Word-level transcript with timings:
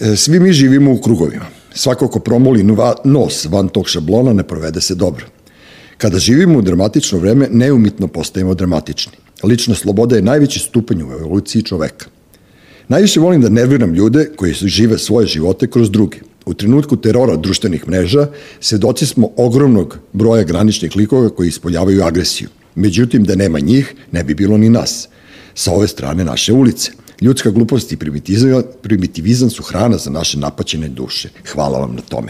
E, 0.00 0.16
Svi 0.16 0.40
mi 0.40 0.52
živimo 0.52 0.92
u 0.92 1.00
krugovima. 1.00 1.44
Svako 1.74 2.08
ko 2.08 2.20
promoli 2.20 2.64
nos 3.04 3.44
van 3.44 3.68
tog 3.68 3.88
šablona 3.88 4.32
ne 4.32 4.42
provede 4.42 4.80
se 4.80 4.94
dobro. 4.94 5.26
Kada 5.98 6.18
živimo 6.18 6.58
u 6.58 6.62
dramatično 6.62 7.18
vreme, 7.18 7.48
neumitno 7.50 8.08
postajemo 8.08 8.54
dramatični. 8.54 9.12
Lična 9.42 9.74
sloboda 9.74 10.16
je 10.16 10.22
najveći 10.22 10.58
stupanj 10.58 11.02
u 11.02 11.12
evoluciji 11.12 11.62
čoveka. 11.62 12.06
Najviše 12.88 13.20
volim 13.20 13.40
da 13.40 13.48
nerviram 13.48 13.94
ljude 13.94 14.30
koji 14.36 14.52
žive 14.52 14.98
svoje 14.98 15.26
živote 15.26 15.66
kroz 15.66 15.90
druge. 15.90 16.16
U 16.46 16.54
trenutku 16.54 16.96
terora 16.96 17.36
društvenih 17.36 17.88
mreža 17.88 18.26
svedoci 18.60 19.06
smo 19.06 19.30
ogromnog 19.36 19.98
broja 20.12 20.44
graničnih 20.44 20.96
likova 20.96 21.28
koji 21.28 21.48
ispoljavaju 21.48 22.04
agresiju. 22.04 22.48
Međutim, 22.74 23.24
da 23.24 23.34
nema 23.34 23.60
njih, 23.60 23.94
ne 24.12 24.24
bi 24.24 24.34
bilo 24.34 24.58
ni 24.58 24.70
nas. 24.70 25.08
Sa 25.54 25.72
ove 25.72 25.88
strane 25.88 26.24
naše 26.24 26.52
ulice. 26.52 26.92
Ljudska 27.20 27.50
glupost 27.50 27.92
i 27.92 27.96
primitivizam, 27.96 28.62
primitivizam 28.82 29.50
su 29.50 29.62
hrana 29.62 29.96
za 29.96 30.10
naše 30.10 30.38
napaćene 30.38 30.88
duše. 30.88 31.28
Hvala 31.52 31.78
vam 31.78 31.94
na 31.94 32.02
tome. 32.02 32.28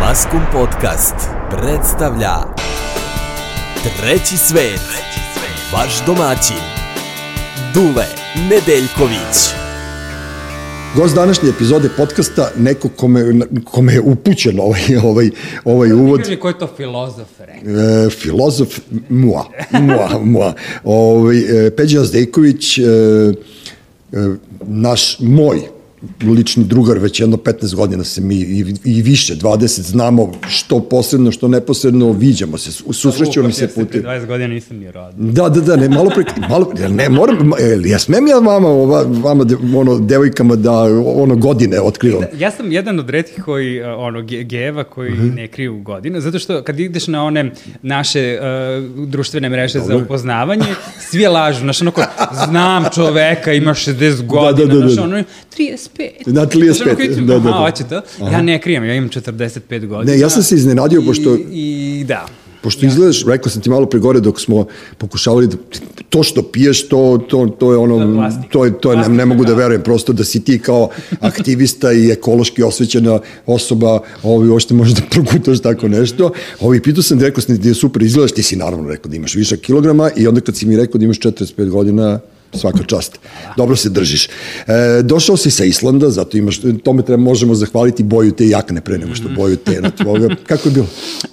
Maskum 0.00 0.40
Podcast 0.52 1.14
predstavlja 1.50 2.34
Treći 4.00 4.36
svet. 4.36 4.80
Vaš 5.72 6.06
domaćin 6.06 6.62
Dule 7.74 8.06
Nedeljković. 8.50 9.64
Gost 10.96 11.14
današnje 11.14 11.48
epizode 11.48 11.88
podcasta, 11.96 12.50
neko 12.58 12.88
kome, 12.88 13.24
kome 13.64 13.92
je 13.92 14.00
upućen 14.00 14.60
ovaj, 14.60 14.96
ovaj, 15.02 15.30
ovaj 15.64 15.92
uvod. 15.92 16.22
Kaži 16.22 16.36
ko 16.36 16.48
je 16.48 16.58
to 16.58 16.68
filozof 16.76 17.28
rekao. 17.38 18.06
E, 18.06 18.10
filozof 18.10 18.78
mua, 19.08 19.44
mua, 19.70 20.20
mua. 20.24 20.54
Ovaj, 20.84 21.66
e, 21.66 21.70
Peđa 21.76 22.04
Zdejković, 22.04 22.78
e, 22.78 22.82
e, 24.12 24.36
naš, 24.66 25.18
moj 25.20 25.73
lični 26.22 26.64
drugar, 26.64 26.98
već 26.98 27.20
jedno 27.20 27.36
15 27.36 27.74
godina 27.74 28.04
se 28.04 28.20
mi 28.20 28.34
i, 28.36 28.64
i 28.84 29.02
više, 29.02 29.34
20, 29.36 29.80
znamo 29.80 30.32
što 30.48 30.80
posredno, 30.80 31.32
što 31.32 31.48
neposredno, 31.48 32.12
viđamo 32.12 32.58
se, 32.58 32.72
su- 32.72 32.92
susrećemo 32.92 33.42
Vukaš, 33.46 33.56
se 33.56 33.68
pre 33.68 33.84
putem. 33.84 34.02
20 34.02 34.26
godina 34.26 34.48
nisam 34.48 34.76
ni 34.76 34.90
rodio. 34.90 35.32
Da, 35.32 35.48
da, 35.48 35.60
da, 35.60 35.76
ne, 35.76 35.88
malo 35.88 36.10
pre, 36.10 36.24
malo, 36.48 36.72
ne, 36.90 37.08
moram, 37.08 37.52
ja 37.84 37.98
smem 37.98 38.26
ja 38.26 38.38
vama, 38.38 38.68
ova, 38.68 39.04
vama, 39.22 39.44
ono, 39.76 39.98
devojkama 39.98 40.56
da, 40.56 40.72
ono, 41.16 41.36
godine 41.36 41.80
otkrivam. 41.80 42.22
Ja 42.38 42.50
sam 42.50 42.72
jedan 42.72 42.98
od 42.98 43.10
redkih 43.10 43.44
koji, 43.44 43.80
uh, 43.80 43.86
ono, 43.98 44.22
ge- 44.22 44.42
geva 44.44 44.84
koji 44.84 45.12
ne 45.12 45.48
kriju 45.48 45.80
godine, 45.82 46.20
zato 46.20 46.38
što 46.38 46.62
kad 46.62 46.80
ideš 46.80 47.06
na 47.06 47.24
one 47.24 47.50
naše 47.82 48.38
uh, 48.40 49.08
društvene 49.08 49.48
mreže 49.48 49.80
za 49.80 49.96
upoznavanje, 49.96 50.64
svi 51.10 51.26
lažu, 51.26 51.58
znaš, 51.60 51.80
ono 51.82 51.90
ko, 51.90 52.02
znam 52.46 52.84
čoveka, 52.94 53.52
ima 53.52 53.74
60 53.74 54.26
godina, 54.26 54.52
da, 54.68 54.74
da, 54.74 54.80
da. 54.80 54.88
znaš, 54.88 55.04
ono, 55.04 55.22
35. 55.58 55.93
Da, 56.26 56.42
35, 56.42 56.64
Znaš, 56.66 56.80
ono, 56.82 56.96
koji 56.96 57.08
ti- 57.08 57.14
da, 57.16 57.26
da, 57.28 57.38
da. 57.38 57.48
Aha, 57.48 57.58
hoće 57.60 57.84
to? 57.84 58.00
Ja 58.22 58.42
ne 58.42 58.60
krijem, 58.60 58.84
ja 58.84 58.94
imam 58.94 59.08
45 59.08 59.60
godina. 59.80 60.12
Ne, 60.12 60.20
ja 60.20 60.30
sam 60.30 60.42
se 60.42 60.54
iznenadio, 60.54 61.02
pošto- 61.02 61.36
I, 61.36 61.40
i 62.00 62.04
da. 62.04 62.26
Pošto 62.62 62.86
izgledaš, 62.86 63.24
rekao 63.26 63.50
sam 63.50 63.62
ti 63.62 63.70
malo 63.70 63.86
pre 63.86 64.00
gore 64.00 64.20
dok 64.20 64.40
smo 64.40 64.66
pokušavali 64.98 65.46
da, 65.46 65.56
to 66.08 66.22
što 66.22 66.42
piješ, 66.42 66.88
to, 66.88 66.98
to, 67.28 67.46
to 67.50 67.72
je 67.72 67.78
ono, 67.78 68.14
plastika. 68.14 68.48
to 68.48 68.64
je, 68.64 68.80
to 68.80 68.92
je, 68.92 68.98
ne, 68.98 69.08
ne 69.08 69.24
mogu 69.26 69.44
da 69.44 69.54
verujem, 69.54 69.82
prosto 69.82 70.12
da 70.12 70.24
si 70.24 70.40
ti 70.40 70.58
kao 70.58 70.88
aktivista 71.20 71.92
i 71.92 72.10
ekološki 72.10 72.62
osvećena 72.62 73.18
osoba, 73.46 74.00
ovi 74.22 74.48
uopšte 74.48 74.74
možeš 74.74 74.94
da 74.94 75.02
progutaš 75.10 75.60
tako 75.60 75.88
nešto. 75.88 76.30
Ovi, 76.60 76.82
pitao 76.82 77.02
sam 77.02 77.18
da 77.18 77.24
rekao 77.24 77.40
sam 77.40 77.56
ti 77.56 77.62
da 77.62 77.68
je 77.68 77.74
super 77.74 78.02
izgledaš, 78.02 78.32
ti 78.32 78.42
si 78.42 78.56
naravno 78.56 78.88
rekao 78.88 79.10
da 79.10 79.16
imaš 79.16 79.34
višak 79.34 79.60
kilograma 79.60 80.10
i 80.16 80.26
onda 80.26 80.40
kad 80.40 80.56
si 80.56 80.66
mi 80.66 80.76
rekao 80.76 80.98
da 80.98 81.04
imaš 81.04 81.18
45 81.18 81.68
godina, 81.68 82.20
svaka 82.54 82.84
čast. 82.84 83.18
Dobro 83.56 83.76
se 83.76 83.88
držiš. 83.88 84.26
E, 84.26 84.30
došao 85.02 85.36
si 85.36 85.50
sa 85.50 85.64
Islanda, 85.64 86.10
zato 86.10 86.36
imaš, 86.36 86.60
tome 86.84 87.02
treba, 87.02 87.22
možemo 87.22 87.54
zahvaliti 87.54 88.02
boju 88.02 88.32
te 88.32 88.48
jakne 88.48 88.80
pre 88.80 88.98
nego 88.98 89.14
što 89.14 89.28
boju 89.28 89.56
te 89.56 89.80
na 89.80 89.90
tvoga. 89.90 90.28
Kako 90.46 90.68
je 90.68 90.72
bilo? 90.72 90.86
Uh, 91.24 91.30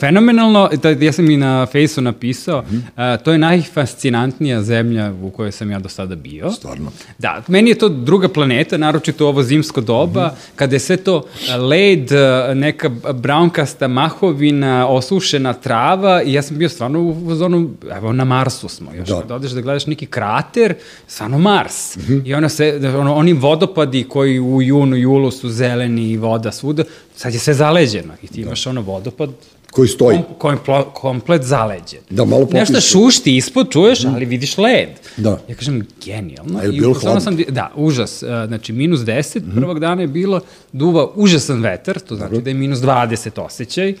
fenomenalno, 0.00 0.70
da, 0.82 0.90
ja 0.90 1.12
sam 1.12 1.30
i 1.30 1.36
na 1.36 1.66
fejsu 1.66 2.00
napisao, 2.00 2.58
uh, 2.58 3.22
to 3.24 3.32
je 3.32 3.38
najfascinantnija 3.38 4.62
zemlja 4.62 5.12
u 5.22 5.30
kojoj 5.30 5.52
sam 5.52 5.70
ja 5.70 5.78
do 5.78 5.88
sada 5.88 6.14
bio. 6.14 6.50
Stvarno. 6.52 6.92
Da, 7.18 7.42
meni 7.48 7.70
je 7.70 7.78
to 7.78 7.88
druga 7.88 8.28
planeta, 8.28 8.76
naročito 8.76 9.28
ovo 9.28 9.42
zimsko 9.42 9.80
doba, 9.80 10.34
kada 10.56 10.76
je 10.76 10.80
sve 10.80 10.96
to 10.96 11.16
uh, 11.16 11.24
led, 11.68 12.12
uh, 12.12 12.56
neka 12.56 12.88
braunkasta 13.14 13.88
mahovina, 13.88 14.88
osušena 14.88 15.52
trava 15.52 16.22
i 16.22 16.32
ja 16.32 16.42
sam 16.42 16.58
bio 16.58 16.68
stvarno 16.68 17.00
u 17.02 17.34
zonu, 17.34 17.70
evo 17.96 18.12
na 18.12 18.24
Marsu 18.24 18.68
smo 18.68 18.92
još, 18.94 19.08
Da. 19.08 19.22
da. 19.28 19.34
odeš 19.34 19.50
da 19.50 19.60
gledaš 19.60 19.86
neki 19.86 20.06
krater, 20.56 20.74
stvarno 21.06 21.38
Mars. 21.38 21.96
I 22.24 22.34
ono 22.34 22.48
se, 22.48 22.80
ono, 22.98 23.14
oni 23.14 23.32
vodopadi 23.32 24.04
koji 24.08 24.40
u 24.40 24.62
junu, 24.62 24.96
julu 24.96 25.30
su 25.30 25.48
zeleni 25.48 26.10
i 26.10 26.16
voda 26.16 26.52
svuda, 26.52 26.84
sad 27.16 27.32
je 27.32 27.38
sve 27.38 27.54
zaleđeno 27.54 28.14
i 28.22 28.26
ti 28.26 28.40
imaš 28.40 28.66
ono 28.66 28.80
vodopad 28.80 29.30
Koji 29.76 29.88
stoji. 29.88 30.18
kom, 30.38 30.56
kom, 30.66 30.82
komplet 30.94 31.42
zaleđen. 31.42 32.00
Da, 32.10 32.24
malo 32.24 32.48
Nešto 32.52 32.72
popiš. 32.74 32.90
šušti 32.90 33.36
ispod, 33.36 33.70
čuješ, 33.70 34.04
ali 34.04 34.24
vidiš 34.24 34.58
led. 34.58 34.88
Da. 35.16 35.38
Ja 35.48 35.54
kažem, 35.54 35.86
genijalno. 36.04 36.58
A 36.58 36.62
je 36.62 36.72
bilo 36.72 36.94
hladno? 36.94 37.20
sam, 37.20 37.36
da, 37.48 37.72
užas. 37.76 38.22
Uh, 38.22 38.28
Znači, 38.46 38.72
minus 38.72 39.00
10, 39.00 39.40
prvog 39.54 39.80
dana 39.80 40.02
je 40.02 40.08
bilo, 40.08 40.40
duva 40.72 41.10
užasan 41.14 41.62
vetar, 41.62 41.98
to 41.98 42.16
znači 42.16 42.42
da 42.42 42.50
je 42.50 42.54
minus 42.54 42.78
20 42.78 43.40
osjećaj, 43.40 43.94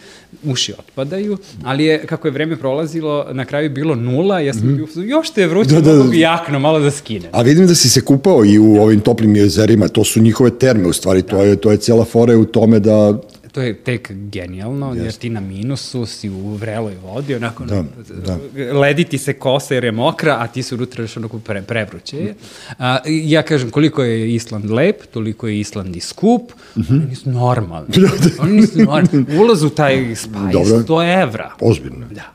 uši 0.44 0.72
otpadaju, 0.78 1.38
ali 1.64 1.84
je, 1.84 2.06
kako 2.06 2.28
je 2.28 2.32
vreme 2.32 2.56
prolazilo, 2.56 3.26
na 3.32 3.44
kraju 3.44 3.64
je 3.64 3.70
bilo 3.70 3.94
nula, 3.94 4.40
ja 4.40 4.54
sam 4.54 4.74
bio, 4.76 4.84
u 4.84 4.86
fazonu, 4.86 5.06
još 5.06 5.30
te 5.30 5.40
je 5.40 5.46
vruće, 5.46 5.70
Da, 5.70 5.80
da, 5.80 5.90
da, 5.90 5.96
da, 5.96 6.02
da. 6.02 6.08
bi 6.10 6.20
jakno, 6.20 6.58
malo 6.58 6.80
da 6.80 6.90
skinem. 6.90 7.30
A 7.32 7.42
vidim 7.42 7.66
da 7.66 7.74
si 7.74 7.90
se 7.90 8.00
kupao 8.00 8.44
i 8.44 8.58
u 8.58 8.76
ovim 8.76 9.00
toplim 9.00 9.36
jezerima, 9.36 9.88
to 9.88 10.04
su 10.04 10.20
njihove 10.20 10.50
terme 10.50 10.88
u 10.88 10.92
stvari, 10.92 11.22
to 11.22 11.42
je, 11.42 11.56
to 11.56 11.70
je 11.70 11.76
cijela 11.76 12.04
fora 12.04 12.36
u 12.36 12.44
tome 12.44 12.80
da 12.80 13.18
To 13.56 13.62
je 13.62 13.74
tek 13.74 14.12
genijalno, 14.12 14.94
jer 14.94 15.12
ti 15.12 15.30
na 15.30 15.40
minusu 15.40 16.06
si 16.06 16.30
u 16.30 16.54
vreloj 16.54 16.94
vodi, 17.02 17.34
onako 17.34 17.64
Da, 17.64 17.84
da, 18.26 18.38
ledi 18.78 19.04
ti 19.04 19.18
se 19.18 19.32
kosa 19.32 19.74
jer 19.74 19.84
je 19.84 19.92
mokra, 19.92 20.36
a 20.40 20.46
ti 20.46 20.62
se 20.62 20.74
unutra 20.74 21.04
još 21.04 21.16
onako 21.16 21.38
pre, 21.38 21.62
prevruće. 21.62 22.34
A, 22.78 22.98
ja 23.06 23.42
kažem, 23.42 23.70
koliko 23.70 24.02
je 24.02 24.34
Island 24.34 24.70
lep, 24.70 25.06
toliko 25.06 25.48
je 25.48 25.60
Island 25.60 25.96
i 25.96 26.00
skup, 26.00 26.52
oni 26.90 27.06
nisu 27.08 27.30
normalni. 27.30 27.88
oni 28.42 28.52
nisu 28.52 28.78
normalni. 28.78 29.26
Ulaz 29.40 29.62
u 29.62 29.70
taj 29.70 30.14
spa 30.14 30.38
je 30.38 30.52
Dobro. 30.52 30.78
100 30.78 31.22
evra. 31.22 31.50
ozbiljno. 31.60 32.06
Da. 32.10 32.32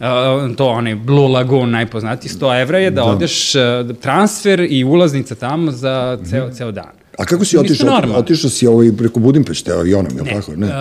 Uh, 0.00 0.56
to 0.56 0.66
onaj 0.66 0.94
Blue 0.94 1.28
Lagoon 1.28 1.70
najpoznatiji 1.70 2.30
100 2.32 2.62
evra 2.62 2.78
je 2.78 2.90
da, 2.90 2.94
da. 2.94 3.04
odeš 3.04 3.54
uh, 3.54 3.96
transfer 3.96 4.66
i 4.70 4.84
ulaznica 4.84 5.34
tamo 5.34 5.70
za 5.70 6.18
ceo, 6.30 6.50
ceo 6.50 6.72
dan. 6.72 7.01
A 7.22 7.24
kako 7.24 7.44
si 7.44 7.58
otišao? 7.58 8.02
Otišao 8.16 8.50
si 8.50 8.66
ovaj 8.66 8.92
preko 8.98 9.20
Budimpešte 9.20 9.72
avionom, 9.72 10.16
je 10.16 10.22
li 10.22 10.30
tako? 10.30 10.56
Ne. 10.56 10.66
Uh, 10.66 10.72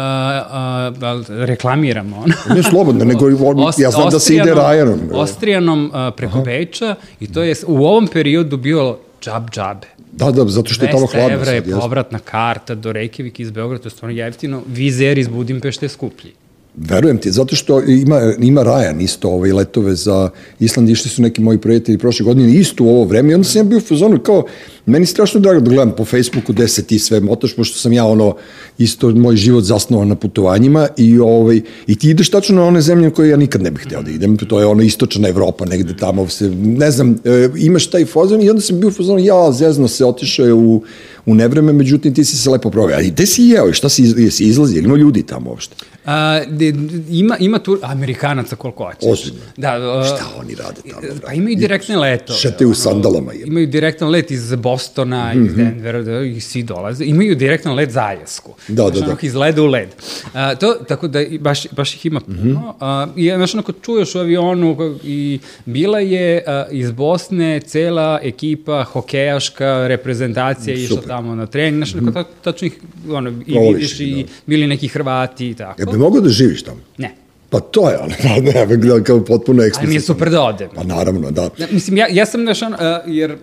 uh, 1.20 1.46
reklamiramo 1.46 2.18
ono. 2.18 2.56
Ne 2.56 2.64
slobodno, 2.64 3.06
nego 3.06 3.26
on, 3.26 3.74
ja 3.78 3.92
znam 3.92 4.10
da 4.10 4.20
se 4.20 4.36
ide 4.36 4.54
Rajanom. 4.54 5.00
Ostrijanom 5.14 5.86
uh, 5.86 6.14
preko 6.18 6.38
Aha. 6.38 6.44
Beča 6.44 6.96
i 7.20 7.28
to 7.34 7.44
je 7.44 7.56
u 7.68 7.86
ovom 7.86 8.08
periodu 8.08 8.58
bilo 8.58 9.00
džab 9.22 9.50
džabe. 9.50 9.88
Da, 10.12 10.32
da, 10.32 10.46
zato 10.46 10.74
što 10.74 10.86
je 10.86 10.92
tamo 10.92 11.06
200 11.06 11.12
hladno 11.12 11.34
evra 11.34 11.52
je 11.52 11.64
povratna 11.64 12.20
karta 12.20 12.76
do 12.76 12.92
Reykjavik 12.92 13.42
iz 13.42 13.52
Beograda, 13.52 13.84
to 13.84 13.88
je 13.88 13.92
stvarno 13.92 14.18
jeftino. 14.18 14.62
Vizer 14.68 15.18
iz 15.18 15.28
Budimpešte 15.28 15.86
je 15.86 15.90
skuplji. 15.90 16.34
Verujem 16.76 17.18
ti, 17.18 17.32
zato 17.32 17.56
što 17.56 17.82
ima, 17.82 18.34
ima 18.40 18.64
Rajan 18.64 19.02
isto 19.02 19.30
ovaj, 19.30 19.52
letove 19.52 19.96
za 19.96 20.30
Island, 20.60 20.90
išli 20.90 21.10
su 21.10 21.22
neki 21.22 21.42
moji 21.42 21.58
prijatelji 21.58 21.98
prošle 21.98 22.24
godine 22.24 22.54
isto 22.54 22.84
u 22.84 22.90
ovo 22.90 23.04
vreme 23.04 23.32
i 23.32 23.34
onda 23.34 23.48
sam 23.48 23.60
ja 23.60 23.64
bio 23.64 23.78
u 23.78 23.82
fazonu 23.82 24.20
kao, 24.20 24.44
meni 24.86 25.06
strašno 25.06 25.40
drago 25.40 25.60
da 25.60 25.70
gledam 25.70 25.92
po 25.98 26.06
Facebooku 26.06 26.54
gde 26.54 26.68
se 26.68 26.84
ti 26.84 27.00
sve 27.00 27.20
motaš, 27.20 27.56
pošto 27.56 27.80
sam 27.80 27.94
ja 27.94 28.06
ono, 28.06 28.36
isto 28.78 29.10
moj 29.10 29.36
život 29.36 29.64
zasnovan 29.64 30.08
na 30.08 30.16
putovanjima 30.16 30.88
i, 30.98 31.20
ovaj, 31.20 31.62
i 31.88 31.96
ti 31.96 32.10
ideš 32.10 32.30
tačno 32.30 32.56
na 32.56 32.64
one 32.64 32.82
zemlje 32.82 33.10
koje 33.10 33.30
ja 33.30 33.38
nikad 33.38 33.62
ne 33.62 33.72
bih 33.72 33.84
hteo 33.86 34.02
da 34.02 34.12
idem, 34.12 34.38
to 34.38 34.60
je 34.60 34.66
ono 34.66 34.84
istočna 34.84 35.30
Evropa, 35.30 35.66
negde 35.66 35.98
tamo 35.98 36.28
se, 36.28 36.50
ne 36.56 36.92
znam, 36.92 37.16
e, 37.26 37.50
imaš 37.58 37.88
taj 37.88 38.06
fazon 38.06 38.42
i 38.42 38.50
onda 38.50 38.62
sam 38.62 38.80
bio 38.80 38.90
u 38.90 38.92
fazonu, 38.92 39.20
ja, 39.20 39.52
zezno 39.52 39.88
se, 39.88 40.06
otišao 40.06 40.46
je 40.46 40.54
u, 40.54 40.84
u 41.26 41.36
nevreme, 41.36 41.74
međutim 41.74 42.14
ti 42.14 42.26
si 42.26 42.38
se 42.38 42.50
lepo 42.50 42.70
proveo. 42.70 42.96
Ali 42.96 43.12
gde 43.12 43.26
si 43.26 43.44
jeo 43.44 43.70
i 43.70 43.74
šta 43.74 43.90
si, 43.90 44.14
jesi 44.18 44.44
izlazi, 44.44 44.78
ili 44.78 44.86
ima 44.86 44.98
ljudi 44.98 45.24
tamo 45.24 45.50
uopšte? 45.50 45.76
A, 46.06 46.42
de, 46.48 46.74
ima, 47.10 47.38
ima 47.40 47.60
tu 47.60 47.80
Amerikanaca 47.84 48.56
koliko 48.56 48.84
hoćeš. 48.84 49.10
Ozbiljno. 49.12 49.46
Da, 49.58 50.00
uh, 50.00 50.06
Šta 50.06 50.26
oni 50.40 50.56
rade 50.56 50.82
tamo? 50.90 51.20
Pa 51.26 51.34
imaju 51.34 51.56
direktne 51.56 51.98
letove. 51.98 52.40
Šetaju 52.40 52.70
u 52.70 52.74
sandalama, 52.74 53.34
je. 53.34 53.44
Imaju 53.46 53.68
direktan 53.68 54.10
let 54.10 54.32
iz 54.32 54.56
Bostona, 54.56 55.34
iz 55.34 55.56
Denvera, 55.56 56.02
da, 56.02 56.22
i 56.22 56.40
svi 56.40 56.64
dolaze. 56.64 57.06
Imaju 57.06 57.36
direktan 57.36 57.74
let 57.74 57.92
za 57.92 58.02
Aljasku. 58.02 58.54
Da, 58.68 58.88
Znaš, 58.88 59.00
da, 59.00 59.06
da. 59.06 59.18
iz 59.22 59.36
leda 59.36 59.62
u 59.62 59.66
led. 59.66 59.90
A, 60.34 60.56
to, 60.56 60.74
tako 60.88 61.08
da 61.08 61.20
baš, 61.40 61.68
baš 61.72 61.94
ih 61.94 62.06
ima 62.06 62.20
puno. 62.20 62.76
A, 62.80 63.08
I 63.16 63.32
znaš, 63.36 63.54
onako 63.54 63.72
čuješ 63.72 64.16
u 64.16 64.20
avionu 64.20 64.98
i 65.04 65.40
bila 65.66 66.00
je 66.00 66.44
a, 66.48 66.66
iz 66.72 66.92
Bosne 66.92 67.60
cela 67.60 68.20
ekipa 68.24 68.84
hokejaška 68.84 69.88
reprezentacija 69.88 70.76
išla. 70.76 71.02
Tamo 71.12 71.36
na 71.36 71.46
trening. 71.46 71.78
Znaš, 71.78 71.96
onako 71.96 72.12
ta- 72.14 72.30
tačno 72.44 72.68
ih, 72.68 72.74
ono, 73.10 73.30
i 73.48 73.60
vidiš 73.68 74.00
ih, 74.00 74.08
i 74.10 74.24
da. 74.24 74.30
bili 74.46 74.68
neki 74.68 74.88
Hrvati 74.88 75.50
i 75.50 75.54
tako. 75.54 75.82
Ja 75.82 75.86
bi 75.86 75.98
mogao 75.98 76.22
da 76.22 76.30
živiš 76.30 76.64
tamo? 76.64 76.80
Ne. 76.98 77.16
Pa 77.52 77.60
to 77.60 77.90
je 77.90 77.98
ono, 77.98 78.14
pa 78.24 78.30
ne, 78.42 78.78
ne, 78.78 79.04
kao 79.04 79.26
potpuno 79.26 79.62
Ali 79.62 79.68
eksplicitno. 79.68 79.90
mi 79.90 79.96
je 79.96 80.02
super 80.02 80.30
da 80.30 80.42
odem. 80.42 80.70
Pa 80.76 80.84
naravno, 80.84 81.32
da. 81.32 81.50
Ja, 81.58 81.68
mislim, 81.72 81.98
ja, 81.98 82.08
ja 82.12 82.26
sam, 82.26 82.42
on, 82.42 82.74
uh, 82.74 82.80
jer 83.06 83.32
uh, 83.32 83.38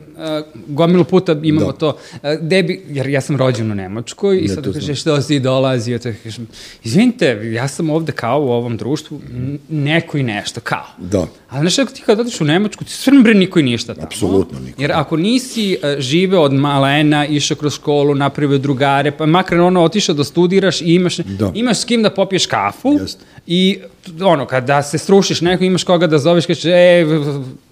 gomilu 0.69 1.05
puta 1.05 1.37
imamo 1.43 1.73
Da. 1.73 1.79
to, 1.79 1.89
uh, 1.89 2.21
debi, 2.41 2.83
jer 2.89 3.07
ja 3.07 3.21
sam 3.21 3.37
rođen 3.37 3.73
u 3.73 3.75
Nemačkoj 3.75 4.39
i 4.39 4.49
sad 4.49 4.65
to 4.65 4.73
kaže, 4.73 4.95
što 4.95 5.23
si 5.23 5.41
dolazi, 5.41 5.99
te 5.99 6.15
kažem, 6.25 6.49
izvinite, 6.85 7.27
ja 7.55 7.69
sam 7.69 7.91
ovde 7.91 8.13
kao 8.13 8.41
u 8.43 8.51
ovom 8.51 8.77
društvu, 8.77 9.21
neko 9.69 10.19
i 10.19 10.23
nešto, 10.23 10.61
kao. 10.61 10.87
Da. 10.99 11.27
Ali 11.49 11.61
znaš, 11.61 11.79
ako 11.79 11.93
ti 11.93 12.03
kad 12.07 12.21
odeš 12.21 12.41
u 12.41 12.45
Nemačku, 12.45 12.85
ti 12.85 12.93
sve 12.93 13.13
bre 13.23 13.35
niko 13.35 13.59
i 13.59 13.63
ništa 13.63 13.95
tamo. 13.95 14.07
Apsolutno 14.07 14.59
niko. 14.61 14.83
Jer 14.83 14.93
ako 14.93 15.17
nisi 15.17 15.79
uh, 15.83 16.01
živeo 16.01 16.43
od 16.43 16.53
malena, 16.53 17.27
išao 17.27 17.57
kroz 17.57 17.75
školu, 17.75 18.15
napravio 18.15 18.59
drugare, 18.59 19.11
pa 19.11 19.27
makar 19.27 19.61
ono 19.61 19.83
otišao 19.83 20.15
da 20.15 20.25
studiraš 20.25 20.81
i 20.81 20.85
imaš, 20.85 21.17
Da. 21.17 21.53
imaš 21.55 21.79
s 21.79 21.85
kim 21.85 22.03
da 22.03 22.11
popiješ 22.11 22.47
kafu 22.47 22.93
Jeste. 23.01 23.25
i 23.47 23.79
ono, 24.21 24.47
kada 24.47 24.83
se 24.83 24.99
srušiš 24.99 25.41
neko, 25.41 25.65
imaš 25.65 25.85
koga 25.85 26.07
da 26.07 26.19
zoveš, 26.19 26.47
kažeš, 26.47 26.65
e, 26.65 27.05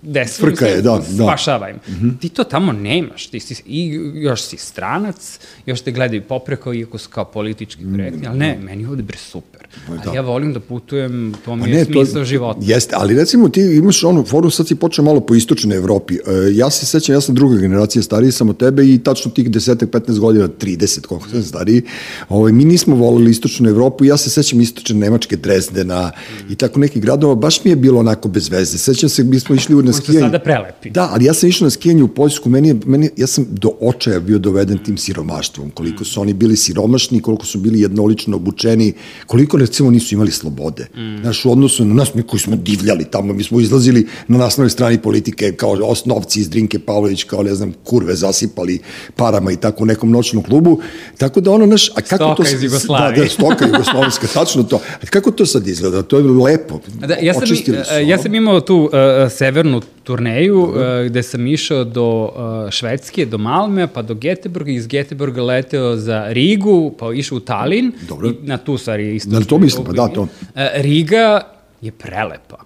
des, 0.03 0.39
Frka 0.41 0.67
je, 0.67 0.83
da, 0.83 0.91
da. 1.11 1.25
Spašavaj 1.25 1.73
me. 1.73 1.79
Ti 2.21 2.29
to 2.29 2.45
tamo 2.45 2.73
nemaš, 2.73 3.27
ti 3.27 3.41
si, 3.41 3.63
i 3.67 4.01
još 4.15 4.43
si 4.43 4.57
stranac, 4.57 5.39
još 5.67 5.81
te 5.81 5.93
gledaju 5.93 6.23
popreko, 6.23 6.75
iako 6.75 6.99
su 6.99 7.11
kao 7.11 7.25
politički 7.25 7.85
korektni, 7.93 8.27
ali 8.27 8.39
ne, 8.39 8.59
meni 8.63 8.83
je 8.83 8.89
ovde 8.89 9.03
bre 9.03 9.19
super. 9.19 9.67
da. 10.05 10.11
A 10.11 10.15
ja 10.15 10.21
volim 10.21 10.53
da 10.53 10.61
putujem, 10.61 11.35
to 11.45 11.57
mi 11.57 11.63
Pa 11.63 11.69
je 11.69 11.85
smisao 11.85 12.25
života. 12.25 12.61
Jeste, 12.63 12.95
ali 12.99 13.15
recimo 13.15 13.49
ti 13.49 13.61
imaš 13.61 14.05
onu 14.05 14.25
foru, 14.25 14.51
sad 14.51 14.69
si 14.69 14.75
počeo 14.75 15.05
malo 15.05 15.21
po 15.21 15.35
istočnoj 15.35 15.77
Evropi. 15.77 16.15
E, 16.15 16.19
ja 16.53 16.71
se 16.71 16.87
sećam, 16.87 17.15
ja 17.15 17.21
sam 17.21 17.35
druga 17.35 17.57
generacija, 17.57 18.03
stariji 18.03 18.33
sam 18.33 18.49
od 18.49 18.57
tebe 18.57 18.85
i 18.85 18.99
tačno 18.99 19.31
tih 19.31 19.51
10-15 19.51 20.19
godina, 20.19 20.49
30, 20.49 21.01
koliko 21.01 21.29
sam 21.29 21.43
stariji, 21.43 21.83
ovaj, 22.29 22.53
mi 22.53 22.65
nismo 22.65 22.97
volili 22.97 23.31
istočnu 23.31 23.69
Evropu, 23.69 24.05
ja 24.05 24.17
se 24.17 24.31
sećam 24.31 24.61
istočne 24.61 24.97
Nemačke, 24.97 25.37
Drezdena 25.37 26.13
i 26.51 26.55
tako 26.55 26.81
nekih 26.81 27.03
gradova, 27.03 27.35
baš 27.35 27.65
mi 27.65 27.71
je 27.71 27.77
bilo 27.77 28.01
onako 28.01 28.29
bez 28.29 28.49
veze. 28.49 28.79
Sećam 28.79 29.09
se, 29.09 29.25
mi 29.25 29.41
smo 29.41 29.55
išli 29.55 29.75
na 29.77 29.83
Koji 29.83 29.93
su 29.93 30.03
skijanje. 30.03 30.21
sada 30.21 30.39
prelepi. 30.39 30.91
Da, 30.91 31.09
ali 31.13 31.25
ja 31.25 31.35
sam 31.35 31.49
išao 31.49 31.67
na 31.67 31.71
skijanje 31.71 32.03
u 32.03 32.09
Poljsku, 32.09 32.49
meni, 32.49 32.69
je, 32.69 32.77
meni, 32.87 33.11
ja 33.17 33.27
sam 33.27 33.47
do 33.51 33.71
očaja 33.81 34.21
bio 34.21 34.39
doveden 34.39 34.79
tim 34.79 34.97
siromaštvom, 34.97 35.71
koliko 35.71 36.05
su 36.05 36.21
oni 36.21 36.35
bili 36.35 36.57
siromašni, 36.57 37.21
koliko 37.21 37.47
su 37.47 37.59
bili 37.59 37.81
jednolično 37.81 38.37
obučeni, 38.37 38.93
koliko 39.27 39.57
recimo 39.57 39.91
nisu 39.91 40.15
imali 40.15 40.31
slobode. 40.31 40.87
Mm. 40.87 41.21
Znaš, 41.23 41.45
u 41.45 41.53
odnosu 41.53 41.85
na 41.85 41.95
nas, 41.95 42.15
mi 42.15 42.23
koji 42.23 42.41
smo 42.41 42.57
divljali 42.57 43.05
tamo, 43.05 43.33
mi 43.33 43.45
smo 43.45 43.61
izlazili 43.61 44.07
na 44.29 44.39
naslovnoj 44.39 44.71
strani 44.71 44.99
politike 44.99 45.53
kao 45.53 45.71
osnovci 45.73 46.41
iz 46.41 46.51
Drinke 46.51 46.79
Pavlović, 46.79 47.25
kao 47.25 47.43
ne 47.43 47.55
znam, 47.55 47.73
kurve 47.85 48.15
zasipali 48.15 48.79
parama 49.17 49.53
i 49.53 49.57
tako 49.57 49.83
u 49.83 49.87
nekom 49.87 50.11
noćnom 50.11 50.43
klubu. 50.43 50.81
Tako 51.19 51.41
da 51.41 51.51
ono, 51.51 51.67
naš, 51.67 51.89
a 51.89 51.95
kako 51.95 52.17
Stoka 52.17 52.35
to... 52.35 52.45
s- 52.45 52.53
iz 52.53 52.63
Jugoslavije. 52.63 53.19
Da, 53.19 53.25
da, 53.25 53.31
stoka 53.31 53.67
jugoslovenska, 53.67 54.27
tačno 54.27 54.63
to. 54.63 54.77
A 54.77 55.07
kako 55.07 55.31
to 55.31 55.47
sad 55.47 55.69
izgleda? 55.69 56.03
To 56.07 56.19
je 56.19 56.25
lepo. 56.25 56.81
Da, 57.07 57.15
ja 57.21 57.35
sam, 57.35 57.43
Očistili 57.43 57.85
su, 57.85 57.95
e, 57.95 58.07
ja 58.07 58.19
sam 58.19 58.35
imao 58.35 58.61
tu 58.61 58.77
uh, 58.77 58.91
severnu 59.31 59.81
turneju 60.05 60.61
uh, 60.63 60.77
gde 61.07 61.23
sam 61.23 61.47
išao 61.47 61.85
do 61.85 62.25
uh, 62.25 62.71
Švedske, 62.71 63.27
do 63.27 63.39
Malme, 63.39 63.87
pa 63.87 64.03
do 64.03 64.15
Geteborga, 64.15 64.71
iz 64.71 64.87
Geteborga 64.87 65.43
leteo 65.43 65.97
za 65.97 66.27
Rigu, 66.29 66.95
pa 66.99 67.13
išao 67.13 67.37
u 67.37 67.41
Talin, 67.41 67.93
Dobro. 68.09 68.29
i 68.29 68.35
na 68.43 68.59
tu 68.59 68.79
stvari 68.79 69.15
isto. 69.17 69.31
Na 69.31 69.41
to 69.41 69.59
mislim, 69.59 69.87
pa 69.87 69.93
da, 69.93 70.09
to. 70.09 70.29
Riga 70.75 71.41
je 71.81 71.93
prelepa. 71.93 72.66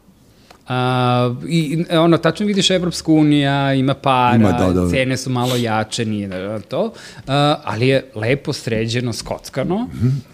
A, 0.71 1.35
I 1.49 1.85
ono, 1.93 2.19
tačno 2.19 2.47
vidiš 2.47 2.71
Evropska 2.71 3.13
unija, 3.13 3.75
ima 3.75 3.95
para, 3.95 4.37
Ima, 4.37 4.53
da, 4.53 4.73
da. 4.73 4.91
cene 4.91 5.17
su 5.17 5.31
malo 5.31 5.57
jače, 5.57 6.05
nije 6.05 6.29
da, 6.29 6.61
to, 6.61 6.93
a, 7.27 7.57
ali 7.65 7.89
je 7.89 8.05
lepo 8.15 8.53
sređeno, 8.53 9.13
skockano. 9.13 9.89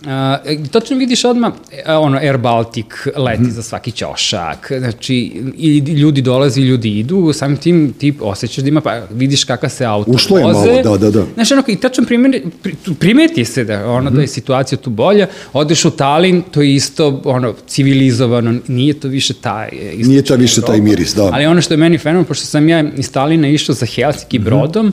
A, 0.07 0.39
i 0.51 0.69
tačno 0.69 0.97
vidiš 0.97 1.25
odmah, 1.25 1.53
e, 1.87 1.95
ono, 1.95 2.19
Air 2.19 2.39
Baltic 2.39 2.87
leti 3.17 3.43
Mhm. 3.43 3.51
za 3.51 3.63
svaki 3.63 3.91
ćošak, 3.93 4.73
znači, 4.79 5.15
i 5.57 5.69
ljudi 5.79 6.23
dolaze 6.23 6.61
i 6.61 6.65
ljudi 6.65 6.91
idu, 6.91 7.33
samim 7.33 7.57
tim 7.57 7.93
ti 7.93 8.15
osjećaš 8.21 8.57
da 8.57 8.69
ima, 8.69 8.81
pa 8.81 9.01
vidiš 9.11 9.45
kakva 9.45 9.69
se 9.69 9.85
auto 9.85 10.11
Ušlo 10.11 10.39
je 10.39 10.45
voze. 10.45 10.59
malo, 10.83 10.83
da, 10.83 10.97
da, 11.01 11.11
da. 11.11 11.25
Znaš, 11.35 11.51
ono, 11.53 11.63
i 11.69 11.77
tačno 11.77 12.05
primeri, 12.05 12.43
pri, 12.63 12.75
tu 12.75 12.95
primeti 12.95 13.45
se 13.45 13.65
da, 13.65 13.91
ono, 13.91 14.11
da 14.11 14.21
je 14.21 14.27
situacija 14.29 14.79
tu 14.79 14.91
bolja, 14.91 15.27
odeš 15.53 15.85
u 15.85 15.91
Talin, 15.91 16.43
to 16.43 16.63
je 16.63 16.75
isto, 16.75 17.23
ono, 17.25 17.55
civilizovano, 17.67 18.55
nije 18.69 18.95
to 18.95 19.09
više 19.09 19.35
taj... 19.35 19.69
e, 19.69 19.93
Nije 19.97 20.23
to 20.27 20.37
više 20.37 20.61
taj 20.63 20.81
miris, 20.81 21.15
da. 21.15 21.25
Ali 21.25 21.47
ono 21.47 21.61
što 21.61 21.75
je 21.75 21.79
meni 21.79 21.99
fenomen, 21.99 22.25
pošto 22.25 22.47
sam 22.47 22.69
ja 22.69 22.85
iz 22.97 23.13
Talina 23.13 23.49
išao 23.49 23.75
za 23.75 23.87
Helsinki 23.87 24.39
Mhm. 24.39 24.45
brodom, 24.45 24.93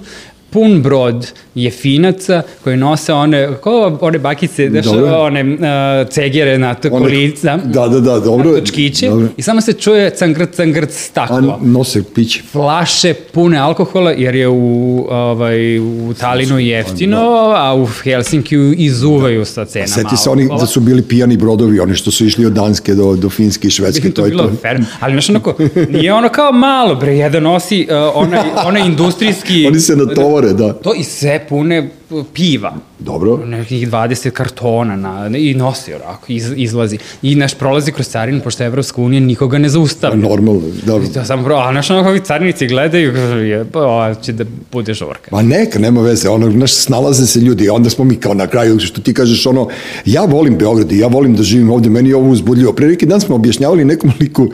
pun 0.53 0.81
brod 0.81 1.31
je 1.55 1.71
finaca 1.71 2.41
koji 2.63 2.77
nose 2.77 3.13
one, 3.13 3.49
kao 3.63 3.97
one 4.01 4.19
bakice, 4.19 4.69
daš, 4.69 4.85
Dobro. 4.85 5.17
one 5.17 5.43
uh, 5.43 6.09
cegere 6.09 6.57
na 6.57 6.73
to 6.73 6.89
kolica. 6.89 7.57
Da, 7.57 7.87
da, 7.87 7.99
da, 7.99 8.19
dobro. 8.19 8.59
Točkiće. 8.59 9.09
Dobro. 9.09 9.27
I 9.37 9.41
samo 9.41 9.61
se 9.61 9.73
čuje 9.73 10.09
cangrt, 10.09 10.55
cangrt 10.55 10.89
A 10.89 10.93
stakla 10.93 11.59
nose 11.61 12.03
piće. 12.15 12.41
flaše 12.51 13.13
pune 13.13 13.57
alkohola, 13.57 14.11
jer 14.11 14.35
je 14.35 14.47
u, 14.47 15.07
ovaj, 15.09 15.79
u 15.79 16.13
Talinu 16.19 16.59
jeftino, 16.59 17.53
a 17.55 17.75
u 17.75 17.85
Helsinkiju 17.85 18.73
izuvaju 18.73 19.45
sa 19.45 19.65
cenama 19.65 19.87
Seti 19.87 20.17
se 20.17 20.29
oni 20.29 20.49
da 20.59 20.65
su 20.65 20.79
bili 20.79 21.01
pijani 21.01 21.37
brodovi, 21.37 21.79
oni 21.79 21.95
što 21.95 22.11
su 22.11 22.25
išli 22.25 22.45
od 22.45 22.53
Danske 22.53 22.93
do, 22.93 23.15
do 23.15 23.29
Finske 23.29 23.67
i 23.67 23.71
Švedske, 23.71 24.09
to, 24.09 24.21
to 24.21 24.25
je 24.25 24.29
bilo 24.31 24.43
to. 24.43 24.55
fair. 24.61 24.81
Ali 24.99 25.13
znaš 25.13 25.29
onako, 25.29 25.55
nije 25.89 26.13
ono 26.13 26.29
kao 26.29 26.51
malo, 26.51 26.95
bre, 26.95 27.15
jedan 27.15 27.43
nosi 27.43 27.87
uh, 27.89 27.95
onaj, 28.13 28.39
onaj 28.65 28.85
industrijski... 28.85 29.67
Oni 29.67 29.79
se 29.79 29.95
natovare, 30.43 30.73
da. 30.73 30.73
To 30.73 30.93
i 30.93 31.03
sve 31.03 31.45
pune 31.49 31.89
piva. 32.33 32.73
Dobro. 32.99 33.37
Nekih 33.45 33.89
20 33.89 34.29
kartona 34.29 34.95
na, 34.95 35.37
i 35.37 35.53
nosi 35.53 35.93
onako, 35.93 36.25
iz, 36.27 36.51
izlazi. 36.55 36.97
I 37.21 37.35
naš 37.35 37.53
prolazi 37.53 37.91
kroz 37.91 38.07
carinu, 38.07 38.41
pošto 38.41 38.63
je 38.63 38.67
Evropska 38.67 39.01
unija 39.01 39.19
nikoga 39.19 39.57
ne 39.57 39.69
zaustavlja. 39.69 40.29
Normalno, 40.29 40.61
da. 40.85 40.95
I 40.95 41.13
to 41.13 41.25
samo 41.25 41.43
pro, 41.43 41.55
a 41.55 41.71
znaš 41.71 41.89
onako 41.89 42.09
ovi 42.09 42.19
carinici 42.19 42.67
gledaju, 42.67 43.15
je, 43.51 43.65
pa 43.71 44.15
će 44.21 44.33
da 44.33 44.43
bude 44.71 44.93
žorka. 44.93 45.29
Ma 45.31 45.41
neka, 45.41 45.79
nema 45.79 46.01
veze, 46.01 46.29
ono, 46.29 46.51
znaš, 46.51 46.73
snalaze 46.73 47.27
se 47.27 47.39
ljudi, 47.39 47.69
onda 47.69 47.89
smo 47.89 48.05
mi 48.05 48.15
kao 48.15 48.33
na 48.33 48.47
kraju, 48.47 48.79
što 48.79 49.01
ti 49.01 49.13
kažeš, 49.13 49.45
ono, 49.45 49.67
ja 50.05 50.21
volim 50.21 50.57
Beograd 50.57 50.91
i 50.91 50.99
ja 50.99 51.07
volim 51.07 51.35
da 51.35 51.43
živim 51.43 51.69
ovde, 51.69 51.89
meni 51.89 52.09
je 52.09 52.15
ovo 52.15 52.29
uzbudljivo. 52.29 52.73
Pre 52.73 52.87
neki 52.87 53.05
dan 53.05 53.21
smo 53.21 53.35
objašnjavali 53.35 53.85
nekom 53.85 54.11
liku 54.19 54.47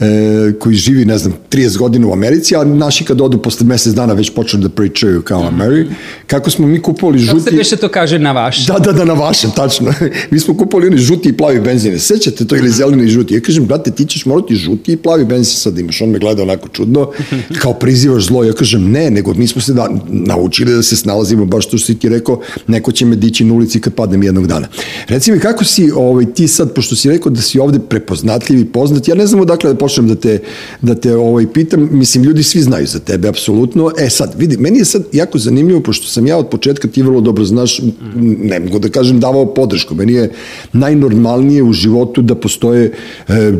e, 0.00 0.52
koji 0.58 0.74
živi, 0.76 1.04
ne 1.04 1.18
znam, 1.18 1.34
30 1.50 1.78
godina 1.78 2.06
u 2.06 2.12
Americi, 2.12 2.56
a 2.56 2.64
naši 2.64 3.04
kad 3.04 3.20
odu 3.20 3.42
posle 3.42 3.66
mesec 3.66 3.94
dana 3.94 4.12
već 4.12 4.30
počnu 4.34 4.60
da 4.60 4.68
pričaju 4.68 5.22
kao 5.22 5.42
Ameri, 5.42 5.86
kako 6.26 6.50
smo 6.50 6.66
mi 6.66 6.82
kupovali 7.00 7.26
Kako 7.26 7.38
se 7.38 7.44
žuti... 7.44 7.56
više 7.56 7.76
to 7.76 7.88
kaže 7.88 8.18
na 8.18 8.32
vaš? 8.32 8.66
Da, 8.66 8.78
da, 8.78 8.92
da, 8.92 9.04
na 9.04 9.12
vašem, 9.12 9.50
tačno. 9.56 9.94
Mi 10.30 10.40
smo 10.40 10.56
kupovali 10.56 10.86
oni 10.86 10.98
žuti 10.98 11.28
i 11.28 11.32
plavi 11.32 11.60
benzine. 11.60 11.98
Sećate 11.98 12.44
to 12.44 12.56
ili 12.56 12.70
zeleni 12.70 13.04
i 13.04 13.08
žuti? 13.08 13.34
Ja 13.34 13.40
kažem, 13.40 13.66
brate, 13.66 13.90
ti 13.90 14.04
ćeš 14.04 14.26
morati 14.26 14.54
žuti 14.54 14.92
i 14.92 14.96
plavi 14.96 15.24
benzin 15.24 15.54
sad 15.54 15.78
imaš. 15.78 16.02
On 16.02 16.10
me 16.10 16.18
gleda 16.18 16.42
onako 16.42 16.68
čudno, 16.68 17.10
kao 17.62 17.74
prizivaš 17.74 18.24
zlo. 18.24 18.44
Ja 18.44 18.52
kažem, 18.52 18.90
ne, 18.90 19.10
nego 19.10 19.34
mi 19.34 19.46
smo 19.46 19.62
se 19.62 19.72
da, 19.72 19.88
naučili 20.08 20.74
da 20.74 20.82
se 20.82 20.96
snalazimo, 20.96 21.44
baš 21.44 21.66
što 21.66 21.78
si 21.78 21.98
ti 21.98 22.08
rekao, 22.08 22.40
neko 22.66 22.92
će 22.92 23.06
me 23.06 23.16
dići 23.16 23.44
na 23.44 23.54
ulici 23.54 23.80
kad 23.80 23.94
padnem 23.94 24.22
jednog 24.22 24.46
dana. 24.46 24.68
Reci 25.08 25.32
mi, 25.32 25.38
kako 25.38 25.64
si 25.64 25.90
ovaj, 25.94 26.24
ti 26.34 26.48
sad, 26.48 26.74
pošto 26.74 26.96
si 26.96 27.10
rekao 27.10 27.32
da 27.32 27.40
si 27.40 27.58
ovde 27.58 27.78
prepoznatljiv 27.78 28.60
i 28.60 28.64
poznat, 28.64 29.08
ja 29.08 29.14
ne 29.14 29.26
znam 29.26 29.40
odakle 29.40 29.72
da 29.72 29.78
počnem 29.78 30.08
da 30.08 30.14
te, 30.14 30.38
da 30.82 30.94
te 30.94 31.16
ovaj, 31.16 31.46
pitam, 31.52 31.88
mislim, 31.92 32.24
ljudi 32.24 32.42
svi 32.42 32.60
znaju 32.62 32.86
za 32.86 32.98
tebe, 32.98 33.28
apsolutno. 33.28 33.90
E 33.98 34.10
sad, 34.10 34.34
vidi, 34.38 34.56
meni 34.56 34.78
je 34.78 34.84
sad 34.84 35.02
jako 35.12 35.38
zanimljivo, 35.38 35.80
pošto 35.80 36.06
sam 36.06 36.26
ja 36.26 36.36
od 36.36 36.48
početka, 36.48 36.88
ti 36.90 37.02
vrlo 37.02 37.20
dobro 37.20 37.44
znaš, 37.44 37.80
ne 38.38 38.60
mogu 38.60 38.78
da 38.78 38.88
kažem 38.88 39.20
davao 39.20 39.54
podršku, 39.54 39.94
meni 39.94 40.12
je 40.12 40.30
najnormalnije 40.72 41.62
u 41.62 41.72
životu 41.72 42.22
da 42.22 42.34
postoje 42.34 42.92
e, 43.28 43.52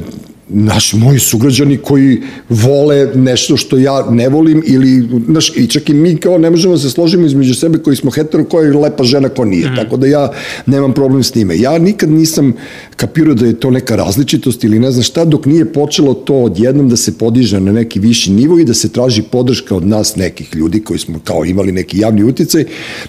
naši 0.52 0.96
moji 0.96 1.18
sugrađani 1.18 1.76
koji 1.76 2.22
vole 2.49 3.12
nešto 3.14 3.56
što 3.56 3.78
ja 3.78 4.10
ne 4.10 4.28
volim 4.28 4.62
ili 4.66 5.08
znaš, 5.26 5.56
i 5.56 5.66
čak 5.66 5.88
i 5.88 5.94
mi 5.94 6.16
kao 6.16 6.38
ne 6.38 6.50
možemo 6.50 6.75
da 6.75 6.80
se 6.80 6.90
složimo 6.90 7.26
između 7.26 7.54
sebe 7.54 7.78
koji 7.78 7.96
smo 7.96 8.10
hetero, 8.10 8.44
koja 8.44 8.66
je 8.66 8.76
lepa 8.76 9.04
žena, 9.04 9.28
ko 9.28 9.44
nije. 9.44 9.70
Mm. 9.70 9.76
Tako 9.76 9.96
da 9.96 10.06
ja 10.06 10.32
nemam 10.66 10.92
problem 10.92 11.22
s 11.22 11.30
time. 11.30 11.58
Ja 11.58 11.78
nikad 11.78 12.10
nisam 12.10 12.52
kapirao 13.00 13.35
da 13.35 13.47
je 13.47 13.61
to 13.61 13.71
neka 13.71 13.97
različitost 13.97 14.64
ili 14.64 14.78
ne 14.78 14.90
znam 14.90 15.02
šta, 15.02 15.25
dok 15.25 15.47
nije 15.47 15.73
počelo 15.73 16.14
to 16.14 16.35
odjednom 16.35 16.88
da 16.88 16.97
se 16.97 17.19
podiže 17.19 17.61
na 17.61 17.73
neki 17.73 18.00
viši 18.00 18.33
nivo 18.33 18.59
i 18.59 18.64
da 18.64 18.75
se 18.75 18.88
traži 18.92 19.23
podrška 19.23 19.76
od 19.76 19.87
nas 19.87 20.16
nekih 20.16 20.50
ljudi 20.54 20.80
koji 20.85 20.99
smo 20.99 21.19
kao 21.25 21.45
imali 21.45 21.73
neki 21.73 21.99
javni 21.99 22.25
uticaj, 22.25 22.64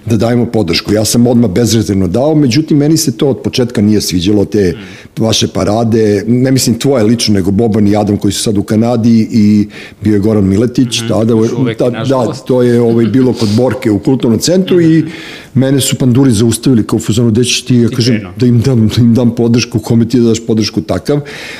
da 0.06 0.18
dajemo 0.18 0.46
podršku. 0.46 0.94
Ja 0.94 1.06
sam 1.06 1.28
odmah 1.28 1.52
bezrezervno 1.52 2.08
dao, 2.08 2.36
međutim, 2.36 2.78
meni 2.78 2.98
se 2.98 3.18
to 3.18 3.30
od 3.30 3.42
početka 3.42 3.82
nije 3.82 4.02
sviđalo, 4.02 4.46
te 4.46 4.78
vaše 5.18 5.48
parade, 5.48 6.24
ne 6.28 6.52
mislim 6.52 6.80
tvoje 6.80 7.04
lično, 7.04 7.34
nego 7.34 7.52
Boban 7.52 7.88
i 7.88 7.96
Adam 7.96 8.18
koji 8.18 8.32
su 8.32 8.44
sad 8.44 8.58
u 8.58 8.64
Kanadi 8.64 9.28
i 9.32 9.68
bio 10.02 10.14
je 10.14 10.20
Goran 10.20 10.48
Miletić, 10.48 11.02
mm, 11.02 11.08
tada, 11.08 11.34
još 11.34 11.52
uvek, 11.58 11.78
ta, 11.78 11.90
da, 11.90 12.34
to 12.48 12.62
je 12.62 12.82
ovaj, 12.82 13.06
bilo 13.06 13.34
kod 13.34 13.50
Borke 13.58 13.92
u 13.92 14.00
kulturnom 14.00 14.40
centru 14.40 14.82
i 14.82 15.06
mene 15.54 15.82
su 15.82 15.96
panduri 15.96 16.32
zaustavili 16.32 16.88
kao 16.88 16.98
u 16.98 17.00
fazonu, 17.00 17.32
gde 17.32 17.44
ćeš 17.44 17.62
ti, 17.62 17.76
ja 17.76 17.90
kažem, 17.90 18.22
da 18.38 18.46
im 18.46 18.62
dam, 18.62 18.88
da 18.88 19.02
im 19.02 19.14
dam 19.14 19.36
podršku 19.36 19.81
kome 19.82 20.08
ti 20.08 20.20
daš 20.20 20.46
podršku 20.48 20.82
takav. 20.82 21.20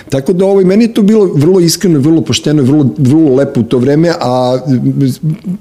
Tako 0.10 0.34
da 0.34 0.46
ovaj, 0.46 0.66
meni 0.66 0.84
je 0.84 0.94
to 0.94 1.02
bilo 1.02 1.26
vrlo 1.36 1.60
iskreno, 1.60 2.00
vrlo 2.00 2.22
pošteno 2.22 2.64
vrlo, 2.64 2.90
vrlo 2.98 3.36
lepo 3.36 3.60
u 3.60 3.64
to 3.64 3.78
vreme, 3.78 4.12
a 4.20 4.60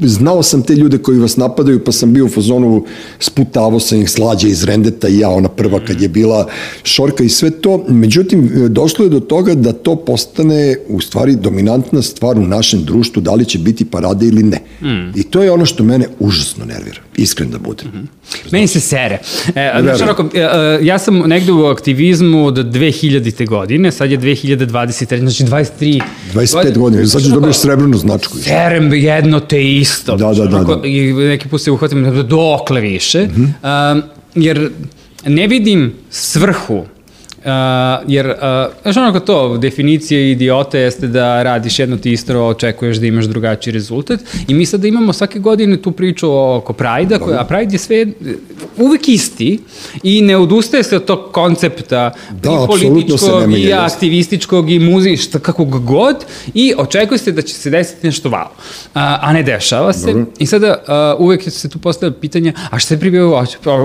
znao 0.01 0.43
sam 0.43 0.63
te 0.63 0.75
ljude 0.75 0.99
koji 0.99 1.19
vas 1.19 1.37
napadaju, 1.37 1.85
pa 1.85 1.93
sam 1.93 2.13
bio 2.13 2.25
u 2.25 2.29
fazonu, 2.29 2.85
sputavo 3.19 3.81
sam 3.81 4.01
ih 4.01 4.11
slađa 4.11 4.49
iz 4.49 4.65
Rendeta 4.65 5.09
i 5.09 5.19
ja, 5.19 5.29
ona 5.29 5.49
prva 5.49 5.81
kad 5.85 6.01
je 6.01 6.09
bila 6.09 6.47
šorka 6.83 7.25
i 7.25 7.29
sve 7.29 7.51
to. 7.51 7.85
Međutim, 7.89 8.51
došlo 8.69 9.05
je 9.05 9.09
do 9.09 9.21
toga 9.21 9.55
da 9.55 9.73
to 9.73 9.97
postane 9.97 10.77
u 10.89 11.01
stvari 11.01 11.37
dominantna 11.37 12.03
stvar 12.03 12.39
u 12.39 12.47
našem 12.47 12.85
društvu, 12.85 13.23
da 13.23 13.35
li 13.35 13.45
će 13.45 13.59
biti 13.59 13.85
parade 13.85 14.27
ili 14.27 14.43
ne. 14.43 14.61
Mm. 14.83 15.19
I 15.19 15.23
to 15.23 15.43
je 15.43 15.53
ono 15.53 15.67
što 15.67 15.85
mene 15.85 16.07
užasno 16.19 16.65
nervira, 16.65 17.01
iskren 17.23 17.51
da 17.51 17.59
budem. 17.59 17.89
Mm 17.89 17.99
-hmm. 17.99 18.53
Meni 18.53 18.67
se 18.67 18.81
sere. 18.81 19.19
E, 19.55 19.73
znači, 19.83 20.03
onako, 20.03 20.29
e, 20.35 20.41
e, 20.41 20.79
ja 20.83 20.99
sam 20.99 21.19
negde 21.19 21.53
u 21.53 21.67
aktivizmu 21.67 22.47
od 22.47 22.57
2000. 22.57 23.47
godine, 23.47 23.93
sad 23.93 24.11
je 24.11 24.19
2023, 24.19 25.19
znači 25.19 25.45
23... 25.45 26.03
25 26.35 26.79
godina, 26.79 27.07
sad 27.07 27.23
ćeš 27.23 27.31
dobiješ 27.31 27.57
srebrnu 27.57 27.99
značku. 27.99 28.39
Serem 28.39 28.95
jedno 28.95 29.41
te 29.41 29.77
isto. 29.77 30.17
Da, 30.17 30.33
da, 30.33 30.47
da. 30.47 30.65
da. 30.65 30.81
I 30.85 31.13
neki 31.13 31.49
put 31.49 31.61
se 31.61 31.71
uhvatim 31.71 32.27
dokle 32.29 32.81
više, 32.81 33.27
mm 33.27 33.55
-hmm. 33.63 33.93
um, 33.93 34.03
jer 34.35 34.71
ne 35.27 35.47
vidim 35.47 35.93
svrhu 36.11 36.85
Uh, 37.45 37.47
jer, 38.07 38.27
uh, 38.27 38.35
znaš 38.83 38.97
onako 38.97 39.21
to, 39.21 39.57
definicija 39.59 40.21
idiote 40.21 40.81
jeste 40.81 41.07
da 41.07 41.43
radiš 41.43 41.79
jedno 41.79 41.97
ti 41.97 42.13
isto, 42.13 42.47
očekuješ 42.47 42.97
da 42.97 43.07
imaš 43.07 43.25
drugačiji 43.25 43.73
rezultat 43.73 44.21
i 44.49 44.55
mi 44.55 44.67
sada 44.67 44.89
imamo 44.89 45.13
svake 45.13 45.39
godine 45.39 45.83
tu 45.83 45.93
priču 45.93 46.33
oko 46.33 46.73
Prajda, 46.73 47.19
koja, 47.19 47.41
a 47.41 47.45
Pride 47.45 47.75
je 47.75 47.79
sve 47.79 48.07
uvek 48.77 49.09
isti 49.09 49.59
i 50.03 50.23
ne 50.23 50.37
odustaje 50.37 50.83
se 50.83 50.97
od 50.97 51.05
tog 51.05 51.33
koncepta 51.33 52.11
da, 52.31 52.51
i 52.51 52.67
političkog 52.67 53.59
i 53.59 53.73
aktivističkog 53.73 54.71
i 54.71 54.79
muzička, 54.79 55.39
kako 55.39 55.65
god 55.65 56.17
i 56.55 56.75
očekuje 56.79 57.19
se 57.19 57.33
da 57.33 57.43
će 57.43 57.55
se 57.55 57.71
desiti 57.71 58.07
nešto 58.07 58.29
wow. 58.29 58.47
A, 58.95 59.19
a 59.23 59.33
ne 59.33 59.43
dešava 59.43 59.93
se. 59.93 60.07
Dobro. 60.07 60.27
I 60.39 60.47
sada 60.47 60.77
uh, 61.17 61.25
uvek 61.27 61.51
se 61.51 61.69
tu 61.69 61.79
postavlja 61.79 62.15
pitanje, 62.21 62.53
a 62.71 62.79
šta 62.79 62.97
pri 62.97 63.21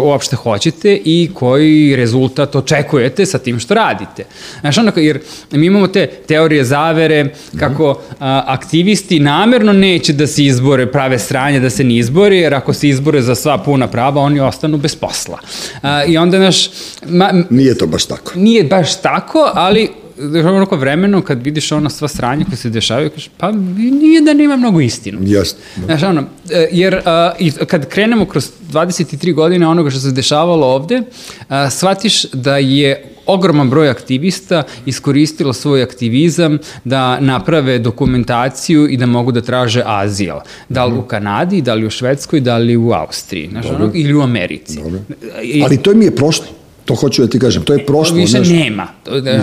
uopšte 0.04 0.36
hoćete 0.36 1.00
i 1.06 1.30
koji 1.34 1.96
rezultat 1.96 2.56
očekujete 2.56 3.26
sa 3.26 3.45
tim 3.46 3.60
što 3.60 3.74
radite. 3.74 4.26
Znaš, 4.62 4.78
onako, 4.78 5.00
jer 5.00 5.20
mi 5.52 5.66
imamo 5.66 5.88
te 5.88 6.08
teorije 6.08 6.64
zavere, 6.64 7.26
kako 7.60 8.02
a, 8.20 8.44
aktivisti 8.48 9.20
namerno 9.20 9.74
neće 9.74 10.14
da 10.14 10.28
se 10.28 10.44
izbore, 10.46 10.92
prave 10.92 11.20
stranje 11.20 11.60
da 11.60 11.70
se 11.70 11.84
ne 11.84 11.96
izbore, 11.96 12.38
jer 12.38 12.54
ako 12.54 12.74
se 12.74 12.90
izbore 12.90 13.22
za 13.22 13.36
sva 13.36 13.58
puna 13.58 13.88
prava, 13.88 14.22
oni 14.22 14.40
ostanu 14.40 14.78
bez 14.78 14.96
posla. 14.96 15.40
A, 15.82 16.04
I 16.06 16.18
onda, 16.18 16.40
naš... 16.40 16.70
Ma, 17.06 17.34
nije 17.50 17.78
to 17.78 17.88
baš 17.88 18.06
tako. 18.06 18.32
Nije 18.36 18.64
baš 18.64 19.02
tako, 19.02 19.52
ali 19.54 20.05
onako 20.46 20.76
vremeno 20.76 21.22
kad 21.22 21.44
vidiš 21.44 21.72
ono 21.72 21.90
sva 21.90 22.08
sranja 22.08 22.46
koje 22.46 22.58
se 22.58 22.70
dešavaju, 22.70 23.10
kažeš, 23.10 23.30
pa 23.38 23.52
nije 23.52 24.22
da 24.22 24.34
nema 24.34 24.56
mnogo 24.56 24.82
istinu. 24.82 25.20
Jasno. 25.24 25.60
Da. 25.76 25.86
Znaš, 25.86 26.04
ono, 26.04 26.24
e, 26.52 26.68
jer 26.72 27.02
a, 27.06 27.32
i 27.40 27.52
kad 27.52 27.90
krenemo 27.90 28.26
kroz 28.26 28.52
23 28.72 29.34
godine 29.34 29.68
onoga 29.68 29.90
što 29.90 30.00
se 30.00 30.12
dešavalo 30.12 30.68
ovde, 30.68 31.02
a, 31.50 31.70
shvatiš 31.70 32.24
da 32.32 32.58
je 32.58 33.12
ogroman 33.26 33.70
broj 33.70 33.90
aktivista 33.90 34.64
iskoristilo 34.86 35.54
svoj 35.54 35.84
aktivizam 35.84 36.58
da 36.84 37.20
naprave 37.20 37.80
dokumentaciju 37.80 38.88
i 38.88 38.98
da 38.98 39.06
mogu 39.06 39.32
da 39.32 39.42
traže 39.42 39.84
azil. 39.86 40.36
Da 40.70 40.86
li 40.86 40.94
u 40.94 40.98
mhm. 40.98 41.08
Kanadi, 41.08 41.62
da 41.62 41.74
li 41.74 41.86
u 41.86 41.90
Švedskoj, 41.90 42.40
da 42.40 42.58
li 42.58 42.78
u 42.78 42.92
Austriji, 42.92 43.50
znaš, 43.52 43.66
ono, 43.66 43.92
ili 43.94 44.14
u 44.14 44.22
Americi. 44.22 44.80
Dobro. 44.84 45.00
I, 45.44 45.64
Ali 45.64 45.78
to 45.78 45.94
mi 45.94 46.06
je 46.06 46.16
prošlo. 46.16 46.46
To 46.86 46.96
hoću 46.96 47.22
da 47.22 47.28
ti 47.28 47.40
kažem, 47.40 47.64
to 47.64 47.74
je 47.74 47.86
prošlo. 47.86 48.16
Više 48.16 48.30
znaš, 48.30 48.48
nema. 48.50 48.88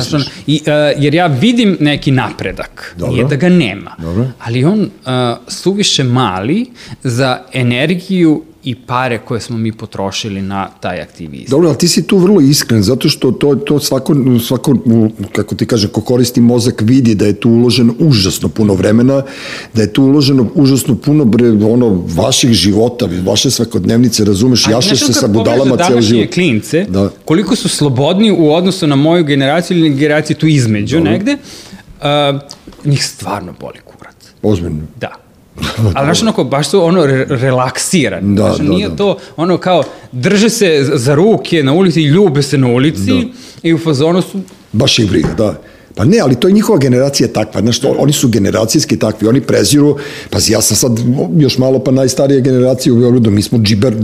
Znaš, 0.08 0.24
i, 0.46 0.60
uh, 0.66 1.02
jer 1.02 1.14
ja 1.14 1.26
vidim 1.26 1.76
neki 1.80 2.10
napredak, 2.10 2.94
Dobro. 2.98 3.12
nije 3.12 3.24
da 3.24 3.36
ga 3.36 3.48
nema, 3.48 3.96
Dobro. 3.98 4.26
ali 4.38 4.64
on 4.64 4.80
uh, 4.80 4.88
suviše 5.48 6.04
mali 6.04 6.66
za 7.02 7.38
energiju 7.52 8.42
i 8.64 8.74
pare 8.74 9.18
koje 9.18 9.40
smo 9.40 9.58
mi 9.58 9.72
potrošili 9.72 10.42
na 10.42 10.68
taj 10.80 11.00
aktivizam. 11.00 11.50
Dobro, 11.50 11.68
ali 11.68 11.78
ti 11.78 11.88
si 11.88 12.06
tu 12.06 12.18
vrlo 12.18 12.40
iskren, 12.40 12.82
zato 12.82 13.08
što 13.08 13.32
to, 13.32 13.54
to 13.54 13.80
svako, 13.80 14.14
svako, 14.46 14.76
kako 15.32 15.54
ti 15.54 15.66
kažem, 15.66 15.90
ko 15.90 16.00
koristi 16.00 16.40
mozak 16.40 16.80
vidi 16.80 17.14
da 17.14 17.26
je 17.26 17.40
tu 17.40 17.50
uloženo 17.50 17.94
užasno 17.98 18.48
puno 18.48 18.74
vremena, 18.74 19.22
da 19.74 19.82
je 19.82 19.92
tu 19.92 20.02
uloženo 20.02 20.50
užasno 20.54 20.94
puno 20.94 21.24
bre, 21.24 21.50
ono, 21.50 22.04
vaših 22.14 22.50
života, 22.52 23.08
vaše 23.24 23.50
svakodnevnice, 23.50 24.24
razumeš, 24.24 24.68
jašeš 24.68 25.06
se 25.06 25.12
sa 25.12 25.26
budalama 25.28 25.76
ceo 25.76 26.00
život. 26.00 26.34
klince, 26.34 26.86
da. 26.88 27.10
koliko 27.24 27.56
su 27.56 27.68
slobodni 27.68 28.30
u 28.30 28.52
odnosu 28.52 28.86
na 28.86 28.96
moju 28.96 29.24
generaciju 29.24 29.78
ili 29.78 29.94
generaciju 29.94 30.36
tu 30.36 30.46
između 30.46 30.96
Dobro. 30.96 31.12
negde, 31.12 31.32
uh, 31.32 32.40
njih 32.84 33.04
stvarno 33.04 33.54
boli 33.60 33.78
kurac. 33.84 34.16
Ozbiljno? 34.42 34.82
Da. 35.00 35.21
Ali 35.94 36.06
znaš 36.06 36.22
onako, 36.22 36.44
baš 36.44 36.68
su 36.68 36.84
ono 36.84 37.06
re 37.06 37.26
relaksirani. 37.28 38.36
Da, 38.36 38.42
znaš, 38.42 38.56
da, 38.56 38.64
nije 38.64 38.88
da. 38.88 38.96
to 38.96 39.18
ono 39.36 39.58
kao 39.58 39.82
drže 40.12 40.50
se 40.50 40.90
za 40.94 41.14
ruke 41.14 41.62
na 41.62 41.72
ulici 41.72 42.02
i 42.02 42.06
ljube 42.06 42.42
se 42.42 42.58
na 42.58 42.66
ulici 42.66 43.12
da. 43.12 43.22
i 43.62 43.74
u 43.74 43.78
fazonu 43.78 44.22
su... 44.22 44.40
Baš 44.72 44.98
ih 44.98 45.10
briga, 45.10 45.34
da. 45.34 45.60
Pa 45.94 46.04
ne, 46.04 46.18
ali 46.18 46.34
to 46.34 46.48
je 46.48 46.54
njihova 46.54 46.78
generacija 46.78 47.28
takva, 47.28 47.60
znaš, 47.60 47.80
to, 47.80 47.94
oni 47.98 48.12
su 48.12 48.28
generacijski 48.28 48.96
takvi, 48.96 49.28
oni 49.28 49.40
preziru, 49.40 49.96
pa 50.30 50.38
ja 50.48 50.60
sam 50.60 50.76
sad 50.76 50.92
još 51.36 51.58
malo 51.58 51.78
pa 51.78 51.90
najstarija 51.90 52.40
generacija 52.40 52.92
u 52.92 52.96
Beogradu, 52.96 53.30
mi 53.30 53.42
smo 53.42 53.58
džiber, 53.58 53.94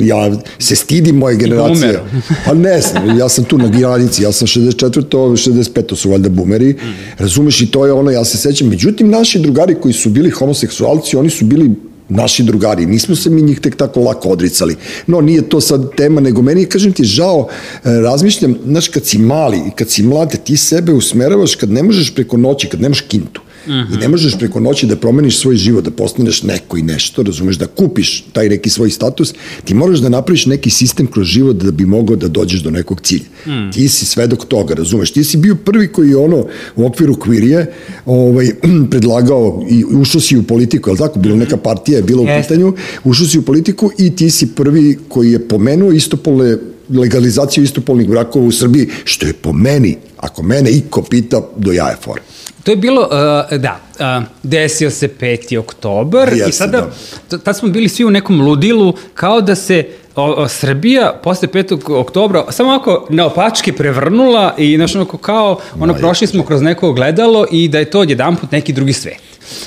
ja 0.00 0.32
se 0.58 0.76
stidim 0.76 1.16
moje 1.16 1.36
generacije. 1.36 2.00
Pa 2.46 2.54
ne 2.54 2.80
znam, 2.80 3.18
ja 3.18 3.28
sam 3.28 3.44
tu 3.44 3.58
na 3.58 3.68
granici, 3.68 4.22
ja 4.22 4.32
sam 4.32 4.48
64. 4.48 5.04
65. 5.10 5.96
su 5.96 6.10
valjda 6.10 6.28
bumeri, 6.28 6.76
razumeš 7.18 7.60
i 7.60 7.66
to 7.66 7.86
je 7.86 7.92
ono, 7.92 8.10
ja 8.10 8.24
se 8.24 8.38
sećam, 8.38 8.68
međutim 8.68 9.10
naši 9.10 9.38
drugari 9.38 9.74
koji 9.74 9.94
su 9.94 10.10
bili 10.10 10.30
homoseksualci, 10.30 11.16
oni 11.16 11.30
su 11.30 11.44
bili 11.44 11.70
naši 12.08 12.42
drugari, 12.42 12.86
nismo 12.86 13.16
se 13.16 13.30
mi 13.30 13.42
njih 13.42 13.60
tek 13.60 13.76
tako 13.76 14.00
lako 14.00 14.28
odricali. 14.28 14.76
No, 15.06 15.20
nije 15.20 15.48
to 15.48 15.60
sad 15.60 15.90
tema, 15.96 16.20
nego 16.20 16.42
meni, 16.42 16.66
kažem 16.66 16.92
ti, 16.92 17.04
žao, 17.04 17.48
e, 17.84 18.00
razmišljam, 18.00 18.56
znaš, 18.66 18.88
kad 18.88 19.06
si 19.06 19.18
mali 19.18 19.58
i 19.58 19.70
kad 19.70 19.90
si 19.90 20.02
mlade, 20.02 20.36
ti 20.36 20.56
sebe 20.56 20.92
usmeravaš 20.92 21.54
kad 21.54 21.70
ne 21.70 21.82
možeš 21.82 22.14
preko 22.14 22.36
noći, 22.36 22.68
kad 22.68 22.80
nemaš 22.80 23.00
kintu. 23.00 23.40
-huh. 23.66 23.94
I 23.94 23.96
ne 23.96 24.08
možeš 24.08 24.38
preko 24.38 24.60
noći 24.60 24.86
da 24.86 24.96
promeniš 24.96 25.38
svoj 25.38 25.56
život, 25.56 25.84
da 25.84 25.90
postaneš 25.90 26.42
neko 26.42 26.76
i 26.76 26.82
nešto, 26.82 27.22
razumeš, 27.22 27.56
da 27.56 27.66
kupiš 27.66 28.24
taj 28.32 28.48
neki 28.48 28.70
svoj 28.70 28.90
status, 28.90 29.34
ti 29.64 29.74
moraš 29.74 29.98
da 29.98 30.08
napraviš 30.08 30.46
neki 30.46 30.70
sistem 30.70 31.06
kroz 31.06 31.26
život 31.26 31.56
da 31.56 31.70
bi 31.70 31.86
mogao 31.86 32.16
da 32.16 32.28
dođeš 32.28 32.60
do 32.60 32.70
nekog 32.70 33.00
cilja. 33.00 33.24
-huh. 33.46 33.72
Ti 33.72 33.88
si 33.88 34.04
svedok 34.04 34.44
toga, 34.44 34.74
razumeš, 34.74 35.10
ti 35.10 35.24
si 35.24 35.36
bio 35.36 35.54
prvi 35.54 35.88
koji 35.88 36.10
je 36.10 36.16
ono 36.16 36.46
u 36.76 36.86
okviru 36.86 37.14
kvirije 37.14 37.72
ovaj, 38.06 38.50
predlagao 38.90 39.66
i 39.70 39.84
ušao 39.84 40.20
si 40.20 40.36
u 40.36 40.42
politiku, 40.42 40.90
je 40.90 40.96
tako? 40.96 41.18
Bilo 41.18 41.36
neka 41.36 41.56
partija 41.56 41.96
je 41.96 42.02
bila 42.02 42.22
u 42.22 42.26
yes. 42.26 42.42
pitanju, 42.42 42.74
ušao 43.04 43.26
si 43.26 43.38
u 43.38 43.42
politiku 43.42 43.90
i 43.98 44.16
ti 44.16 44.30
si 44.30 44.54
prvi 44.54 44.98
koji 45.08 45.32
je 45.32 45.48
pomenuo 45.48 45.92
istopolne 45.92 46.56
legalizaciju 46.88 47.64
istopolnih 47.64 48.08
brakova 48.08 48.46
u 48.46 48.52
Srbiji, 48.52 48.88
što 49.04 49.26
je 49.26 49.32
po 49.32 49.52
meni, 49.52 49.96
ako 50.16 50.42
mene 50.42 50.70
iko 50.70 51.02
pita, 51.02 51.40
do 51.56 51.72
jaja 51.72 51.96
fora. 52.00 52.22
To 52.62 52.70
je 52.70 52.76
bilo, 52.76 53.02
uh, 53.02 53.58
da, 53.58 53.80
uh, 54.18 54.24
desio 54.42 54.90
se 54.90 55.08
5. 55.20 55.58
oktobar 55.58 56.28
Jeste, 56.28 56.50
i 56.50 56.52
sada, 56.52 56.90
da. 57.30 57.38
tad 57.38 57.56
smo 57.56 57.68
bili 57.68 57.88
svi 57.88 58.04
u 58.04 58.10
nekom 58.10 58.40
ludilu, 58.40 58.94
kao 59.14 59.40
da 59.40 59.54
se 59.54 59.84
o, 60.16 60.42
o, 60.42 60.48
Srbija 60.48 61.20
posle 61.22 61.48
5. 61.48 61.94
oktobra 61.94 62.44
samo 62.50 62.70
ovako 62.70 63.06
naopačke 63.10 63.72
prevrnula 63.72 64.54
i 64.58 64.76
znaš 64.76 64.94
onako 64.94 65.18
kao, 65.18 65.58
ono, 65.74 65.92
no, 65.92 65.94
prošli 65.94 66.26
smo 66.26 66.44
kroz 66.44 66.62
neko 66.62 66.92
gledalo 66.92 67.46
i 67.50 67.68
da 67.68 67.78
je 67.78 67.90
to 67.90 68.00
odjedan 68.00 68.36
put 68.36 68.52
neki 68.52 68.72
drugi 68.72 68.92
svet. 68.92 69.18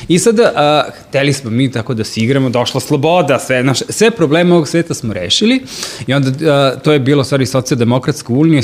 I 0.07 0.19
sada, 0.19 0.51
a, 0.55 0.83
hteli 1.09 1.33
smo 1.33 1.49
mi 1.49 1.71
tako 1.71 1.93
da 1.93 2.03
se 2.03 2.21
igramo, 2.21 2.49
došla 2.49 2.79
sloboda, 2.79 3.39
sve, 3.39 3.63
naš, 3.63 3.79
sve 3.89 4.11
probleme 4.11 4.53
ovog 4.53 4.67
sveta 4.67 4.93
smo 4.93 5.13
rešili 5.13 5.61
i 6.07 6.13
onda 6.13 6.51
a, 6.51 6.75
to 6.83 6.91
je 6.91 6.99
bilo, 6.99 7.23
stvari, 7.23 7.45
socijaldemokratska 7.45 8.33
unija, 8.33 8.61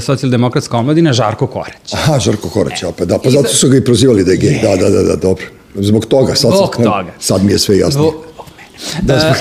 socijaldemokratska 0.00 0.76
omladina, 0.76 1.12
Žarko 1.12 1.46
Koreć. 1.46 1.92
Aha, 1.92 2.18
Žarko 2.18 2.48
Koreć, 2.48 2.82
opet, 2.82 3.08
da, 3.08 3.18
pa 3.18 3.30
zato 3.30 3.48
su 3.48 3.68
ga 3.68 3.76
i 3.76 3.84
prozivali 3.84 4.24
da 4.24 4.30
je 4.30 4.36
gej, 4.36 4.60
da, 4.62 4.76
da, 4.76 4.90
da, 4.90 5.02
da, 5.02 5.16
dobro. 5.16 5.44
Zbog 5.74 6.06
toga, 6.06 6.34
sad, 6.34 6.50
Zbog 6.50 6.76
toga. 6.76 7.12
sad 7.20 7.44
mi 7.44 7.52
je 7.52 7.58
sve 7.58 7.78
jasno. 7.78 8.00
Zbog, 8.00 8.14
da, 9.02 9.18
zbog... 9.20 9.36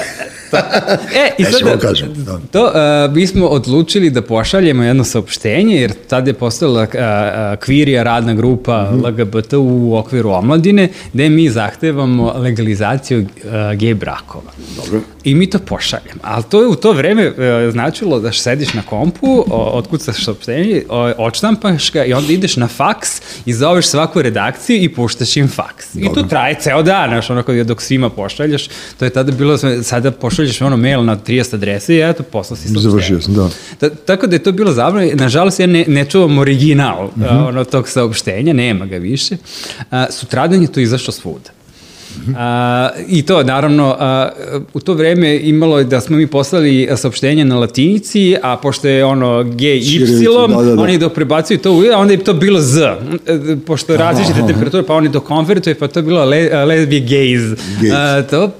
e, 1.15 1.31
i 1.37 1.45
sada, 1.45 1.75
da 1.75 1.77
kažem, 1.77 2.13
da. 2.15 2.39
to, 2.51 2.63
uh, 2.63 3.15
mi 3.15 3.27
smo 3.27 3.47
odlučili 3.47 4.09
da 4.09 4.21
pošaljemo 4.21 4.83
jedno 4.83 5.03
saopštenje, 5.03 5.81
jer 5.81 5.93
tad 6.07 6.27
je 6.27 6.33
postala 6.33 6.81
uh, 6.81 7.59
kvirija 7.59 8.03
radna 8.03 8.33
grupa 8.33 8.83
mm 8.91 9.01
-hmm. 9.01 9.07
LGBT 9.07 9.53
u 9.53 9.97
okviru 9.97 10.29
omladine, 10.29 10.89
gde 11.13 11.29
mi 11.29 11.49
zahtevamo 11.49 12.33
legalizaciju 12.37 13.19
uh, 13.19 13.77
gej 13.79 13.93
brakova. 13.93 14.51
Dobro. 14.75 15.01
I 15.23 15.35
mi 15.35 15.49
to 15.49 15.59
pošaljemo. 15.59 16.19
Ali 16.21 16.43
to 16.49 16.61
je 16.61 16.67
u 16.67 16.75
to 16.75 16.91
vreme 16.91 17.27
uh, 17.27 17.35
značilo 17.71 18.19
da 18.19 18.31
sediš 18.31 18.73
na 18.73 18.81
kompu, 18.81 19.45
otkucaš 19.49 20.25
saopštenje, 20.25 20.83
odštampaš 21.17 21.91
ga 21.91 22.05
i 22.05 22.13
onda 22.13 22.33
ideš 22.33 22.55
na 22.55 22.67
faks 22.67 23.21
i 23.45 23.53
zoveš 23.53 23.87
svaku 23.87 24.21
redakciju 24.21 24.83
i 24.83 24.89
puštaš 24.89 25.37
im 25.37 25.47
faks. 25.47 25.93
Dobro. 25.93 26.11
I 26.11 26.13
to 26.13 26.23
traje 26.29 26.55
ceo 26.59 26.83
dan, 26.83 27.09
znaš, 27.09 27.29
onako 27.29 27.53
dok 27.63 27.81
svima 27.81 28.09
pošaljaš. 28.09 28.67
To 28.99 29.05
je 29.05 29.09
tada 29.09 29.31
bilo, 29.31 29.57
sada 29.83 30.11
poš 30.11 30.36
pošalješ 30.37 30.61
ono 30.61 30.77
mail 30.77 31.03
na 31.05 31.17
30 31.17 31.55
adrese 31.55 31.95
i 31.95 31.99
eto, 31.99 32.23
posla 32.23 32.57
si 32.57 32.67
saopštenje. 32.67 32.81
Završio 32.89 33.21
sam, 33.21 33.33
da. 33.33 33.49
Ta, 33.79 33.89
tako 33.89 34.27
da 34.27 34.35
je 34.35 34.43
to 34.43 34.51
bilo 34.51 34.71
zabavno. 34.71 35.09
Nažalost, 35.13 35.59
ja 35.59 35.67
ne, 35.67 35.85
ne 35.87 36.05
čuvam 36.05 36.37
original 36.37 37.05
mm 37.05 37.21
Mhm. 37.21 37.29
-hmm. 37.29 37.47
ono, 37.47 37.63
tog 37.63 37.89
saopštenja, 37.89 38.53
nema 38.53 38.85
ga 38.85 38.97
više. 38.97 39.37
A, 39.91 40.05
sutradan 40.11 40.61
je 40.61 40.71
to 40.71 40.79
izašlo 40.79 41.13
svuda. 41.13 41.49
A, 42.37 42.89
I 43.07 43.21
to, 43.21 43.43
naravno, 43.43 43.95
a, 43.99 44.29
u 44.73 44.79
to 44.79 44.93
vreme 44.93 45.39
imalo 45.43 45.77
je 45.77 45.83
da 45.83 46.01
smo 46.01 46.17
mi 46.17 46.27
poslali 46.27 46.89
saopštenje 46.95 47.45
na 47.45 47.55
latinici, 47.59 48.35
a 48.43 48.57
pošto 48.57 48.87
je 48.87 49.05
ono 49.05 49.43
GY, 49.43 49.89
Ćirilica, 49.89 50.47
da, 50.47 50.63
da, 50.63 50.75
da. 50.75 50.81
oni 50.81 50.97
dok 50.97 51.13
prebacuju 51.13 51.57
to 51.57 51.73
u 51.73 51.83
I, 51.83 51.89
a 51.89 51.97
onda 51.97 52.13
je 52.13 52.23
to 52.23 52.33
bilo 52.33 52.61
Z. 52.61 52.81
Pošto 53.65 53.93
je 53.93 53.97
različite 53.97 54.47
temperature, 54.47 54.83
pa 54.83 54.93
oni 54.93 55.11
to 55.11 55.19
konvertuje, 55.19 55.75
pa 55.75 55.87
to 55.87 55.99
je 55.99 56.03
bilo 56.03 56.25
le, 56.25 56.65
lesbije 56.65 57.01
gays. 57.01 57.55
Gays. 57.81 57.93
A, 57.93 58.23
to 58.23 58.51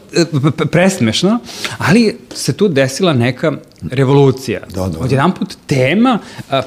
presmešno, 0.71 1.39
ali 1.77 2.15
se 2.33 2.53
tu 2.53 2.67
desila 2.67 3.13
neka 3.13 3.53
revolucija. 3.91 4.59
Da, 4.75 4.87
da. 4.87 4.99
Odjedan 4.99 5.31
put 5.31 5.57
tema 5.67 6.19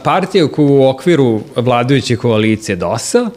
partija 0.02 0.48
koja 0.48 0.68
u 0.68 0.88
okviru 0.88 1.40
vladajuće 1.56 2.16
koalicije 2.16 2.76
DOS-a 2.76 3.30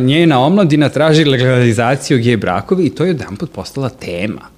njena 0.00 0.40
omladina 0.40 0.88
traži 0.88 1.24
legalizaciju 1.24 2.18
gej 2.18 2.36
brakovi 2.36 2.84
i 2.84 2.90
to 2.90 3.04
je 3.04 3.08
jedan 3.08 3.36
put 3.36 3.52
postala 3.52 3.88
tema. 3.88 4.53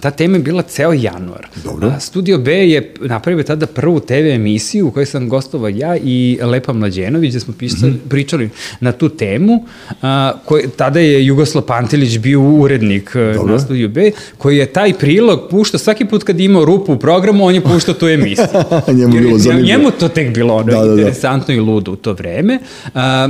Ta 0.00 0.10
tema 0.10 0.36
je 0.36 0.42
bila 0.42 0.62
ceo 0.64 0.92
januar. 0.92 1.46
Dobro. 1.64 1.88
A, 1.88 2.00
Studio 2.00 2.38
B 2.38 2.52
je 2.52 2.94
napravio 3.00 3.44
tada 3.44 3.66
prvu 3.68 4.00
TV 4.00 4.12
emisiju 4.26 4.86
u 4.86 4.90
kojoj 4.90 5.06
sam 5.06 5.28
gostovao 5.28 5.68
ja 5.70 5.96
i 5.96 6.38
Lepa 6.42 6.72
Mlađenović, 6.72 7.30
gde 7.30 7.40
smo 7.40 7.54
pisali, 7.54 7.92
Mhm. 7.92 8.08
pričali 8.08 8.50
na 8.80 8.92
tu 8.92 9.08
temu. 9.10 9.64
A, 10.02 10.32
koji, 10.44 10.64
tada 10.68 11.00
je 11.00 11.26
Jugoslav 11.26 11.64
Pantelić 11.64 12.18
bio 12.18 12.40
urednik 12.42 13.10
Dobro. 13.14 13.34
Dobro. 13.34 13.52
na 13.52 13.60
Studio 13.60 13.88
B, 13.88 14.10
koji 14.38 14.56
je 14.56 14.66
taj 14.68 14.92
prilog 14.94 15.40
puštao 15.50 15.78
svaki 15.78 16.04
put 16.04 16.22
kad 16.22 16.38
je 16.38 16.44
imao 16.44 16.64
rupu 16.64 16.92
u 16.92 16.98
programu, 16.98 17.44
on 17.44 17.54
je 17.54 17.60
puštao 17.62 17.94
tu 17.94 18.08
emisiju. 18.08 18.46
Njemu 18.88 19.14
Jer 19.14 19.22
bilo 19.22 19.28
je- 19.28 19.38
zanimljivo. 19.38 19.68
Njemu 19.68 19.90
to 19.90 20.08
tek 20.08 20.34
bilo 20.34 20.54
ono 20.54 20.64
Da, 20.64 20.78
da, 20.78 20.84
da. 20.84 20.92
interesantno 20.92 21.54
i 21.54 21.60
ludo 21.60 21.92
u 21.92 21.96
to 21.96 22.12
vreme. 22.12 22.58
A, 22.94 23.00
a, 23.00 23.28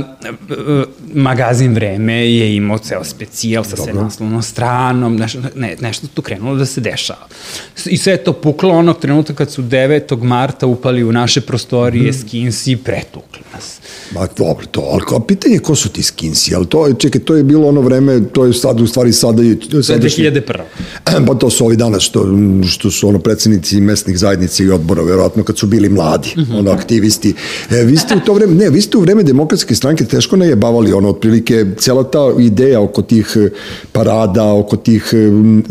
magazin 1.05 1.73
Vreme 1.73 2.13
je 2.27 2.55
imao 2.55 2.77
ceo 2.77 3.03
specijal 3.03 3.63
sa 3.63 3.75
sve 3.77 3.93
naslovnom 3.93 4.41
stranom, 4.43 5.15
neš, 5.15 5.33
ne, 5.55 5.75
nešto 5.81 6.07
tu 6.07 6.21
krenulo 6.21 6.58
da 6.59 6.65
se 6.65 6.81
dešava. 6.81 7.27
I 7.85 7.97
sve 7.97 8.13
je 8.13 8.23
to 8.23 8.33
puklo 8.33 8.69
onog 8.71 8.99
trenutka 8.99 9.33
kad 9.35 9.51
su 9.51 9.61
9. 9.63 9.89
marta 10.17 10.67
upali 10.67 11.03
u 11.03 11.11
naše 11.11 11.41
prostorije 11.41 12.09
Mhm. 12.09 12.19
skinsi 12.19 12.71
i 12.71 12.77
pretukli 12.77 13.39
nas. 13.53 13.79
Ma 14.11 14.27
dobro, 14.37 14.65
to, 14.65 14.81
ali 14.83 15.01
kao 15.01 15.19
pitanje 15.19 15.55
je 15.55 15.59
ko 15.59 15.75
su 15.75 15.89
ti 15.89 16.03
skinsi, 16.03 16.55
ali 16.55 16.65
to 16.65 16.87
je, 16.87 16.93
čekaj, 16.95 17.21
to 17.21 17.35
je 17.35 17.43
bilo 17.43 17.67
ono 17.67 17.81
vreme, 17.81 18.21
to 18.25 18.45
je 18.45 18.53
sad, 18.53 18.81
u 18.81 18.87
stvari 18.87 19.13
sada 19.13 19.41
je... 19.43 19.59
To 19.61 19.77
je 19.77 19.83
sadašnji- 19.83 20.23
2001. 20.23 20.63
Pa 21.27 21.33
to 21.35 21.49
su 21.49 21.65
ovi 21.65 21.75
danas 21.75 22.03
što, 22.03 22.25
što 22.67 22.91
su 22.91 23.07
ono 23.07 23.19
predsednici 23.19 23.81
mesnih 23.81 24.19
zajednica 24.19 24.63
i 24.63 24.69
odbora, 24.69 25.03
verovatno 25.03 25.43
kad 25.43 25.57
su 25.57 25.67
bili 25.67 25.89
mladi, 25.89 26.29
ono 26.53 26.71
aktivisti. 26.71 27.33
E, 27.71 27.75
vi 27.75 27.97
ste 27.97 28.15
u 28.15 28.19
to 28.19 28.33
vreme, 28.33 28.53
ne, 28.55 28.69
vi 28.69 28.81
ste 28.81 28.97
u 28.97 29.01
vreme 29.01 29.23
demokratske 29.23 29.75
stranke 29.75 30.05
teško 30.05 30.35
najebavali, 30.37 30.93
ono, 30.93 31.09
otprilike, 31.09 31.65
cela 31.77 32.03
ta 32.03 32.19
ideja 32.39 32.81
oko 32.81 33.01
tih 33.01 33.33
e, 33.37 33.49
parada, 33.91 34.43
oko 34.45 34.77
tih 34.77 35.13
e, 35.13 35.17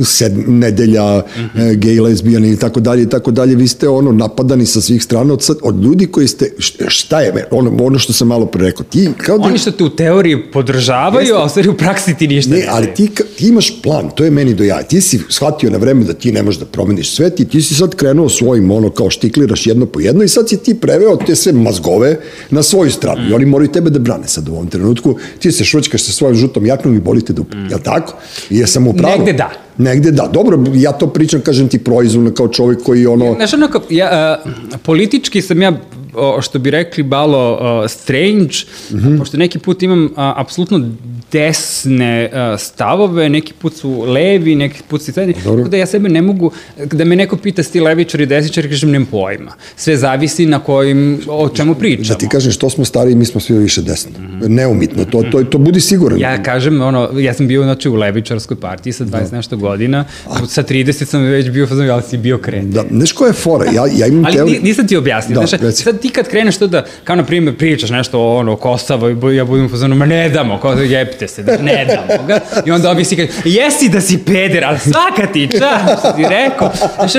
sed, 0.05 0.33
nedelja, 0.79 1.23
e, 1.57 1.75
gej, 1.75 2.01
lesbijani 2.01 2.53
i 2.53 2.57
tako 2.57 2.81
dalje 2.81 3.03
i 3.03 3.09
tako 3.09 3.31
dalje, 3.31 3.57
vi 3.57 3.69
ste 3.69 3.89
ono 3.89 4.13
napadani 4.13 4.67
sa 4.67 4.81
svih 4.81 5.03
strana 5.03 5.33
od, 5.33 5.43
od 5.63 5.85
ljudi 5.85 6.07
koji 6.07 6.29
ste, 6.29 6.51
šta 6.89 7.21
je, 7.21 7.47
ono, 7.51 7.85
ono 7.85 7.99
što 7.99 8.13
sam 8.13 8.29
malo 8.29 8.47
pre 8.47 8.67
rekao, 8.67 8.85
ti 8.85 9.09
kao 9.17 9.39
da... 9.39 9.45
Oni 9.45 9.59
što 9.59 9.71
te 9.71 9.85
u 9.85 9.89
teoriji 9.89 10.51
podržavaju, 10.53 11.35
a 11.35 11.45
u 11.45 11.49
stvari 11.49 11.69
u 11.69 11.77
praksi 11.77 12.15
ti 12.15 12.29
ništa 12.29 12.51
Ne, 12.51 12.59
ne 12.59 12.67
ali 12.69 12.95
ti, 12.95 13.11
ti 13.37 13.49
imaš 13.49 13.83
plan, 13.83 14.11
to 14.15 14.25
je 14.25 14.31
meni 14.31 14.55
do 14.55 14.65
jaja. 14.65 14.83
Ti 14.83 15.01
si 15.01 15.21
shvatio 15.29 15.71
na 15.71 15.79
vreme 15.79 16.05
da 16.05 16.13
ti 16.13 16.33
ne 16.33 16.43
možeš 16.43 16.61
da 16.61 16.67
promeniš 16.67 17.15
svet 17.15 17.41
i 17.41 17.45
ti 17.45 17.63
si 17.63 17.75
sad 17.75 17.95
krenuo 17.95 18.29
svojim, 18.29 18.71
ono, 18.71 18.91
kaoštikliraš 18.91 19.67
jedno 19.67 19.87
po 19.87 20.01
jedno 20.01 20.25
i 20.25 20.29
sad 20.29 20.49
si 20.49 20.57
ti 20.57 20.75
preveo 20.75 21.17
te 21.17 21.37
sve 21.37 21.53
mazgove 21.53 22.21
na 22.51 22.63
svoju 22.63 22.91
stranu 22.91 23.23
mm. 23.23 23.31
i 23.31 23.35
oni 23.35 23.47
moraju 23.47 23.73
tebe 23.73 23.91
da 23.91 23.99
brane 23.99 24.29
sad 24.29 24.49
u 24.49 24.53
ovom 24.53 24.67
trenutku. 24.67 25.17
Ti 25.39 25.53
se 25.53 25.65
šućkaš 25.65 26.03
sa 26.03 26.13
svojom 26.13 26.35
žutom 26.35 26.67
jaknom 26.67 26.97
i 26.97 27.01
bolite 27.01 27.33
dupe. 27.33 27.57
Mm. 27.57 27.67
Jel 27.71 27.79
tako? 27.79 28.15
I 28.51 28.59
jesam 28.59 28.87
u 28.87 28.93
pravu? 28.93 29.19
Negde 29.19 29.33
da. 29.33 29.68
Negde 29.79 30.11
da. 30.11 30.29
Dobro, 30.33 30.65
ja 30.75 30.93
to 30.93 31.07
pričam, 31.07 31.41
kažem 31.41 31.69
ti 31.69 31.79
proizvodno 31.79 32.31
kao 32.35 32.49
čovjek 32.49 32.83
koji 32.83 33.07
ono... 33.07 33.35
Znaš, 33.35 33.53
ono 33.55 33.69
ja, 33.91 34.39
uh, 34.45 34.81
politički 34.83 35.43
sam 35.43 35.63
ja, 35.63 35.73
o, 36.19 36.43
što 36.43 36.59
bi 36.59 36.71
rekli, 36.71 37.05
malo 37.05 37.53
uh, 37.53 37.91
strange, 37.91 38.55
mm. 38.91 38.97
-hmm. 38.97 39.19
pošto 39.19 39.37
neki 39.37 39.59
put 39.59 39.83
imam 39.83 40.05
uh, 40.05 40.11
apsolutno 40.17 40.91
desne 41.33 42.31
uh, 42.33 42.61
stavove, 42.61 43.29
neki 43.29 43.53
put 43.53 43.75
su 43.75 44.01
levi, 44.01 44.55
neki 44.55 44.83
put 44.89 45.03
su 45.03 45.13
srednji, 45.13 45.35
tako 45.35 45.69
da 45.69 45.77
ja 45.77 45.87
sebe 45.87 46.09
ne 46.09 46.23
mogu, 46.23 46.53
da 46.93 47.05
me 47.05 47.17
neko 47.17 47.37
pita 47.37 47.63
sti 47.63 47.81
levičar 47.81 48.21
i 48.21 48.27
desničar, 48.27 48.69
kažem, 48.69 48.91
nemam 48.91 49.09
pojma. 49.11 49.53
Sve 49.77 49.97
zavisi 49.97 50.47
na 50.47 50.59
kojim, 50.59 51.21
o 51.29 51.49
čemu 51.49 51.75
pričamo. 51.75 52.09
Da 52.09 52.15
ti 52.15 52.29
kažem 52.29 52.53
što 52.53 52.71
smo 52.71 52.85
stariji, 52.85 53.15
mi 53.15 53.25
smo 53.25 53.41
svi 53.41 53.59
više 53.59 53.83
desni. 53.83 54.13
Neumitno, 54.49 55.05
to, 55.05 55.23
to, 55.23 55.45
to 55.45 55.59
budi 55.59 55.81
siguran. 55.81 56.21
Ja 56.21 56.43
kažem, 56.43 56.81
ono, 56.81 57.11
ja 57.19 57.35
sam 57.35 57.49
bio 57.49 57.63
znači, 57.63 57.89
u 57.89 57.95
levičarskoj 57.95 58.57
partiji 58.61 58.93
sa 58.93 59.05
20 59.05 59.33
nešto 59.33 59.57
godina, 59.57 60.05
sa 60.49 60.63
30 60.63 61.05
sam 61.05 61.23
već 61.23 61.51
bio, 61.51 61.69
ali 61.93 62.03
si 62.03 62.17
bio 62.17 62.39
kreten. 62.39 62.71
Da, 62.71 62.85
znaš 62.91 63.13
koja 63.13 63.29
je 63.29 63.33
fora? 63.33 63.65
Ja, 63.65 63.87
ja 63.97 64.07
imam 64.07 64.25
Ali 64.25 64.53
ni- 64.53 64.59
nisam 64.59 64.87
ti 64.87 64.97
objasnio. 64.97 65.41
Da, 65.41 65.47
znaš, 65.47 65.75
sad 65.75 66.01
ti 66.01 66.08
kad 66.11 66.29
kreneš 66.29 66.57
to 66.57 66.67
da, 66.67 66.85
kao 67.05 67.17
na 67.17 67.25
primjer, 67.25 67.57
pričaš 67.57 67.91
nešto 67.91 68.21
o 68.21 68.37
ono, 68.37 68.57
Kosovo 68.57 69.31
i 69.33 69.37
ja 69.37 69.45
budem 69.45 69.69
fazonu, 69.69 69.97
ma 69.97 70.07
ne 70.07 70.29
damo, 70.29 70.61
kao 70.61 70.73
jebite 70.73 71.29
se, 71.29 71.43
da, 71.43 71.57
ne 71.57 71.87
damo 71.87 72.27
ga. 72.27 72.41
I 72.67 72.71
onda 72.71 72.91
ovi 72.91 73.05
si 73.05 73.17
kaže, 73.17 73.29
jesi 73.45 73.89
da 73.89 74.01
si 74.01 74.19
peder, 74.19 74.65
ali 74.65 74.79
svaka 74.79 75.33
ti 75.33 75.49
čast, 75.53 75.99
što 76.01 76.13
ti 76.13 76.23
rekao. 76.29 76.73
Znaš, 76.95 77.13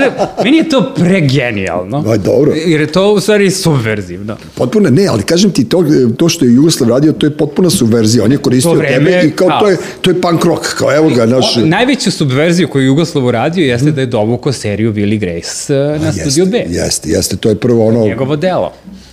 meni 0.43 0.57
je 0.57 0.69
to 0.69 0.93
pregenijalno. 0.95 2.03
Aj, 2.11 2.17
dobro. 2.17 2.51
Jer 2.65 2.81
je 2.81 2.87
to 2.87 3.13
u 3.13 3.19
stvari 3.19 3.51
subverzivno. 3.51 4.37
Potpuno 4.55 4.89
ne, 4.89 5.07
ali 5.07 5.23
kažem 5.23 5.51
ti, 5.51 5.69
to, 5.69 5.85
to 6.17 6.29
što 6.29 6.45
je 6.45 6.53
Jugoslav 6.53 6.89
radio, 6.89 7.11
to 7.11 7.25
je 7.25 7.37
potpuna 7.37 7.69
subverzija. 7.69 8.23
On 8.23 8.31
je 8.31 8.37
koristio 8.37 8.73
vreme 8.73 9.11
tebe 9.11 9.27
i 9.27 9.31
kao 9.31 9.49
to 9.59 9.67
je, 9.67 9.77
to 10.01 10.09
je 10.09 10.21
punk 10.21 10.45
rock, 10.45 10.65
kao 10.77 10.95
evo 10.95 11.09
ga, 11.09 11.25
naš... 11.25 11.57
O, 11.57 11.61
najveću 11.65 12.11
subverziju 12.11 12.67
koju 12.67 12.85
Jugoslav 12.85 13.25
uradio 13.25 13.65
jeste 13.65 13.91
da 13.91 14.01
je 14.01 14.07
dovukao 14.07 14.51
seriju 14.51 14.93
Willy 14.93 15.19
Grace 15.19 15.73
eh, 15.73 15.99
na 15.99 16.13
studiju 16.13 16.45
B. 16.45 16.65
Jeste, 16.69 17.09
jeste, 17.09 17.37
to 17.37 17.49
je 17.49 17.55
prvo 17.55 17.87
ono... 17.87 18.05
Njegovo 18.05 18.35
delo. 18.35 18.68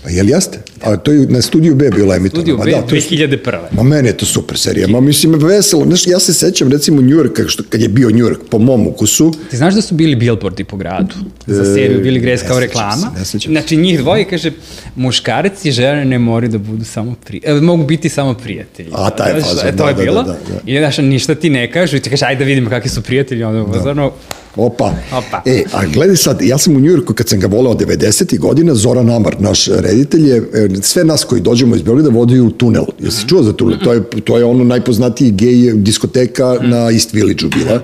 A 0.06 0.10
jel 0.10 0.28
jeste? 0.30 0.58
A 0.82 0.96
to 0.96 1.12
je 1.12 1.26
na 1.26 1.42
studiju 1.42 1.74
B 1.74 1.90
bilo 1.90 2.14
emitovano. 2.14 2.28
Studiju 2.28 2.58
B 2.58 2.70
da, 2.70 2.82
to 2.86 2.94
je 2.94 3.00
2001. 3.00 3.58
Ma 3.72 3.82
meni 3.82 4.08
je 4.08 4.16
to 4.16 4.26
super 4.26 4.58
serija. 4.58 4.88
Ma 4.88 5.00
mislim, 5.00 5.32
veselo. 5.32 5.84
Znaš, 5.84 6.06
ja 6.06 6.18
se 6.18 6.34
sećam 6.34 6.72
recimo 6.72 7.00
New 7.00 7.16
York, 7.16 7.48
što, 7.48 7.62
kad 7.68 7.80
je 7.80 7.88
bio 7.88 8.10
New 8.10 8.26
York, 8.26 8.38
po 8.50 8.58
mom 8.58 8.86
ukusu, 8.86 9.34
Ti 9.50 9.56
znaš 9.56 9.74
da 9.74 9.82
su 9.82 9.94
bili 9.94 10.16
billboardi 10.16 10.64
po 10.64 10.76
gradu 10.76 11.14
za 11.46 11.64
seriju 11.74 12.00
Billy 12.04 12.20
Grace 12.20 12.46
kao 12.46 12.60
reklama? 12.60 12.96
se, 12.96 13.18
ne 13.18 13.24
sećam 13.24 13.40
se. 13.40 13.48
znači 13.50 13.76
njih 13.76 13.98
dvoje 13.98 14.24
kaže 14.24 14.52
muškarci 14.96 15.68
i 15.68 15.72
žene 15.72 16.04
ne 16.04 16.18
moraju 16.18 16.52
da 16.52 16.58
budu 16.58 16.84
samo 16.84 17.14
pri, 17.24 17.40
e, 17.44 17.54
mogu 17.54 17.84
biti 17.84 18.08
samo 18.08 18.34
prijatelji. 18.34 18.90
A, 18.92 19.10
taj 19.10 19.32
fazon, 19.40 19.68
e, 19.68 19.76
to 19.76 19.82
da, 19.82 19.88
je 19.88 19.94
da, 19.94 20.02
bilo. 20.02 20.22
da, 20.22 20.32
da, 20.32 20.38
da. 20.64 20.72
I 20.72 20.78
znaš, 20.78 20.98
ništa 20.98 21.34
ti 21.34 21.50
ne 21.50 21.72
kažu 21.72 21.96
i 21.96 22.00
ti 22.00 22.10
kažeš 22.10 22.22
ajde 22.22 22.38
da 22.38 22.44
vidimo 22.44 22.70
kakvi 22.70 22.90
su 22.90 23.02
prijatelji, 23.02 23.44
onda 23.44 23.78
da. 23.78 24.10
Opa. 24.56 24.94
Opa. 25.12 25.42
E, 25.44 25.64
a 25.72 25.86
gledaj 25.86 26.16
sad, 26.16 26.42
ja 26.42 26.58
sam 26.58 26.76
u 26.76 26.80
Njujorku 26.80 27.14
kad 27.14 27.28
sam 27.28 27.40
ga 27.40 27.46
volao 27.46 27.74
90. 27.74 28.38
godina, 28.38 28.74
Zoran 28.74 29.10
Amar, 29.10 29.36
naš 29.38 29.66
reditelj 29.66 30.28
je, 30.28 30.36
e, 30.36 30.68
sve 30.82 31.04
nas 31.04 31.24
koji 31.24 31.40
dođemo 31.40 31.76
iz 31.76 31.82
Beograda 31.82 32.10
vodi 32.10 32.40
u 32.40 32.50
tunel. 32.50 32.84
Jesi 33.00 33.28
čuo 33.28 33.42
za 33.42 33.52
tunel? 33.52 33.78
To 33.84 33.92
je, 33.92 34.02
to 34.24 34.38
je 34.38 34.44
ono 34.44 34.64
najpoznatiji 34.64 35.30
gej 35.30 35.72
diskoteka 35.72 36.56
na 36.62 36.90
East 36.90 37.12
Village-u 37.12 37.48
bila. 37.48 37.80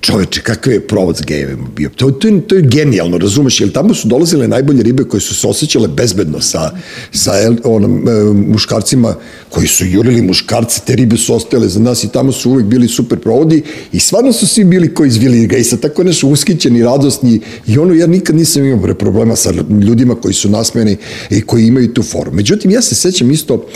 Čoveče, 0.00 0.40
kakav 0.40 0.72
je 0.72 0.86
provod 0.86 1.16
s 1.16 1.22
gejevima 1.22 1.66
bio. 1.76 1.90
To, 1.96 2.10
to, 2.10 2.28
je, 2.28 2.40
to 2.40 2.54
je 2.54 2.62
genijalno, 2.62 3.18
razumeš, 3.18 3.60
jer 3.60 3.72
tamo 3.72 3.94
su 3.94 4.08
dolazile 4.08 4.48
najbolje 4.48 4.82
ribe 4.82 5.04
koje 5.04 5.20
su 5.20 5.34
se 5.34 5.46
osjećale 5.46 5.88
bezbedno 5.88 6.40
sa, 6.40 6.70
sa 7.12 7.40
el, 7.40 7.56
onom, 7.64 8.08
e, 8.08 8.12
muškarcima 8.34 9.14
koji 9.50 9.66
su 9.68 9.84
jurili 9.84 10.22
muškarci, 10.22 10.80
te 10.86 10.96
ribe 10.96 11.16
su 11.16 11.34
ostajale 11.34 11.68
za 11.68 11.80
nas 11.80 12.04
i 12.04 12.08
tamo 12.08 12.32
su 12.32 12.50
uvek 12.50 12.66
bili 12.66 12.88
super 12.88 13.18
provodi 13.18 13.62
i 13.92 14.00
stvarno 14.00 14.32
su 14.32 14.46
svi 14.46 14.64
bili 14.64 14.94
koji 14.94 15.08
iz 15.08 15.16
Vili 15.16 15.46
Gejsa, 15.46 15.76
tako 15.76 16.04
nešto 16.04 16.26
uskićeni, 16.26 16.82
radosni 16.82 17.40
i 17.66 17.78
ono, 17.78 17.94
ja 17.94 18.06
nikad 18.06 18.36
nisam 18.36 18.64
imao 18.64 18.94
problema 18.94 19.36
sa 19.36 19.52
ljudima 19.82 20.14
koji 20.14 20.34
su 20.34 20.50
nasmeni 20.50 20.96
i 21.30 21.40
koji 21.40 21.66
imaju 21.66 21.94
tu 21.94 22.02
foru. 22.02 22.32
Međutim, 22.32 22.70
ja 22.70 22.82
se 22.82 22.94
sećam 22.94 23.30
isto, 23.30 23.66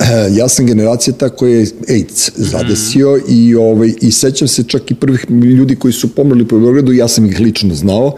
eh, 0.00 0.04
ja 0.30 0.48
sam 0.48 0.66
generacija 0.66 1.14
ta 1.14 1.28
koja 1.28 1.58
je 1.58 1.66
AIDS 1.88 2.30
zadesio 2.36 3.20
i, 3.28 3.54
ovaj, 3.54 3.92
i 4.00 4.12
sećam 4.12 4.48
se 4.48 4.62
čak 4.62 4.90
i 4.90 4.94
prvih 4.94 5.26
ljudi 5.30 5.76
koji 5.76 5.92
su 5.92 6.14
pomrli 6.14 6.48
po 6.48 6.58
Beogradu, 6.58 6.92
ja 6.92 7.08
sam 7.08 7.26
ih 7.26 7.40
lično 7.40 7.74
znao 7.74 8.16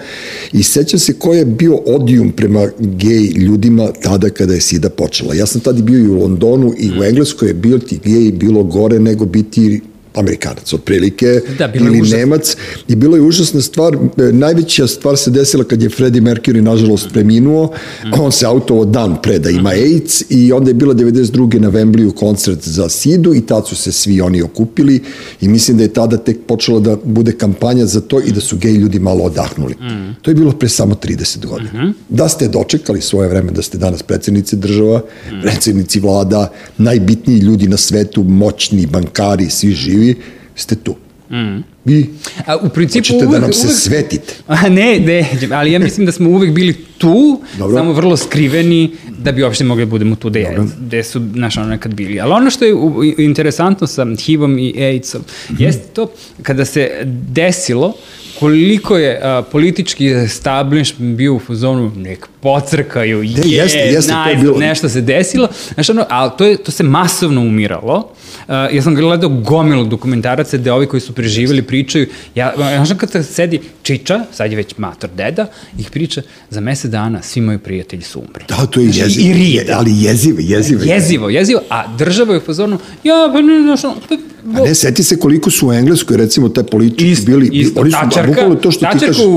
i 0.53 0.63
sećam 0.63 0.99
se 0.99 1.13
ko 1.13 1.35
je 1.35 1.45
bio 1.45 1.77
odijum 1.77 2.33
prema 2.33 2.69
gej 2.79 3.23
ljudima 3.23 3.89
tada 4.03 4.31
kada 4.31 4.55
je 4.55 4.61
SIDA 4.61 4.89
počela. 4.91 5.35
Ja 5.35 5.47
sam 5.47 5.61
tada 5.61 5.83
bio 5.83 5.99
i 5.99 6.09
u 6.09 6.15
Londonu 6.15 6.75
i 6.79 6.91
u 6.91 7.00
Engleskoj 7.05 7.49
je 7.49 7.55
bio 7.55 7.79
ti 7.79 7.99
gej 8.05 8.33
bilo 8.33 8.63
gore 8.63 8.99
nego 8.99 9.25
biti 9.25 9.81
Amerikanac, 10.15 10.73
otprilike, 10.73 11.41
Da, 11.59 11.73
ili 11.75 12.01
užasno. 12.01 12.19
Nemac. 12.19 12.57
I 12.89 12.97
bilo 12.97 13.17
je 13.17 13.23
užasna 13.23 13.61
stvar, 13.61 13.95
e, 13.95 14.23
najveća 14.33 14.87
stvar 14.87 15.17
se 15.17 15.31
desila 15.31 15.65
kad 15.65 15.83
je 15.83 15.89
Freddie 15.89 16.23
Mercury, 16.23 16.61
nažalost, 16.61 17.09
preminuo, 17.13 17.73
on 18.19 18.33
se 18.33 18.47
autovo 18.47 18.85
dan 18.85 19.17
pre 19.23 19.39
da 19.39 19.51
ima 19.51 19.71
AIDS 19.71 20.23
i 20.29 20.53
onda 20.53 20.71
je 20.71 20.75
bila 20.75 20.95
92. 20.95 21.61
na 21.61 21.71
Wembley 21.71 22.15
koncert 22.15 22.69
za 22.69 22.89
Sidu 22.89 23.35
i 23.35 23.41
tad 23.41 23.69
su 23.69 23.77
se 23.77 23.93
svi 23.93 24.21
oni 24.21 24.43
okupili 24.43 25.03
i 25.41 25.49
mislim 25.49 25.77
da 25.77 25.83
je 25.83 25.93
tada 25.93 26.17
tek 26.17 26.39
počela 26.47 26.81
da 26.81 26.97
bude 27.05 27.33
kampanja 27.33 27.87
za 27.87 28.01
to 28.01 28.21
i 28.21 28.33
da 28.33 28.41
su 28.41 28.57
gej 28.57 28.73
ljudi 28.73 28.99
malo 28.99 29.25
odahnuli. 29.25 29.75
To 30.23 30.31
je 30.31 30.35
bilo 30.35 30.53
pre 30.53 30.69
samo 30.69 30.95
30 30.95 31.47
godina. 31.47 31.93
Da 32.09 32.29
ste 32.29 32.49
dočekali 32.49 33.01
svoje 33.01 33.29
vreme, 33.29 33.53
da 33.53 33.63
ste 33.63 33.79
danas 33.79 34.03
predsednici 34.03 34.57
država, 34.57 35.03
predsednici 35.43 36.01
vlada, 36.01 36.53
najbitniji 36.79 37.39
ljudi 37.39 37.69
na 37.69 37.77
svetu, 37.77 38.25
moćni 38.25 38.87
bankari, 38.87 39.51
svi 39.51 39.73
živi, 39.73 40.00
2022. 40.01 40.97
Mm. 41.31 41.65
Vi 41.91 42.07
A 42.47 42.57
u 42.57 42.69
principu 42.69 42.99
hoćete 43.05 43.19
da 43.21 43.29
uvek- 43.29 43.41
nam 43.41 43.53
se 43.53 43.67
uvek- 43.67 43.77
svetite. 43.77 44.35
A 44.47 44.69
ne, 44.69 45.01
ne, 45.01 45.25
ali 45.53 45.73
ja 45.73 45.79
mislim 45.79 46.07
da 46.07 46.13
smo 46.13 46.31
uvek 46.31 46.53
bili 46.53 46.73
tu, 46.99 47.41
Dobro. 47.59 47.77
samo 47.77 47.93
vrlo 47.93 48.17
skriveni, 48.17 48.91
da 49.19 49.33
bi 49.33 49.43
uopšte 49.43 49.65
mogli 49.65 49.85
da 49.85 49.91
budemo 49.91 50.17
tu 50.17 50.31
gde, 50.31 50.47
gde 50.79 51.03
su, 51.03 51.23
znaš, 51.33 51.57
ono 51.57 51.67
nekad 51.67 51.95
bili. 51.95 52.21
Ali 52.21 52.33
ono 52.33 52.51
što 52.51 52.65
je 52.65 52.75
u- 52.75 53.05
interesantno 53.19 53.87
sa 53.87 54.07
HIV-om 54.17 54.59
i 54.59 54.75
AIDS-om, 54.79 55.23
jeste 55.51 55.83
to 55.89 56.11
kada 56.43 56.65
se 56.65 56.91
desilo 57.29 57.93
koliko 58.39 58.99
je 58.99 59.21
a, 59.23 59.43
politički 59.43 60.07
establishment 60.07 61.17
bio 61.17 61.35
u 61.35 61.41
fazonu 61.41 61.93
nek 61.97 62.27
pocrkaju, 62.41 63.23
je, 63.23 63.31
jeste, 63.47 63.79
jeste, 63.79 63.83
to 64.03 64.19
je 64.19 64.25
najzad, 64.25 64.43
bilo. 64.43 64.59
nešto 64.59 64.89
se 64.89 65.01
desilo, 65.01 65.49
znaš 65.75 65.91
ono, 65.91 66.05
ali 66.11 66.31
to, 66.39 66.45
je, 66.45 66.57
to 66.57 66.71
se 66.73 66.83
masovno 66.83 67.41
umiralo. 67.41 67.97
Uh, 68.41 68.55
ja 68.73 68.83
sam 68.83 68.95
gledao 68.95 69.31
gomilu 69.31 69.85
dokumentaraca 69.85 70.57
gde 70.57 70.73
ovi 70.73 70.87
koji 70.87 71.01
su 71.01 71.13
preživjeli 71.13 71.63
pričaju, 71.83 72.07
ja, 72.35 72.53
znaš 72.57 72.99
kad 72.99 73.11
se 73.11 73.23
sedi 73.23 73.61
Čiča, 73.83 74.21
sad 74.33 74.51
je 74.51 74.57
već 74.57 74.75
mator 74.79 75.11
deda, 75.17 75.47
ih 75.79 75.91
priča, 75.91 76.23
za 76.51 76.61
mesec 76.61 76.91
dana 76.91 77.23
svi 77.23 77.41
moji 77.41 77.59
prijatelji 77.59 78.03
su 78.03 78.19
umrli. 78.19 78.45
Da, 78.49 78.67
to 78.67 78.81
je 78.81 78.91
Znači, 78.93 79.21
jezivo. 79.21 79.29
I 79.29 79.33
rida. 79.33 79.79
Ali 79.79 80.03
jezivo, 80.03 80.39
jezivo. 80.41 80.83
Jezivo, 80.85 81.31
jezivo, 81.31 81.61
a 81.71 81.97
država 81.97 82.35
je 82.35 82.39
u 82.39 82.43
fazonu, 82.43 82.79
ja, 83.05 83.31
pa 83.33 83.41
ne, 83.41 83.55
ono, 83.55 83.97
pa, 84.09 84.17
A 84.47 84.61
ne, 84.61 84.75
seti 84.75 85.03
se 85.03 85.17
koliko 85.17 85.51
su 85.51 85.69
u 85.69 85.73
Engleskoj, 85.73 86.17
recimo, 86.17 86.49
te 86.51 86.63
politički 86.63 87.07
Isto, 87.07 87.27
bili, 87.27 87.49
isto, 87.53 87.81
oni 87.81 87.91
su 87.91 87.97
tačarka, 87.99 88.29
bukvalno 88.29 88.55
to 88.55 88.71
što 88.71 88.79
ti 88.81 88.85
tačarka 88.87 89.07
kažeš. 89.07 89.23
u, 89.23 89.31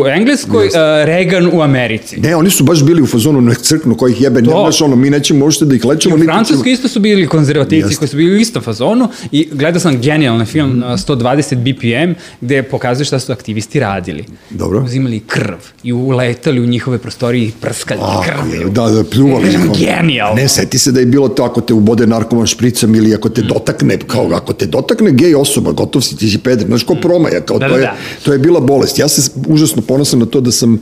u 0.00 0.06
Engleskoj, 0.08 0.66
uh, 0.66 0.72
Reagan 1.04 1.48
u 1.48 1.62
Americi. 1.62 2.16
Ne, 2.18 2.36
oni 2.36 2.50
su 2.50 2.64
baš 2.64 2.82
bili 2.82 3.02
u 3.02 3.06
fazonu 3.06 3.40
nek 3.40 3.58
crknu 3.58 3.94
kojih 3.96 4.20
jebe, 4.20 4.42
ne 4.42 4.50
znaš 4.50 4.80
ono, 4.82 4.96
mi 4.96 5.10
nećemo 5.10 5.44
uopšte 5.44 5.64
da 5.64 5.74
ih 5.74 5.84
I 5.84 5.86
lečemo. 5.86 6.14
u 6.14 6.18
niti 6.18 6.26
ćemo- 6.26 6.34
Francuskoj 6.34 6.72
isto 6.72 6.88
su 6.88 7.00
bili 7.00 7.26
konzervativci 7.28 7.96
koji 7.96 8.08
su 8.08 8.16
bili 8.16 8.32
u 8.32 8.38
istom 8.38 8.62
fazonu 8.62 9.08
i 9.32 9.48
gledao 9.52 9.80
sam 9.80 9.98
genijalni 9.98 10.46
film 10.46 10.70
mm. 10.70 10.82
120 10.82 11.56
BPM 11.56 12.12
gde 12.40 12.62
pokazuje 12.62 13.04
šta 13.04 13.18
su 13.18 13.32
aktivisti 13.32 13.80
radili. 13.80 14.24
Dobro. 14.50 14.82
Uzimali 14.82 15.20
krv 15.20 15.54
i 15.82 15.92
uletali 15.92 16.60
u 16.60 16.66
njihove 16.66 16.98
prostorije 16.98 17.44
i 17.44 17.52
prskali 17.52 18.00
Ako 18.02 18.24
krviju. 18.24 18.60
je, 18.60 18.66
da, 18.66 18.88
da, 18.88 19.04
pljuvali. 19.04 19.52
Kao- 19.54 19.74
genijalno. 19.76 20.34
Ne, 20.34 20.48
seti 20.48 20.78
se 20.78 20.92
da 20.92 21.00
je 21.00 21.06
bilo 21.06 21.28
to 21.28 21.44
ako 21.44 21.60
te 21.60 21.74
ubode 21.74 22.06
narkoman 22.06 22.46
špricom 22.46 22.94
ili 22.94 23.14
ako 23.14 23.28
Mm. 23.28 23.32
te 23.32 23.42
dotakne, 23.42 23.98
kao 23.98 24.28
ako 24.48 24.56
te 24.56 24.66
dotakne 24.66 25.10
gej 25.12 25.34
osoba, 25.36 25.72
gotov 25.76 26.00
si, 26.02 26.16
ti 26.16 26.24
si 26.30 26.38
peder, 26.40 26.66
znaš 26.66 26.82
ko 26.88 26.94
promaja, 26.96 27.40
kao 27.44 27.58
Da, 27.58 27.68
to, 27.68 27.74
da, 27.74 27.80
je, 27.80 27.86
da. 27.86 27.96
to 28.24 28.32
je 28.32 28.38
bila 28.38 28.60
bolest. 28.60 28.98
Ja 28.98 29.08
se 29.08 29.30
užasno 29.48 29.82
ponosan 29.82 30.20
na 30.20 30.26
to 30.26 30.40
da 30.40 30.50
sam, 30.52 30.78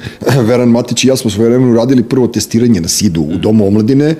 Veran 0.49 0.69
Matić 0.69 1.05
i 1.05 1.09
ja 1.09 1.17
smo 1.17 1.31
svoje 1.31 1.51
vremenu 1.51 1.75
radili 1.75 2.03
prvo 2.03 2.27
testiranje 2.29 2.81
na 2.81 2.89
SID-u 2.89 3.23
u 3.23 3.37
Domu 3.43 3.67
omladine 3.67 4.15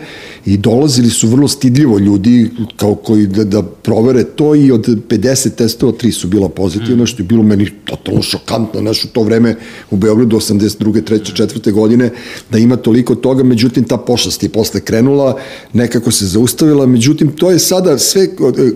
i 0.47 0.57
dolazili 0.57 1.11
su 1.11 1.29
vrlo 1.29 1.49
stidljivo 1.49 1.99
ljudi 1.99 2.51
kao 2.77 2.95
koji 2.95 3.27
da, 3.27 3.45
da 3.45 3.63
provere 3.63 4.25
to 4.25 4.55
i 4.55 4.73
od 4.73 4.87
50 5.09 5.51
testova 5.55 5.93
tri 5.93 6.13
su 6.13 6.29
bila 6.29 6.49
pozitivna, 6.49 7.03
Mm. 7.03 7.07
što 7.07 7.23
je 7.23 7.27
bilo 7.27 7.43
meni 7.43 7.71
totalno 7.85 8.23
šokantno, 8.23 8.81
znaš, 8.81 9.05
u 9.05 9.09
to 9.09 9.23
vreme 9.23 9.57
u 9.91 9.97
Beogradu 9.97 10.37
82. 10.37 11.03
3. 11.03 11.33
4. 11.43 11.73
godine 11.73 12.11
da 12.51 12.59
ima 12.59 12.77
toliko 12.77 13.15
toga, 13.15 13.43
međutim 13.45 13.85
ta 13.85 13.97
pošast 13.97 14.43
je 14.43 14.49
posle 14.49 14.81
krenula, 14.81 15.37
nekako 15.73 16.11
se 16.11 16.27
zaustavila, 16.27 16.87
međutim 16.87 17.29
to 17.33 17.51
je 17.51 17.59
sada 17.59 17.99
sve, 17.99 18.29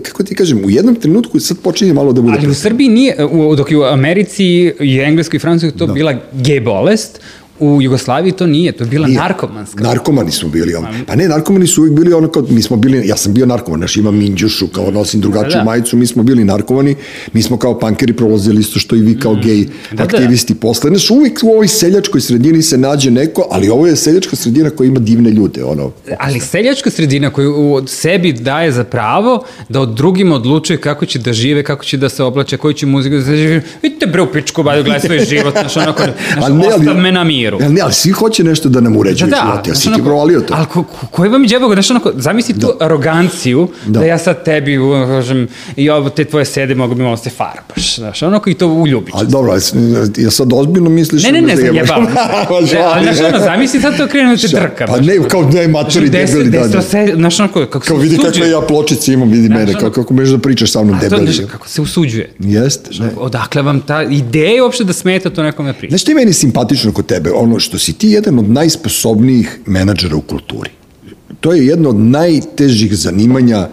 kako 0.03 0.23
ti 0.23 0.35
kažem, 0.35 0.60
u 0.65 0.69
jednom 0.69 0.95
trenutku 0.95 1.39
sad 1.39 1.57
počinje 1.59 1.93
malo 1.93 2.13
da 2.13 2.21
bude 2.21 2.37
Ali 2.39 2.47
u 2.47 2.53
Srbiji 2.53 2.89
nije, 2.89 3.25
u, 3.25 3.55
dok 3.55 3.71
je 3.71 3.77
u 3.77 3.83
Americi 3.83 4.45
i 4.79 4.99
Engleskoj 4.99 5.37
i 5.37 5.39
Francuskoj 5.39 5.77
to 5.77 5.93
bila 5.93 6.13
gej 6.33 6.59
bolest, 6.59 7.21
u 7.61 7.81
Jugoslaviji 7.81 8.31
to 8.31 8.47
nije, 8.47 8.71
to 8.71 8.83
je 8.83 8.87
bila 8.87 9.07
Nije. 9.07 9.19
narkomanska. 9.19 9.83
Narkomani 9.83 10.31
smo 10.31 10.49
bili 10.49 10.75
ono. 10.75 10.87
Pa 11.07 11.15
ne, 11.15 11.27
narkomani 11.27 11.67
su 11.67 11.81
uvijek 11.81 11.95
bili 11.95 12.13
ono 12.13 12.27
kao, 12.27 12.45
mi 12.49 12.61
smo 12.61 12.77
bili, 12.77 13.07
ja 13.07 13.17
sam 13.17 13.33
bio 13.33 13.45
narkoman, 13.45 13.79
znaš, 13.79 13.97
imam 13.97 14.15
minđušu, 14.15 14.67
kao 14.67 14.91
nosim 14.91 15.21
drugačiju 15.21 15.51
Da, 15.51 15.57
da. 15.57 15.63
majicu, 15.63 15.97
mi 15.97 16.07
smo 16.07 16.23
bili 16.23 16.43
narkomani, 16.43 16.95
mi 17.33 17.41
smo 17.41 17.57
kao 17.57 17.79
pankeri 17.79 18.13
prolazili 18.13 18.61
isto 18.61 18.79
što 18.79 18.95
i 18.95 19.01
vi 19.01 19.19
kao 19.19 19.35
gej 19.35 19.63
Da, 19.63 19.71
da. 19.93 20.03
aktivisti 20.03 20.55
posle. 20.55 20.89
Znaš, 20.89 21.09
uvijek 21.11 21.39
u 21.43 21.49
ovoj 21.49 21.67
seljačkoj 21.67 22.21
sredini 22.21 22.61
se 22.61 22.77
nađe 22.77 23.11
neko, 23.11 23.47
ali 23.51 23.69
ovo 23.69 23.87
je 23.87 23.95
seljačka 23.95 24.35
sredina 24.35 24.69
koja 24.69 24.87
ima 24.87 24.99
divne 24.99 25.29
ljude, 25.31 25.63
ono. 25.63 25.91
Ali 26.19 26.39
seljačka 26.39 26.89
sredina 26.89 27.29
koja 27.29 27.49
u 27.49 27.87
sebi 27.87 28.33
daje 28.33 28.71
za 28.71 28.83
pravo 28.83 29.43
da 29.69 29.81
od 29.81 29.89
drugima 29.89 30.35
odlučuje 30.35 30.77
kako 30.79 31.05
će 31.05 31.19
da 31.19 31.33
žive, 31.33 31.63
kako 31.63 31.85
će 31.85 31.97
da 31.97 32.09
se 32.09 32.23
oblače, 32.23 32.57
koju 32.57 32.73
će 32.73 32.85
muziku 32.85 33.15
da 33.15 33.23
se 33.23 33.35
žive. 33.37 33.61
Vidite 33.81 34.07
bre 34.07 34.21
u 34.21 34.27
pičku, 34.27 34.63
baju 34.63 34.83
gledaj 34.83 34.99
svoj 35.01 35.19
život, 35.21 35.53
znaš, 35.53 35.77
onako, 35.77 36.03
znaš, 36.33 36.49
ne, 36.49 36.55
ali- 36.55 36.67
ostav 36.67 36.97
me 36.97 37.11
na 37.11 37.23
Ali 37.61 37.73
ne, 37.73 37.81
ali 37.81 37.93
svi 37.93 38.11
hoće 38.11 38.43
nešto 38.43 38.69
da 38.69 38.81
nam 38.81 38.97
uređuju 38.97 39.29
da, 39.29 39.41
život, 39.45 39.67
ja 39.67 39.75
si 39.75 39.93
ti 39.93 40.03
provalio 40.03 40.41
to. 40.41 40.53
Ali 40.57 40.65
ko, 40.65 40.83
ko, 40.83 41.07
koji 41.11 41.29
vam 41.29 41.43
je 41.43 41.49
džebo, 41.49 41.73
znaš, 41.73 41.91
onako, 41.91 42.11
zamisli 42.15 42.59
tu 42.59 42.73
aroganciju, 42.79 43.67
da. 43.85 43.99
Da. 43.99 44.05
ja 44.05 44.17
sad 44.17 44.43
tebi, 44.45 44.77
kažem, 45.07 45.47
i 45.75 45.89
ovo 45.89 46.09
te 46.09 46.25
tvoje 46.25 46.45
sede 46.45 46.75
mogu 46.75 46.95
bi 46.95 47.03
malo 47.03 47.17
se 47.17 47.29
farbaš, 47.29 47.95
znaš, 47.95 48.23
onako 48.23 48.49
i 48.49 48.53
to 48.53 48.67
uljubiš. 48.67 49.13
Ali 49.13 49.27
dobro, 49.27 49.53
ja 50.17 50.31
sad 50.31 50.53
ozbiljno 50.53 50.89
misliš... 50.89 51.23
Ne, 51.23 51.31
ne, 51.31 51.41
ne, 51.41 51.55
da 51.55 51.61
je- 51.61 51.71
jebao. 51.75 52.01
Ne, 52.01 52.09
ali 52.83 53.03
znaš, 53.03 53.33
ono, 53.33 53.39
zamisli 53.39 53.81
sad 53.81 53.97
to 53.97 54.07
krenu 54.07 54.35
da 54.35 54.41
te 54.41 54.47
trka. 54.47 54.85
Pa 54.87 54.99
ne, 54.99 55.17
kao 55.29 55.49
ne, 55.53 55.67
matori 55.67 56.09
debeli, 56.09 56.49
da, 56.49 56.67
da. 56.67 56.81
Znaš, 57.15 57.39
onako, 57.39 57.65
kako 57.65 57.85
Kao 57.85 57.97
vidi 57.97 58.17
kakve 58.17 58.49
ja 58.49 58.61
pločice 58.61 59.13
imam, 59.13 59.29
vidi 59.29 59.49
mene, 59.49 59.73
kako 59.73 60.13
možeš 60.13 60.29
da 60.31 60.37
pričaš 60.37 60.71
sa 60.71 60.83
mnom 60.83 60.99
debeli. 61.01 61.33
znaš, 61.33 61.51
kako 61.51 61.67
se 61.67 61.81
usuđuje. 61.81 62.31
Jeste, 62.39 62.89
ne. 62.99 63.09
Odakle 63.17 63.61
vam 63.61 63.79
ta 63.81 64.03
ideja 64.03 64.63
uopšte 64.63 64.83
da 64.83 64.93
smeta 64.93 65.29
to 65.29 65.43
nekome 65.43 65.73
priča? 65.73 65.91
Znaš 65.91 66.07
je 66.07 66.15
meni 66.15 66.33
simpatično 66.33 66.91
kod 66.91 67.05
tebe? 67.05 67.31
Ono 67.41 67.59
što 67.59 67.79
si 67.79 67.93
ti 67.93 68.09
jedan 68.09 68.39
od 68.39 68.49
najsposobnijih 68.49 69.59
menadžera 69.65 70.15
u 70.15 70.21
kulturi. 70.21 70.69
To 71.39 71.53
je 71.53 71.67
jedno 71.67 71.89
od 71.89 71.99
najtežih 71.99 72.95
zanimanja 72.95 73.67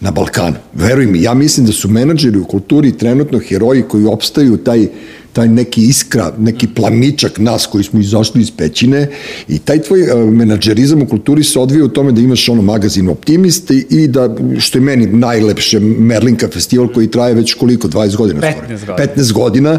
na 0.00 0.10
Balkanu. 0.10 0.56
Veruj 0.74 1.06
mi, 1.06 1.22
ja 1.22 1.34
mislim 1.34 1.66
da 1.66 1.72
su 1.72 1.88
menadžeri 1.88 2.38
u 2.38 2.44
kulturi 2.44 2.96
trenutno 2.98 3.38
heroji 3.38 3.82
koji 3.82 4.04
opstaju 4.04 4.56
taj 4.56 4.88
taj 5.32 5.48
neki 5.48 5.82
iskra, 5.82 6.32
neki 6.38 6.66
plamičak 6.66 7.38
nas 7.38 7.66
koji 7.66 7.84
smo 7.84 8.00
izašli 8.00 8.40
iz 8.40 8.50
pećine 8.50 9.08
i 9.48 9.58
taj 9.58 9.82
tvoj 9.82 10.02
uh, 10.02 10.32
menadžerizam 10.32 11.02
u 11.02 11.06
kulturi 11.06 11.44
se 11.44 11.58
odvija 11.58 11.84
u 11.84 11.88
tome 11.88 12.12
da 12.12 12.20
imaš 12.20 12.48
ono 12.48 12.62
magazin 12.62 13.08
Optimist 13.08 13.70
i, 13.70 14.08
da, 14.08 14.36
što 14.58 14.78
je 14.78 14.82
meni 14.82 15.06
najlepše, 15.06 15.80
Merlinka 15.80 16.48
festival 16.48 16.88
koji 16.88 17.10
traje 17.10 17.34
već 17.34 17.54
koliko, 17.54 17.88
20 17.88 18.16
godina? 18.16 18.40
15 18.40 18.78
skoro. 18.78 18.96
godina. 18.96 19.14
15 19.16 19.32
godina, 19.32 19.78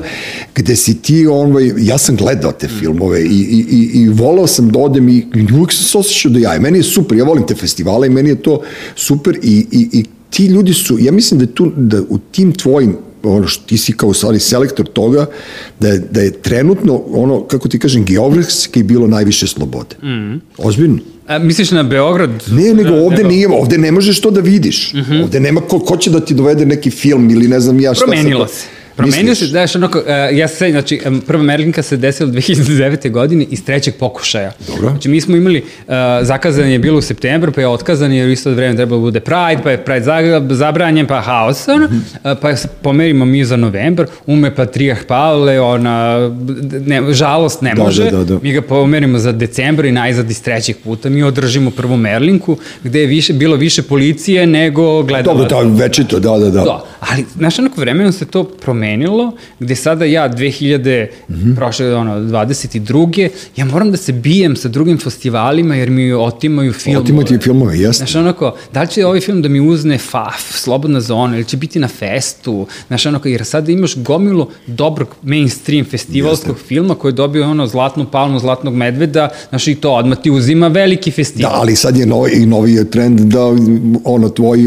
gde 0.56 0.76
si 0.76 1.02
ti, 1.02 1.28
ovaj, 1.28 1.72
ja 1.78 1.98
sam 1.98 2.16
gledao 2.16 2.52
te 2.52 2.68
filmove 2.68 3.22
i, 3.22 3.26
i, 3.26 3.66
i, 3.70 4.02
i 4.02 4.10
volao 4.10 4.48
sam 4.48 4.72
da 4.72 4.80
odem 4.80 5.10
i 5.10 5.26
uvijek 5.54 5.72
sam 5.72 5.84
se 5.84 5.98
osjećao 5.98 6.32
da 6.32 6.40
ja, 6.40 6.56
i 6.56 6.60
meni 6.60 6.80
je 6.80 6.84
super, 6.84 7.18
ja 7.18 7.24
volim 7.24 7.48
te 7.48 7.56
festivale 7.56 8.08
i 8.08 8.10
meni 8.10 8.30
je 8.30 8.42
to 8.42 8.62
super 8.96 9.36
i, 9.44 9.68
i, 9.72 9.90
i 9.92 10.06
ti 10.30 10.46
ljudi 10.46 10.74
su, 10.74 10.98
ja 11.00 11.12
mislim 11.12 11.40
da 11.40 11.46
tu, 11.46 11.72
da 11.78 12.02
u 12.10 12.18
tim 12.32 12.52
tvojim 12.52 12.98
ono 13.24 13.48
što 13.48 13.66
ti 13.66 13.78
si 13.78 13.94
kao 13.94 14.10
u 14.10 14.14
stvari 14.14 14.40
selektor 14.40 14.86
toga, 14.86 15.26
da 15.80 15.88
je, 15.88 16.00
da 16.12 16.22
je 16.22 16.32
trenutno 16.32 17.02
ono, 17.12 17.44
kako 17.44 17.68
ti 17.70 17.80
kažem, 17.80 18.06
geografski 18.06 18.84
bilo 18.84 19.08
najviše 19.08 19.48
slobode. 19.48 19.96
Mm. 20.04 20.42
Ozbiljno. 20.58 21.00
A, 21.28 21.40
misliš 21.40 21.72
na 21.72 21.84
Beograd? 21.84 22.44
Ne, 22.52 22.74
nego 22.74 22.90
ovde 22.96 23.18
nego- 23.18 23.30
nije, 23.30 23.48
ovde 23.48 23.78
ne 23.78 23.92
možeš 23.92 24.22
to 24.22 24.32
da 24.32 24.42
vidiš. 24.42 24.94
Mm 24.94 25.22
Ovde 25.24 25.40
nema 25.40 25.62
ko, 25.62 25.80
ko 25.80 25.98
će 25.98 26.10
da 26.10 26.20
ti 26.20 26.34
dovede 26.34 26.66
neki 26.66 26.90
film 26.90 27.30
ili 27.30 27.48
ne 27.48 27.60
znam 27.60 27.80
ja 27.80 27.94
šta. 27.94 28.06
Promenilo 28.06 28.48
se. 28.48 28.66
Promenio 28.96 29.36
se, 29.36 29.46
znaš, 29.46 29.76
onako, 29.76 30.00
uh, 30.00 30.06
ja 30.34 30.48
se, 30.48 30.72
znači, 30.72 31.02
prva 31.28 31.44
Merlinka 31.44 31.82
se 31.84 31.98
desila 31.98 32.30
2009. 32.30 33.12
godine 33.12 33.46
iz 33.46 33.66
trećeg 33.66 33.94
pokušaja. 33.96 34.52
Dobro. 34.68 34.90
Znači, 34.90 35.10
mi 35.10 35.22
smo 35.22 35.36
imali, 35.36 35.58
uh, 35.80 35.94
zakazan 36.22 36.68
je 36.68 36.80
bilo 36.80 36.98
u 36.98 37.04
septembru, 37.04 37.52
pa 37.52 37.62
je 37.62 37.68
otkazan 37.68 38.14
jer 38.14 38.30
isto 38.30 38.52
vreme 38.52 38.76
trebalo 38.76 39.02
bude 39.02 39.20
Pride, 39.20 39.62
pa 39.64 39.72
je 39.72 39.78
Pride 39.80 40.02
za- 40.02 40.48
zabranjen, 40.50 41.08
pa 41.08 41.22
haos, 41.22 41.68
ono, 41.68 41.86
Mhm. 41.86 41.98
uh, 41.98 42.02
pa 42.42 42.56
se 42.56 42.68
pomerimo 42.82 43.26
mi 43.26 43.46
za 43.46 43.56
novembar, 43.58 44.06
ume 44.28 44.56
Patrijah 44.56 44.98
Pavle, 45.06 45.60
ona, 45.62 46.18
ne, 46.80 47.14
žalost 47.14 47.62
ne 47.62 47.74
Da, 47.76 47.84
može, 47.84 48.04
da, 48.04 48.12
da, 48.12 48.24
da. 48.24 48.40
mi 48.42 48.52
ga 48.52 48.62
pomerimo 48.64 49.20
za 49.20 49.32
decembar 49.34 49.86
i 49.86 49.92
najzad 49.94 50.32
iz 50.32 50.44
trećeg 50.44 50.76
puta, 50.78 51.10
mi 51.10 51.24
održimo 51.24 51.72
prvu 51.72 51.98
Merlinku, 51.98 52.58
gde 52.84 53.00
je 53.00 53.08
više, 53.08 53.34
bilo 53.34 53.56
više 53.56 53.82
policije 53.84 54.48
nego 54.48 55.04
gledalaca. 55.04 55.48
Dobro, 55.50 55.70
da, 55.70 55.84
večito, 55.84 56.20
da, 56.20 56.30
da, 56.32 56.46
da. 56.46 56.62
Da, 56.62 56.84
ali, 57.02 57.26
znaš, 57.34 57.60
onako 57.60 57.82
vremenom 57.82 58.12
se 58.12 58.26
to 58.26 58.44
promenilo 58.44 58.83
promenilo, 58.84 59.32
gde 59.60 59.76
sada 59.76 60.06
ja 60.06 60.30
2000, 60.30 61.08
mm 61.30 61.34
-hmm. 61.34 61.56
prošle, 61.56 61.96
ono, 61.96 62.16
22. 62.20 63.30
ja 63.58 63.66
moram 63.66 63.92
da 63.92 63.98
se 63.98 64.12
bijem 64.12 64.56
sa 64.56 64.70
drugim 64.70 64.98
festivalima 64.98 65.76
jer 65.76 65.90
mi 65.90 66.14
otimaju 66.14 66.74
filmove. 66.74 67.04
Otimaju 67.04 67.28
ti 67.28 67.38
filmove, 67.38 67.78
jeste. 67.78 67.98
Znaš, 67.98 68.16
onako, 68.16 68.56
da 68.74 68.82
li 68.82 68.88
će 68.88 69.06
ovaj 69.06 69.22
film 69.22 69.42
da 69.42 69.50
mi 69.50 69.60
uzne 69.60 69.98
FAF, 69.98 70.52
Slobodna 70.52 71.02
zona, 71.02 71.36
ili 71.36 71.46
će 71.46 71.58
biti 71.58 71.80
na 71.80 71.88
festu, 71.88 72.68
znaš, 72.88 73.06
onako, 73.06 73.28
jer 73.28 73.46
sada 73.46 73.72
imaš 73.72 73.96
gomilu 73.96 74.48
dobrog 74.68 75.08
mainstream 75.22 75.86
festivalskog 75.86 76.56
jeste. 76.56 76.68
filma 76.68 76.96
koji 76.96 77.12
je 77.12 77.16
dobio 77.16 77.50
ono 77.50 77.68
zlatnu 77.68 78.06
palmu, 78.12 78.40
zlatnog 78.40 78.74
medveda, 78.74 79.30
znaš, 79.50 79.68
i 79.68 79.76
to 79.76 79.92
odmah 79.92 80.18
ti 80.18 80.32
uzima 80.32 80.68
veliki 80.68 81.12
festival. 81.12 81.52
Da, 81.52 81.58
ali 81.60 81.76
sad 81.76 81.98
je 81.98 82.06
novi, 82.06 82.32
i 82.32 82.46
novi 82.46 82.74
je 82.74 82.92
trend 82.92 83.20
da 83.20 83.46
ono, 84.04 84.30
tvoj 84.30 84.60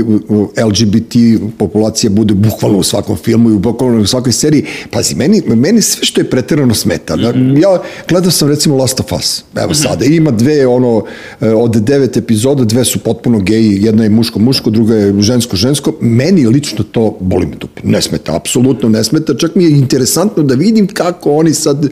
LGBT 0.67 1.17
populacija 1.59 2.11
bude 2.11 2.35
bukvalno 2.35 2.79
u 2.79 2.83
svakom 2.83 3.17
filmu 3.17 3.51
i 3.51 3.53
u 3.53 3.59
bukvalno 3.59 4.06
u 4.07 4.09
svakoj 4.09 4.33
seriji. 4.33 4.65
Pazi, 4.91 5.15
meni, 5.15 5.43
meni 5.47 5.83
sve 5.83 6.05
što 6.05 6.21
je 6.21 6.31
preterano 6.31 6.75
smeta. 6.75 7.17
Mm 7.17 7.21
-hmm. 7.21 7.63
Ja 7.63 7.83
gledao 8.09 8.31
sam 8.31 8.49
recimo 8.49 8.77
Last 8.77 9.01
of 9.01 9.13
Us, 9.13 9.45
evo 9.57 9.67
mm 9.67 9.71
-hmm. 9.71 9.83
sada, 9.83 10.05
ima 10.05 10.31
dve, 10.31 10.67
ono, 10.67 11.05
e, 11.41 11.49
od 11.49 11.77
devet 11.77 12.17
epizoda, 12.17 12.65
dve 12.65 12.85
su 12.85 12.99
potpuno 12.99 13.39
geji, 13.39 13.79
jedna 13.83 14.05
je 14.05 14.11
muško-muško, 14.11 14.71
druga 14.71 14.95
je 14.95 15.23
žensko-žensko. 15.23 15.93
Meni 16.01 16.47
lično 16.47 16.85
to 16.85 17.17
boli 17.21 17.47
me 17.47 17.57
dupe. 17.57 17.81
Ne 17.85 18.03
smeta, 18.03 18.37
apsolutno 18.37 18.89
ne 18.89 19.05
smeta. 19.05 19.35
Čak 19.35 19.55
mi 19.55 19.65
je 19.65 19.71
interesantno 19.71 20.43
da 20.43 20.55
vidim 20.55 20.87
kako 20.87 21.33
oni 21.33 21.55
sad 21.55 21.87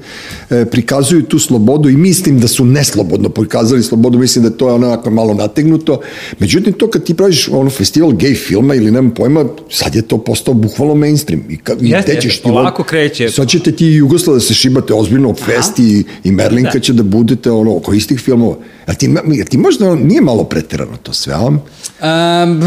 e, 0.51 0.65
prikazuju 0.65 1.23
tu 1.23 1.39
slobodu 1.39 1.89
i 1.89 1.97
mislim 1.97 2.41
da 2.41 2.49
su 2.49 2.65
neslobodno 2.65 3.29
prikazali 3.29 3.83
slobodu, 3.83 4.19
mislim 4.19 4.45
da 4.45 4.51
to 4.51 4.69
je 4.69 4.75
onako 4.75 5.11
malo 5.11 5.35
nategnuto. 5.35 6.01
Međutim, 6.39 6.73
to 6.73 6.91
kad 6.91 7.05
ti 7.05 7.15
praviš 7.15 7.49
ono 7.49 7.71
festival 7.71 8.13
gej 8.13 8.35
filma 8.35 8.75
ili 8.75 8.91
nemam 8.91 9.15
pojma, 9.15 9.45
sad 9.71 9.95
je 9.95 10.03
to 10.03 10.19
postao 10.19 10.55
bukvalno 10.55 10.95
mainstream. 10.95 11.43
I, 11.49 11.57
ka, 11.57 11.77
jeste, 12.13 12.27
i 12.27 12.31
jeste, 12.31 12.43
polako 12.43 12.83
kreće. 12.83 13.29
Sad 13.29 13.49
ćete 13.49 13.73
ti 13.73 13.87
i 13.87 13.95
Jugoslava 13.95 14.37
da 14.37 14.41
se 14.41 14.55
šibate 14.55 14.95
ozbiljno 14.95 15.31
o 15.31 15.35
festi 15.35 15.83
i, 15.83 16.05
i 16.25 16.33
Merlinka 16.33 16.73
da. 16.73 16.81
će 16.81 16.93
da 16.93 17.03
budete 17.03 17.51
ono, 17.51 17.77
oko 17.77 17.93
istih 17.93 18.21
filmova. 18.21 18.57
A 18.87 18.95
ti, 18.95 19.15
ti 19.51 19.59
možda 19.59 19.95
nije 19.95 20.21
malo 20.21 20.45
preterano 20.45 20.97
to 21.03 21.13
sve, 21.13 21.35
a? 21.35 21.47
Um, 21.47 22.61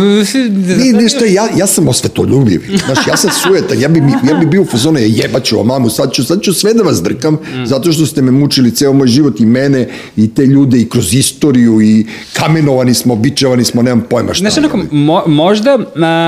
nije 0.78 0.94
nešto, 0.94 1.26
ja, 1.26 1.48
ja 1.58 1.68
sam 1.68 1.88
osvetoljubiv. 1.88 2.62
Znaš, 2.86 3.08
ja 3.08 3.18
sam 3.18 3.30
sujetan, 3.44 3.82
ja 3.82 3.88
bi, 3.88 4.00
ja 4.30 4.34
bi 4.40 4.46
bio 4.46 4.62
u 4.62 4.66
fazonu, 4.66 5.00
ja 5.00 5.06
jebaću 5.06 5.60
o 5.60 5.64
mamu, 5.64 5.90
sad 5.90 6.12
ću, 6.12 6.24
sad 6.24 6.42
ću 6.42 6.54
sve 6.54 6.74
da 6.74 6.84
vas 6.84 7.04
drkam, 7.04 7.34
mm. 7.34 7.66
zato 7.66 7.92
što 7.92 8.06
ste 8.06 8.22
me 8.22 8.32
mučili 8.32 8.72
ceo 8.72 8.94
moj 8.94 9.08
život 9.08 9.40
i 9.40 9.46
mene 9.46 9.88
i 10.16 10.34
te 10.34 10.46
ljude 10.46 10.80
i 10.80 10.90
kroz 10.90 11.14
istoriju 11.14 11.82
i 11.82 12.06
kamenovani 12.34 12.94
smo, 12.94 13.16
bičevani 13.16 13.64
smo, 13.64 13.82
nemam 13.82 14.06
pojma 14.10 14.34
šta. 14.34 14.42
Znaš, 14.42 14.58
onako, 14.58 14.80
mo, 14.92 15.24
možda, 15.28 15.78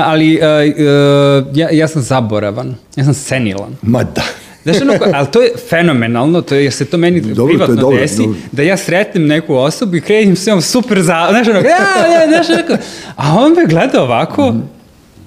ali 0.06 0.34
uh, 0.34 1.56
ja, 1.56 1.70
ja 1.70 1.88
sam 1.88 2.02
zaboravan, 2.02 2.74
ja 2.96 3.04
sam 3.04 3.14
senilan. 3.14 3.76
Ma 3.82 4.04
da. 4.04 4.22
Znaš, 4.62 4.80
ono, 4.80 4.92
ali 5.14 5.26
to 5.32 5.42
je 5.42 5.52
fenomenalno, 5.68 6.42
to 6.42 6.54
je, 6.54 6.64
jer 6.64 6.72
se 6.72 6.84
to 6.84 6.98
meni 6.98 7.20
dobro, 7.20 7.46
privatno 7.46 7.74
to 7.74 7.80
dobro, 7.80 8.00
desi, 8.00 8.16
dobro. 8.16 8.38
da 8.52 8.62
ja 8.62 8.76
sretnem 8.76 9.26
neku 9.26 9.54
osobu 9.54 9.96
i 9.96 10.00
krenim 10.00 10.36
se 10.36 10.52
on 10.52 10.62
super 10.62 11.02
za, 11.02 11.26
znaš, 11.30 11.48
ono, 11.48 11.58
ja, 11.58 12.20
ja, 12.20 12.28
znaš, 12.28 12.58
ono, 12.68 12.78
a 13.16 13.34
on 13.38 13.52
me 13.52 13.66
gleda 13.66 14.02
ovako, 14.02 14.52
mm 14.52 14.79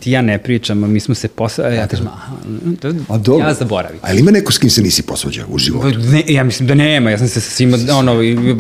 ti 0.04 0.12
ja 0.12 0.22
ne 0.22 0.38
pričam, 0.38 0.92
mi 0.92 1.00
smo 1.00 1.16
se 1.16 1.28
posvađali, 1.28 1.76
ja 1.76 1.88
kažem, 1.88 2.08
aha, 2.08 2.36
to, 2.80 2.94
a 3.10 3.18
dobro. 3.18 3.48
ja 3.48 3.54
zaboravim. 3.54 4.00
A 4.02 4.12
ili 4.12 4.20
ima 4.20 4.32
neko 4.32 4.52
s 4.52 4.58
kim 4.58 4.70
se 4.70 4.82
nisi 4.82 5.04
posvađao 5.04 5.46
u 5.50 5.58
životu? 5.58 6.00
Ne, 6.00 6.24
ja 6.28 6.44
mislim 6.44 6.68
da 6.68 6.76
nema, 6.76 7.12
ja 7.12 7.18
sam 7.18 7.28
se 7.28 7.42
sa 7.42 7.50
svima 7.52 7.78
ono, 7.92 8.20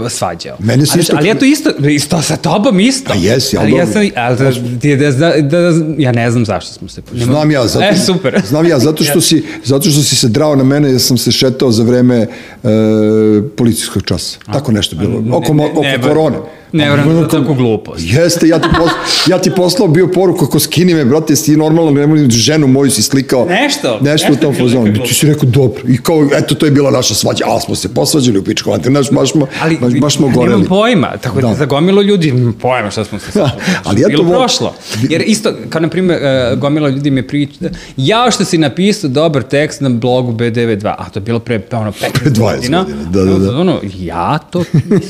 svađao. 0.09 0.57
Mene 0.59 0.85
se 0.85 0.99
isto... 0.99 1.15
Ali 1.17 1.27
ja 1.27 1.35
to 1.35 1.45
isto, 1.45 1.69
isto 1.89 2.21
sa 2.21 2.35
tobom 2.35 2.79
isto. 2.79 3.13
A 3.13 3.15
jesi, 3.15 3.57
ali, 3.57 3.71
ali 3.71 3.79
ja 3.79 3.85
sam, 3.85 4.01
ali 4.15 4.37
da, 4.37 4.95
da, 4.95 5.11
da, 5.11 5.41
da, 5.41 5.71
da, 5.71 5.71
ja 5.97 6.11
ne 6.11 6.31
znam 6.31 6.45
zašto 6.45 6.73
smo 6.73 6.87
se 6.87 7.01
posvađali. 7.01 7.31
Znam 7.31 7.51
ja, 7.51 7.67
zato, 7.67 7.85
e, 7.85 7.97
super. 7.97 8.41
znam 8.49 8.65
ja, 8.65 8.79
zato 8.79 9.03
što, 9.03 9.21
si, 9.21 9.43
zato 9.63 9.89
što 9.89 10.01
si 10.01 10.15
se 10.15 10.27
drao 10.27 10.55
na 10.55 10.63
mene, 10.63 10.91
ja 10.91 10.99
sam 10.99 11.17
se 11.17 11.31
šetao 11.31 11.71
za 11.71 11.83
vreme 11.83 12.17
e, 12.17 12.27
policijskog 13.57 14.03
časa. 14.03 14.37
Tako 14.53 14.71
nešto 14.71 14.95
bilo, 14.95 15.37
oko, 15.37 15.53
ne, 15.53 15.63
ne, 15.63 15.71
oko 15.71 15.81
ne, 15.81 16.01
korone. 16.01 16.37
Ne 16.37 16.62
vrem 16.73 17.21
da 17.21 17.27
tako 17.27 17.53
glupost. 17.53 17.99
Jeste, 17.99 18.47
ja 18.47 18.59
ti, 18.59 18.67
posla, 18.77 18.97
ja 19.27 19.39
ti 19.41 19.51
poslao 19.55 19.87
bio 19.87 20.07
poruku 20.07 20.45
ako 20.45 20.59
skini 20.59 20.93
me, 20.93 21.05
brate, 21.05 21.35
si 21.35 21.57
normalno, 21.57 21.91
nemoj 21.91 22.29
ženu 22.29 22.67
moju 22.67 22.91
si 22.91 23.03
slikao. 23.03 23.45
Nešto. 23.45 23.99
Nešto 24.01 24.33
u 24.33 24.35
tom 24.35 24.55
fazonu. 24.55 24.93
Ti 25.07 25.13
si 25.13 25.27
rekao 25.27 25.49
dobro. 25.49 25.83
I 25.87 25.97
kao, 25.97 26.27
eto, 26.37 26.55
to 26.55 26.65
je 26.65 26.71
bila 26.71 26.91
naša 26.91 27.13
svađa. 27.13 27.45
Ali 27.47 27.61
smo 27.61 27.75
se 27.75 27.93
posvađali 27.93 28.39
u 28.39 28.43
pičku, 28.43 28.71
ali 28.71 28.89
naš, 28.89 29.11
baš 29.11 29.31
smo, 29.31 29.47
ali, 29.61 29.77
baš, 29.81 29.93
baš 29.93 30.15
smo 30.15 30.29
goreli. 30.29 30.49
Nemam 30.49 30.67
pojma, 30.67 31.17
tako 31.21 31.41
da, 31.41 31.47
da 31.47 31.55
za 31.55 31.65
gomilo 31.65 32.01
ljudi, 32.01 32.33
pojma 32.61 32.91
šta 32.91 33.03
smo 33.03 33.19
se 33.19 33.31
svađali. 33.31 33.61
ali 33.83 34.01
ja 34.01 34.07
to... 34.07 34.23
Bilo 34.23 34.29
prošlo. 34.29 34.75
Jer 35.09 35.23
isto, 35.25 35.53
kao 35.69 35.81
na 35.81 35.87
primjer, 35.87 36.19
uh, 36.21 36.59
gomilo 36.59 36.89
ljudi 36.89 37.11
mi 37.11 37.27
priča, 37.27 37.53
ja 37.97 38.31
što 38.31 38.45
si 38.45 38.57
napisao 38.57 39.09
dobar 39.09 39.43
tekst 39.43 39.81
na 39.81 39.89
blogu 39.89 40.31
B92, 40.31 40.93
a 40.97 41.09
to 41.09 41.19
je 41.19 41.23
bilo 41.23 41.39
pre, 41.39 41.61
ono, 41.71 41.91
15 41.91 42.39
godina. 42.39 42.85
Da, 43.09 43.25
da, 43.25 43.39
da. 43.39 43.57
Ono, 43.57 43.79
ja 43.99 44.37
to, 44.37 44.63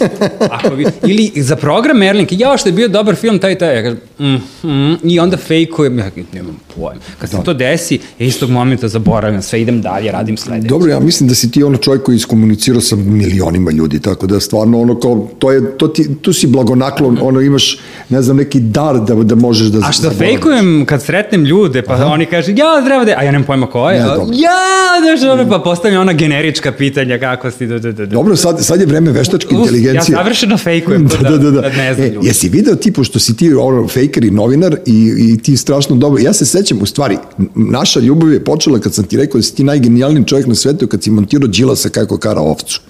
ako 0.57 0.75
vi, 0.75 0.85
ili 1.07 1.31
za 1.35 1.52
za 1.53 1.59
program 1.59 1.97
Merlin, 1.97 2.27
ja 2.31 2.57
što 2.57 2.69
je 2.69 2.73
bio 2.73 2.87
dobar 2.87 3.15
film, 3.15 3.39
taj 3.39 3.57
taj, 3.57 3.75
ja 3.75 3.81
kažem, 3.83 3.99
mm, 4.19 4.69
mm, 4.69 4.97
i 5.03 5.19
onda 5.19 5.37
fejkujem, 5.37 5.99
ja 5.99 6.11
nemam 6.33 6.57
pojem. 6.75 6.99
Kad 7.19 7.29
se 7.29 7.37
da. 7.37 7.43
to 7.43 7.53
desi, 7.53 7.99
ja 8.19 8.27
istog 8.27 8.49
momenta 8.49 8.87
zaboravim 8.87 9.41
sve, 9.41 9.61
idem 9.61 9.81
dalje, 9.81 10.11
radim 10.11 10.37
sledeće. 10.37 10.67
Dobro, 10.67 10.91
ja 10.91 10.99
mislim 10.99 11.29
da 11.29 11.35
si 11.35 11.51
ti 11.51 11.63
ono 11.63 11.77
čovjek 11.77 12.03
koji 12.03 12.15
iskomunicirao 12.15 12.81
sa 12.81 12.95
milionima 12.95 13.71
ljudi, 13.71 13.99
tako 13.99 14.27
da 14.27 14.39
stvarno 14.39 14.81
ono 14.81 14.99
kao, 14.99 15.27
to 15.39 15.51
je, 15.51 15.77
to 15.77 15.87
ti, 15.87 16.15
tu 16.21 16.33
si 16.33 16.47
blagonaklon, 16.47 17.17
ono 17.21 17.41
imaš, 17.41 17.79
ne 18.09 18.21
znam, 18.21 18.37
neki 18.37 18.59
dar 18.59 18.99
da, 18.99 19.15
da 19.15 19.35
možeš 19.35 19.67
da 19.67 19.87
A 19.87 19.91
što 19.91 20.09
fejkujem 20.11 20.85
kad 20.85 21.03
sretnem 21.03 21.45
ljude, 21.45 21.81
pa 21.81 21.93
Aha. 21.93 22.05
oni 22.05 22.25
kažu, 22.25 22.51
ja, 22.51 22.81
zdravo, 22.81 23.05
de, 23.05 23.15
a 23.17 23.23
ja 23.23 23.31
nemam 23.31 23.45
pojma 23.45 23.67
ko 23.67 23.89
je, 23.89 23.99
ne, 23.99 24.05
ja, 24.05 25.17
znaš, 25.17 25.31
ono, 25.31 25.49
pa 25.49 25.59
postavljam 25.59 26.01
ona 26.01 26.13
generička 26.13 26.71
pitanja 26.71 27.19
kako 27.19 27.51
si, 27.51 27.67
da, 27.67 27.79
da, 27.79 27.91
da. 27.91 28.05
Dobro, 28.05 28.35
sad, 28.35 28.65
sad 28.65 28.79
je 28.79 28.85
vreme 28.85 29.11
veštačke 29.11 29.55
inteligencije. 29.55 30.13
Ja 30.13 30.17
savršeno 30.17 30.57
fejkujem, 30.57 31.07
da, 31.21 31.37
da, 31.37 31.42
da, 31.51 31.61
da, 31.61 31.69
ne 31.69 31.93
znam 31.93 32.07
e, 32.07 32.13
Jesi 32.21 32.49
video 32.49 32.75
ti, 32.75 32.91
pošto 32.91 33.19
si 33.19 33.37
ti 33.37 33.53
ono, 33.53 33.87
faker 33.87 34.23
i 34.23 34.31
novinar 34.31 34.77
i, 34.85 35.13
i 35.17 35.37
ti 35.37 35.57
strašno 35.57 35.95
dobro, 35.95 36.21
ja 36.21 36.33
se 36.33 36.45
sećam, 36.45 36.81
u 36.81 36.85
stvari, 36.85 37.17
naša 37.55 37.99
ljubav 37.99 38.33
je 38.33 38.43
počela 38.43 38.79
kad 38.79 38.93
sam 38.93 39.03
ti 39.03 39.17
rekao 39.17 39.39
da 39.39 39.43
si 39.43 39.55
ti 39.55 39.63
najgenijalniji 39.63 40.25
čovjek 40.25 40.47
na 40.47 40.55
svetu 40.55 40.87
kad 40.87 41.03
si 41.03 41.11
montirao 41.11 41.47
Đilasa 41.47 41.89
kako 41.89 42.17
kara 42.17 42.41
ovcu. 42.41 42.81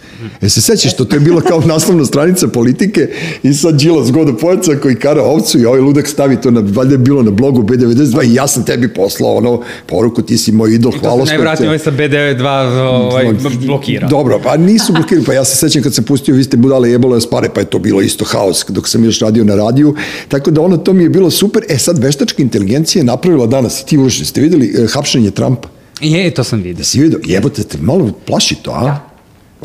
E 0.42 0.50
se 0.50 0.62
sećaš 0.62 0.94
što 0.94 1.06
to 1.06 1.16
je 1.16 1.20
bilo 1.20 1.42
kao 1.42 1.62
naslovna 1.74 2.06
stranica 2.06 2.48
politike 2.48 3.10
i 3.44 3.54
sad 3.54 3.76
Đilas 3.80 4.12
goda 4.12 4.38
pojaca 4.38 4.76
koji 4.82 4.96
kara 4.96 5.24
ovcu 5.24 5.60
i 5.60 5.66
ovaj 5.66 5.80
ludak 5.80 6.08
stavi 6.08 6.42
to 6.42 6.52
na, 6.52 6.64
valjda 6.74 6.94
je 6.94 6.98
bilo 6.98 7.24
na 7.24 7.32
blogu 7.32 7.64
B92 7.64 8.32
i 8.32 8.34
ja 8.34 8.48
sam 8.48 8.66
tebi 8.66 8.94
poslao 8.94 9.36
ono 9.36 9.62
poruku, 9.86 10.22
ti 10.22 10.38
si 10.38 10.52
moj 10.52 10.74
idol, 10.74 10.92
hvala. 11.00 11.16
I 11.16 11.20
to 11.20 11.26
se 11.26 11.32
najvratnije 11.32 11.70
ovaj 11.70 11.80
sa 11.80 11.92
B92 11.92 12.44
ovaj, 12.80 13.26
blokira. 13.66 14.08
Dobro, 14.08 14.40
pa 14.44 14.58
nisu 14.58 14.94
blokirali, 14.94 15.26
pa 15.26 15.34
ja 15.34 15.46
se 15.46 15.56
sećam 15.56 15.84
kad 15.84 15.94
sam 15.94 16.04
pustio, 16.04 16.36
vi 16.36 16.44
ste 16.44 16.58
budale 16.58 16.92
jebalo 16.92 17.16
je 17.16 17.22
spare, 17.22 17.50
pa 17.54 17.60
je 17.60 17.66
to 17.66 17.80
bilo 17.80 18.02
isto 18.02 18.26
haos 18.26 18.43
dok 18.70 18.88
sam 18.88 19.06
još 19.06 19.20
radio 19.20 19.44
na 19.44 19.56
radiju, 19.56 19.96
tako 20.28 20.52
da 20.52 20.62
ono 20.62 20.78
to 20.78 20.94
mi 20.94 21.04
je 21.04 21.10
bilo 21.10 21.32
super. 21.32 21.64
E 21.70 21.78
sad, 21.78 21.98
veštačka 21.98 22.42
inteligencija 22.42 23.00
je 23.00 23.06
napravila 23.06 23.48
danas, 23.48 23.86
ti 23.86 23.98
uši, 23.98 24.26
ste 24.26 24.42
videli 24.42 24.74
uh, 24.84 24.92
hapšenje 24.92 25.32
Trumpa? 25.32 25.68
Je, 26.02 26.32
to 26.34 26.44
sam 26.44 26.62
vidio. 26.62 26.86
Si 26.86 27.00
vidio? 27.00 27.20
Jebote, 27.26 27.64
te 27.64 27.78
malo 27.78 28.12
plaši 28.26 28.56
to, 28.56 28.72
a? 28.72 28.86
Ja. 28.86 29.13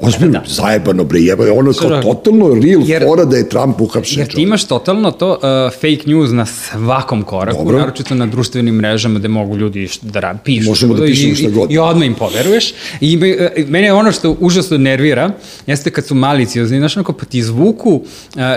Ozbiljno, 0.03 0.33
da. 0.33 0.45
zajebano 0.47 1.05
bre, 1.05 1.21
jeba, 1.21 1.53
ono 1.53 1.73
kao 1.73 2.03
totalno 2.03 2.49
real 2.49 2.83
jer, 2.87 3.03
fora 3.05 3.25
da 3.25 3.37
je 3.37 3.49
Trump 3.49 3.81
uhapšen. 3.81 4.19
Jer 4.19 4.29
ti 4.35 4.43
imaš 4.43 4.65
totalno 4.65 5.11
to 5.11 5.31
uh, 5.31 5.73
fake 5.75 6.03
news 6.07 6.31
na 6.33 6.47
svakom 6.47 7.23
koraku, 7.23 7.59
Dobro. 7.59 7.79
naročito 7.79 8.15
na 8.15 8.27
društvenim 8.27 8.75
mrežama 8.75 9.19
gde 9.19 9.29
mogu 9.29 9.57
ljudi 9.57 9.89
da 10.03 10.39
pišu. 10.45 10.69
Možemo 10.69 10.95
da 10.95 11.05
pišemo 11.07 11.35
šta 11.35 11.51
god. 11.51 11.71
I, 11.71 11.75
i 11.75 11.79
odmah 11.79 12.07
im 12.07 12.15
poveruješ. 12.15 12.75
I 13.01 13.17
uh, 13.17 13.69
mene 13.69 13.93
ono 13.93 14.13
što 14.13 14.37
užasno 14.41 14.79
nervira, 14.79 15.31
jeste 15.67 15.91
kad 15.91 16.07
su 16.07 16.15
maliciozni, 16.15 16.79
znaš, 16.79 16.97
onako 16.97 17.13
pa 17.13 17.25
ti 17.25 17.39
izvuku 17.39 17.91
uh, 17.91 18.03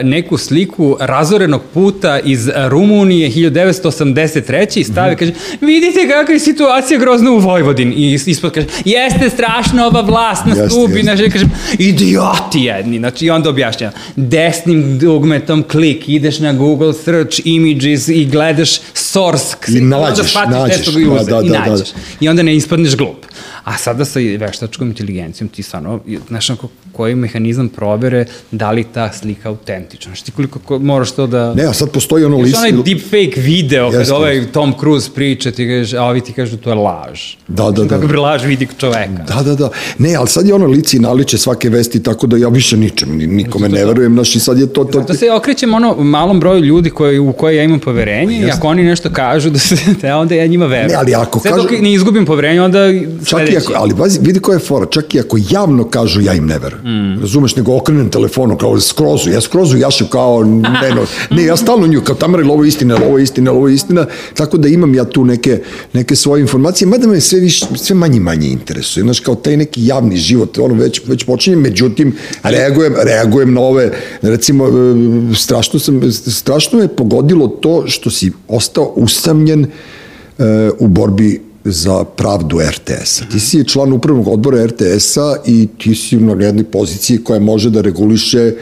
neku 0.04 0.38
sliku 0.38 0.98
razorenog 1.00 1.62
puta 1.74 2.20
iz 2.20 2.50
Rumunije 2.70 3.30
1983. 3.30 4.80
i 4.80 4.84
stave, 4.84 5.12
mm 5.12 5.16
-hmm. 5.16 5.20
kaže, 5.20 5.34
vidite 5.62 6.08
kakva 6.08 6.34
je 6.34 6.40
situacija 6.40 7.00
grozna 7.00 7.32
u 7.32 7.40
Vojvodini. 7.40 7.96
I 7.96 8.14
ispod 8.14 8.52
kaže, 8.52 8.68
jeste 8.86 9.30
strašno 9.30 9.86
ova 9.86 10.02
vlast 10.02 10.46
na 10.46 10.70
stubi, 10.70 11.00
jeste 11.00 11.31
kažem, 11.32 11.52
idioti 11.80 12.60
jedni, 12.60 12.98
znači 12.98 13.26
i 13.26 13.30
onda 13.30 13.50
objašnjava, 13.50 13.94
desnim 14.16 15.00
dugmetom 15.00 15.64
klik, 15.64 16.10
ideš 16.10 16.40
na 16.40 16.54
Google 16.54 16.94
search 16.94 17.40
images 17.46 18.08
i 18.08 18.26
gledaš 18.26 18.80
source, 18.94 19.56
i 19.68 19.82
nađeš, 19.82 20.34
da 20.34 20.46
nađeš, 20.46 20.86
da, 20.86 21.24
da, 21.24 21.42
i 21.46 21.50
nađeš. 21.50 21.90
Da, 21.92 22.00
da. 22.00 22.16
I 22.20 22.30
onda 22.30 22.44
ne 22.44 22.56
ispadneš 22.56 22.96
glup. 22.96 23.26
A 23.64 23.78
sada 23.78 24.06
sa 24.06 24.20
veštačkom 24.40 24.88
inteligencijom 24.88 25.50
ti 25.50 25.64
stvarno, 25.64 26.00
znaš, 26.28 26.50
onako, 26.50 26.68
koji 26.92 27.16
mehanizam 27.16 27.70
provere 27.70 28.26
da 28.52 28.72
li 28.72 28.84
ta 28.84 29.12
slika 29.12 29.50
autentična. 29.50 30.10
Znaš 30.10 30.22
ti 30.22 30.32
koliko 30.32 30.60
ko, 30.60 30.80
moraš 30.80 31.12
to 31.12 31.28
da... 31.28 31.54
Ne, 31.54 31.64
a 31.64 31.74
sad 31.74 31.92
postoji 31.92 32.26
ono 32.26 32.36
Znaš, 32.38 32.46
list... 32.46 32.58
onaj 32.58 32.72
deepfake 32.86 33.42
video 33.42 33.92
kad 33.92 34.00
Jeste. 34.00 34.14
ovaj 34.14 34.46
Tom 34.48 34.74
Cruise 34.80 35.10
priča, 35.16 35.52
ti 35.52 35.68
kažeš, 35.68 35.94
a 35.94 36.04
ovi 36.04 36.22
ti 36.22 36.34
kažu 36.34 36.58
to 36.58 36.70
je 36.70 36.76
laž. 36.76 37.22
Da, 37.48 37.64
da, 37.64 37.72
Znaš, 37.72 37.88
da. 37.90 37.96
Kako 37.96 38.08
bi 38.08 38.16
laž 38.16 38.44
vidi 38.44 38.68
čoveka. 38.78 39.24
Da, 39.28 39.44
da, 39.44 39.56
da. 39.56 39.70
Ne, 39.98 40.16
ali 40.16 40.28
sad 40.28 40.48
je 40.48 40.54
ono 40.54 40.66
lici 40.66 40.98
i 40.98 41.00
naliče 41.00 41.38
svake 41.38 41.70
vesti, 41.70 42.04
tako 42.04 42.28
da 42.28 42.38
ja 42.38 42.48
više 42.48 42.78
ničem, 42.78 43.18
ni- 43.18 43.28
nikome 43.28 43.70
ne 43.70 43.86
verujem, 43.86 44.14
znaš, 44.14 44.36
i 44.36 44.40
sad 44.40 44.60
je 44.60 44.68
to... 44.68 44.84
to 44.84 45.02
Da 45.02 45.14
se 45.14 45.32
okrećem 45.32 45.74
ono 45.74 45.96
malom 45.96 46.40
broju 46.40 46.60
ljudi 46.62 46.90
koji, 46.90 47.20
u 47.20 47.34
koje 47.34 47.56
ja 47.56 47.64
imam 47.64 47.80
poverenje 47.80 48.40
i 48.40 48.52
ako 48.52 48.68
oni 48.68 48.84
nešto 48.84 49.10
kažu 49.10 49.50
da 49.50 49.60
se, 49.60 49.76
da 50.02 50.18
onda 50.18 50.36
ja 50.36 50.48
njima 50.48 50.66
verujem. 50.66 50.88
Ne, 50.88 50.96
ali 50.96 51.16
ako 51.16 51.40
Sve 51.40 51.52
kažu- 51.52 51.62
dok 51.62 51.72
ne 51.72 51.94
izgubim 51.94 52.26
poverenje, 52.26 52.62
onda 52.62 52.80
Čak 53.26 53.40
i 53.52 53.58
ako, 53.58 53.74
ali 53.76 53.94
bazi, 53.94 54.20
vidi 54.22 54.40
koja 54.40 54.56
je 54.56 54.60
fora, 54.60 54.86
čak 54.86 55.16
i 55.16 55.20
ako 55.20 55.38
javno 55.50 55.90
kažu 55.90 56.22
ja 56.22 56.34
im 56.34 56.46
ne 56.46 56.60
verujem. 56.60 56.86
Mm. 56.86 57.22
Razumeš, 57.22 57.56
nego 57.56 57.76
okrenem 57.78 58.10
telefonom 58.10 58.58
kao 58.58 58.80
skrozu, 58.80 59.30
ja 59.30 59.42
skrozu 59.42 59.78
jašem 59.78 60.08
kao 60.08 60.44
ne, 60.44 60.92
no, 60.96 61.06
ne, 61.36 61.44
ja 61.44 61.58
stalno 61.58 61.88
nju 61.88 62.02
kao 62.02 62.16
tamar, 62.16 62.42
ovo 62.42 62.64
je 62.64 62.68
istina, 62.68 62.98
ovo 63.06 63.18
je 63.18 63.24
istina, 63.24 63.52
ovo 63.52 63.68
je 63.68 63.76
istina, 63.76 64.06
tako 64.34 64.58
da 64.58 64.68
imam 64.68 64.96
ja 64.96 65.06
tu 65.06 65.26
neke, 65.26 65.62
neke 65.94 66.16
svoje 66.16 66.42
informacije, 66.42 66.88
mada 66.88 67.08
me 67.08 67.22
sve, 67.22 67.40
više, 67.40 67.66
sve 67.76 67.96
manje 67.96 68.20
manje 68.20 68.48
interesuje, 68.48 69.04
znaš, 69.04 69.20
kao 69.20 69.36
taj 69.36 69.58
neki 69.58 69.86
javni 69.86 70.18
život, 70.18 70.58
ono 70.58 70.74
već, 70.74 71.02
već 71.08 71.24
počinje, 71.24 71.56
međutim, 71.56 72.16
reagujem, 72.44 72.94
reagujem 73.04 73.54
na 73.54 73.62
ove, 73.62 73.92
recimo, 74.22 74.68
e, 74.68 75.36
strašno, 75.36 75.80
sam, 75.80 76.12
strašno 76.12 76.80
me 76.80 76.88
pogodilo 76.88 77.48
to 77.48 77.84
što 77.88 78.10
si 78.10 78.32
ostao 78.48 78.94
usamljen 78.96 79.66
e, 79.66 80.70
u 80.80 80.88
borbi 80.88 81.51
za 81.66 82.04
pravdu 82.04 82.60
RTS-a. 82.60 83.26
Ti 83.32 83.40
si 83.40 83.68
član 83.68 83.94
upravnog 83.94 84.28
odbora 84.28 84.66
RTS-a 84.66 85.36
i 85.46 85.68
ti 85.78 85.96
si 85.96 86.18
na 86.18 86.46
jednoj 86.46 86.64
poziciji 86.64 87.24
koja 87.24 87.40
može 87.40 87.70
da 87.70 87.82
reguliše 87.82 88.54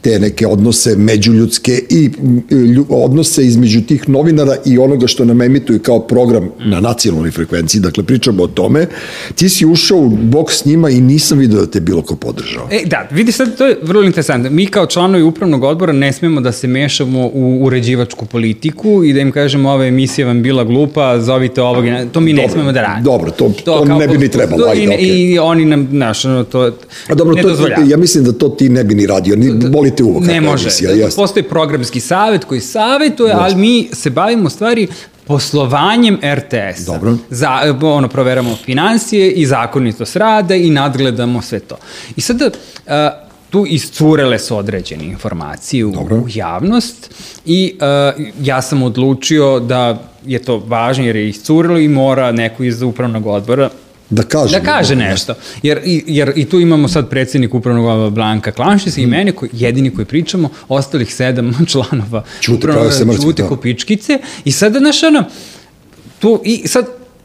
te 0.00 0.18
neke 0.18 0.46
odnose 0.46 0.96
međuljudske 0.96 1.72
i 1.90 2.10
lju- 2.50 2.86
odnose 2.90 3.44
između 3.44 3.80
tih 3.80 4.08
novinara 4.08 4.56
i 4.64 4.78
onoga 4.78 5.06
što 5.06 5.24
nam 5.24 5.42
emituju 5.42 5.78
kao 5.78 6.00
program 6.00 6.48
na 6.60 6.80
nacionalnoj 6.80 7.30
frekvenciji, 7.30 7.80
dakle 7.80 8.02
pričamo 8.04 8.42
o 8.42 8.48
tome, 8.48 8.86
ti 9.34 9.48
si 9.48 9.66
ušao 9.66 9.98
u 9.98 10.08
bok 10.08 10.52
s 10.52 10.64
njima 10.64 10.90
i 10.90 11.00
nisam 11.00 11.38
video 11.38 11.60
da 11.60 11.66
te 11.68 11.80
bilo 11.80 12.02
ko 12.02 12.16
podržao. 12.16 12.68
E, 12.72 12.82
da, 12.86 13.08
vidi 13.10 13.32
sad, 13.32 13.56
to 13.56 13.66
je 13.66 13.78
vrlo 13.82 14.02
interesantno. 14.02 14.50
Mi 14.50 14.66
kao 14.66 14.86
članovi 14.86 15.22
upravnog 15.22 15.64
odbora 15.64 15.92
ne 15.92 16.12
smemo 16.12 16.40
da 16.40 16.52
se 16.52 16.66
mešamo 16.68 17.26
u 17.26 17.60
uređivačku 17.62 18.26
politiku 18.26 18.68
i 19.04 19.12
da 19.12 19.20
im 19.20 19.32
kažemo 19.32 19.70
ova 19.70 19.86
emisija 19.86 20.26
vam 20.26 20.42
bila 20.42 20.64
glupa, 20.64 21.20
zovite 21.20 21.62
ovog, 21.62 21.84
to 22.12 22.20
mi 22.20 22.32
ne 22.32 22.36
Dobro, 22.38 22.52
smemo 22.52 22.72
da 22.72 22.82
radimo. 22.82 23.04
dobro, 23.06 23.30
to- 23.30 23.52
to 23.64 23.84
kao- 23.84 23.98
ne 23.98 24.08
bi 24.08 24.18
ni 24.18 24.28
trebalo, 24.28 24.58
to- 24.58 24.70
ajde, 24.70 24.82
i, 24.82 24.88
okej. 24.88 25.06
I 25.24 25.38
oni 25.40 25.64
nam, 25.64 25.88
znaš, 25.90 26.22
to 26.22 26.72
A 27.08 27.14
dobro, 27.14 27.34
ne 27.34 27.42
to, 27.42 27.48
dozvoljava. 27.48 27.84
ja 27.84 27.96
mislim 27.96 28.24
da 28.24 28.32
to 28.32 28.48
ti 28.48 28.68
ne 28.68 28.84
bi 28.84 28.94
ni 28.94 29.06
radio, 29.06 29.36
ni, 29.36 29.50
boli 29.68 29.96
te 29.98 30.04
uvo. 30.04 30.20
Ne 30.20 30.40
može. 30.40 30.68
Da. 30.80 31.08
Postoji 31.16 31.42
programski 31.42 32.00
savet 32.00 32.44
koji 32.44 32.60
savetuje, 32.60 33.32
ali 33.32 33.54
mi 33.54 33.88
se 33.92 34.10
bavimo 34.10 34.50
stvari 34.50 34.88
poslovanjem 35.24 36.18
RTS-a. 36.34 36.92
Dobro. 36.92 37.16
Za, 37.30 37.76
ono, 37.82 38.08
proveramo 38.08 38.56
financije 38.64 39.30
i 39.30 39.46
zakonitost 39.46 40.16
rada 40.16 40.54
i 40.54 40.70
nadgledamo 40.70 41.42
sve 41.42 41.60
to. 41.60 41.76
I 42.16 42.20
sada, 42.20 42.46
uh, 42.46 42.92
tu 43.50 43.66
iscurele 43.68 44.38
su 44.38 44.56
određene 44.56 45.04
informacije 45.04 45.84
u, 45.84 45.90
Dobro. 45.90 46.16
u 46.16 46.26
javnost 46.34 47.14
i 47.46 47.78
uh, 48.16 48.24
ja 48.42 48.62
sam 48.62 48.82
odlučio 48.82 49.60
da 49.60 49.98
je 50.26 50.38
to 50.38 50.58
važno 50.66 51.04
jer 51.04 51.16
je 51.16 51.28
iscurelo 51.28 51.78
i 51.78 51.88
mora 51.88 52.32
neko 52.32 52.64
iz 52.64 52.82
upravnog 52.82 53.26
odbora 53.26 53.70
Da 54.10 54.22
kaže. 54.22 54.58
da 54.58 54.64
kaže 54.64 54.96
nešto. 54.96 55.34
Jer, 55.62 55.80
jer 56.06 56.32
i 56.36 56.44
tu 56.44 56.60
imamo 56.60 56.88
sad 56.88 57.10
predsednik 57.10 57.54
upravnog 57.54 57.86
odbora 57.86 58.10
Blanka 58.10 58.52
Klanšis 58.52 58.96
Mhm. 58.96 59.02
i 59.02 59.06
mene, 59.06 59.32
koji, 59.32 59.50
jedini 59.52 59.94
koji 59.94 60.04
pričamo, 60.04 60.48
ostalih 60.68 61.14
sedam 61.14 61.56
članova 61.72 62.24
Ćute, 62.40 62.56
upravnog 62.56 62.92
se 62.92 63.00
odbora 63.00 63.12
mrtvi, 63.16 63.30
ćute 63.30 63.42
da. 63.42 63.48
ko 63.48 63.56
pičkice 63.56 64.18
i 64.44 64.52
sada, 64.52 64.78
znaš, 64.78 65.02
ono, 65.02 65.24
tu, 66.18 66.40
i 66.44 66.68
sad, 66.68 66.86
Uh, 67.18 67.24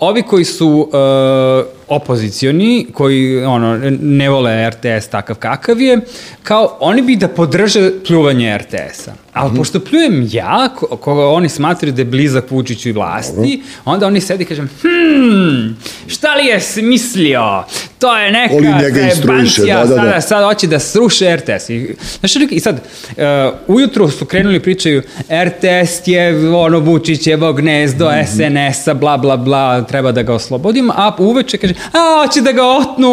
ovi 0.00 0.22
koji 0.22 0.44
su 0.44 0.68
uh, 0.68 1.66
opozicioni, 1.88 2.86
koji 2.94 3.44
ono, 3.44 3.78
ne 4.00 4.30
vole 4.30 4.70
RTS 4.70 5.08
takav 5.08 5.36
kakav 5.36 5.80
je, 5.80 5.98
kao 6.42 6.76
oni 6.80 7.02
bi 7.02 7.16
da 7.16 7.28
podrže 7.28 7.90
pljuvanje 8.06 8.58
RTS-a. 8.58 9.12
Ali 9.32 9.48
Mhm. 9.48 9.56
pošto 9.56 9.80
pljujem 9.80 10.28
ja, 10.32 10.68
ko, 10.76 10.86
koga 10.86 11.26
oni 11.26 11.48
smatraju 11.48 11.92
da 11.92 12.00
je 12.00 12.06
blizak 12.06 12.50
Vučiću 12.50 12.88
i 12.88 12.92
vlasti, 12.92 13.62
onda 13.84 14.06
oni 14.06 14.20
sedi 14.20 14.42
i 14.42 14.46
kažem, 14.46 14.68
hmm, 14.82 15.76
šta 16.06 16.34
li 16.34 16.46
je 16.46 16.60
smislio? 16.60 17.64
To 17.98 18.18
je 18.18 18.32
neka 18.32 18.54
zajebancija, 18.94 19.76
da, 19.78 19.86
da, 19.86 19.94
da. 19.94 20.00
sada, 20.00 20.20
sad 20.20 20.44
hoće 20.44 20.66
da 20.66 20.78
sruše 20.78 21.36
RTS. 21.36 21.70
I, 21.70 21.94
znaš, 22.20 22.32
i 22.50 22.60
sad, 22.60 22.80
uh, 23.08 23.22
ujutro 23.68 24.08
su 24.08 24.24
krenuli 24.24 24.60
pričaju, 24.60 25.02
RTS 25.44 26.06
je 26.06 26.50
ono 26.50 26.78
Vučićevo 26.78 27.52
gnezdo, 27.52 28.10
Mhm. 28.10 28.24
SNS-a, 28.26 28.94
bla, 28.94 29.16
bla, 29.16 29.36
bla, 29.36 29.82
treba 29.82 30.12
da 30.12 30.22
ga 30.22 30.34
oslobodimo, 30.34 30.92
a 30.96 31.16
uveče 31.18 31.58
kaže, 31.58 31.71
a, 31.92 31.98
hoće 32.18 32.40
da 32.40 32.52
ga 32.52 32.62
otnu, 32.64 33.08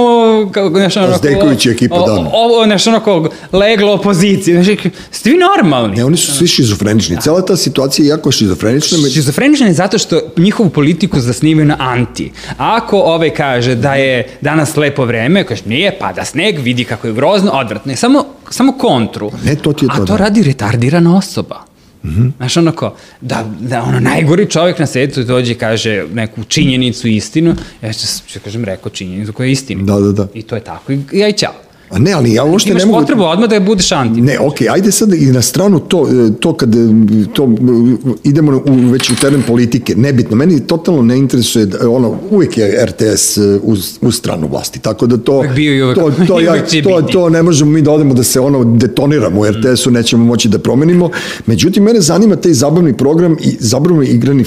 kao, 0.51 0.69
znaš, 0.69 0.97
ono, 0.97 1.17
Zdejković 1.17 1.65
je 1.65 1.71
ekipa, 1.71 1.95
o- 1.95 2.05
da. 2.07 2.13
Ovo, 2.33 2.61
ono, 2.87 2.99
kao, 2.99 3.29
leglo 3.51 3.93
opozicije, 3.93 4.55
znaš, 4.55 4.67
i- 4.77 4.89
ste 5.11 5.29
vi 5.29 5.37
normalni? 5.37 5.95
Ne, 5.95 6.05
oni 6.05 6.17
su 6.17 6.31
svi 6.31 6.47
šizofrenični. 6.47 7.17
Cela 7.21 7.41
ta 7.41 7.55
situacija 7.57 8.03
je 8.03 8.09
jako 8.09 8.31
šizofrenična. 8.31 8.97
među- 8.97 9.13
Šizofreničan 9.13 9.67
je 9.67 9.73
zato 9.73 9.97
što 9.97 10.19
njihovu 10.37 10.69
politiku 10.69 11.19
zasnivaju 11.19 11.65
na 11.65 11.75
anti. 11.79 12.31
Ako 12.57 12.97
ovaj 12.97 13.29
kaže 13.29 13.75
da 13.75 13.95
je 13.95 14.09
danas 14.41 14.75
lepo 14.75 15.05
vreme, 15.05 15.43
kaže 15.43 15.61
nije, 15.65 15.99
pada 15.99 16.25
sneg, 16.25 16.59
vidi 16.59 16.83
kako 16.83 17.07
je 17.07 17.13
grozno, 17.13 17.51
odvratno 17.51 17.91
je. 17.91 17.95
Samo, 17.95 18.25
samo 18.49 18.71
kontru. 18.71 19.31
Ne, 19.43 19.55
to 19.55 19.73
ti 19.73 19.85
je 19.85 19.89
A 19.91 19.95
to, 19.95 19.99
to 19.99 20.13
da. 20.13 20.17
radi 20.17 20.43
retardirana 20.43 21.17
osoba. 21.17 21.68
Mm 22.03 22.09
-hmm. 22.09 22.31
Znaš, 22.37 22.57
onako, 22.57 22.95
da, 23.21 23.51
da 23.59 23.83
ono 23.83 23.99
najgori 23.99 24.49
čovjek 24.49 24.79
na 24.79 24.85
svetu 24.85 25.23
dođe 25.23 25.51
i 25.51 25.55
kaže 25.55 26.05
neku 26.13 26.43
činjenicu, 26.43 27.07
istinu, 27.07 27.55
ja 27.81 27.93
ću, 27.93 28.07
ću 28.27 28.39
kažem, 28.43 28.63
rekao 28.65 28.89
činjenicu 28.89 29.33
koja 29.33 29.45
je 29.45 29.51
istina. 29.51 29.83
Da, 29.83 29.99
da, 29.99 30.11
da. 30.11 30.27
I 30.33 30.41
to 30.41 30.55
je 30.55 30.63
tako. 30.63 30.91
I 30.91 30.99
ja 31.11 31.27
i 31.27 31.33
ćao. 31.33 31.68
A 31.89 31.99
ne, 31.99 32.11
ali 32.13 32.33
ja 32.33 32.43
uopšte 32.43 32.69
Imaš 32.69 32.83
ne 32.83 32.87
mogu... 32.87 32.99
potrebu 32.99 33.23
odmah 33.23 33.49
da 33.49 33.59
budeš 33.59 33.91
anti. 33.91 34.21
Ne, 34.21 34.39
okej, 34.39 34.69
ajde 34.69 34.91
sad 34.91 35.13
i 35.13 35.25
na 35.25 35.41
stranu 35.41 35.79
to, 35.79 36.07
e, 36.07 36.31
to 36.39 36.53
kad 36.53 36.75
e, 36.75 36.77
to, 37.33 37.43
e, 37.43 38.19
idemo 38.23 38.51
u, 38.51 38.91
već 38.91 39.09
u 39.09 39.15
teren 39.15 39.41
politike, 39.47 39.95
nebitno, 39.95 40.35
meni 40.35 40.67
totalno 40.67 41.01
ne 41.01 41.17
interesuje, 41.17 41.65
da, 41.65 41.89
ono, 41.89 42.17
uvijek 42.31 42.57
je 42.57 42.85
RTS 42.85 43.37
uz, 43.63 43.97
uz 44.01 44.15
stranu 44.15 44.47
vlasti, 44.47 44.79
tako 44.79 45.07
da 45.07 45.17
to, 45.17 45.37
Uvek 45.37 45.55
bio 45.55 45.73
i 45.73 45.81
uvek- 45.81 45.95
to, 45.95 46.25
to, 46.27 46.39
i 46.41 46.43
ja, 46.43 46.51
uvek 46.51 46.83
to, 46.83 47.01
to 47.01 47.29
ne 47.29 47.43
možemo 47.43 47.71
mi 47.71 47.81
da 47.81 47.91
odemo 47.91 48.13
da 48.13 48.23
se 48.23 48.39
ono 48.39 48.63
detoniramo 48.63 49.41
u 49.41 49.45
RTS-u, 49.45 49.91
nećemo 49.91 50.25
moći 50.25 50.49
da 50.49 50.59
promenimo, 50.59 51.09
međutim, 51.45 51.83
mene 51.83 52.01
zanima 52.01 52.35
taj 52.35 52.53
zabavni 52.53 52.97
program 52.97 53.37
i 53.41 53.57
zabavni 53.59 54.07
igrani 54.07 54.45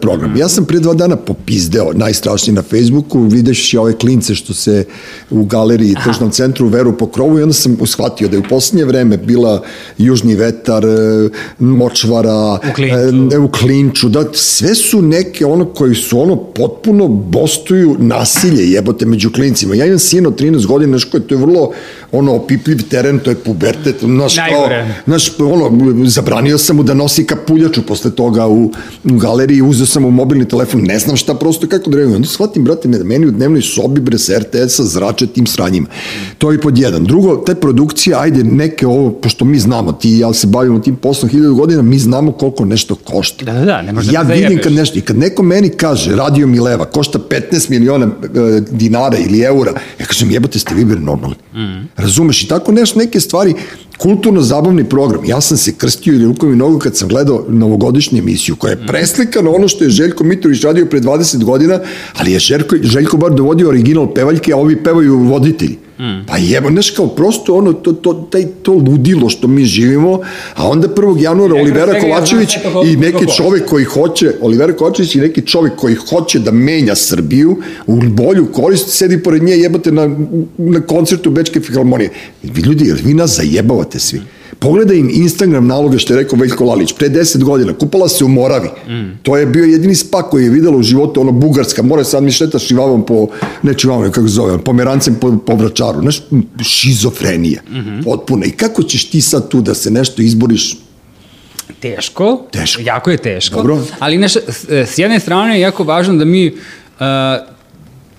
program. 0.00 0.36
Ja 0.36 0.48
sam 0.48 0.64
pre 0.64 0.78
dva 0.78 0.94
dana 0.94 1.16
popizdeo, 1.16 1.92
najstrašnije 1.94 2.54
na 2.54 2.62
Facebooku, 2.62 3.20
videš 3.20 3.74
ove 3.74 3.92
klince 3.92 4.34
što 4.34 4.54
se 4.54 4.84
u 5.30 5.44
galeriji, 5.44 5.94
tržnom 6.04 6.30
centru 6.30 6.68
veru 6.82 6.98
po 6.98 7.06
krovu 7.06 7.38
i 7.38 7.42
onda 7.42 7.54
sam 7.54 7.76
ushvatio 7.80 8.28
da 8.28 8.36
je 8.36 8.40
u 8.40 8.48
posljednje 8.48 8.84
vreme 8.84 9.16
bila 9.16 9.62
Južni 9.98 10.34
vetar, 10.34 10.84
e, 10.84 11.28
Močvara, 11.58 12.54
U 12.54 12.74
Klinču. 12.74 13.36
e, 13.36 13.38
u 13.38 13.48
Klinču, 13.48 14.08
da 14.08 14.24
sve 14.32 14.74
su 14.74 15.02
neke 15.02 15.46
ono 15.46 15.64
koji 15.64 15.94
su 15.94 16.20
ono 16.20 16.36
potpuno 16.36 17.08
bostuju 17.08 17.96
nasilje 17.98 18.70
jebote 18.72 19.06
među 19.06 19.32
klincima. 19.32 19.74
Ja 19.74 19.86
imam 19.86 19.98
sin 19.98 20.26
od 20.26 20.40
13 20.40 20.66
godina, 20.66 20.90
znaš 20.98 21.04
koje, 21.10 21.26
to 21.26 21.34
je 21.34 21.38
vrlo 21.38 21.70
ono 22.12 22.34
opipljiv 22.34 22.82
teren, 22.88 23.18
to 23.18 23.30
je 23.30 23.36
pubertet, 23.36 23.96
znaš 24.00 24.36
kao, 24.36 24.68
znaš, 25.06 25.32
ono, 25.38 25.70
zabranio 26.06 26.58
sam 26.58 26.76
mu 26.76 26.82
da 26.82 26.94
nosi 26.94 27.24
kapuljaču 27.26 27.82
posle 27.82 28.10
toga 28.10 28.46
u, 28.46 28.72
u 29.04 29.16
galeriji, 29.16 29.62
uzeo 29.62 29.86
sam 29.86 30.02
mu 30.02 30.10
mobilni 30.10 30.48
telefon, 30.48 30.82
ne 30.82 30.98
znam 30.98 31.16
šta 31.16 31.34
prosto 31.34 31.66
kako 31.66 31.90
da 31.90 31.96
reagujem. 31.96 32.16
Onda 32.16 32.28
shvatim, 32.28 32.64
brate, 32.64 32.88
meni 32.88 33.26
u 33.26 33.30
dnevnoj 33.30 33.62
sobi 33.62 34.00
bre 34.00 34.18
sa 34.18 34.38
RTS-a 34.38 34.84
zrače 34.84 35.26
tim 35.26 35.46
sranjima. 35.46 35.86
To 36.38 36.52
je 36.52 36.60
pod 36.60 36.71
jedan. 36.78 37.04
Drugo, 37.04 37.36
te 37.36 37.54
produkcije, 37.54 38.16
ajde, 38.16 38.44
neke 38.44 38.86
ovo, 38.86 39.10
pošto 39.10 39.44
mi 39.44 39.58
znamo, 39.58 39.92
ti 39.92 40.10
i 40.10 40.18
ja 40.18 40.32
se 40.32 40.46
bavimo 40.46 40.78
tim 40.78 40.96
poslom 40.96 41.30
hiljadu 41.30 41.54
godina, 41.54 41.82
mi 41.82 41.98
znamo 41.98 42.32
koliko 42.32 42.64
nešto 42.64 42.94
košta. 42.94 43.44
Da, 43.44 43.52
da, 43.52 43.64
da, 43.64 43.82
ne 43.82 43.92
možeš 43.92 44.12
Ja 44.14 44.24
da 44.24 44.34
vidim 44.34 44.60
kad 44.62 44.72
nešto, 44.72 44.98
i 44.98 45.00
kad 45.00 45.18
neko 45.18 45.42
meni 45.42 45.68
kaže, 45.68 46.16
radio 46.16 46.46
mi 46.46 46.60
leva, 46.60 46.84
košta 46.84 47.18
15 47.18 47.70
miliona 47.70 48.06
e, 48.06 48.60
dinara 48.70 49.18
ili 49.18 49.40
eura, 49.40 49.72
ja 50.00 50.06
kažem, 50.06 50.30
jebote 50.30 50.58
ste 50.58 50.74
vi 50.74 50.84
normalni. 50.84 51.36
Mm. 51.54 51.88
Razumeš? 51.96 52.42
I 52.42 52.48
tako 52.48 52.72
nešto, 52.72 52.98
neke 52.98 53.20
stvari, 53.20 53.54
kulturno-zabavni 53.98 54.84
program. 54.84 55.24
Ja 55.24 55.40
sam 55.40 55.56
se 55.56 55.74
krstio 55.74 56.14
ili 56.14 56.24
rukom 56.24 56.52
i 56.52 56.56
nogu 56.56 56.78
kad 56.78 56.96
sam 56.96 57.08
gledao 57.08 57.44
novogodišnju 57.48 58.18
emisiju, 58.18 58.56
koja 58.56 58.70
je 58.70 58.86
preslikana 58.86 59.50
ono 59.50 59.68
što 59.68 59.84
je 59.84 59.90
Željko 59.90 60.24
Mitrović 60.24 60.62
radio 60.62 60.86
pre 60.86 61.00
20 61.00 61.44
godina, 61.44 61.80
ali 62.16 62.32
je 62.32 62.38
Željko, 62.38 62.76
Željko 62.82 63.16
bar 63.16 63.34
dovodio 63.34 63.68
original 63.68 64.14
pevaljke, 64.14 64.52
a 64.52 64.56
ovi 64.56 64.82
pevaju 64.82 65.18
voditelji. 65.18 65.78
Mm. 66.02 66.26
Pa 66.26 66.36
jebo, 66.36 66.70
znaš 66.70 66.90
kao 66.90 67.06
prosto 67.06 67.54
ono, 67.54 67.72
to, 67.72 67.92
to, 67.92 68.12
taj, 68.30 68.46
to 68.62 68.72
ludilo 68.72 69.28
što 69.28 69.48
mi 69.48 69.64
živimo, 69.64 70.20
a 70.54 70.68
onda 70.68 70.88
1. 70.88 71.22
januara 71.22 71.54
Olivera 71.54 71.92
svega 71.92 72.06
ja 72.06 72.14
Kovačević 72.14 72.56
i 72.86 72.96
neki 72.96 73.24
čovek 73.36 73.66
koji 73.66 73.84
hoće, 73.84 74.32
Olivera 74.40 74.72
Kovačević 74.72 75.14
i 75.14 75.20
neki 75.20 75.46
čovek 75.46 75.76
koji 75.76 75.94
hoće 75.94 76.38
da 76.38 76.50
menja 76.50 76.94
Srbiju 76.94 77.56
u 77.86 77.96
bolju 78.02 78.52
korist, 78.52 78.88
sedi 78.88 79.22
pored 79.22 79.42
nje 79.42 79.52
jebate 79.52 79.92
na, 79.92 80.16
na 80.58 80.80
koncertu 80.80 81.30
Bečke 81.30 81.60
filharmonije. 81.60 82.10
Vi 82.42 82.62
ljudi, 82.62 82.84
jel 82.84 82.96
vi 83.04 83.14
nas 83.14 83.36
zajebavate 83.36 83.98
svi? 83.98 84.20
Pogledaj 84.62 84.96
im 84.96 85.10
Instagram 85.12 85.66
naloga 85.66 85.98
što 85.98 86.14
je 86.14 86.22
rekao 86.22 86.38
Veljko 86.38 86.64
Lalić, 86.64 86.92
pre 86.92 87.08
10 87.08 87.44
godina, 87.44 87.72
kupala 87.72 88.08
se 88.08 88.24
u 88.24 88.28
Moravi. 88.28 88.68
Mm. 88.88 89.18
To 89.22 89.36
je 89.36 89.46
bio 89.46 89.64
jedini 89.64 89.94
spak 89.94 90.30
koji 90.30 90.44
je 90.44 90.50
videla 90.50 90.76
u 90.76 90.82
životu, 90.82 91.20
ono 91.20 91.32
bugarska, 91.32 91.82
more 91.82 92.04
sad 92.04 92.22
mi 92.22 92.30
šeta 92.30 92.58
šivavom 92.58 93.06
po, 93.06 93.26
ne 93.62 93.78
šivavom, 93.78 94.12
kako 94.12 94.28
se 94.28 94.34
zove, 94.34 94.58
pomerancem 94.58 95.14
po, 95.14 95.38
po 95.46 95.54
vračaru, 95.54 96.00
znaš, 96.00 96.22
šizofrenija, 96.62 97.60
mm 97.70 97.74
-hmm. 97.74 98.04
potpuna. 98.04 98.46
I 98.46 98.50
kako 98.50 98.82
ćeš 98.82 99.10
ti 99.10 99.20
sad 99.20 99.48
tu 99.48 99.60
da 99.60 99.74
se 99.74 99.90
nešto 99.90 100.22
izboriš 100.22 100.76
Teško. 101.80 102.46
Teško. 102.50 102.82
Jako 102.82 103.10
je 103.10 103.16
teško. 103.16 103.56
Dobro. 103.56 103.78
Ali 103.98 104.18
naš, 104.18 104.32
s, 104.32 104.68
s 104.68 104.98
jedne 104.98 105.20
strane 105.20 105.54
je 105.54 105.60
jako 105.60 105.84
važno 105.84 106.14
da 106.14 106.24
mi 106.24 106.46
uh, 106.48 106.56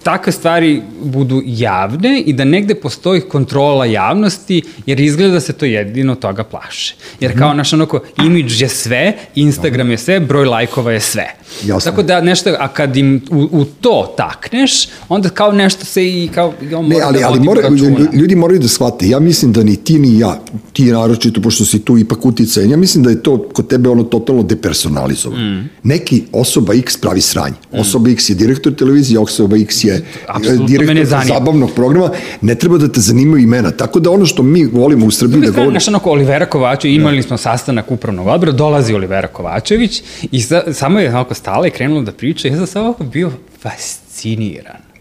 takve 0.04 0.32
stvari 0.32 0.82
budu 1.04 1.42
javne 1.46 2.22
i 2.26 2.34
da 2.34 2.44
negde 2.44 2.76
postoji 2.76 3.22
kontrola 3.22 3.86
javnosti, 3.86 4.62
jer 4.86 5.00
izgleda 5.00 5.34
da 5.34 5.40
se 5.40 5.54
to 5.54 5.66
jedino 5.66 6.16
toga 6.16 6.44
plaše. 6.44 6.96
Jer 7.20 7.38
kao, 7.38 7.54
naš 7.54 7.74
onako, 7.74 8.00
imidž 8.18 8.62
je 8.62 8.70
sve, 8.70 9.14
Instagram 9.36 9.92
je 9.92 9.98
sve, 9.98 10.20
broj 10.20 10.46
lajkova 10.46 10.92
je 10.92 11.00
sve. 11.00 11.26
Jasno. 11.66 11.92
Tako 11.92 12.04
da 12.04 12.22
nešto, 12.22 12.56
a 12.60 12.68
kad 12.68 12.98
im 12.98 13.22
u, 13.32 13.48
u 13.52 13.66
to 13.66 14.14
takneš, 14.18 14.88
onda 15.10 15.30
kao 15.30 15.52
nešto 15.52 15.86
se 15.86 16.08
i 16.08 16.30
kao, 16.36 16.54
on 16.76 16.88
Ne, 16.88 17.02
ali, 17.04 17.20
da 17.20 17.28
ali 17.28 17.40
mora, 17.40 17.70
ljudi 18.14 18.36
moraju 18.36 18.60
da 18.60 18.68
shvate. 18.68 19.08
Ja 19.08 19.20
mislim 19.20 19.54
da 19.54 19.64
ni 19.64 19.76
ti 19.76 20.00
ni 20.00 20.20
ja, 20.20 20.40
ti 20.74 20.86
naročito, 20.86 21.42
pošto 21.42 21.66
si 21.66 21.80
tu 21.80 21.98
ipak 21.98 22.26
uticajan, 22.26 22.72
ja 22.72 22.78
mislim 22.78 23.04
da 23.04 23.10
je 23.10 23.24
to 23.24 23.50
kod 23.54 23.68
tebe 23.68 23.90
ono 23.90 24.04
totalno 24.04 24.44
depersonalizovano. 24.44 25.44
Mm. 25.44 25.70
Neki 25.84 26.24
osoba 26.32 26.74
X 26.74 26.98
pravi 26.98 27.22
sranje. 27.22 27.56
Osoba 27.72 28.10
X 28.10 28.30
je 28.30 28.36
direktor 28.36 28.76
televizije, 28.76 29.20
osoba 29.20 29.58
X 29.58 29.84
je 29.84 29.93
E, 29.96 30.60
me 30.60 30.66
direktor 30.68 31.06
zanima. 31.06 31.34
zabavnog 31.34 31.72
programa. 31.76 32.10
Ne 32.42 32.56
treba 32.56 32.78
da 32.78 32.88
te 32.88 33.00
zanimaju 33.00 33.44
imena. 33.44 33.72
Tako 33.72 34.00
da 34.00 34.12
ono 34.12 34.26
što 34.26 34.44
mi 34.44 34.66
volimo 34.66 35.06
u 35.06 35.12
Srbiji 35.12 35.42
da 35.42 35.48
strane, 35.48 35.52
govorimo... 35.52 35.72
znaš, 35.72 35.88
onako, 35.88 36.12
Olivera 36.12 36.46
Kovačević, 36.46 36.96
imali 36.96 37.24
smo 37.24 37.38
sastanak 37.38 37.92
upravnog 37.92 38.28
odbora, 38.28 38.52
dolazi 38.52 38.94
Olivera 38.94 39.28
Kovačević 39.28 40.04
i 40.32 40.42
sa, 40.42 40.74
samo 40.74 41.00
je 41.00 41.10
onako 41.10 41.34
stala 41.34 41.68
i 41.68 41.72
krenula 41.72 42.02
da 42.02 42.12
priča 42.12 42.48
i 42.48 42.52
ja 42.52 42.58
sam 42.58 42.68
samo 42.68 42.86
ovako 42.86 43.04
bio 43.04 43.32
fasciniran 43.62 44.94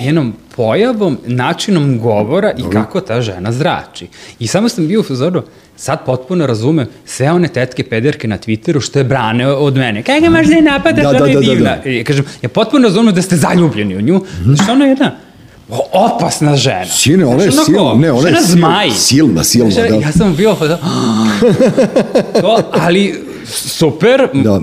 njenom 0.00 0.34
pojavom, 0.56 1.18
načinom 1.26 1.98
govora 1.98 2.52
i 2.58 2.62
kako 2.72 3.00
ta 3.00 3.20
žena 3.20 3.52
zrači. 3.52 4.06
I 4.38 4.46
samo 4.46 4.68
sam 4.68 4.88
bio 4.88 5.00
u 5.00 5.02
fazoru, 5.02 5.42
sad 5.80 6.04
potpuno 6.06 6.46
razumem 6.46 6.86
sve 7.04 7.30
one 7.30 7.48
tetke 7.48 7.84
pederke 7.84 8.28
na 8.28 8.38
Twitteru 8.38 8.80
što 8.80 8.98
je 8.98 9.04
brane 9.04 9.46
od 9.48 9.76
mene. 9.76 10.02
Kaj 10.02 10.20
ga 10.20 10.30
možda 10.30 10.54
je 10.54 10.62
napadaš, 10.62 11.04
Da, 11.04 11.12
da, 11.12 11.18
da, 11.18 11.26
je 11.26 11.34
da, 11.34 11.40
da, 11.40 11.46
divna. 11.46 11.76
da. 11.84 11.90
I 11.90 12.04
kažem, 12.04 12.24
ja 12.42 12.48
potpuno 12.48 12.82
razumem 12.82 13.14
da 13.14 13.22
ste 13.22 13.36
zaljubljeni 13.36 13.96
u 13.96 14.00
nju, 14.00 14.16
mm. 14.18 14.56
što 14.56 14.72
ona 14.72 14.84
je 14.84 14.88
jedna 14.88 15.12
opasna 15.92 16.56
žena. 16.56 16.84
Sine, 16.86 17.26
ona 17.26 17.42
je 17.42 17.50
Znaš, 17.50 17.68
onako, 17.68 17.84
silna, 17.84 17.94
ne, 17.96 18.12
ona 18.12 18.28
je 18.28 18.34
žena 18.34 18.40
sil- 18.42 18.52
zmaj. 18.52 18.90
silna, 18.90 19.44
silna, 19.44 19.70
Znaš, 19.70 19.88
da. 19.88 19.94
Ja 19.96 20.12
sam 20.12 20.36
bio, 20.36 20.54
pa 20.54 20.66
da, 20.68 20.78
to, 22.34 22.62
ali 22.72 23.14
super, 23.46 24.28
Da. 24.34 24.60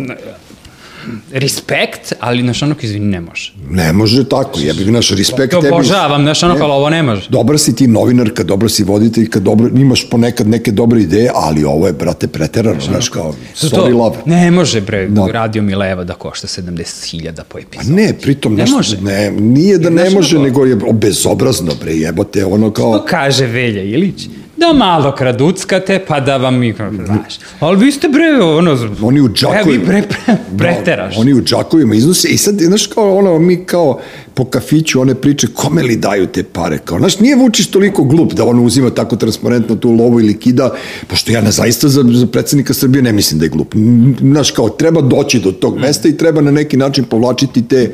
Respekt, 1.32 2.14
ali 2.20 2.43
naš 2.43 2.62
onako, 2.62 2.82
izvini, 2.84 3.05
ne 3.08 3.22
može. 3.22 3.53
Ne 3.70 3.93
može 3.93 4.24
tako, 4.26 4.60
jebi 4.60 4.84
ga 4.84 4.91
naš 4.91 5.10
respekt 5.12 5.51
To 5.51 5.62
tebi. 5.62 5.74
obožavam, 5.74 6.22
znaš 6.22 6.43
onako, 6.43 6.64
ali 6.64 6.72
ovo 6.72 6.89
ne 6.89 7.03
može. 7.03 7.30
Dobra 7.30 7.58
si 7.58 7.76
ti 7.76 7.88
novinarka, 7.88 8.43
dobra 8.43 8.70
si 8.70 8.84
voditeljka, 8.84 9.39
dobro, 9.39 9.70
imaš 9.70 10.10
ponekad 10.10 10.47
neke 10.47 10.72
dobre 10.72 11.01
ideje, 11.01 11.30
ali 11.36 11.64
ovo 11.64 11.88
je, 11.88 11.93
brate, 11.93 12.28
preterano, 12.28 12.82
znaš, 12.82 13.10
kao, 13.10 13.34
sorry 13.55 13.93
love. 13.93 14.16
Ne 14.26 14.51
može, 14.51 14.82
bre, 14.82 15.08
Da. 15.08 15.28
radio 15.28 15.62
mi 15.62 15.76
leva 15.76 16.03
da 16.03 16.14
košta 16.14 16.47
70.000 16.47 17.32
po 17.39 17.43
Pa 17.51 17.60
epizodu. 17.60 17.95
ne, 17.95 18.14
pritom, 18.14 18.53
Ne 18.53 18.58
nešto, 18.58 18.76
može. 18.78 18.97
ne, 18.97 19.32
nije 19.32 19.78
da 19.78 19.89
ne 19.89 20.10
može, 20.10 20.39
nego 20.39 20.66
je 20.66 20.78
bezobrazno, 20.93 21.72
bre, 21.82 21.93
jebote, 21.93 22.45
ono 22.45 22.72
kao... 22.72 22.97
To 22.99 23.05
kaže 23.05 23.45
Velja 23.45 23.84
Ilić, 23.84 24.28
da 24.58 24.74
malo 24.74 25.16
kraduckate, 25.16 26.05
pa 26.08 26.20
da 26.20 26.38
vam 26.38 26.60
mi, 26.60 26.74
znaš. 27.05 27.39
Ali 27.60 27.86
vi 27.86 27.91
ste, 27.91 28.08
bre, 28.08 28.45
ono... 28.45 28.78
Oni 29.01 29.22
u 29.22 29.26
E, 29.26 29.28
vi 29.28 29.34
džakovima. 29.34 29.86
pre, 29.86 30.01
pre, 30.01 30.36
preteraš. 30.58 31.16
Da, 31.16 31.22
oni 31.22 31.34
u 31.34 31.41
džakovima 31.41 31.95
iznose 31.95 32.28
i 32.28 32.38
sad, 32.38 32.55
znaš, 32.60 32.88
kao 32.88 33.18
ono, 33.18 33.39
mi 33.39 33.66
kao 33.66 33.99
po 34.34 34.45
kafiću 34.45 35.01
one 35.01 35.16
priče, 35.16 35.47
kome 35.53 35.84
li 35.84 35.95
daju 35.95 36.28
te 36.28 36.43
pare? 36.43 36.78
Kao, 36.86 36.99
znaš, 36.99 37.20
nije 37.20 37.36
Vučić 37.36 37.68
toliko 37.68 38.03
glup 38.03 38.34
da 38.34 38.45
on 38.45 38.60
uzima 38.60 38.89
tako 38.89 39.16
transparentno 39.16 39.76
tu 39.76 39.91
lovu 39.91 40.20
ili 40.20 40.39
kida, 40.39 40.74
pošto 41.08 41.32
ja 41.32 41.41
na 41.41 41.51
zaista 41.51 41.88
za, 41.88 42.03
za 42.08 42.28
predsednika 42.28 42.74
Srbije 42.74 43.01
ne 43.01 43.12
mislim 43.12 43.39
da 43.39 43.45
je 43.45 43.49
glup. 43.49 43.76
Znaš, 44.20 44.51
kao, 44.51 44.70
treba 44.70 45.01
doći 45.01 45.39
do 45.39 45.51
tog 45.51 45.78
mesta 45.80 46.08
i 46.08 46.18
treba 46.18 46.41
na 46.41 46.51
neki 46.51 46.78
način 46.78 47.03
povlačiti 47.03 47.68
te, 47.68 47.93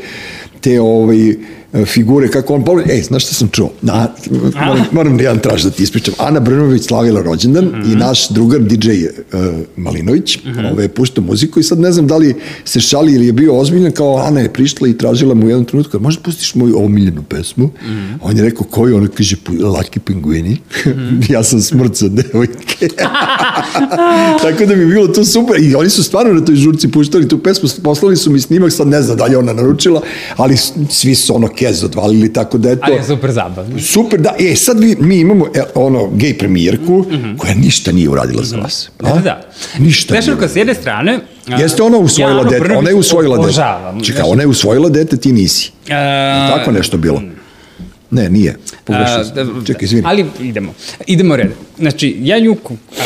te 0.62 0.82
ovaj, 0.82 1.36
figure 1.86 2.28
kako 2.28 2.54
on 2.54 2.64
povlači. 2.64 2.92
Ej, 2.92 3.02
znaš 3.02 3.24
šta 3.24 3.34
sam 3.34 3.48
čuo? 3.50 3.72
Na, 3.82 4.08
moram, 4.58 4.86
moram 4.92 5.18
da 5.18 5.24
jedan 5.24 5.40
traž 5.40 5.64
da 5.64 5.70
ti 5.70 5.84
ispričam. 5.84 6.14
Ana 6.20 6.40
Brnović 6.40 6.84
slavila 6.84 7.22
rođendan 7.22 7.66
Mhm. 7.66 7.92
i 7.92 7.96
naš 7.96 8.30
drugar 8.30 8.62
DJ 8.62 8.90
uh, 8.90 9.40
Malinović, 9.78 10.40
ovaj, 10.64 10.86
je 10.86 10.90
puštao 10.90 11.24
muziku 11.24 11.60
i 11.60 11.64
sad 11.64 11.80
ne 11.80 11.92
znam 11.92 12.08
da 12.08 12.18
li 12.18 12.36
se 12.66 12.80
šali 12.80 13.14
ili 13.14 13.26
je 13.26 13.34
bio 13.34 13.56
ozbiljan, 13.56 13.92
kao 13.92 14.18
Ana 14.18 14.40
je 14.40 14.54
prišla 14.54 14.88
i 14.88 14.94
tražila 14.94 15.34
mu 15.36 15.46
u 15.46 15.50
jednom 15.50 15.66
trenutku, 15.66 16.00
može 16.00 16.20
pustiš 16.20 16.56
moju 16.56 16.78
omiljenu 16.80 17.24
pesmu? 17.24 17.70
Mhm. 17.82 18.14
On 18.22 18.38
je 18.38 18.44
rekao, 18.44 18.64
koju? 18.66 18.98
Ona 18.98 19.08
kaže, 19.08 19.36
"Pu- 19.38 19.64
Laki 19.66 20.00
pingvini. 20.00 20.58
Mhm. 20.88 21.20
ja 21.30 21.44
sam 21.44 21.62
smrt 21.62 21.96
za 21.96 22.10
devojke. 22.10 22.88
Tako 24.42 24.66
da 24.66 24.76
mi 24.76 24.86
bilo 24.86 25.08
to 25.08 25.26
super. 25.26 25.56
I 25.60 25.76
oni 25.76 25.90
su 25.90 26.04
stvarno 26.04 26.34
na 26.34 26.42
toj 26.42 26.56
žurci 26.56 26.88
puštali 26.88 27.28
tu 27.28 27.38
pesmu, 27.40 27.70
poslali 27.84 28.18
su 28.18 28.32
mi 28.32 28.40
snimak, 28.40 28.72
sad 28.72 28.88
ne 28.88 29.02
znam 29.02 29.18
da 29.18 29.26
li 29.26 29.36
ona 29.36 29.54
naručila, 29.54 30.02
ali 30.36 30.58
svi 30.90 31.16
su 31.16 31.36
ono 31.36 31.48
kez 31.68 31.84
odvalili, 31.84 32.34
tako 32.34 32.58
da 32.58 32.72
eto... 32.72 32.82
Ali 32.84 32.96
je 32.96 33.04
super 33.04 33.32
zabavno. 33.32 33.80
Super, 33.80 34.20
da. 34.20 34.36
E, 34.40 34.56
sad 34.56 34.80
vi, 34.80 34.96
mi 35.00 35.20
imamo 35.20 35.46
e, 35.56 35.62
ono 35.76 36.10
gej 36.16 36.38
premijerku 36.38 37.06
koja 37.38 37.54
ništa 37.54 37.92
nije 37.92 38.10
uradila 38.10 38.44
za 38.44 38.58
vas. 38.58 38.90
Da, 39.00 39.10
da, 39.10 39.20
da. 39.20 39.42
Ništa. 39.80 40.14
Znaš, 40.14 40.28
nije 40.28 40.48
s 40.50 40.56
jedne 40.56 40.74
strane... 40.74 41.20
a, 41.48 41.62
Jeste 41.62 41.84
ona 41.84 41.98
usvojila 41.98 42.42
ja 42.42 42.42
Anu 42.42 42.50
dete, 42.50 42.76
ona 42.78 42.90
je 42.90 42.96
usvojila 42.96 43.38
dete. 43.38 44.04
Čekaj, 44.04 44.24
ona 44.26 44.42
je 44.42 44.48
usvojila 44.48 44.90
dete, 44.90 45.18
ti 45.18 45.32
nisi. 45.32 45.72
a, 45.90 46.50
Tako 46.58 46.72
nešto 46.72 46.98
bilo. 46.98 47.22
Ne, 48.14 48.30
nije. 48.30 48.58
Pogrešio 48.84 49.24
sam. 49.24 49.36
da, 49.36 49.66
Čekaj, 49.66 49.86
izvini. 49.86 50.04
Ali 50.08 50.26
idemo. 50.42 50.74
Idemo 51.08 51.36
red. 51.36 51.52
Znači, 51.78 52.18
ja 52.22 52.40
nju, 52.40 52.56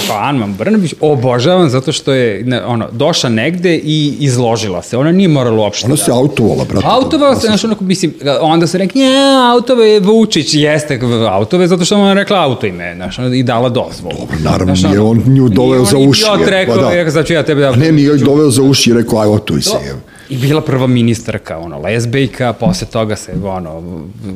kao 0.07 0.17
Anma 0.17 0.47
Brnabić, 0.47 0.93
obožavam 0.99 1.69
zato 1.69 1.91
što 1.91 2.13
je 2.13 2.43
ne, 2.43 2.65
ono, 2.65 2.87
došla 2.91 3.29
negde 3.29 3.75
i 3.75 4.15
izložila 4.19 4.81
se. 4.81 4.97
Ona 4.97 5.11
nije 5.11 5.27
morala 5.27 5.57
uopšte 5.57 5.85
Ona 5.85 5.95
da- 5.95 6.03
se 6.03 6.11
autovala, 6.11 6.65
brate. 6.65 6.87
Autovala 6.89 7.35
se, 7.35 7.47
znaš, 7.47 7.63
onako, 7.63 7.83
mislim, 7.83 8.13
onda 8.41 8.67
se 8.67 8.77
rekli, 8.77 9.01
ja, 9.01 9.51
autove 9.51 9.89
je 9.89 9.99
Vučić, 9.99 10.53
jeste 10.53 10.99
autove, 11.29 11.67
zato 11.67 11.85
što 11.85 11.95
ona 11.95 12.13
rekla 12.13 12.43
auto 12.43 12.65
ime, 12.67 12.95
znaš, 12.95 13.17
i 13.35 13.43
dala 13.43 13.69
dozvolu. 13.69 14.17
Dobro, 14.19 14.35
naravno, 14.43 14.75
Znaš, 14.75 14.91
nije 14.91 14.99
on 15.01 15.23
nju 15.27 15.49
doveo 15.49 15.79
nije 15.81 15.91
za 15.91 15.97
on 15.97 16.07
uši, 16.07 16.21
idiot 16.21 16.39
jer, 16.39 16.49
rekao, 16.49 16.75
pa 16.75 17.11
da. 17.11 17.23
ću 17.23 17.33
ja 17.33 17.43
tebe 17.43 17.61
da... 17.61 17.69
A 17.69 17.75
ne, 17.75 17.91
nije 17.91 18.05
joj 18.05 18.17
doveo 18.17 18.51
za 18.51 18.61
uši 18.61 18.89
i 18.89 18.93
rekao, 18.93 19.19
aj, 19.19 19.27
otuj 19.27 19.61
se. 19.61 19.77
Evo. 19.89 19.99
I 20.29 20.37
bila 20.37 20.61
prva 20.61 20.87
ministarka, 20.87 21.57
ono, 21.57 21.79
lesbejka, 21.79 22.53
posle 22.53 22.87
toga 22.87 23.15
se, 23.15 23.33
ono, 23.43 23.83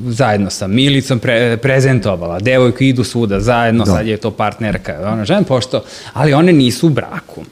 zajedno 0.07 0.49
sa 0.49 0.67
Milicom 0.67 1.19
pre, 1.19 1.57
prezentovala, 1.57 2.39
devojke 2.39 2.87
idu 2.87 3.03
svuda 3.03 3.39
zajedno, 3.39 3.85
Da. 3.85 3.91
sad 3.91 4.07
je 4.07 4.17
to 4.17 4.31
partnerka, 4.31 5.11
ono, 5.13 5.25
žena 5.25 5.43
pošto, 5.43 5.83
ali 6.13 6.33
one 6.33 6.53
nisu 6.53 6.87
u 6.87 6.89
braku. 6.89 7.43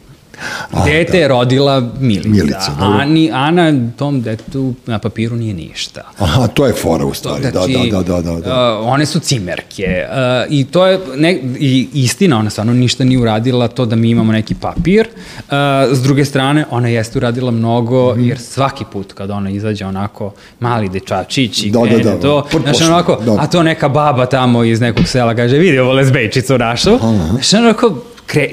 A, 0.72 0.86
Dete 0.86 1.12
da. 1.12 1.18
je 1.18 1.28
rodila 1.28 1.90
Milica. 2.00 2.30
Milica, 2.30 2.72
dobro. 2.80 2.98
Ani, 3.00 3.32
Ana 3.34 3.74
tom 3.98 4.22
detetu 4.22 4.74
na 4.86 5.00
papiru 5.00 5.36
nije 5.36 5.54
ništa. 5.54 6.02
Aha, 6.18 6.48
to 6.48 6.66
je 6.66 6.74
fora 6.74 7.06
u 7.06 7.14
stvari. 7.14 7.44
Da, 7.44 7.52
da, 7.52 7.60
da, 7.92 8.02
da, 8.04 8.22
da. 8.24 8.40
da. 8.40 8.80
Uh, 8.80 8.88
one 8.88 9.06
su 9.06 9.20
cimerke 9.20 10.06
uh, 10.06 10.16
i 10.50 10.66
to 10.66 10.86
je 10.86 11.00
ne, 11.16 11.32
i 11.60 11.88
istina, 11.94 12.38
ona 12.38 12.50
stvarno 12.50 12.74
ništa 12.74 13.04
nije 13.04 13.20
uradila 13.20 13.68
to 13.68 13.86
da 13.86 13.96
mi 13.96 14.10
imamo 14.10 14.32
neki 14.32 14.56
papir. 14.56 15.08
Uh, 15.40 15.54
s 15.92 16.02
druge 16.02 16.26
strane, 16.26 16.66
ona 16.70 16.88
jeste 16.88 17.18
uradila 17.20 17.52
mnogo, 17.52 18.12
Mhm. 18.12 18.24
jer 18.24 18.40
svaki 18.40 18.86
put 18.86 19.14
kad 19.14 19.30
ona 19.30 19.50
izađe 19.50 19.86
onako 19.86 20.32
mali 20.60 20.90
dečačić 20.90 21.64
i 21.64 21.70
Da, 21.70 21.80
da, 21.80 21.86
krene 21.86 22.04
da, 22.04 22.20
to, 22.20 22.42
prpošno, 22.44 22.74
znaš, 22.74 22.90
onako, 22.90 23.16
da. 23.16 23.36
a 23.40 23.48
to 23.48 23.64
neka 23.64 23.90
baba 23.90 24.26
tamo 24.26 24.64
iz 24.64 24.82
nekog 24.82 25.08
sela 25.08 25.36
kaže, 25.36 25.58
vidi 25.58 25.80
ovo 25.80 25.94
lesbejčicu 25.94 26.58
našu, 26.58 26.90
znaš, 27.32 27.54
onako, 27.54 28.04
kre, 28.30 28.50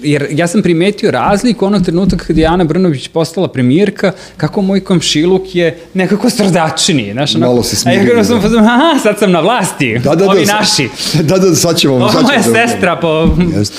jer 0.00 0.26
ja 0.30 0.46
sam 0.46 0.62
primetio 0.62 1.10
razliku 1.10 1.66
onog 1.66 1.84
trenutka 1.84 2.16
kad 2.18 2.38
je 2.38 2.46
Ana 2.46 2.64
Brnović 2.64 3.08
postala 3.08 3.48
premijerka, 3.48 4.12
kako 4.36 4.62
moj 4.62 4.80
komšiluk 4.80 5.54
je 5.54 5.78
nekako 5.94 6.30
srdačniji, 6.30 7.12
znaš, 7.12 7.34
onako, 7.34 7.52
Malo 7.52 7.62
se 7.62 7.76
a 7.78 7.92
ja 7.92 7.96
smirio, 7.96 8.14
kako 8.14 8.24
sam 8.24 8.52
da. 8.52 8.58
aha, 8.58 8.98
sad 9.02 9.18
sam 9.18 9.32
na 9.32 9.40
vlasti, 9.40 9.94
Da, 9.94 10.10
da, 10.10 10.16
da, 10.16 10.26
ovi 10.26 10.46
sad- 10.46 10.56
naši, 10.56 10.88
Da, 11.14 11.38
da, 11.38 11.54
sad 11.54 11.76
ćemo... 11.76 11.98
moja 11.98 12.12
ćemo 12.12 12.22
da- 12.22 12.42
sestra 12.66 12.96
po... 12.96 13.28
Jeste. 13.58 13.76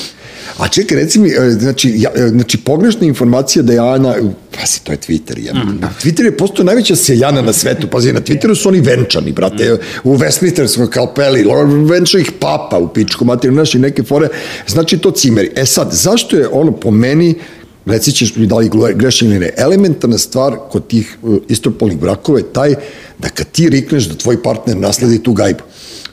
A 0.58 0.68
čekaj, 0.68 0.98
reci 0.98 1.20
mi, 1.20 1.30
e, 1.30 1.50
znači, 1.50 1.94
ja, 1.98 2.12
e, 2.16 2.28
znači 2.28 2.58
pogrešna 2.58 3.08
informacija 3.08 3.64
da 3.64 3.74
je 3.74 3.80
Ana, 3.80 4.16
Pazi, 4.60 4.80
to 4.84 4.92
je 4.92 4.98
Twitter. 4.98 5.46
Ja. 5.46 5.54
Mm. 5.54 5.80
Twitter 6.04 6.24
je 6.24 6.38
postao 6.38 6.66
najveća 6.66 6.96
seljana 6.96 7.42
na 7.42 7.54
svetu. 7.54 7.88
Pazi, 7.88 8.14
na 8.14 8.22
Twitteru 8.22 8.56
su 8.56 8.70
oni 8.70 8.82
venčani, 8.82 9.32
brate. 9.32 9.74
Mm. 9.74 10.10
U 10.10 10.18
Westminsterskoj 10.18 10.90
kalpeli, 10.90 11.46
venča 11.90 12.20
ih 12.20 12.32
papa 12.40 12.78
u 12.78 12.88
pičku 12.88 13.26
materiju, 13.26 13.54
znaš, 13.54 13.76
i 13.76 13.80
neke 13.80 14.04
fore. 14.04 14.28
Znači, 14.68 14.98
to 14.98 15.12
cimeri. 15.12 15.52
E 15.56 15.66
sad, 15.66 15.90
zašto 15.92 16.38
je 16.38 16.48
ono 16.52 16.72
po 16.72 16.92
meni 16.92 17.36
reci 17.88 18.12
ćeš 18.12 18.36
mi 18.36 18.48
da 18.48 18.56
li 18.56 18.70
grešim 18.96 19.28
ili 19.28 19.40
ne, 19.40 19.52
elementarna 19.58 20.18
stvar 20.18 20.56
kod 20.70 20.88
tih 20.88 21.18
uh, 21.22 21.38
istopolnih 21.48 21.98
brakova 21.98 22.40
je 22.40 22.54
taj 22.54 22.76
da 23.20 23.30
kad 23.30 23.48
ti 23.52 23.70
rikneš 23.70 24.06
da 24.06 24.16
tvoj 24.16 24.44
partner 24.44 24.78
nasledi 24.78 25.24
tu 25.24 25.34
gajbu. 25.34 25.64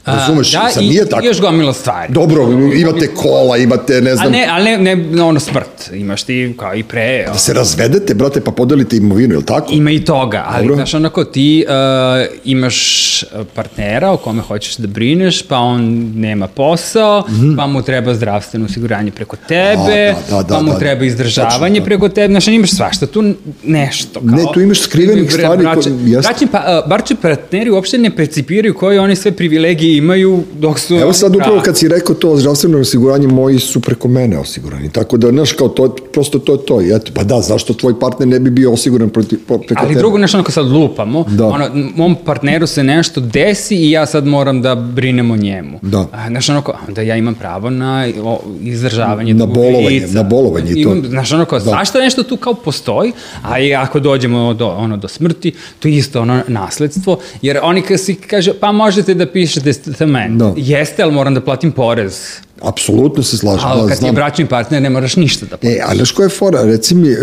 Razumeš, 0.05 0.51
da, 0.51 0.69
sad 0.71 0.83
i, 0.83 0.87
nije 0.87 1.09
tako. 1.09 1.25
još 1.25 1.41
gomila 1.41 1.73
stvari. 1.73 2.13
Dobro, 2.13 2.43
imate 2.75 3.07
kola, 3.15 3.57
imate, 3.57 4.01
ne 4.01 4.15
znam... 4.15 4.27
A 4.27 4.31
ne, 4.31 4.47
ali 4.51 4.77
ne, 4.77 4.95
ne 4.95 5.23
ono 5.23 5.39
smrt, 5.39 5.91
imaš 5.93 6.23
ti 6.23 6.53
kao 6.59 6.75
i 6.75 6.83
pre. 6.83 7.25
Da 7.27 7.37
se 7.37 7.53
razvedete, 7.53 8.13
brate, 8.13 8.41
pa 8.41 8.51
podelite 8.51 8.97
imovinu, 8.97 9.33
je 9.33 9.37
li 9.37 9.45
tako? 9.45 9.73
Ima 9.73 9.91
i 9.91 10.05
toga, 10.05 10.43
ali 10.47 10.63
Dobro. 10.63 10.75
znaš, 10.75 10.93
onako 10.93 11.23
ti 11.23 11.65
uh, 11.67 12.35
imaš 12.45 13.23
partnera 13.53 14.11
o 14.11 14.17
kome 14.17 14.41
hoćeš 14.41 14.75
da 14.77 14.87
brineš, 14.87 15.41
pa 15.41 15.57
on 15.57 16.11
nema 16.15 16.47
posao, 16.47 17.25
mm 17.29 17.33
-hmm. 17.33 17.57
pa 17.57 17.67
mu 17.67 17.81
treba 17.81 18.13
zdravstveno 18.13 18.65
osiguranje 18.65 19.11
preko 19.11 19.35
tebe, 19.47 20.13
A, 20.17 20.29
da, 20.29 20.35
da, 20.35 20.43
da, 20.43 20.55
pa 20.55 20.61
mu 20.61 20.71
da, 20.71 20.79
treba 20.79 21.05
izdržavanje 21.05 21.79
da. 21.79 21.85
preko 21.85 22.09
tebe, 22.09 22.31
znaš, 22.31 22.47
imaš 22.47 22.71
svašta 22.71 23.07
tu 23.07 23.33
nešto. 23.63 24.19
Kao, 24.19 24.29
ne, 24.29 24.43
tu 24.53 24.61
imaš 24.61 24.79
skrivenih 24.79 25.31
stvari. 25.31 25.63
Braće, 25.63 25.89
koje, 25.89 26.21
braće, 26.21 26.47
pa, 26.51 26.81
uh, 26.83 26.89
barče 26.89 27.15
partneri 27.15 27.69
uopšte 27.69 27.97
ne 27.97 28.15
percipiraju 28.15 28.73
koje 28.73 28.99
oni 28.99 29.15
sve 29.15 29.31
privilegije 29.31 29.94
imaju 29.97 30.43
dok 30.59 30.79
su... 30.79 30.95
Evo 30.95 31.13
sad 31.13 31.35
upravo 31.35 31.61
kad 31.65 31.77
si 31.77 31.87
rekao 31.87 32.15
to 32.15 32.37
zdravstveno 32.37 32.79
osiguranje, 32.79 33.27
moji 33.27 33.59
su 33.59 33.79
preko 33.79 34.07
mene 34.07 34.37
osigurani. 34.39 34.89
Tako 34.91 35.17
da, 35.17 35.29
znaš, 35.29 35.51
kao 35.51 35.67
to, 35.67 35.95
prosto 36.13 36.39
to 36.39 36.51
je 36.51 36.65
to. 36.65 36.81
I 36.81 36.95
eto, 36.95 37.11
pa 37.13 37.23
da, 37.23 37.41
zašto 37.41 37.73
tvoj 37.73 37.99
partner 37.99 38.27
ne 38.27 38.39
bi 38.39 38.49
bio 38.49 38.71
osiguran 38.71 39.09
proti, 39.09 39.37
preko 39.37 39.75
Ali 39.77 39.87
tebe? 39.87 39.99
drugo, 39.99 40.17
nešto, 40.17 40.37
ono 40.37 40.49
sad 40.49 40.65
lupamo, 40.65 41.25
da. 41.29 41.45
ono, 41.45 41.69
mom 41.95 42.15
partneru 42.25 42.67
se 42.67 42.83
nešto 42.83 43.21
desi 43.21 43.75
i 43.75 43.91
ja 43.91 44.05
sad 44.05 44.27
moram 44.27 44.61
da 44.61 44.75
brinem 44.75 45.31
o 45.31 45.35
njemu. 45.35 45.79
Da. 45.81 46.07
A, 46.11 46.27
znaš, 46.29 46.49
ono, 46.49 46.63
da 46.95 47.01
ja 47.01 47.15
imam 47.15 47.35
pravo 47.35 47.69
na 47.69 48.07
o, 48.23 48.39
izdržavanje 48.61 49.33
na 49.33 49.45
bolovanje, 49.45 49.89
lica. 49.89 50.13
Na 50.13 50.23
bolovanje 50.23 50.71
i 50.71 50.83
to. 50.83 50.91
Imam, 50.91 51.05
znaš, 51.09 51.31
ono, 51.31 51.45
kao, 51.45 51.59
da. 51.59 51.65
zašto 51.65 51.99
nešto 51.99 52.23
tu 52.23 52.37
kao 52.37 52.53
postoji, 52.53 53.11
a 53.41 53.59
i 53.59 53.73
ako 53.73 53.99
dođemo 53.99 54.53
do, 54.53 54.67
ono, 54.67 54.97
do 54.97 55.07
smrti, 55.07 55.51
to 55.79 55.87
je 55.87 55.95
isto 55.95 56.21
ono 56.21 56.41
nasledstvo, 56.47 57.19
jer 57.41 57.59
oni 57.63 57.81
kad 57.81 57.99
si 57.99 58.15
kaže, 58.15 58.53
pa 58.59 58.71
možete 58.71 59.13
da 59.13 59.25
pišete 59.25 59.73
testament. 59.85 60.39
Da. 60.39 60.53
Jeste, 60.57 61.03
ali 61.03 61.13
moram 61.13 61.33
da 61.33 61.41
platim 61.41 61.71
porez. 61.71 62.19
Apsolutno 62.61 63.23
se 63.23 63.37
slažem. 63.37 63.67
Ali 63.67 63.81
da, 63.81 63.87
kad 63.87 63.97
znam. 63.97 64.09
je 64.09 64.13
bračni 64.13 64.45
partner 64.45 64.81
ne 64.81 64.89
moraš 64.89 65.15
ništa 65.15 65.45
da 65.45 65.57
platiš. 65.57 65.77
E, 65.77 65.81
ali 65.85 66.05
što 66.05 66.23
je 66.23 66.29
fora? 66.29 66.63
Reci 66.63 66.95
mi, 66.95 67.09
e, 67.09 67.15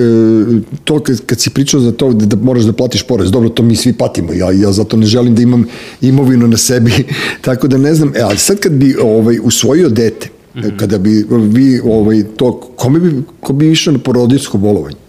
to 0.84 1.00
kad, 1.00 1.20
kad 1.26 1.40
si 1.40 1.50
pričao 1.50 1.80
za 1.80 1.92
to 1.92 2.12
da, 2.12 2.26
da 2.26 2.36
moraš 2.36 2.62
da 2.62 2.72
platiš 2.72 3.02
porez, 3.02 3.30
dobro, 3.30 3.48
to 3.48 3.62
mi 3.62 3.76
svi 3.76 3.92
patimo, 3.92 4.32
ja, 4.32 4.50
ja 4.52 4.72
zato 4.72 4.96
ne 4.96 5.06
želim 5.06 5.34
da 5.34 5.42
imam 5.42 5.64
imovinu 6.00 6.48
na 6.48 6.56
sebi, 6.56 6.92
tako 7.46 7.68
da 7.68 7.78
ne 7.78 7.94
znam, 7.94 8.12
e, 8.16 8.20
ali 8.20 8.38
sad 8.38 8.58
kad 8.58 8.72
bi 8.72 8.96
ovaj, 9.02 9.38
usvojio 9.42 9.88
dete, 9.88 10.28
mm 10.54 10.60
-hmm. 10.60 10.76
kada 10.76 10.98
bi 10.98 11.26
vi 11.30 11.80
ovaj, 11.84 12.22
to, 12.36 12.60
kome 12.76 13.00
bi, 13.00 13.22
ko 13.40 13.52
bi 13.52 13.70
išao 13.70 13.92
na 13.92 13.98
porodijsko 13.98 14.58
bolovanje? 14.58 15.01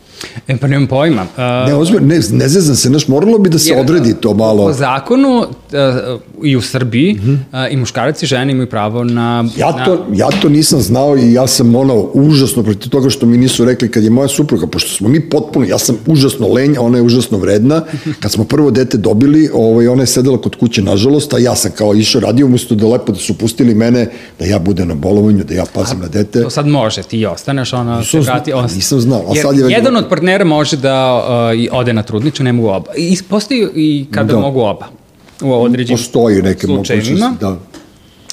E, 0.47 0.57
pa 0.57 0.67
nemam 0.67 0.87
pojma. 0.87 1.21
Uh, 1.21 1.67
ne, 1.67 1.75
ozbiljno, 1.75 2.07
ne, 2.07 2.19
ne 2.31 2.47
zezam 2.47 2.75
se, 2.75 2.87
znaš, 2.87 3.07
moralo 3.07 3.37
bi 3.37 3.49
da 3.49 3.59
se 3.59 3.69
jer, 3.69 3.79
odredi 3.79 4.13
to 4.13 4.33
malo. 4.33 4.65
Po 4.67 4.73
zakonu 4.73 5.37
uh, 5.37 5.45
i 6.43 6.55
u 6.55 6.61
Srbiji 6.61 7.13
mm 7.13 7.19
-hmm. 7.19 7.65
uh, 7.67 7.73
i 7.73 7.77
muškarac 7.77 8.23
i 8.23 8.25
žene 8.25 8.51
imaju 8.51 8.69
pravo 8.69 9.03
na... 9.03 9.45
Ja 9.57 9.85
to, 9.85 9.95
na... 9.95 10.15
ja 10.15 10.27
to 10.41 10.49
nisam 10.49 10.81
znao 10.81 11.17
i 11.17 11.33
ja 11.33 11.47
sam 11.47 11.75
ono 11.75 11.95
užasno 12.13 12.63
protiv 12.63 12.89
toga 12.89 13.09
što 13.09 13.25
mi 13.25 13.37
nisu 13.37 13.65
rekli 13.65 13.91
kad 13.91 14.03
je 14.03 14.09
moja 14.09 14.27
supruga, 14.27 14.67
pošto 14.67 14.89
smo 14.89 15.09
mi 15.09 15.29
potpuno, 15.29 15.65
ja 15.65 15.77
sam 15.77 15.97
užasno 16.05 16.47
lenja, 16.47 16.81
ona 16.81 16.97
je 16.97 17.01
užasno 17.01 17.37
vredna. 17.37 17.83
Kad 18.21 18.31
smo 18.31 18.43
prvo 18.43 18.71
dete 18.71 18.97
dobili, 18.97 19.49
ovaj, 19.53 19.87
ona 19.87 20.03
je 20.03 20.07
sedela 20.07 20.41
kod 20.41 20.55
kuće, 20.55 20.81
nažalost, 20.81 21.33
a 21.33 21.37
ja 21.37 21.55
sam 21.55 21.71
kao 21.71 21.95
išao 21.95 22.21
radio, 22.21 22.45
umesto 22.45 22.75
da 22.75 22.87
lepo 22.87 23.11
da 23.11 23.19
su 23.19 23.37
pustili 23.37 23.75
mene, 23.75 24.09
da 24.39 24.45
ja 24.45 24.59
budem 24.59 24.87
na 24.87 24.95
bolovanju, 24.95 25.43
da 25.43 25.53
ja 25.53 25.65
pazim 25.73 25.97
a, 25.97 26.01
na 26.01 26.07
dete. 26.07 26.41
To 26.41 26.49
sad 26.49 26.67
može, 26.67 27.03
ti 27.03 27.25
ostaneš, 27.25 27.73
ona 27.73 27.99
nisam 27.99 28.23
se 28.23 28.31
vrati. 28.31 28.53
On... 28.53 28.67
Nisam 28.75 29.01
znao, 29.01 29.23
a 29.31 29.35
sad 29.35 29.57
je... 29.57 29.65
Jedan 29.69 29.95
od 29.95 30.09
partnera 30.13 30.45
može 30.45 30.77
da 30.77 31.15
uh, 31.71 31.79
ode 31.79 31.93
na 31.93 32.03
trudnicu, 32.03 32.43
ne 32.43 32.53
mogu 32.53 32.69
oba. 32.69 32.91
I 32.97 33.17
postoji 33.29 33.67
i 33.75 34.05
kada 34.11 34.33
da. 34.33 34.39
mogu 34.39 34.59
oba 34.59 34.87
u 35.41 35.53
određenim 35.53 35.97
Postoji 35.97 36.41
neke 36.41 36.67
mogućnosti, 36.67 37.13
da. 37.39 37.57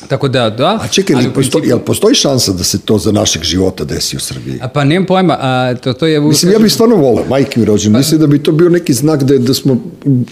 Tako 0.08 0.28
da, 0.28 0.50
da. 0.50 0.78
A 0.82 0.88
čekaj, 0.88 1.16
ali 1.16 1.30
postoji, 1.34 1.68
jel 1.68 1.78
postoji 1.78 2.14
šansa 2.14 2.52
da 2.52 2.64
se 2.64 2.80
to 2.80 2.98
za 2.98 3.12
našeg 3.12 3.42
života 3.42 3.84
desi 3.84 4.16
u 4.16 4.20
Srbiji? 4.20 4.58
A 4.62 4.68
pa 4.68 4.84
nemam 4.84 5.06
pojma, 5.06 5.36
a, 5.40 5.74
to, 5.74 5.92
to 5.92 6.06
je... 6.06 6.20
Mislim, 6.20 6.52
ja 6.52 6.58
bih 6.58 6.72
stvarno 6.72 6.96
volao, 6.96 7.24
majke 7.28 7.60
mi 7.60 7.66
rođen, 7.66 7.92
pa, 7.92 7.98
mislim 7.98 8.20
da 8.20 8.26
bi 8.26 8.42
to 8.42 8.52
bio 8.52 8.68
neki 8.68 8.92
znak 8.92 9.22
da, 9.22 9.38
da 9.38 9.54
smo 9.54 9.76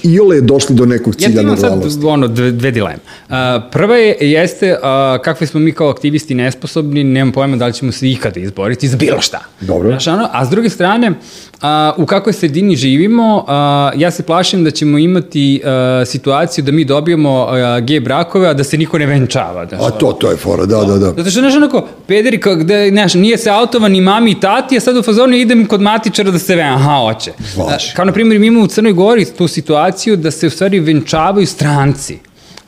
i 0.03 0.21
ole 0.21 0.41
došli 0.41 0.75
do 0.75 0.87
nekog 0.87 1.15
cilja 1.15 1.43
normalnosti. 1.43 1.67
Ja 1.67 1.73
imam 1.73 1.91
sad 1.91 2.05
ono, 2.05 2.29
dve, 2.29 2.53
dve 2.53 2.71
dileme. 2.71 2.99
A, 3.29 3.61
prva 3.73 3.97
je, 3.97 4.17
jeste 4.21 4.77
a, 4.83 5.19
kakve 5.25 5.47
smo 5.47 5.61
mi 5.61 5.73
kao 5.73 5.89
aktivisti 5.89 6.35
nesposobni, 6.35 7.05
nemam 7.05 7.33
pojma 7.33 7.57
da 7.57 7.67
li 7.67 7.73
ćemo 7.73 7.93
se 7.93 8.11
ikada 8.11 8.41
izboriti 8.41 8.89
za 8.89 8.97
bilo 8.97 9.21
šta. 9.21 9.41
Dobro. 9.61 9.89
Znaš, 9.89 10.07
ono, 10.07 10.29
a 10.33 10.47
s 10.47 10.49
druge 10.49 10.69
strane, 10.69 11.13
a, 11.61 11.93
u 11.97 12.07
kakvoj 12.07 12.33
sredini 12.33 12.77
živimo, 12.77 13.45
a, 13.49 13.91
ja 13.97 14.11
se 14.11 14.23
plašim 14.23 14.65
da 14.65 14.71
ćemo 14.71 14.99
imati 14.99 15.61
a, 15.65 16.03
situaciju 16.07 16.65
da 16.65 16.73
mi 16.73 16.85
dobijemo 16.85 17.47
a, 17.49 17.81
gej 17.81 18.01
brakove, 18.01 18.49
a 18.49 18.55
da 18.55 18.65
se 18.65 18.79
niko 18.79 18.99
ne 18.99 19.07
venčava. 19.07 19.58
Da, 19.65 19.77
a 19.87 19.91
to, 19.91 20.13
to 20.13 20.31
je 20.31 20.37
fora, 20.37 20.67
da, 20.67 20.85
da, 20.85 20.99
da. 20.99 21.07
Zato 21.07 21.31
što, 21.31 21.41
znaš, 21.41 21.57
onako, 21.57 21.87
pederi, 22.07 22.41
kao, 22.41 22.57
gde, 22.57 22.89
znaš, 22.91 23.15
nije 23.15 23.39
se 23.39 23.51
autova 23.51 23.89
ni 23.89 24.01
mami 24.01 24.31
i 24.31 24.41
tati, 24.41 24.77
a 24.77 24.81
sad 24.81 24.97
u 24.97 25.03
fazonu 25.03 25.37
idem 25.37 25.67
kod 25.67 25.81
matičara 25.81 26.31
da 26.31 26.39
se 26.39 26.57
ven, 26.57 26.67
aha, 26.67 26.97
hoće. 26.97 27.33
Vaš. 27.57 27.93
Kao, 27.93 28.05
na 28.05 28.13
primjer, 28.13 28.41
mi 28.41 28.47
imamo 28.47 28.65
u 28.65 28.69
Crnoj 28.69 28.93
Gori 28.93 29.25
tu 29.25 29.49
situaciju 29.49 30.17
da 30.17 30.31
se 30.31 30.47
u 30.47 30.51
stvari 30.51 30.81
venčavaju 30.81 31.47
stranci 31.47 32.19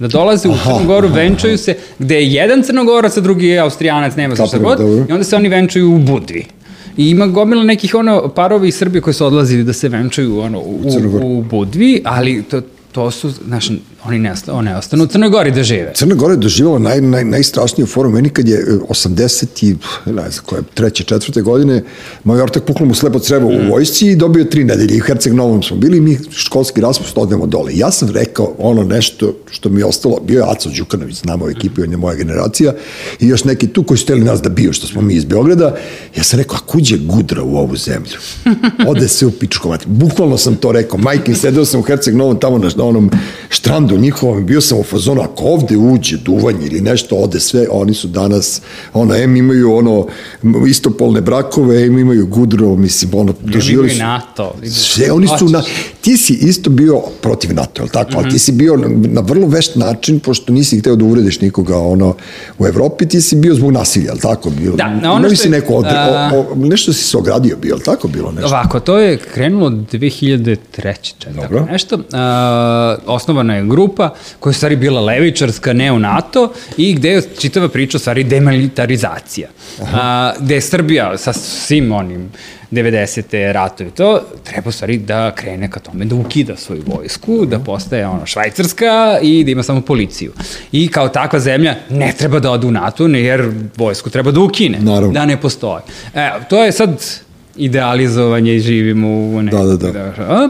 da 0.00 0.08
dolaze 0.08 0.48
u 0.48 0.54
Crnu 0.64 0.86
Goru, 0.86 1.08
venčaju 1.08 1.58
se, 1.58 1.74
gde 1.98 2.14
je 2.14 2.32
jedan 2.32 2.62
Crnogorac, 2.62 3.16
a 3.16 3.20
drugi 3.20 3.46
je 3.46 3.58
Austrijanac, 3.58 4.16
nema 4.16 4.36
se 4.36 4.46
šta 4.46 4.58
god, 4.58 4.80
i 4.80 5.12
onda 5.12 5.24
se 5.24 5.36
oni 5.36 5.48
venčaju 5.48 5.94
u 5.94 5.98
Budvi. 5.98 6.46
I 6.96 7.10
ima 7.10 7.26
gomila 7.26 7.64
nekih 7.64 7.94
ono 7.94 8.28
parovi 8.28 8.68
iz 8.68 8.74
Srbije 8.74 9.02
koji 9.02 9.14
su 9.14 9.26
odlazili 9.26 9.64
da 9.64 9.72
se 9.72 9.88
venčaju 9.88 10.40
ono, 10.40 10.58
u, 10.58 10.80
u, 11.22 11.38
u 11.38 11.42
Budvi, 11.42 12.02
ali 12.04 12.42
to, 12.42 12.60
to 12.92 13.10
su, 13.10 13.30
znaš, 13.30 13.70
oni 14.04 14.18
ne, 14.18 14.34
oni 14.48 14.72
ostanu 14.74 15.04
u 15.04 15.06
Crnoj 15.06 15.28
Gori 15.28 15.50
da 15.50 15.62
žive. 15.62 15.92
Crna 15.94 16.14
Gora 16.14 16.32
je 16.32 16.36
doživjela 16.36 16.78
naj, 16.78 17.00
naj, 17.00 17.24
najstrašniju 17.24 17.86
foru. 17.86 18.10
Meni 18.10 18.28
kad 18.28 18.48
je 18.48 18.66
80 18.88 19.64
i, 19.64 19.76
ne 20.06 20.30
znam 20.30 20.44
koje, 20.46 20.62
treće, 20.74 21.04
četvrte 21.04 21.42
godine, 21.42 21.82
moj 22.24 22.42
ortak 22.42 22.64
puklo 22.64 22.86
mu 22.86 22.94
slepo 22.94 23.18
crevo 23.18 23.50
mm. 23.50 23.54
u 23.54 23.70
vojsci 23.70 24.06
i 24.06 24.16
dobio 24.16 24.44
tri 24.44 24.64
nedelje. 24.64 24.96
I 24.96 25.00
u 25.00 25.04
Herceg 25.04 25.32
Novom 25.32 25.62
smo 25.62 25.76
bili 25.76 26.00
mi 26.00 26.18
školski 26.30 26.80
raspust 26.80 27.18
odemo 27.18 27.46
dole. 27.46 27.72
Ja 27.76 27.90
sam 27.90 28.10
rekao 28.10 28.54
ono 28.58 28.84
nešto 28.84 29.34
što 29.50 29.68
mi 29.68 29.80
je 29.80 29.84
ostalo, 29.84 30.20
bio 30.20 30.38
je 30.38 30.50
Aco 30.50 30.70
Đukanović, 30.76 31.16
znamo 31.16 31.44
u 31.44 31.50
ekipi, 31.50 31.82
on 31.82 31.90
je 31.90 31.96
moja 31.96 32.16
generacija, 32.16 32.72
i 33.20 33.28
još 33.28 33.44
neki 33.44 33.66
tu 33.66 33.82
koji 33.82 33.98
su 33.98 34.06
teli 34.06 34.24
nas 34.24 34.42
da 34.42 34.48
biju, 34.48 34.72
što 34.72 34.86
smo 34.86 35.02
mi 35.02 35.14
iz 35.14 35.24
Beograda. 35.24 35.76
Ja 36.16 36.24
sam 36.24 36.38
rekao, 36.38 36.56
a 36.56 36.66
kuđe 36.66 36.98
gudra 36.98 37.42
u 37.42 37.56
ovu 37.56 37.76
zemlju? 37.76 38.18
Ode 38.88 39.08
se 39.08 39.26
u 39.26 39.30
pičkovati. 39.30 39.84
Bukvalno 39.88 40.38
sam 40.38 40.56
to 40.56 40.72
rekao. 40.72 40.98
Majke, 40.98 41.34
sedeo 41.34 41.64
sam 41.64 41.80
u 41.80 41.82
Herceg 41.82 42.14
Novom 42.16 42.40
tamo 42.40 42.58
na, 42.58 42.70
na 42.76 42.84
onom 42.84 43.10
štrandu 43.48 43.89
bandu 43.90 44.02
njihovom, 44.02 44.46
bio 44.46 44.60
sam 44.60 44.78
u 44.78 44.82
fazonu, 44.82 45.22
ako 45.22 45.44
ovde 45.44 45.76
uđe 45.76 46.16
duvanje 46.16 46.66
ili 46.66 46.80
nešto, 46.80 47.16
ode 47.16 47.40
sve, 47.40 47.66
oni 47.70 47.94
su 47.94 48.08
danas, 48.08 48.60
ono, 48.92 49.14
em 49.14 49.36
imaju 49.36 49.74
ono, 49.76 50.06
istopolne 50.68 51.20
brakove, 51.20 51.86
em 51.86 51.98
imaju 51.98 52.26
gudro, 52.26 52.76
mislim, 52.76 53.10
ono, 53.14 53.34
doživjeli 53.40 53.90
su... 53.90 53.98
NATO. 53.98 54.54
Sve, 54.70 55.12
oni 55.12 55.28
su 55.38 55.48
na... 55.48 55.62
Ti 56.00 56.16
si 56.16 56.32
isto 56.32 56.70
bio 56.70 57.00
protiv 57.20 57.54
NATO, 57.54 57.82
je 57.82 57.84
li 57.84 57.90
tako? 57.90 58.10
Mm 58.10 58.14
-hmm. 58.14 58.22
Ali 58.22 58.30
ti 58.30 58.38
si 58.38 58.52
bio 58.52 58.76
na, 58.76 58.88
na 58.88 59.20
vrlo 59.20 59.46
vešt 59.46 59.76
način, 59.76 60.20
pošto 60.20 60.52
nisi 60.52 60.78
hteo 60.78 60.96
da 60.96 61.04
urediš 61.04 61.40
nikoga, 61.40 61.78
ono, 61.78 62.14
u 62.58 62.66
Evropi, 62.66 63.08
ti 63.08 63.20
si 63.20 63.36
bio 63.36 63.54
zbog 63.54 63.72
nasilja, 63.72 64.06
je 64.06 64.12
li 64.12 64.20
tako? 64.20 64.50
Bilo, 64.50 64.76
da, 64.76 64.94
na 64.94 65.12
ono 65.12 65.28
što 65.28 65.36
si 65.36 65.48
neko 65.48 65.74
odre, 65.74 65.92
a... 65.94 66.30
o, 66.34 66.40
o, 66.52 66.54
nešto 66.54 66.92
si 66.92 67.04
se 67.04 67.16
ogradio 67.16 67.56
bio, 67.56 67.68
je 67.68 67.74
li 67.74 67.82
tako 67.84 68.08
bilo 68.08 68.32
nešto? 68.32 68.48
Ovako, 68.48 68.80
to 68.80 68.98
je 68.98 69.16
krenulo 69.16 69.70
2003. 69.70 71.34
Dobro. 71.34 71.66
Nešto. 71.70 71.98
A, 72.12 72.96
osnovana 73.06 73.56
je 73.56 73.64
grupa 73.64 73.79
grupa 73.80 74.14
koja 74.40 74.50
je 74.50 74.54
stvari 74.54 74.76
bila 74.76 75.00
levičarska, 75.00 75.72
ne 75.72 75.92
u 75.92 75.98
NATO 75.98 76.52
i 76.76 76.94
gde 76.94 77.10
je 77.10 77.22
čitava 77.38 77.68
priča 77.68 77.96
u 77.96 78.00
stvari 78.00 78.24
demilitarizacija. 78.24 79.48
A, 79.92 80.32
gde 80.40 80.54
je 80.54 80.60
Srbija 80.60 81.18
sa 81.18 81.32
svim 81.32 81.92
onim 81.92 82.30
90. 82.70 83.52
ratovi 83.52 83.90
to, 83.90 84.20
treba 84.44 84.68
u 84.68 84.72
stvari 84.72 84.98
da 84.98 85.34
krene 85.34 85.70
ka 85.70 85.80
tome, 85.80 86.04
da 86.04 86.14
ukida 86.14 86.56
svoju 86.56 86.82
vojsku, 86.86 87.46
da 87.46 87.58
postaje 87.58 88.06
ono 88.06 88.26
švajcarska 88.26 89.18
i 89.22 89.44
da 89.44 89.50
ima 89.50 89.62
samo 89.62 89.80
policiju. 89.80 90.32
I 90.72 90.88
kao 90.88 91.08
takva 91.08 91.40
zemlja 91.40 91.74
ne 91.90 92.12
treba 92.18 92.38
da 92.40 92.50
ode 92.50 92.66
u 92.66 92.70
NATO, 92.70 93.06
jer 93.06 93.50
vojsku 93.76 94.10
treba 94.10 94.30
da 94.30 94.40
ukine, 94.40 94.78
Naravno. 94.78 95.12
da 95.12 95.26
ne 95.26 95.40
postoji. 95.40 95.82
E, 96.14 96.30
to 96.48 96.64
je 96.64 96.72
sad 96.72 97.04
idealizovanje 97.56 98.54
i 98.56 98.60
živimo 98.60 99.08
u 99.08 99.42
nekog... 99.42 99.78
Da, 99.78 99.92
da, 99.92 99.92
da. 99.92 100.48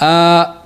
A, 0.00 0.57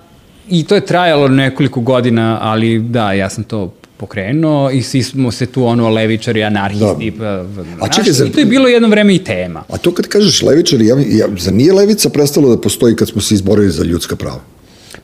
I 0.49 0.65
to 0.65 0.75
je 0.75 0.81
trajalo 0.83 1.29
nekoliko 1.29 1.81
godina, 1.81 2.39
ali 2.43 2.79
da, 2.81 3.13
ja 3.13 3.31
sam 3.31 3.45
to 3.45 3.73
pokrenuo 3.97 4.71
i 4.71 4.83
svi 4.83 5.03
smo 5.03 5.31
se 5.33 5.47
tu 5.47 5.65
ono 5.65 5.89
levičari, 5.89 6.45
anarhisti. 6.45 7.11
Da. 7.11 7.45
Pa, 7.79 7.85
A 7.85 7.89
čekaj, 7.89 8.13
znaš, 8.13 8.17
zar- 8.19 8.29
i 8.29 8.33
to 8.33 8.41
je 8.41 8.47
bilo 8.47 8.69
jedno 8.69 8.89
vreme 8.89 9.15
i 9.15 9.19
tema. 9.19 9.63
A 9.69 9.79
to 9.79 9.93
kad 9.93 10.07
kažeš 10.07 10.43
levičari, 10.43 10.87
ja, 10.87 10.97
ja, 11.01 11.27
za 11.39 11.51
nije 11.51 11.73
levica 11.73 12.09
prestalo 12.09 12.51
da 12.51 12.61
postoji 12.61 12.97
kad 12.97 13.09
smo 13.09 13.21
se 13.21 13.35
izborili 13.35 13.71
za 13.71 13.85
ljudska 13.85 14.17
prava? 14.17 14.41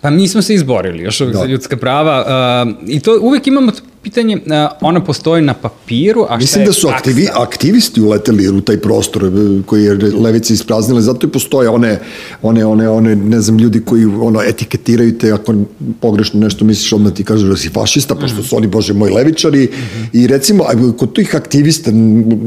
Pa 0.01 0.11
mi 0.11 0.28
smo 0.28 0.43
se 0.43 0.55
izborili 0.55 1.03
još 1.03 1.18
Da. 1.18 1.32
za 1.32 1.45
ljudska 1.45 1.76
prava 1.76 2.24
uh, 2.66 2.89
i 2.89 3.01
to 3.01 3.18
uvek 3.20 3.47
imamo 3.47 3.72
pitanje, 4.03 4.36
uh, 4.36 4.42
ona 4.80 5.05
postoji 5.05 5.42
na 5.42 5.55
papiru, 5.55 6.22
a 6.22 6.26
šta 6.26 6.36
Mislim 6.36 6.62
je 6.62 6.66
da 6.66 6.72
su 6.72 6.88
aktivi, 6.88 7.28
aktivisti 7.34 8.01
uleteli 8.01 8.49
u 8.49 8.61
taj 8.61 8.76
prostor 8.76 9.24
e, 9.24 9.30
koji 9.66 9.84
je 9.84 9.94
levice 9.94 10.55
ispraznile, 10.55 11.03
zato 11.03 11.26
i 11.26 11.30
postoje 11.30 11.68
one, 11.68 12.01
one, 12.42 12.66
one, 12.66 12.88
one, 12.88 13.16
ne 13.16 13.40
znam, 13.40 13.59
ljudi 13.59 13.80
koji 13.80 14.05
ono, 14.05 14.42
etiketiraju 14.42 15.18
te, 15.18 15.32
ako 15.32 15.55
pogrešno 16.01 16.40
nešto 16.40 16.64
misliš, 16.64 16.92
odmah 16.92 17.12
ti 17.12 17.24
kažu 17.24 17.49
da 17.49 17.57
si 17.57 17.68
fašista, 17.68 18.14
pošto 18.14 18.42
su 18.42 18.57
oni, 18.57 18.66
bože 18.66 18.92
moj, 18.92 19.11
levičari. 19.11 19.68
I 20.12 20.26
recimo, 20.26 20.64
kod 20.99 21.14
tih 21.14 21.36
aktivista, 21.36 21.90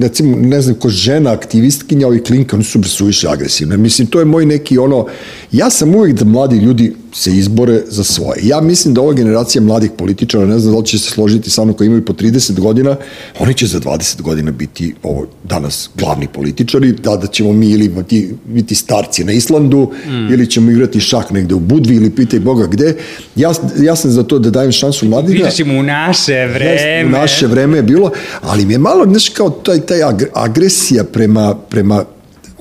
recimo, 0.02 0.38
ne 0.38 0.62
znam, 0.62 0.76
kod 0.76 0.92
žena 0.92 1.32
aktivistkinja, 1.32 2.08
ovi 2.08 2.24
klinka, 2.24 2.56
oni 2.56 2.64
su 2.64 2.84
suviše 2.84 3.28
agresivne. 3.28 3.78
Mislim, 3.78 4.08
to 4.08 4.20
je 4.20 4.26
moj 4.26 4.46
neki 4.46 4.78
ono, 4.78 5.06
ja 5.52 5.70
sam 5.70 5.96
uvijek 5.96 6.18
da 6.18 6.26
mladi 6.26 6.58
ljudi 6.58 6.94
se 7.14 7.32
izbore 7.38 7.84
za 7.88 8.04
svoje. 8.04 8.40
Ja 8.44 8.62
mislim 8.62 8.94
da 8.94 9.02
ova 9.02 9.14
generacija 9.14 9.62
mladih 9.62 9.92
političara, 9.98 10.46
ne 10.46 10.60
znam 10.60 10.74
da 10.74 10.80
li 10.80 10.86
će 10.86 11.00
se 11.00 11.10
složiti 11.10 11.41
sa 11.50 11.64
mnom 11.64 11.76
koji 11.76 11.88
imaju 11.88 12.06
po 12.06 12.14
30 12.14 12.60
godina, 12.60 12.96
oni 13.40 13.54
će 13.54 13.68
za 13.68 13.80
20 13.80 14.22
godina 14.22 14.52
biti 14.52 14.96
ovo, 15.04 15.28
danas 15.44 15.90
glavni 15.98 16.28
političari, 16.28 16.92
da, 16.92 17.16
da 17.16 17.28
ćemo 17.28 17.54
mi 17.54 17.70
ili 17.70 17.90
biti, 17.90 18.34
biti 18.46 18.76
starci 18.76 19.24
na 19.24 19.32
Islandu, 19.32 19.92
mm. 20.06 20.34
ili 20.34 20.50
ćemo 20.50 20.72
igrati 20.72 21.00
šah 21.00 21.32
negde 21.32 21.54
u 21.56 21.60
Budvi, 21.60 21.96
ili 21.96 22.10
pitaj 22.10 22.40
Boga 22.40 22.68
gde. 22.68 22.96
Ja, 23.36 23.52
ja 23.80 23.96
sam 23.96 24.12
za 24.12 24.24
to 24.24 24.40
da 24.40 24.50
dajem 24.50 24.72
šansu 24.72 25.06
mladima. 25.06 25.34
Vidjet 25.34 25.56
ćemo 25.56 25.80
u 25.80 25.84
naše 25.84 26.46
vreme. 26.46 27.06
U 27.06 27.10
naše 27.10 27.48
vreme 27.48 27.78
je 27.78 27.84
bilo, 27.84 28.12
ali 28.42 28.66
mi 28.66 28.74
je 28.74 28.78
malo, 28.78 29.06
znaš, 29.06 29.30
kao 29.30 29.50
taj, 29.50 29.80
taj 29.80 30.00
agre- 30.00 30.32
agresija 30.34 31.04
prema, 31.04 31.56
prema 31.56 32.06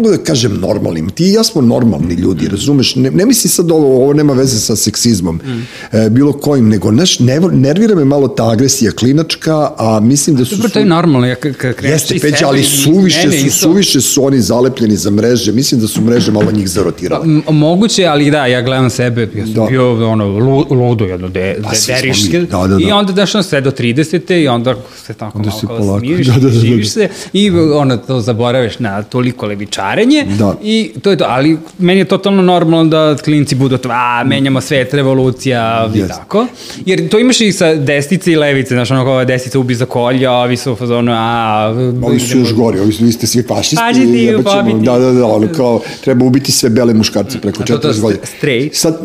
mogu 0.00 0.16
da 0.16 0.24
kažem 0.24 0.60
normalnim. 0.60 1.10
Ti 1.10 1.24
i 1.24 1.32
ja 1.32 1.44
smo 1.44 1.62
normalni 1.62 2.14
ljudi, 2.14 2.48
razumeš? 2.48 2.96
Ne, 2.96 3.10
ne 3.10 3.26
mislim 3.26 3.50
sad 3.50 3.70
ovo, 3.70 4.02
ovo 4.02 4.12
nema 4.12 4.32
veze 4.32 4.60
sa 4.60 4.76
seksizmom, 4.76 5.36
mm. 5.36 5.66
e, 5.96 6.10
bilo 6.10 6.32
kojim, 6.32 6.68
nego 6.68 6.92
znaš, 6.92 7.18
ne, 7.18 7.40
nervira 7.40 7.94
me 7.94 8.04
malo 8.04 8.28
ta 8.28 8.50
agresija 8.50 8.92
klinačka, 8.92 9.70
a 9.76 10.00
mislim 10.00 10.36
da 10.36 10.44
su... 10.44 10.56
Dobro, 10.56 10.68
to 10.70 10.78
je 10.78 10.84
normalno, 10.84 11.26
ja 11.26 11.34
kreneš 11.34 11.82
Jeste, 11.82 12.18
Peđa, 12.20 12.46
ali 12.46 12.62
suviše 12.62 13.30
su, 13.30 13.46
isto- 13.46 13.58
suviše 13.62 14.00
su 14.00 14.24
oni 14.24 14.40
zalepljeni 14.40 14.96
za 14.96 15.10
mreže, 15.10 15.52
mislim 15.52 15.80
da 15.80 15.88
su 15.88 16.00
mreže 16.00 16.32
malo 16.32 16.52
njih 16.52 16.68
zarotirale. 16.68 17.26
Moguće, 17.50 18.04
ali 18.06 18.30
da, 18.30 18.46
ja 18.46 18.62
gledam 18.62 18.90
sebe, 18.90 19.28
ja 19.34 19.46
sam 19.46 19.54
Da. 19.54 19.66
bio 19.66 20.10
ono, 20.10 20.28
lu, 20.28 20.66
ludo 20.70 21.04
jedno 21.04 21.28
de, 21.28 21.56
Pa, 21.62 21.70
de, 21.70 21.76
smo 21.76 21.94
deriške, 21.94 22.40
mi, 22.40 22.46
da, 22.46 22.58
da, 22.58 22.66
da. 22.66 22.88
i 22.88 22.92
onda 22.92 23.12
daš 23.12 23.34
na 23.34 23.42
sve 23.42 23.60
do 23.60 23.70
30. 23.70 24.34
i 24.34 24.48
onda 24.48 24.74
se 25.06 25.14
tako 25.14 25.38
Onda 25.38 25.50
malo 25.50 25.60
kao 25.78 25.98
smiriš, 25.98 26.26
Da, 26.26 26.32
da, 26.32 26.40
da, 26.40 26.76
da. 26.76 26.84
se 26.84 27.08
i 27.32 27.50
ono, 27.50 27.96
to 27.96 28.20
zaboraviš 28.20 28.78
na 28.78 29.02
toliko 29.02 29.46
levičarenje 29.92 30.36
Da. 30.36 30.54
i 30.62 30.90
to 31.02 31.10
je 31.10 31.16
to, 31.16 31.24
ali 31.26 31.58
meni 31.78 32.00
je 32.00 32.04
totalno 32.04 32.42
normalno 32.44 32.84
da 32.86 33.16
klinci 33.16 33.54
budu 33.54 33.78
to, 33.78 33.88
a, 33.90 34.24
menjamo 34.24 34.60
svet, 34.60 34.94
revolucija 34.94 35.60
i 35.94 35.98
Jeste. 35.98 36.14
tako, 36.14 36.46
jer 36.80 37.08
to 37.08 37.18
imaš 37.18 37.40
i 37.40 37.52
sa 37.52 37.74
desnice 37.74 38.32
i 38.32 38.36
levice, 38.36 38.68
znaš, 38.68 38.90
ono 38.90 39.04
kao 39.04 39.24
desnica 39.24 39.58
ubi 39.58 39.74
za 39.74 39.86
kolja, 39.86 40.30
a 40.30 40.36
ovi 40.36 40.56
su 40.56 40.72
u 40.72 40.76
fazonu, 40.76 41.12
a... 41.14 41.74
Ovi 42.02 42.20
su 42.20 42.38
još 42.38 42.54
gori, 42.54 42.80
ovi 42.80 42.92
su, 42.92 43.04
vi 43.04 43.12
ste 43.12 43.26
svi 43.26 43.42
fašisti. 43.42 43.76
Fašisti, 43.76 44.24
i 44.24 44.32
pobiti. 44.34 44.84
Da, 44.86 44.98
da, 44.98 45.12
da, 45.12 45.26
ono 45.26 45.48
kao, 45.48 45.80
treba 46.00 46.24
ubiti 46.24 46.52
sve 46.52 46.70
bele 46.70 46.94
muškarce 46.94 47.40
preko 47.40 47.62
A 47.62 47.66
to- 47.66 47.78
to 47.78 47.88
40 47.88 48.00
godina. 48.00 48.20
straight? 48.28 48.74
Sad, 48.74 48.98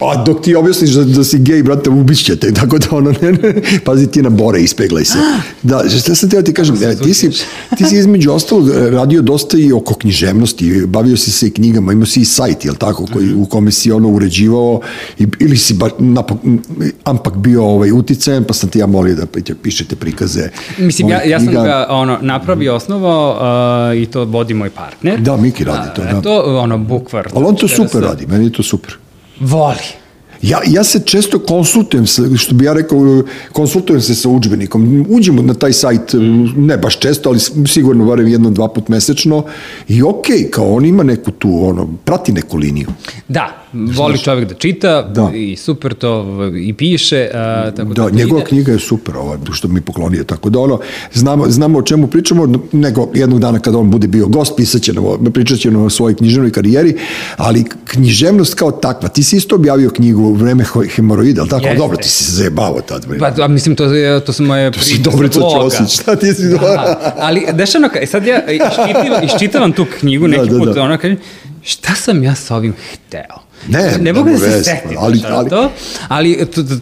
a 0.00 0.24
dok 0.24 0.42
ti 0.42 0.54
objasniš 0.54 0.90
da, 0.90 1.04
da 1.04 1.24
si 1.24 1.38
gej, 1.38 1.62
brate, 1.62 1.90
ubiće 1.90 2.36
te, 2.36 2.52
tako 2.60 2.78
da 2.78 2.86
ono, 2.90 3.14
ne, 3.22 3.32
ne, 3.32 3.54
pazi 3.84 4.06
ti 4.06 4.22
na 4.22 4.28
bore, 4.30 4.60
ispeglaj 4.60 5.04
se. 5.04 5.18
Da, 5.62 5.82
šta 5.88 6.14
sam 6.14 6.30
teo 6.30 6.42
ti 6.42 6.52
kažem, 6.52 6.76
e, 6.82 6.96
ti 6.96 7.14
si, 7.14 7.30
ti 7.78 7.84
si 7.84 7.96
između 7.96 8.32
ostalog 8.32 8.68
radio 8.90 9.22
dosta 9.22 9.58
i 9.58 9.72
oko 9.72 9.94
književnosti, 9.94 10.86
bavio 10.86 11.16
si 11.16 11.30
se 11.30 11.46
i 11.46 11.50
knjigama, 11.50 11.92
imao 11.92 12.06
si 12.06 12.20
i 12.20 12.24
sajt, 12.24 12.64
jel 12.64 12.74
tako, 12.74 13.06
koji, 13.12 13.34
u 13.34 13.46
kome 13.46 13.70
si 13.70 13.92
ono 13.92 14.08
uređivao, 14.08 14.80
i, 15.18 15.26
ili 15.38 15.56
si 15.56 15.74
bar, 15.74 15.90
napak, 15.98 16.36
ampak 17.04 17.36
bio 17.36 17.64
ovaj, 17.64 17.92
uticajan, 17.92 18.44
pa 18.44 18.54
sam 18.54 18.68
ti 18.68 18.78
ja 18.78 18.86
molio 18.86 19.14
da 19.14 19.26
pišete 19.62 19.96
prikaze. 19.96 20.48
Mislim, 20.78 21.08
ja, 21.08 21.22
ja 21.22 21.38
sam 21.38 21.46
knjiga. 21.46 21.62
ga 21.62 21.86
ono, 21.88 22.18
napravio, 22.20 22.74
osnovao 22.74 23.30
uh, 23.92 24.02
i 24.02 24.06
to 24.06 24.24
vodi 24.24 24.54
moj 24.54 24.70
partner. 24.70 25.20
Da, 25.20 25.36
Miki 25.36 25.64
radi 25.64 25.88
to, 25.96 26.02
A, 26.02 26.12
da. 26.12 26.20
To, 26.20 26.58
ono, 26.62 26.78
bukvar. 26.78 27.28
Ali 27.34 27.44
on 27.44 27.56
to 27.56 27.68
super 27.68 28.02
radi, 28.02 28.26
meni 28.26 28.44
je 28.44 28.52
to 28.52 28.62
super. 28.62 28.96
Voli. 29.40 30.00
Ja, 30.42 30.60
ja 30.66 30.84
se 30.84 31.00
često 31.04 31.38
konsultujem, 31.38 32.06
sa, 32.06 32.22
što 32.36 32.54
bi 32.54 32.64
ja 32.64 32.72
rekao, 32.72 33.22
konsultujem 33.52 34.00
se 34.00 34.14
sa 34.14 34.28
učbenikom. 34.28 35.06
Uđemo 35.08 35.42
na 35.42 35.54
taj 35.54 35.72
sajt, 35.72 36.14
ne 36.56 36.76
baš 36.76 36.98
često, 36.98 37.28
ali 37.28 37.40
sigurno 37.66 38.04
barem 38.04 38.28
jedno, 38.28 38.50
dva 38.50 38.68
put 38.68 38.88
mesečno 38.88 39.44
i 39.88 40.02
okej, 40.02 40.50
kao 40.50 40.74
on 40.74 40.84
ima 40.84 41.02
neku 41.02 41.30
tu, 41.30 41.66
ono, 41.66 41.88
prati 42.04 42.32
neku 42.32 42.56
liniju. 42.56 42.88
Da, 43.28 43.66
voli 43.72 44.18
čovjek 44.18 44.48
da 44.48 44.54
čita 44.54 45.02
Da. 45.04 45.30
i 45.34 45.56
super 45.56 45.94
to 45.94 46.26
i 46.56 46.72
piše. 46.72 47.28
A, 47.34 47.70
tako 47.70 47.88
Da, 47.90 48.02
to 48.02 48.10
njegova 48.10 48.40
ide. 48.40 48.48
knjiga 48.48 48.72
je 48.72 48.78
super, 48.80 49.16
ova, 49.16 49.38
što 49.52 49.68
mi 49.68 49.80
poklonio, 49.80 50.24
tako 50.24 50.50
da 50.50 50.58
ono, 50.60 50.80
znamo, 51.12 51.44
znamo 51.48 51.78
o 51.78 51.82
čemu 51.82 52.06
pričamo, 52.06 52.48
nego 52.72 53.08
jednog 53.14 53.40
dana 53.40 53.58
kada 53.58 53.78
on 53.78 53.90
bude 53.90 54.08
bio 54.08 54.26
gost, 54.28 54.52
pisat 54.56 54.82
će 54.82 54.92
nam, 54.92 55.04
o- 55.06 55.18
pričat 55.26 55.58
će 55.58 55.70
nam 55.70 55.82
o 55.82 55.90
svojoj 55.90 56.14
književnoj 56.16 56.52
karijeri, 56.52 56.96
ali 57.36 57.64
književnost 57.84 58.54
kao 58.54 58.70
takva, 58.72 59.08
ti 59.08 59.22
si 59.22 59.36
isto 59.36 59.54
objavio 59.54 59.90
knjigu 59.90 60.32
vreme 60.32 60.64
hemoroida, 60.88 61.44
tako? 61.44 61.64
Jeste. 61.64 61.78
Dobro, 61.78 61.96
ti 61.96 62.08
si 62.08 62.24
se 62.24 62.32
zajebavao 62.32 62.80
tad. 62.80 63.06
Pa, 63.18 63.44
a, 63.44 63.48
mislim, 63.48 63.76
to, 63.76 63.84
je- 63.86 64.20
to 64.20 64.32
su 64.32 64.42
moje 64.42 64.70
To 64.72 64.80
si 64.80 64.88
priče 64.90 65.02
Dobrica. 65.02 65.40
Ćosić, 65.40 65.94
šta 65.94 66.16
ti 66.16 66.34
si... 66.34 66.48
Da, 66.50 67.14
ali 67.16 67.46
dešano, 67.52 67.88
ka- 67.88 68.06
sad 68.06 68.26
ja 68.26 68.42
iščitavam, 68.52 69.24
iščitavam 69.26 69.72
tu 69.72 69.86
knjigu 69.90 70.28
neki 70.28 70.40
Da, 70.42 70.52
da, 70.52 70.58
put, 70.58 70.68
da. 70.68 70.82
ono 70.82 70.98
kažem, 70.98 71.16
šta 71.62 71.94
sam 71.94 72.22
ja 72.22 72.34
sa 72.34 72.56
ovim 72.56 72.74
hteo? 72.84 73.40
Ne, 73.68 73.98
ne 74.00 74.12
mogu 74.12 74.30
da 74.30 74.38
se 74.38 74.64
setim, 74.64 74.96
ali- 74.98 75.22
ali- 75.28 75.50
to, 75.50 75.70
ali 76.08 76.46
to, 76.46 76.62
to, 76.62 76.74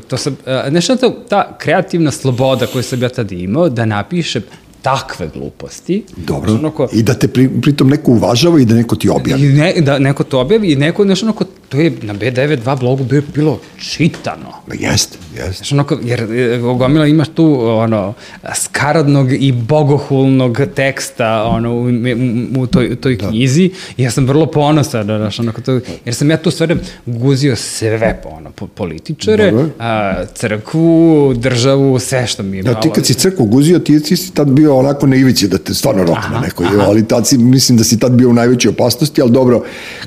to 0.00 0.16
sam, 0.16 0.36
a, 0.46 0.70
nešto 0.70 0.96
ta, 0.96 1.10
ta 1.28 1.56
kreativna 1.58 2.10
sloboda 2.10 2.66
koju 2.66 2.82
sam 2.82 3.02
ja 3.02 3.08
tada 3.08 3.34
imao, 3.34 3.68
da 3.68 3.84
napišem 3.84 4.42
takve 4.82 5.28
gluposti. 5.34 6.04
Dobro, 6.16 6.50
Znaš, 6.50 6.60
ono 6.60 6.70
ko- 6.70 6.88
i 6.92 7.02
da 7.02 7.14
te 7.14 7.28
pri, 7.28 7.48
pritom 7.62 7.88
neko 7.88 8.10
uvažava 8.10 8.60
i 8.60 8.64
da 8.64 8.74
neko 8.74 8.96
ti 8.96 9.08
objavi. 9.08 9.46
I 9.46 9.52
ne, 9.52 9.74
da 9.80 9.98
neko 9.98 10.24
to 10.24 10.40
objavi 10.40 10.72
i 10.72 10.76
neko, 10.76 11.04
nešto 11.04 11.26
onako, 11.26 11.44
to 11.68 11.76
je 11.80 11.92
na 12.02 12.14
B92 12.14 12.78
blogu 12.78 13.04
bilo, 13.04 13.22
bilo 13.34 13.60
čitano. 13.78 14.48
Ma 14.66 14.74
jeste, 14.74 15.18
jeste. 15.36 15.56
Znaš, 15.56 15.72
onako, 15.72 15.98
jer 16.02 16.20
e, 16.20 16.58
gomila 16.58 17.06
imaš 17.06 17.28
tu 17.28 17.60
ono, 17.68 18.14
skaradnog 18.54 19.32
i 19.32 19.52
bogohulnog 19.52 20.60
teksta 20.74 21.44
ono, 21.44 21.72
u, 21.74 21.84
u, 21.84 22.62
u 22.62 22.66
toj, 22.66 22.96
toj 22.96 23.18
knjizi 23.18 23.70
i 23.96 24.02
ja 24.02 24.10
sam 24.10 24.26
vrlo 24.26 24.46
ponosan, 24.46 25.04
znaš, 25.04 25.40
onako, 25.40 25.60
to, 25.60 25.80
jer 26.04 26.14
sam 26.14 26.30
ja 26.30 26.36
tu 26.36 26.50
stvarno 26.50 26.76
guzio 27.06 27.56
sve 27.56 28.20
po, 28.22 28.28
ono, 28.28 28.50
po, 28.50 28.66
političare, 28.66 29.52
a, 29.78 30.24
crkvu, 30.34 31.34
državu, 31.36 31.98
sve 31.98 32.26
što 32.26 32.42
mi 32.42 32.56
je 32.56 32.62
Da, 32.62 32.80
ti 32.80 32.90
kad 32.94 33.06
si 33.06 33.14
crkvu 33.14 33.46
guzio, 33.46 33.78
ti, 33.78 34.02
ti 34.02 34.16
si 34.16 34.34
tad 34.34 34.48
bio 34.48 34.77
onako 34.78 35.06
na 35.06 35.16
ivici 35.16 35.48
da 35.48 35.58
te 35.58 35.74
stvarno 35.74 36.04
rokne 36.04 36.40
neko, 36.40 36.64
ali 36.80 37.08
tad 37.08 37.26
si, 37.26 37.38
mislim 37.38 37.78
da 37.78 37.84
si 37.84 37.98
tad 37.98 38.12
bio 38.12 38.30
u 38.30 38.32
najvećoj 38.32 38.68
opasnosti, 38.68 39.22
ali 39.22 39.30
dobro, 39.30 39.62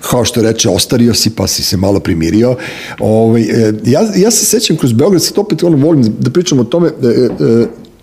kao 0.10 0.26
što 0.26 0.42
reče, 0.42 0.70
ostario 0.70 1.14
si 1.14 1.30
pa 1.30 1.48
si 1.48 1.64
se 1.64 1.78
malo 1.78 2.00
primirio. 2.00 2.56
Ovaj, 3.00 3.42
e, 3.42 3.74
ja, 3.86 4.02
ja 4.16 4.32
se 4.32 4.46
sećam 4.46 4.78
kroz 4.78 4.94
Beograd, 4.94 5.24
sad 5.24 5.38
opet 5.38 5.64
ono, 5.64 5.78
volim 5.78 6.16
da 6.20 6.30
pričam 6.32 6.60
o 6.60 6.64
tome, 6.64 6.92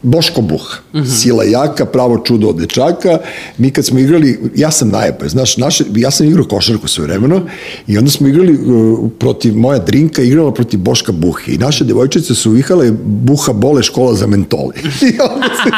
Boško 0.02 0.40
Buh, 0.40 0.78
sila 1.20 1.44
jaka, 1.44 1.84
pravo 1.86 2.18
čudo 2.18 2.48
od 2.48 2.56
dečaka. 2.56 3.18
Mi 3.58 3.70
kad 3.70 3.86
smo 3.86 3.98
igrali, 3.98 4.38
ja 4.54 4.70
sam 4.70 4.88
najapa, 4.88 5.28
znaš, 5.28 5.56
naše, 5.56 5.84
ja 5.96 6.10
sam 6.10 6.26
igrao 6.26 6.44
košarku 6.44 6.88
sve 6.88 7.04
vremeno 7.04 7.46
i 7.86 7.98
onda 7.98 8.10
smo 8.10 8.28
igrali 8.28 8.52
uh, 8.52 9.10
protiv, 9.18 9.56
moja 9.56 9.78
drinka 9.78 10.22
igrala 10.22 10.54
protiv 10.54 10.80
Boška 10.80 11.12
Buhe 11.12 11.52
i 11.52 11.58
naše 11.58 11.84
devojčice 11.84 12.34
su 12.34 12.50
vihale 12.50 12.92
Buha 13.04 13.52
bole 13.52 13.82
škola 13.82 14.14
za 14.14 14.26
mentole. 14.26 14.74
I 15.14 15.18
onda, 15.20 15.48
su, 15.48 15.70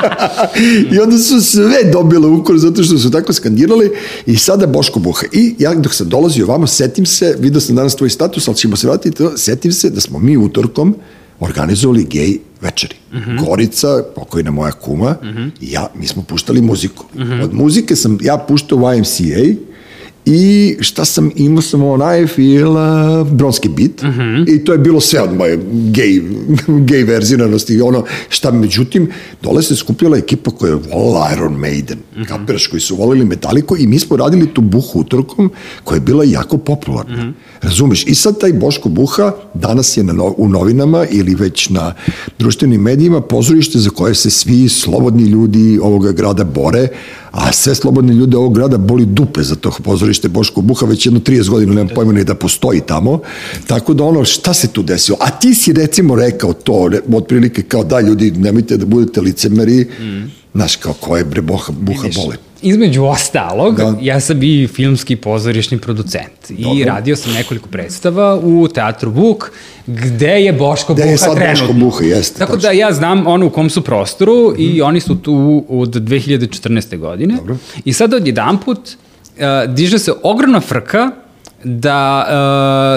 I 0.95 0.99
onda 0.99 1.19
su 1.19 1.41
sve 1.41 1.91
dobile 1.93 2.29
ukor 2.29 2.59
zato 2.59 2.83
što 2.83 2.99
su 2.99 3.11
tako 3.11 3.33
skandirali 3.33 3.91
i 4.27 4.37
sada 4.37 4.67
Boško 4.67 5.01
Buha. 5.01 5.27
I 5.33 5.55
ja 5.59 5.75
dok 5.75 5.95
sam 5.95 6.09
dolazio 6.09 6.47
vamo, 6.47 6.67
setim 6.67 7.07
se, 7.07 7.37
vidio 7.39 7.61
sam 7.61 7.77
danas 7.77 7.97
tvoj 7.97 8.11
status, 8.11 8.49
ali 8.49 8.57
ćemo 8.57 8.77
se 8.77 8.87
vratiti, 8.87 9.25
setim 9.37 9.73
se 9.73 9.91
da 9.91 10.01
smo 10.01 10.19
mi 10.19 10.37
utorkom 10.37 10.95
organizovali 11.41 12.05
gej 12.05 12.39
večeri. 12.61 12.95
Uh 13.13 13.19
-huh. 13.19 13.45
Gorica, 13.45 14.03
pokojna 14.15 14.51
moja 14.51 14.73
kuma, 14.73 15.17
uh 15.23 15.29
-huh. 15.29 15.51
i 15.61 15.73
ja, 15.73 15.89
mi 15.95 16.07
smo 16.07 16.23
puštali 16.23 16.63
muziku. 16.63 17.07
Uh 17.15 17.21
-huh. 17.21 17.45
Od 17.45 17.55
muzike 17.55 17.97
sam 17.97 18.19
ja 18.23 18.39
puštao 18.39 18.79
YMCA 18.79 19.71
I 20.27 20.77
šta 20.81 21.05
sam, 21.05 21.31
imao 21.37 21.63
sam 21.63 21.83
onaj 21.83 22.27
fil, 22.27 22.71
uh, 22.71 23.29
bronski 23.33 23.69
bit, 23.69 24.03
uh 24.03 24.09
-huh. 24.09 24.55
i 24.55 24.65
to 24.65 24.73
je 24.73 24.79
bilo 24.79 25.01
sve 25.01 25.21
od 25.23 25.37
moje 25.37 25.59
gej, 25.73 26.21
gej 26.89 27.05
verziranosti, 27.05 27.81
ono, 27.81 28.05
šta, 28.29 28.51
međutim, 28.51 29.09
dole 29.43 29.63
se 29.63 29.77
skupljala 29.77 30.17
ekipa 30.17 30.51
koja 30.51 30.71
je 30.71 30.79
volila 30.93 31.31
Iron 31.33 31.53
Maiden, 31.53 31.99
uh 31.99 32.19
-huh. 32.19 32.29
kapiraš, 32.29 32.67
koji 32.67 32.81
su 32.81 32.97
volili 32.97 33.25
Metalliku, 33.25 33.77
i 33.77 33.87
mi 33.87 33.99
smo 33.99 34.17
radili 34.17 34.55
tu 34.55 34.61
buhu 34.61 35.01
utorkom, 35.01 35.51
koja 35.85 35.97
je 35.97 36.01
bila 36.01 36.25
jako 36.25 36.59
popularna. 36.59 37.15
Uh 37.15 37.21
-huh. 37.21 37.33
Razumeš? 37.63 38.07
I 38.07 38.15
sad 38.15 38.41
taj 38.41 38.53
Boško 38.53 38.89
Buha 38.89 39.33
danas 39.55 39.97
je 39.97 40.05
na 40.05 40.13
no, 40.13 40.35
u 40.37 40.49
novinama 40.49 41.07
ili 41.11 41.35
već 41.35 41.69
na 41.69 41.95
društvenim 42.39 42.81
medijima 42.81 43.21
pozorište 43.21 43.79
za 43.79 43.91
koje 43.91 44.15
se 44.15 44.31
svi 44.31 44.69
slobodni 44.69 45.23
ljudi 45.23 45.79
ovoga 45.83 46.13
grada 46.13 46.45
bore, 46.45 46.89
a 47.31 47.53
sve 47.53 47.75
slobodne 47.75 48.15
ljude 48.15 48.37
ovog 48.37 48.55
grada 48.55 48.79
boli 48.79 49.07
dupe 49.07 49.43
za 49.43 49.55
to 49.55 49.73
pozorište 49.85 50.29
Boško 50.29 50.61
Buha, 50.61 50.87
već 50.87 51.07
jedno 51.07 51.21
30 51.21 51.49
godina 51.49 51.75
nemam 51.75 51.95
pojma 51.95 52.13
ni 52.13 52.25
da 52.25 52.35
postoji 52.35 52.81
tamo, 52.81 53.21
tako 53.67 53.95
da 53.95 54.05
ono, 54.05 54.25
šta 54.25 54.55
se 54.55 54.69
tu 54.69 54.83
desilo? 54.83 55.19
A 55.21 55.31
ti 55.31 55.55
si 55.55 55.73
recimo 55.73 56.15
rekao 56.15 56.53
to, 56.53 56.91
otprilike 57.13 57.63
kao 57.63 57.85
da 57.85 58.01
ljudi, 58.01 58.31
nemojte 58.31 58.77
da 58.77 58.87
budete 58.87 59.21
licemeri, 59.21 59.89
mm. 60.01 60.40
Znaš, 60.55 60.77
kao 60.77 60.93
ko 60.93 61.17
je 61.17 61.25
bre 61.25 61.41
Boha, 61.41 61.73
Buha 61.73 62.03
Vidiš, 62.03 62.17
bole. 62.17 62.37
Između 62.63 63.05
ostalog, 63.05 63.77
da. 63.77 63.95
ja 64.01 64.21
sam 64.21 64.43
i 64.43 64.69
filmski 64.75 65.17
pozorišni 65.17 65.79
producent 65.79 66.51
Dobro. 66.51 66.79
i 66.79 66.85
radio 66.85 67.17
sam 67.17 67.33
nekoliko 67.33 67.69
predstava 67.69 68.41
u 68.43 68.69
Teatru 68.69 69.11
Vuk, 69.11 69.51
gde 69.87 70.41
je 70.41 70.53
Boško 70.53 70.95
gde 70.95 71.03
Buha 71.03 71.11
je 71.11 71.19
sad 71.19 71.35
trenutno. 71.35 71.67
Boško 71.67 71.79
Buha, 71.79 72.05
jeste. 72.05 72.39
Tako 72.39 72.53
tačno. 72.53 72.69
da 72.69 72.73
ja 72.73 72.93
znam 72.93 73.27
ono 73.27 73.47
u 73.47 73.51
kom 73.51 73.71
su 73.71 73.83
prostoru 73.83 74.51
mm 74.51 74.55
-hmm. 74.55 74.75
i 74.77 74.83
oni 74.83 75.01
su 75.01 75.17
tu 75.17 75.65
od 75.69 75.95
2014. 75.95 76.99
godine. 76.99 77.37
Dobro. 77.37 77.57
I 77.85 77.93
sad 77.93 78.15
odjedan 78.15 78.59
put 78.59 78.79
uh, 78.79 79.75
diže 79.75 79.99
se 79.99 80.13
ogromna 80.23 80.61
frka 80.61 81.11
da 81.65 82.27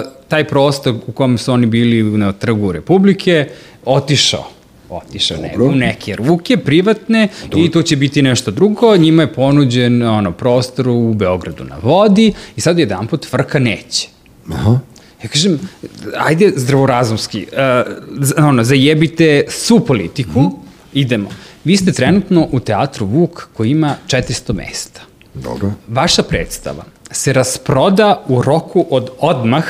uh, 0.06 0.12
taj 0.28 0.48
prostor 0.48 0.96
u 1.08 1.12
kom 1.12 1.38
su 1.38 1.52
oni 1.52 1.66
bili 1.66 2.18
na 2.18 2.32
trgu 2.32 2.72
Republike 2.72 3.50
otišao 3.86 4.48
otišao 4.94 5.38
ne, 5.38 5.56
u 5.60 5.72
neke 5.72 6.16
ruke 6.16 6.58
privatne 6.58 7.28
Dobro. 7.44 7.60
i 7.60 7.72
to 7.72 7.82
će 7.82 7.96
biti 7.96 8.22
nešto 8.22 8.52
drugo. 8.52 8.98
Njima 8.98 9.24
je 9.24 9.34
ponuđen 9.34 10.04
ono, 10.04 10.32
prostor 10.32 10.90
u 10.90 11.14
Beogradu 11.14 11.64
na 11.64 11.78
vodi 11.82 12.34
i 12.56 12.62
sad 12.62 12.80
jedan 12.80 13.08
put 13.08 13.26
frka 13.30 13.60
neće. 13.60 14.08
Aha. 14.54 14.80
Ja 15.24 15.30
kažem, 15.30 15.60
ajde 16.18 16.52
zdravorazumski, 16.56 17.48
uh, 18.38 18.46
ono, 18.46 18.64
zajebite 18.64 19.44
svu 19.50 19.80
politiku, 19.80 20.40
mm 20.42 20.64
idemo. 20.94 21.30
Vi 21.64 21.78
ste 21.78 21.92
trenutno 21.92 22.48
u 22.52 22.60
teatru 22.60 23.06
Vuk 23.06 23.48
koji 23.54 23.70
ima 23.70 23.96
400 24.08 24.54
mesta. 24.54 25.02
Dobro. 25.34 25.72
Vaša 25.88 26.24
predstava 26.24 26.84
se 27.12 27.34
rasproda 27.34 28.24
u 28.28 28.42
roku 28.42 28.86
od 28.90 29.10
odmah 29.20 29.66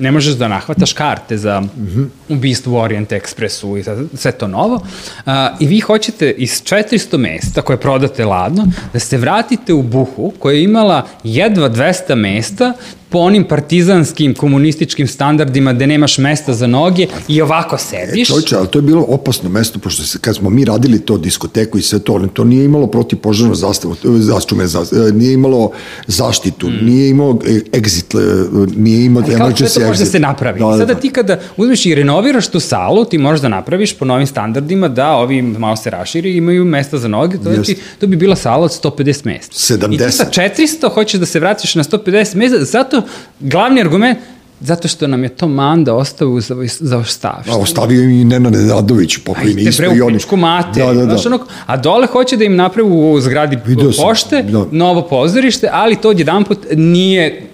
ne 0.00 0.10
možeš 0.10 0.34
da 0.34 0.48
nahvataš 0.48 0.92
karte 0.92 1.36
za 1.36 1.60
mm 1.60 1.70
-hmm. 1.76 2.06
ubistvo 2.28 2.74
u 2.74 2.80
Orient 2.80 3.10
Expressu 3.10 3.78
i 3.78 4.16
sve 4.16 4.32
to 4.32 4.48
novo. 4.48 4.74
Uh, 4.74 5.32
I 5.60 5.66
vi 5.66 5.80
hoćete 5.80 6.30
iz 6.30 6.62
400 6.62 7.16
mesta 7.16 7.62
koje 7.62 7.80
prodate 7.80 8.24
ladno 8.24 8.66
da 8.92 8.98
se 8.98 9.18
vratite 9.18 9.72
u 9.72 9.82
Buhu 9.82 10.32
koja 10.38 10.54
je 10.54 10.62
imala 10.62 11.06
jedva 11.24 11.70
200 11.70 12.14
mesta 12.14 12.72
po 13.10 13.18
onim 13.18 13.44
partizanskim 13.44 14.34
komunističkim 14.34 15.06
standardima 15.06 15.72
gde 15.72 15.86
nemaš 15.86 16.18
mesta 16.18 16.54
za 16.54 16.66
noge 16.66 17.06
i 17.28 17.42
ovako 17.42 17.78
sediš. 17.78 18.28
E, 18.28 18.32
čovječe, 18.32 18.56
ali 18.56 18.68
to 18.68 18.78
je 18.78 18.82
bilo 18.82 19.04
opasno 19.08 19.48
mesto, 19.48 19.78
pošto 19.78 20.02
se, 20.02 20.18
kad 20.18 20.36
smo 20.36 20.50
mi 20.50 20.64
radili 20.64 21.00
to 21.00 21.18
diskoteku 21.18 21.78
i 21.78 21.82
sve 21.82 21.98
to, 21.98 22.28
to 22.32 22.44
nije 22.44 22.64
imalo 22.64 22.86
protivpožarno 22.86 23.54
zastavu, 23.54 23.96
zaščume, 24.04 24.64
e, 24.64 25.12
nije 25.12 25.32
imalo 25.32 25.70
zaštitu, 26.06 26.68
mm. 26.68 26.84
nije 26.84 27.08
imalo 27.10 27.32
exit, 27.72 28.18
e, 28.18 28.66
nije 28.76 29.04
imalo 29.04 29.26
ali 29.28 29.38
kako 29.38 29.56
sve 29.56 29.82
to 29.82 29.88
može 29.88 29.98
da 29.98 30.06
se 30.06 30.20
napravi? 30.20 30.60
Da, 30.60 30.66
da, 30.66 30.72
Sada 30.72 30.94
da. 30.94 31.00
ti 31.00 31.10
kada 31.10 31.40
uzmeš 31.56 31.86
i 31.86 31.94
renoviraš 31.94 32.48
tu 32.48 32.60
salu, 32.60 33.04
ti 33.04 33.18
možeš 33.18 33.40
da 33.40 33.48
napraviš 33.48 33.94
po 33.94 34.04
novim 34.04 34.26
standardima 34.26 34.88
da 34.88 35.10
ovi 35.10 35.42
malo 35.42 35.76
se 35.76 35.90
raširi 35.90 36.36
imaju 36.36 36.64
mesta 36.64 36.98
za 36.98 37.08
noge, 37.08 37.38
to, 37.38 37.62
ti, 37.62 37.76
to 38.00 38.06
bi 38.06 38.16
bila 38.16 38.36
sala 38.36 38.64
od 38.64 38.70
150 38.82 39.26
mesta. 39.26 39.74
70. 39.74 39.94
I 39.94 39.98
ti 39.98 40.12
sa 40.12 40.26
400 40.32 40.94
hoćeš 40.94 41.20
da 41.20 41.26
se 41.26 41.40
vratiš 41.40 41.74
na 41.74 41.84
150 41.84 42.34
mesta, 42.34 42.64
zato 42.64 42.99
glavni 43.40 43.80
argument, 43.80 44.18
zato 44.60 44.88
što 44.88 45.06
nam 45.06 45.22
je 45.22 45.28
to 45.28 45.48
Manda 45.48 45.94
ostavio 45.94 46.40
za, 46.40 46.56
za 46.80 46.98
ostavštinu. 46.98 47.56
A 47.56 47.58
ostavio 47.58 48.02
i 48.02 48.24
Nenad 48.24 48.52
Nedadović, 48.52 49.16
pokojni 49.16 49.62
isto. 49.62 49.82
Ajde, 49.82 49.94
pre 49.94 50.04
u 50.04 50.08
pičku 50.08 50.36
mate. 50.36 50.80
Da, 50.80 50.94
da, 50.94 51.06
da. 51.06 51.16
Ono, 51.26 51.38
a 51.66 51.76
dole 51.76 52.06
hoće 52.06 52.36
da 52.36 52.44
im 52.44 52.56
napravi 52.56 52.88
u 52.92 53.20
zgradi 53.20 53.58
Video 53.66 53.90
pošte, 53.96 54.42
da. 54.42 54.64
novo 54.70 55.02
pozorište, 55.08 55.68
ali 55.72 55.96
to 55.96 56.12
jedan 56.12 56.44
put 56.44 56.58
nije 56.76 57.46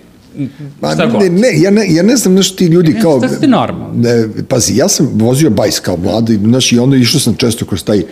Ma, 0.80 0.94
ne, 0.94 1.30
ne, 1.30 1.48
ja 1.60 1.70
ne, 1.70 1.94
ja 1.94 2.02
ne 2.02 2.16
znam 2.16 2.34
nešto 2.34 2.56
ti 2.56 2.66
ljudi 2.66 2.92
ne, 2.92 3.00
kao... 3.00 3.18
Ne, 3.18 3.28
ste 3.28 3.46
normalno. 3.46 3.94
Ne, 3.96 4.28
pazi, 4.48 4.76
ja 4.76 4.88
sam 4.88 5.10
vozio 5.12 5.50
bajs 5.50 5.80
kao 5.80 5.96
mladi, 5.96 6.36
znaš, 6.36 6.72
i 6.72 6.78
onda 6.78 6.96
išao 6.96 7.20
sam 7.20 7.34
često 7.34 7.66
kroz 7.66 7.84
taj 7.84 8.02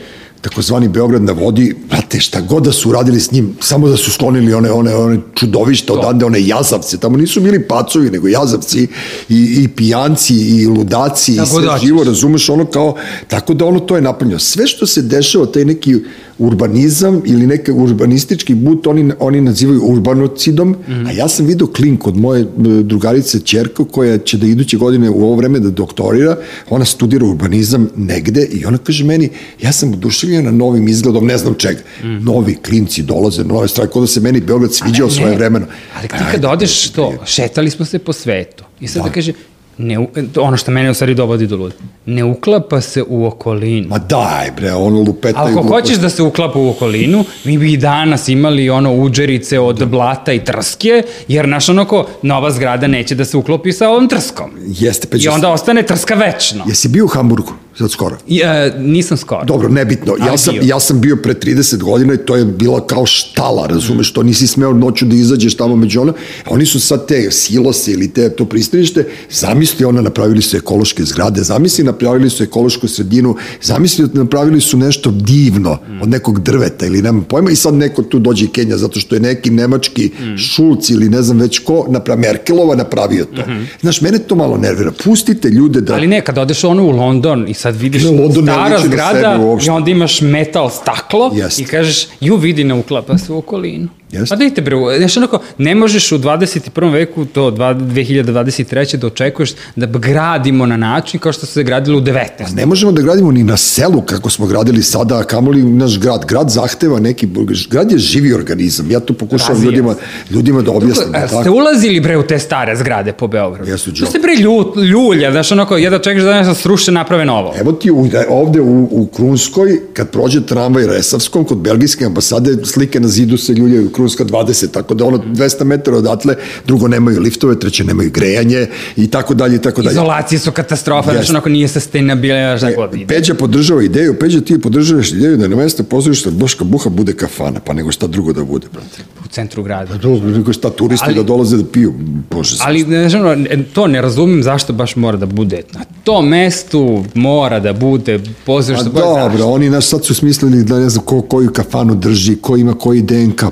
takozvani 0.45 0.88
Beograd 0.88 1.22
na 1.22 1.32
vodi, 1.32 1.74
brate, 1.88 2.20
šta 2.20 2.40
god 2.40 2.62
da 2.62 2.72
su 2.72 2.88
uradili 2.88 3.20
s 3.20 3.30
njim, 3.32 3.57
samo 3.61 3.88
da 3.88 3.97
su 3.97 4.11
sklonili 4.11 4.55
one, 4.55 4.70
one, 4.70 4.95
one 4.95 5.18
čudovišta 5.34 5.92
odande, 5.92 6.24
one 6.24 6.47
jazavce, 6.47 6.99
tamo 6.99 7.16
nisu 7.16 7.40
bili 7.40 7.62
pacovi, 7.68 8.11
nego 8.11 8.28
jazavci 8.28 8.88
i, 9.28 9.62
i 9.62 9.68
pijanci 9.68 10.34
i 10.34 10.66
ludaci 10.66 11.36
tako 11.36 11.49
i 11.49 11.51
sve 11.51 11.62
da 11.62 11.78
živo, 11.78 12.05
razumeš, 12.05 12.49
ono 12.49 12.66
kao, 12.66 12.97
tako 13.28 13.55
da 13.55 13.64
ono 13.64 13.80
to 13.80 13.97
je 13.97 14.03
napunjeno. 14.03 14.38
Sve 14.38 14.66
što 14.66 14.86
se 14.86 15.03
dešava, 15.03 15.47
taj 15.47 15.64
neki 15.64 15.95
urbanizam 16.39 17.22
ili 17.24 17.47
neki 17.47 17.72
urbanistički 17.72 18.55
but 18.55 18.87
oni, 18.87 19.12
oni 19.18 19.41
nazivaju 19.41 19.82
urbanocidom, 19.82 20.76
mm. 20.89 21.07
a 21.07 21.12
ja 21.12 21.28
sam 21.28 21.47
vidio 21.47 21.66
klink 21.66 22.07
od 22.07 22.16
moje 22.16 22.47
drugarice 22.82 23.41
Čerko 23.41 23.85
koja 23.85 24.18
će 24.18 24.37
da 24.37 24.47
iduće 24.47 24.76
godine 24.76 25.11
u 25.11 25.24
ovo 25.24 25.37
vreme 25.37 25.61
da 25.61 25.70
doktorira, 25.70 26.37
ona 26.70 26.85
studira 26.85 27.26
urbanizam 27.26 27.89
negde 27.97 28.45
i 28.53 28.64
ona 28.66 28.78
kaže 28.78 29.05
meni, 29.05 29.28
ja 29.62 29.72
sam 29.72 29.93
oduševljena 29.93 30.51
novim 30.51 30.89
izgledom, 30.89 31.26
ne 31.26 31.39
znam 31.39 31.55
čega. 31.55 31.80
Mm. 32.05 32.24
Novi 32.24 32.55
klinci 32.55 33.03
dolaze, 33.03 33.45
nove 33.45 33.68
stvari, 33.68 33.91
kod 33.91 34.03
da 34.03 34.07
se 34.07 34.20
meni 34.20 34.41
Beograd 34.41 34.74
sviđao 34.74 35.11
svoje 35.11 35.37
vremeno. 35.37 35.66
Ali 35.99 36.09
ti 36.09 36.24
kad 36.32 36.45
odeš 36.45 36.91
to, 36.91 37.14
šetali 37.26 37.70
smo 37.70 37.85
se 37.85 37.99
po 37.99 38.12
svetu 38.12 38.64
i 38.80 38.89
sad 38.89 39.03
da, 39.03 39.09
da 39.09 39.14
kaže, 39.14 39.32
ne, 39.79 40.07
ono 40.37 40.57
što 40.57 40.70
mene 40.70 40.91
u 40.91 40.95
stvari 40.95 41.14
dovodi 41.14 41.47
do 41.47 41.57
luda, 41.57 41.75
ne 42.07 42.25
uklapa 42.25 42.81
se 42.81 43.03
u 43.09 43.27
okolinu. 43.27 43.89
Ma 43.89 43.99
daj 43.99 44.51
bre, 44.57 44.72
ono 44.72 45.01
lupeta 45.01 45.39
Ako 45.43 45.53
glupost. 45.53 45.70
hoćeš 45.75 45.97
da 45.97 46.09
se 46.09 46.22
uklapa 46.22 46.59
u 46.59 46.70
okolinu, 46.70 47.25
mi 47.45 47.59
bi 47.59 47.72
i 47.72 47.77
danas 47.77 48.29
imali 48.29 48.70
ono 48.70 48.95
uđerice 48.95 49.59
od 49.59 49.79
da. 49.79 49.87
blata 49.87 50.33
i 50.33 50.45
trske, 50.45 51.03
jer 51.29 51.49
naš 51.49 51.68
onako 51.68 52.07
nova 52.22 52.51
zgrada 52.51 52.87
neće 52.87 53.14
da 53.14 53.25
se 53.25 53.37
uklopi 53.37 53.72
sa 53.72 53.89
ovom 53.89 54.09
trskom. 54.09 54.51
Jeste, 54.66 55.07
pa 55.11 55.16
I 55.20 55.29
onda 55.29 55.51
ostane 55.51 55.83
trska 55.83 56.14
večno. 56.14 56.64
Jesi 56.68 56.89
bio 56.89 57.05
u 57.05 57.09
Hamburgu? 57.09 57.53
Sad 57.79 57.91
skoro? 57.91 58.16
Ja, 58.29 58.79
nisam 58.79 59.16
skoro. 59.16 59.45
Dobro, 59.45 59.68
nebitno. 59.68 60.16
Ja 60.27 60.37
sam, 60.37 60.55
ja 60.62 60.81
sam 60.81 61.01
bio 61.01 61.16
pre 61.16 61.35
30 61.35 61.83
godina 61.83 62.14
i 62.14 62.18
to 62.18 62.37
je 62.37 62.45
bila 62.45 62.87
kao 62.87 63.07
štala, 63.07 63.66
razumeš, 63.66 64.11
mm. 64.11 64.14
to 64.14 64.22
nisi 64.22 64.47
smeo 64.47 64.72
noću 64.72 65.07
da 65.07 65.16
izađeš 65.16 65.55
tamo 65.57 65.77
među 65.77 66.01
ono. 66.01 66.12
Oni 66.47 66.66
su 66.66 66.81
sad 66.81 67.07
te 67.09 67.31
silose 67.31 67.93
ili 67.93 68.12
te 68.12 68.31
to 68.31 68.45
pristanište, 68.45 69.07
zamisli 69.31 69.85
ona, 69.85 70.01
napravili 70.01 70.43
su 70.43 70.57
ekološke 70.57 71.05
zgrade, 71.05 71.43
zamisli 71.43 71.85
napravili 71.85 72.31
su 72.31 72.43
ekološku 72.43 72.89
sredinu, 72.89 73.37
zamisli 73.62 74.09
napravili 74.12 74.61
su 74.61 74.77
nešto 74.77 75.11
divno 75.11 75.79
mm. 75.89 76.03
od 76.03 76.09
nekog 76.09 76.41
drveta 76.41 76.87
ili 76.87 77.03
nema 77.03 77.22
pojma 77.22 77.51
i 77.51 77.57
sad 77.57 77.75
neko 77.75 78.03
tu 78.03 78.18
dođe 78.18 78.47
Kenja 78.47 78.77
zato 78.77 79.01
što 79.01 79.14
je 79.14 79.20
neki 79.20 79.51
nemački 79.51 80.11
mm. 80.20 80.37
Šulc 80.37 80.91
ili 80.91 81.09
ne 81.09 81.22
znam 81.22 81.39
već 81.39 81.59
ko, 81.59 81.87
napra, 81.89 82.16
Merkelova 82.16 82.77
napravio 82.77 83.25
to. 83.25 83.43
Mm 83.43 83.51
-hmm. 83.51 83.66
Znaš, 83.81 84.01
mene 84.01 84.18
to 84.18 84.35
malo 84.35 84.57
nervira. 84.57 84.93
Pustite 85.05 85.49
ljude 85.49 85.81
da... 85.81 85.95
Ali 85.95 86.07
ne, 86.07 86.20
kad 86.20 86.39
odeš 86.39 86.64
ono 86.64 86.85
u 86.85 86.91
London 86.91 87.49
i 87.49 87.55
sad 87.64 87.76
vidiš 87.76 88.02
ne, 88.02 88.28
stara 88.42 88.80
zgrada 88.80 89.38
i 89.66 89.70
onda 89.70 89.90
imaš 89.90 90.20
metal 90.20 90.70
staklo 90.70 91.30
Jest. 91.34 91.58
i 91.58 91.64
kažeš, 91.64 92.06
ju 92.20 92.36
vidi 92.36 92.64
ne 92.64 92.74
uklapa 92.74 93.18
se 93.18 93.32
u 93.32 93.38
okolinu. 93.38 93.88
Yes. 94.14 94.28
Pa 94.28 94.36
dajte 94.36 94.62
bre, 94.62 94.76
znaš 94.98 95.16
onako, 95.16 95.38
ne 95.58 95.74
možeš 95.74 96.12
u 96.12 96.18
21. 96.18 96.92
veku, 96.92 97.24
to 97.24 97.50
2023. 97.50 98.96
da 98.96 99.06
očekuješ 99.06 99.52
da 99.76 99.86
gradimo 99.86 100.66
na 100.66 100.76
način 100.76 101.20
kao 101.20 101.32
što 101.32 101.46
se 101.46 101.62
gradilo 101.62 101.98
u 101.98 102.00
19. 102.00 102.18
Pa 102.38 102.48
ne 102.54 102.66
možemo 102.66 102.92
da 102.92 103.02
gradimo 103.02 103.32
ni 103.32 103.42
na 103.42 103.56
selu 103.56 104.02
kako 104.02 104.30
smo 104.30 104.46
gradili 104.46 104.82
sada, 104.82 105.24
kamoli 105.24 105.62
naš 105.62 105.98
grad. 106.00 106.24
Grad 106.28 106.50
zahteva 106.50 107.00
neki, 107.00 107.28
grad 107.70 107.92
je 107.92 107.98
živi 107.98 108.32
organizam. 108.32 108.90
Ja 108.90 109.00
to 109.00 109.14
pokušavam 109.14 109.62
ljudima, 109.62 109.94
ljudima 110.30 110.62
da 110.62 110.70
objasnim. 110.72 111.12
Tako, 111.12 111.40
ste 111.40 111.50
ulazili 111.50 112.00
bre 112.00 112.16
u 112.16 112.22
te 112.22 112.38
stare 112.38 112.76
zgrade 112.76 113.12
po 113.12 113.26
Beogradu? 113.26 113.70
Jesu, 113.70 113.94
To 113.94 114.06
ste 114.06 114.18
bre 114.18 114.34
lju, 114.42 114.84
ljulja, 114.84 115.32
znaš 115.32 115.52
onako, 115.52 115.76
jedva 115.76 115.98
čekaš 115.98 116.22
da 116.22 116.34
nešto 116.34 116.54
sruše 116.54 116.92
naprave 116.92 117.24
novo. 117.24 117.54
Evo 117.60 117.72
ti 117.72 117.90
u, 117.90 118.08
ovde 118.28 118.60
u, 118.60 118.88
u 118.90 119.06
Krunskoj, 119.06 119.80
kad 119.92 120.10
prođe 120.10 120.46
tramvaj 120.46 120.86
Resavskom, 120.86 121.44
kod 121.44 121.58
belgijske 121.58 122.04
ambasade, 122.04 122.64
slike 122.64 123.00
na 123.00 123.08
zidu 123.08 123.36
se 123.36 123.52
ljuljaju 123.52 123.92
Krunska 124.05 124.24
20, 124.24 124.70
tako 124.70 124.94
da 124.94 125.05
ono 125.05 125.18
200 125.18 125.64
metara 125.64 125.96
odatle, 125.96 126.34
drugo 126.66 126.88
nemaju 126.88 127.20
liftove, 127.20 127.59
treće 127.59 127.84
nemaju 127.84 128.11
grejanje 128.11 128.66
i 128.96 129.11
tako 129.11 129.34
dalje 129.34 129.57
i 129.57 129.59
tako 129.59 129.82
dalje. 129.82 129.92
Izolacije 129.92 130.38
su 130.38 130.52
katastrofa, 130.52 131.11
yes. 131.11 131.14
znači 131.14 131.30
onako 131.32 131.48
nije 131.48 131.68
sustainable, 131.68 132.59
šta 132.59 132.72
god 132.76 132.94
ide. 132.94 133.07
Peđa 133.07 133.34
podržava 133.34 133.82
ideju, 133.82 134.18
Peđa 134.18 134.40
ti 134.40 134.61
podržavaš 134.61 135.12
ideju 135.12 135.36
da 135.36 135.48
na 135.48 135.57
mesto 135.57 135.82
pozorišta 135.82 136.30
Boška 136.30 136.64
Buha 136.64 136.90
bude 136.90 137.12
kafana, 137.12 137.61
pa 137.61 137.72
nego 137.72 137.92
šta 137.92 138.07
drugo 138.07 138.32
da 138.32 138.44
bude, 138.44 138.66
brate. 138.72 139.02
u 139.24 139.28
centru 139.28 139.62
grada. 139.62 139.96
Do, 139.96 140.09
nego 140.09 140.52
šta, 140.52 140.70
turisti 140.70 141.07
Ali- 141.07 141.14
da 141.14 141.22
dolaze 141.22 141.57
da 141.57 141.64
piju, 141.72 141.94
bože 142.30 142.57
Ali 142.61 142.84
ne 142.84 143.09
znam, 143.09 143.46
e, 143.50 143.64
to 143.72 143.86
ne 143.86 144.02
razumem 144.02 144.42
zašto 144.42 144.72
baš 144.72 144.96
mora 144.96 145.16
da 145.16 145.26
bude. 145.26 145.62
Na 145.72 145.84
tom 146.05 146.28
mestu 146.28 147.05
mora 147.14 147.61
da 147.61 147.72
bude 147.72 148.20
pozorište. 148.46 148.90
Pa 148.94 149.00
dobro, 149.00 149.30
zašto? 149.30 149.50
oni 149.50 149.70
naš 149.70 149.86
sad 149.86 150.05
su 150.05 150.14
smislili 150.14 150.64
da 150.64 150.78
ne 150.78 150.88
znam 150.88 151.05
ko, 151.05 151.22
koju 151.22 151.50
kafanu 151.52 151.94
drži, 151.94 152.36
ko 152.36 152.57
ima 152.57 152.74
koji 152.74 153.02
DNK, 153.02 153.44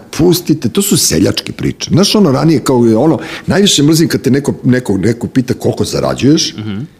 pustite, 0.43 0.69
to 0.69 0.83
su 0.83 0.97
seljačke 0.97 1.53
priče. 1.53 1.91
Znaš, 1.91 2.15
ono 2.15 2.33
ranije 2.33 2.61
kao 2.61 2.85
je 2.85 2.97
ono, 2.97 3.19
najviše 3.47 3.83
mrzim 3.83 4.09
kad 4.09 4.23
te 4.23 4.31
neko, 4.31 4.55
neko, 4.65 4.99
neko 4.99 5.27
pita 5.27 5.55
koliko 5.55 5.85
zarađuješ 5.85 6.55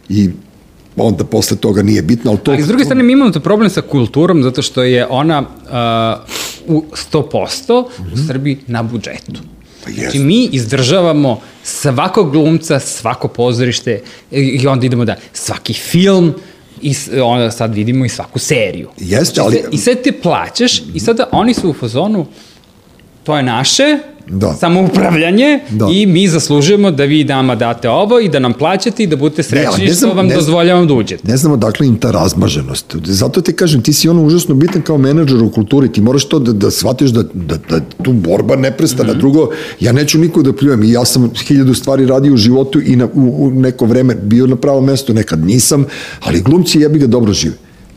i 0.09 0.29
onda 0.97 1.23
posle 1.23 1.57
toga 1.57 1.83
nije 1.83 2.01
bitno, 2.01 2.31
ali 2.31 2.39
to... 2.39 2.51
Ali 2.51 2.63
s 2.63 2.67
druge 2.67 2.83
strane, 2.85 3.03
mi 3.03 3.13
imamo 3.13 3.31
to 3.31 3.39
problem 3.39 3.69
sa 3.69 3.81
kulturom, 3.81 4.43
zato 4.43 4.61
što 4.61 4.83
je 4.83 5.07
ona 5.07 5.39
uh, 6.67 6.75
u 6.75 6.83
100% 7.11 7.83
u 8.13 8.27
Srbiji 8.27 8.57
na 8.67 8.83
budžetu. 8.83 9.41
Pa 9.83 9.89
Znači, 9.89 10.01
jeste. 10.01 10.19
mi 10.19 10.45
izdržavamo 10.45 11.39
svakog 11.63 12.31
glumca, 12.31 12.79
svako 12.79 13.27
pozorište 13.27 14.01
i 14.31 14.67
onda 14.67 14.85
idemo 14.85 15.05
da 15.05 15.15
svaki 15.33 15.73
film 15.73 16.33
i 16.81 16.93
onda 17.23 17.51
sad 17.51 17.73
vidimo 17.75 18.05
i 18.05 18.09
svaku 18.09 18.39
seriju. 18.39 18.89
Jeste, 18.97 19.33
Znači, 19.33 19.39
ali- 19.41 19.63
I 19.71 19.77
sve 19.77 19.95
te 19.95 20.11
plaćaš 20.13 20.81
i 20.93 20.99
sada 20.99 21.27
oni 21.31 21.53
su 21.53 21.69
u 21.69 21.73
fazonu 21.73 22.25
to 23.23 23.37
je 23.37 23.43
naše, 23.43 23.83
Da. 24.27 24.53
samoupravljanje 24.53 25.59
Da. 25.71 25.87
i 25.87 26.05
mi 26.05 26.27
zaslužujemo 26.27 26.91
da 26.91 27.03
vi 27.03 27.23
nama 27.23 27.55
date 27.55 27.89
ovo 27.89 28.19
i 28.19 28.29
da 28.29 28.39
nam 28.39 28.53
plaćate 28.53 29.03
i 29.03 29.07
da 29.07 29.15
budete 29.15 29.43
srećni 29.43 29.85
ne 29.85 29.93
znam- 29.93 30.09
što 30.09 30.17
vam 30.17 30.27
ne 30.27 30.35
dozvoljavam 30.35 30.87
da 30.87 30.93
uđete. 30.93 31.27
Ne 31.27 31.37
znamo 31.37 31.57
dakle 31.57 31.87
im 31.87 31.95
ta 31.97 32.11
razmaženost. 32.11 32.95
Zato 32.97 33.41
ti 33.41 33.53
kažem, 33.53 33.81
ti 33.81 33.93
si 33.93 34.09
ono 34.09 34.23
užasno 34.23 34.55
bitan 34.55 34.81
kao 34.81 34.97
menadžer 34.97 35.37
u 35.37 35.49
kulturi, 35.49 35.91
ti 35.91 36.01
moraš 36.01 36.25
to 36.25 36.39
da, 36.39 36.53
da 36.53 36.71
shvatiš 36.71 37.09
da, 37.09 37.23
da, 37.23 37.55
da 37.69 37.79
tu 38.03 38.13
borba 38.13 38.55
ne 38.55 38.71
prestane. 38.71 39.09
Mhm. 39.09 39.19
Drugo, 39.19 39.49
ja 39.79 39.91
neću 39.91 40.19
niko 40.19 40.41
da 40.41 40.53
pljujem 40.53 40.83
i 40.83 40.91
ja 40.91 41.05
sam 41.05 41.31
hiljadu 41.37 41.73
stvari 41.73 42.05
radio 42.05 42.33
u 42.33 42.37
životu 42.37 42.81
i 42.81 42.95
na, 42.95 43.05
u, 43.05 43.09
u 43.39 43.51
neko 43.51 43.85
vreme 43.85 44.15
bio 44.15 44.47
na 44.47 44.55
pravom 44.55 44.85
mestu, 44.85 45.13
nekad 45.13 45.39
nisam, 45.41 45.85
ali 46.21 46.41
glumci 46.41 46.79
jebi 46.79 46.99
ga 46.99 47.07
dobro 47.07 47.33
žive. 47.33 47.55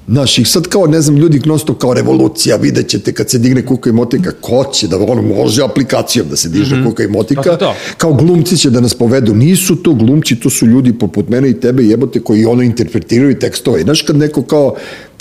Znaš, 0.09 0.39
i 0.39 0.45
sad 0.45 0.69
kao, 0.69 0.87
ne 0.87 1.01
znam, 1.01 1.17
ljudi 1.17 1.41
non 1.45 1.59
stop 1.59 1.79
kao 1.79 1.95
revolucija, 1.95 2.57
vidjet 2.57 2.89
ćete 2.89 3.13
kad 3.13 3.31
se 3.31 3.39
digne 3.39 3.67
kuka 3.67 3.91
i 3.91 3.93
motika, 3.93 4.31
ko 4.41 4.65
će 4.73 4.89
da, 4.89 4.99
ono, 4.99 5.23
može 5.23 5.63
aplikacijom 5.63 6.27
da 6.31 6.37
se 6.37 6.49
diže 6.49 6.85
kuka 6.85 7.03
i 7.03 7.09
motika, 7.09 7.43
To, 7.43 7.51
to, 7.51 7.57
to. 7.57 7.75
kao 7.97 8.13
glumci 8.13 8.57
će 8.57 8.71
da 8.71 8.81
nas 8.81 8.95
povedu. 8.95 9.35
Nisu 9.35 9.77
to 9.77 9.95
glumci, 9.95 10.37
to 10.37 10.51
su 10.51 10.67
ljudi 10.67 10.93
poput 10.93 11.29
mene 11.29 11.51
i 11.51 11.61
tebe 11.61 11.83
jebote 11.83 12.21
koji 12.21 12.45
ono 12.45 12.63
interpretiraju 12.63 13.39
tekstove. 13.39 13.83
Znaš 13.83 14.03
kad 14.03 14.17
neko 14.17 14.43
kao 14.43 14.75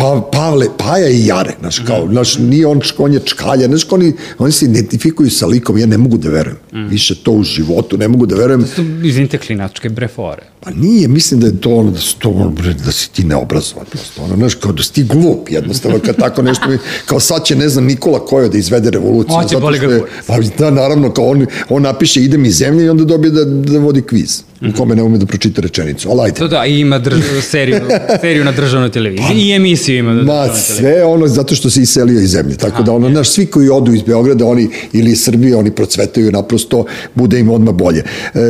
pa, 0.05 0.29
Pavle, 0.31 0.67
Paja 0.77 1.09
i 1.09 1.25
Jare, 1.25 1.53
znaš 1.59 1.79
kao, 1.79 2.07
znaš, 2.11 2.37
nije 2.37 2.67
on, 2.67 2.81
on 2.97 3.13
je 3.13 3.19
čkalja, 3.25 3.67
znaš 3.67 3.91
oni, 3.91 4.13
oni 4.39 4.51
se 4.51 4.65
identifikuju 4.65 5.29
sa 5.29 5.45
likom, 5.45 5.77
ja 5.77 5.85
ne 5.85 5.97
mogu 5.97 6.17
da 6.17 6.29
verujem. 6.29 6.57
Više 6.89 7.15
to 7.23 7.31
u 7.31 7.43
životu, 7.43 7.97
ne 7.97 8.07
mogu 8.07 8.25
da 8.25 8.35
verujem. 8.35 8.65
su 8.67 8.81
iz 9.03 9.17
inteklinačke 9.17 9.89
brefore. 9.89 10.41
Pa 10.59 10.71
nije, 10.71 11.07
mislim 11.07 11.39
da 11.39 11.47
je 11.47 11.61
to 11.61 11.69
ono, 11.69 11.91
da, 11.91 11.99
su 11.99 12.15
to, 12.19 12.29
ono, 12.29 12.53
da 12.85 12.91
si 12.91 13.11
ti 13.11 13.23
neobrazovan 13.23 13.85
prosto, 13.91 14.23
ono, 14.23 14.35
znaš, 14.35 14.55
kao 14.55 14.71
da 14.71 14.83
si 14.83 14.93
ti 14.93 15.03
glup, 15.03 15.49
jednostavno, 15.49 15.99
kad 15.99 16.15
tako 16.15 16.41
nešto, 16.41 16.69
mi- 16.69 16.77
kao 17.05 17.19
sad 17.19 17.45
će, 17.45 17.55
ne 17.55 17.69
znam, 17.69 17.85
Nikola 17.85 18.25
Kojo 18.25 18.49
da 18.49 18.57
izvede 18.57 18.89
revoluciju. 18.89 19.35
Hoće, 19.35 19.57
boli 19.57 19.79
ga. 19.79 19.99
Pa 20.27 20.37
da, 20.57 20.71
naravno, 20.71 21.11
kao 21.13 21.25
on, 21.25 21.45
on 21.69 21.81
napiše 21.81 22.23
idem 22.23 22.45
iz 22.45 22.55
zemlje 22.57 22.85
i 22.85 22.89
onda 22.89 23.03
dobije 23.03 23.31
da, 23.31 23.43
da 23.45 23.79
vodi 23.79 24.01
kviz, 24.01 24.41
u 24.61 24.77
kome 24.77 24.95
ne 24.95 25.03
ume 25.03 25.17
da 25.17 25.25
pročita 25.25 25.61
rečenicu, 25.61 26.09
ali 26.09 26.21
ajde. 26.21 26.35
To 26.35 26.47
da, 26.47 26.65
i 26.65 26.79
ima 26.79 26.99
drž, 26.99 27.15
seriju, 27.41 27.79
seriju 28.21 28.45
na 28.45 28.51
državnoj 28.51 28.91
televiziji 28.91 29.35
i 29.37 29.51
emisiju 29.51 29.97
ima 29.97 30.09
na 30.09 30.15
Ma, 30.15 30.23
državnoj 30.23 30.45
televiziji. 30.47 30.75
sve 30.77 31.03
ono 31.03 31.27
zato 31.27 31.55
što 31.55 31.69
se 31.69 31.81
iselio 31.81 32.19
iz 32.19 32.29
zemlje. 32.29 32.57
Tako 32.57 32.83
da 32.83 32.91
ono, 32.91 33.09
znaš, 33.09 33.29
svi 33.29 33.45
koji 33.45 33.69
odu 33.69 33.93
iz 33.93 34.01
Beograda, 34.01 34.45
oni 34.45 34.69
ili 34.93 35.11
iz 35.11 35.23
Srbije, 35.23 35.55
oni 35.55 35.71
procvetaju 35.71 36.31
naprosto, 36.31 36.85
bude 37.15 37.39
im 37.39 37.49
odmah 37.49 37.73
bolje. 37.75 38.03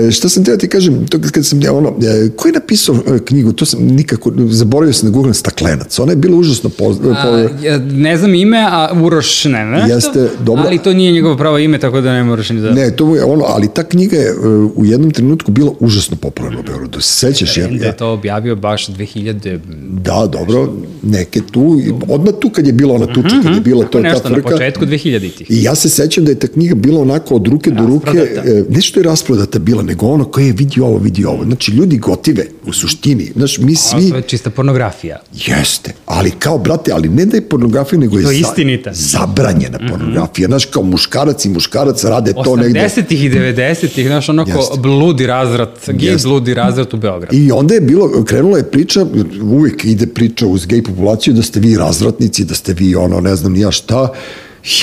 E, 0.08 0.12
šta 0.12 0.30
sam 0.30 0.44
teo 0.44 0.58
ti 0.58 0.68
kažem, 0.68 1.08
to 1.08 1.18
kad- 1.32 1.46
sam 1.46 1.62
ja 1.62 1.74
ono, 1.74 1.90
e, 1.90 2.30
ko 2.30 2.48
je 2.48 2.54
napisao 2.54 2.96
e, 2.96 3.20
knjigu, 3.20 3.52
to 3.52 3.66
sam 3.66 3.80
nikako, 3.82 4.32
zaboravio 4.40 4.94
sam 4.94 5.10
da 5.10 5.14
googlam 5.14 5.34
Staklenac. 5.34 6.00
Ona 6.00 6.12
je 6.12 6.16
bila 6.16 6.38
užasno 6.38 6.70
po, 6.70 6.84
A, 7.06 7.48
ja 7.62 7.78
ne 7.80 8.18
znam 8.18 8.36
ime, 8.36 8.58
a 8.62 8.90
Uroš 8.96 9.46
ne, 9.46 9.66
ne. 9.66 9.86
Jeste, 9.90 10.30
dobro. 10.40 10.64
Ali 10.66 10.78
to 10.78 10.94
nije 10.94 11.12
njegovo 11.12 11.38
pravo 11.38 11.58
ime, 11.58 11.80
tako 11.80 12.02
da 12.02 12.14
ne 12.14 12.24
moraš 12.24 12.50
ni 12.50 12.62
da... 12.62 12.72
Ne, 12.72 12.92
to 12.92 13.16
je 13.16 13.24
ono, 13.24 13.44
ali 13.48 13.68
ta 13.68 13.84
knjiga 13.84 14.18
je 14.18 14.28
e, 14.28 14.34
u 14.76 14.86
jednom 14.86 15.12
trenutku 15.12 15.52
bila 15.52 15.72
užasno 15.80 15.95
popularna 16.16 16.60
u 16.60 16.64
Beogradu. 16.64 17.02
Se 17.02 17.12
sećaš? 17.28 17.58
Jer, 17.58 17.70
Da 17.72 17.86
je 17.86 17.98
to 17.98 18.08
objavio 18.08 18.56
baš 18.56 18.88
2000... 18.88 19.60
da, 19.92 20.28
dobro, 20.28 20.74
neke 21.04 21.42
tu, 21.44 21.80
odmah 22.10 22.34
tu 22.42 22.50
kad 22.50 22.68
je 22.68 22.74
bila 22.74 22.94
ona 22.94 23.06
tuča, 23.06 23.36
kad 23.44 23.56
je 23.56 23.62
bila 23.62 23.86
to 23.86 23.98
je 23.98 24.04
ta 24.04 24.10
Mhm, 24.10 24.14
Nešto 24.16 24.30
na 24.30 24.36
frka. 24.36 24.50
početku 24.50 24.86
2000-ih. 24.86 25.52
I 25.52 25.64
ja 25.64 25.76
se 25.76 25.90
sećam 25.90 26.26
da 26.26 26.32
je 26.32 26.40
ta 26.40 26.48
knjiga 26.48 26.76
bila 26.76 27.02
onako 27.02 27.36
od 27.36 27.48
ruke 27.48 27.72
do 27.72 27.86
ruke, 27.86 28.18
e, 28.38 28.64
ne 28.70 28.82
što 28.82 29.00
je 29.00 29.04
rasprodata 29.04 29.60
bila, 29.60 29.84
nego 29.84 30.06
ono 30.08 30.26
koje 30.26 30.46
je 30.46 30.54
vidi 30.54 30.82
ovo, 30.82 30.98
vidi 30.98 31.26
ovo. 31.26 31.44
Znači, 31.44 31.72
ljudi 31.72 31.98
gotive 31.98 32.46
u 32.66 32.74
suštini. 32.74 33.32
Znaš, 33.36 33.58
mi 33.58 33.64
Ovo 33.66 34.02
svi... 34.02 34.10
to 34.10 34.16
je 34.16 34.22
čista 34.22 34.50
pornografija. 34.50 35.20
Jeste, 35.36 35.94
ali 36.06 36.32
kao, 36.32 36.58
brate, 36.58 36.92
ali 36.92 37.10
ne 37.10 37.26
da 37.26 37.38
je 37.38 37.42
pornografija, 37.44 38.00
nego 38.00 38.20
je, 38.20 38.24
je 38.26 38.40
istinita. 38.40 38.92
zabranjena 38.94 39.80
pornografija. 39.90 40.48
Znaš, 40.48 40.66
kao 40.66 40.84
muškarac 40.84 41.46
i 41.46 41.50
muškarac 41.50 42.04
rade 42.04 42.34
to 42.36 42.56
negde. 42.56 42.80
80-ih 42.80 43.24
i 43.24 43.30
90-ih, 43.30 44.08
znaš, 44.08 44.30
onako 44.30 44.52
Jeste. 44.52 44.80
bludi 44.80 45.28
razvrat, 45.28 45.85
gej 45.94 46.10
Jeste. 46.10 46.28
bludi 46.28 46.54
razvrat 46.54 46.94
u 46.94 46.98
Beogradu. 46.98 47.36
I 47.36 47.52
onda 47.52 47.74
je 47.74 47.82
bilo, 47.82 48.24
krenula 48.24 48.58
je 48.58 48.72
priča, 48.72 49.06
uvijek 49.44 49.86
ide 49.86 50.08
priča 50.08 50.48
uz 50.48 50.66
gej 50.66 50.84
populaciju 50.84 51.34
da 51.34 51.42
ste 51.42 51.60
vi 51.60 51.76
razvratnici, 51.76 52.46
da 52.46 52.56
ste 52.56 52.74
vi 52.74 52.96
ono, 52.96 53.22
ne 53.22 53.36
znam 53.36 53.54
ni 53.54 53.60
ja 53.60 53.72
šta, 53.72 54.10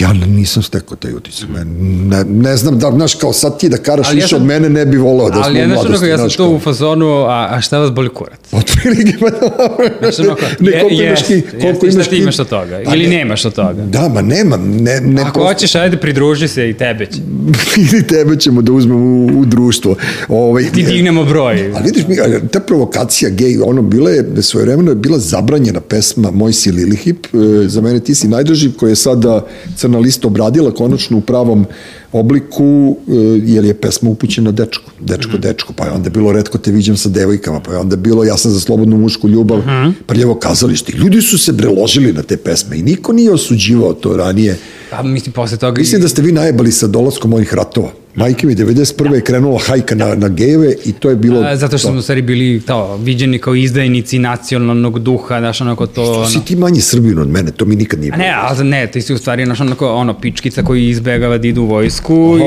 ja 0.00 0.12
nisam 0.12 0.62
stekao 0.62 0.96
taj 0.96 1.12
utisak. 1.12 1.48
Ne, 1.48 2.24
ne, 2.24 2.56
znam 2.56 2.78
da, 2.78 2.90
znaš, 2.90 3.14
kao 3.14 3.32
sad 3.32 3.58
ti 3.58 3.68
da 3.68 3.76
karaš 3.76 4.06
Ali 4.06 4.16
ja 4.16 4.16
više 4.16 4.28
sam- 4.28 4.40
od 4.40 4.46
mene, 4.46 4.68
ne 4.68 4.86
bi 4.86 4.96
volao 4.96 5.28
da 5.28 5.34
smo 5.34 5.42
Ali 5.44 5.54
u 5.54 5.60
ja, 5.60 5.66
mladosti. 5.66 5.88
onako, 5.88 6.04
ja 6.06 6.18
sam 6.18 6.28
to 6.28 6.36
kao. 6.36 6.50
u 6.50 6.58
fazonu, 6.58 7.06
a, 7.08 7.48
a 7.50 7.60
šta 7.60 7.78
vas 7.78 7.90
boli 7.90 8.08
kurac? 8.08 8.38
Otprilike, 8.52 9.12
pa 9.20 9.30
dobro. 9.30 9.88
Znaš, 10.00 10.18
onako, 10.18 10.42
ne, 10.60 10.70
je, 10.70 10.80
koliko 10.80 11.02
imaš 11.02 11.20
jest, 11.20 11.46
koliko 11.60 11.86
imaš 11.86 12.08
ti 12.08 12.16
imaš 12.16 12.38
od 12.38 12.48
toga? 12.48 12.80
Pa 12.84 12.94
Ili 12.94 13.06
ne- 13.06 13.16
nemaš 13.16 13.44
od 13.44 13.54
toga? 13.54 13.82
Da, 13.82 14.08
ma 14.08 14.22
nemam, 14.22 14.62
ne, 14.72 15.00
ne 15.00 15.22
Ako 15.22 15.40
hoćeš, 15.40 15.74
ajde, 15.74 15.96
pridruži 15.96 16.48
se 16.48 16.70
i 16.70 16.74
tebe 16.74 17.06
će. 17.06 17.18
ili 17.84 18.06
tebe 18.06 18.36
ćemo 18.36 18.62
da 18.62 18.72
uzmemo 18.72 19.00
u, 19.00 19.40
u 19.40 19.44
društvo. 19.44 19.96
Ovaj, 20.28 20.64
Ti 20.64 20.82
dignemo 20.82 21.24
broj. 21.24 21.72
Ali 21.74 21.84
vidiš 21.84 22.02
mi, 22.08 22.16
ta 22.48 22.60
provokacija 22.60 23.30
gej, 23.30 23.58
ono, 23.64 23.82
bila 23.82 24.10
je, 24.10 24.42
svoje 24.42 24.66
vremeno 24.66 24.90
je 24.90 24.96
bila 24.96 25.18
zabranjena 25.18 25.80
pesma 25.80 26.30
Moj 26.30 26.52
si 26.52 26.72
Lilihip, 26.72 27.26
e, 27.26 27.38
za 27.68 27.80
mene 27.80 28.00
ti 28.00 28.14
si 28.14 28.28
najdraži, 28.28 28.72
koja 28.72 28.90
je 28.90 28.96
sada 28.96 29.46
Crna 29.76 29.98
lista 29.98 30.26
obradila 30.26 30.74
konačno 30.74 31.18
u 31.18 31.20
pravom 31.20 31.66
obliku, 32.12 32.96
e, 33.08 33.12
jer 33.44 33.64
je 33.64 33.74
pesma 33.74 34.10
upućena 34.10 34.50
dečku, 34.50 34.90
dečko, 35.00 35.38
dečko, 35.38 35.72
pa 35.72 35.84
je 35.84 35.90
onda 35.90 36.10
bilo 36.10 36.32
redko 36.32 36.58
te 36.58 36.70
viđam 36.70 36.96
sa 36.96 37.08
devojkama, 37.08 37.60
pa 37.60 37.72
je 37.72 37.78
onda 37.78 37.96
bilo 37.96 38.24
ja 38.24 38.36
sam 38.36 38.50
za 38.50 38.60
slobodnu 38.60 38.98
mušku 38.98 39.28
ljubav, 39.28 39.62
prljavo 40.06 40.34
kazalište. 40.34 40.92
Ljudi 40.92 41.22
su 41.22 41.38
se 41.38 41.52
breložili 41.52 42.12
na 42.12 42.22
te 42.22 42.36
pesme 42.36 42.78
i 42.78 42.82
niko 42.82 43.12
nije 43.12 43.32
osuđivao 43.32 43.92
to 43.92 44.16
ranije. 44.16 44.58
Pa 44.90 45.02
mislim, 45.02 45.32
posle 45.32 45.58
toga... 45.58 45.78
Mislim 45.78 46.00
da 46.00 46.08
ste 46.08 46.22
vi 46.22 46.32
najebali 46.32 46.72
sa 46.72 46.86
dolaskom 46.86 47.32
ovih 47.32 47.54
ratova. 47.54 47.92
Majke 48.14 48.46
mi, 48.46 48.56
91. 48.56 49.14
je 49.14 49.20
krenula 49.20 49.58
hajka 49.58 49.94
na, 49.94 50.14
na 50.14 50.28
gejeve 50.28 50.74
i 50.84 50.92
to 50.92 51.10
je 51.10 51.16
bilo... 51.16 51.40
A, 51.40 51.56
zato 51.56 51.78
što 51.78 51.88
to. 51.88 51.92
smo 51.92 51.98
u 51.98 52.02
stvari 52.02 52.22
bili 52.22 52.60
to, 52.66 52.96
viđeni 52.96 53.38
kao 53.38 53.54
izdajnici 53.54 54.18
nacionalnog 54.18 54.98
duha, 54.98 55.38
znaš, 55.40 55.60
onako 55.60 55.86
to... 55.86 56.04
Što 56.04 56.12
Ono, 56.12 56.28
si 56.28 56.44
ti 56.44 56.56
manje 56.56 56.80
srbin 56.80 57.18
od 57.18 57.28
mene, 57.28 57.50
to 57.50 57.64
mi 57.64 57.76
nikad 57.76 58.00
nije 58.00 58.12
A 58.12 58.16
ne, 58.16 58.34
ali 58.36 58.64
ne, 58.64 58.86
ti 58.86 59.02
si 59.02 59.14
u 59.14 59.18
stvari, 59.18 59.44
znaš, 59.44 59.60
onako, 59.60 59.94
ono, 59.94 60.20
pičkica 60.20 60.62
koji 60.62 60.88
izbegava 60.88 61.38
da 61.38 61.48
ide 61.48 61.60
u 61.60 61.66
vojsku 61.66 62.01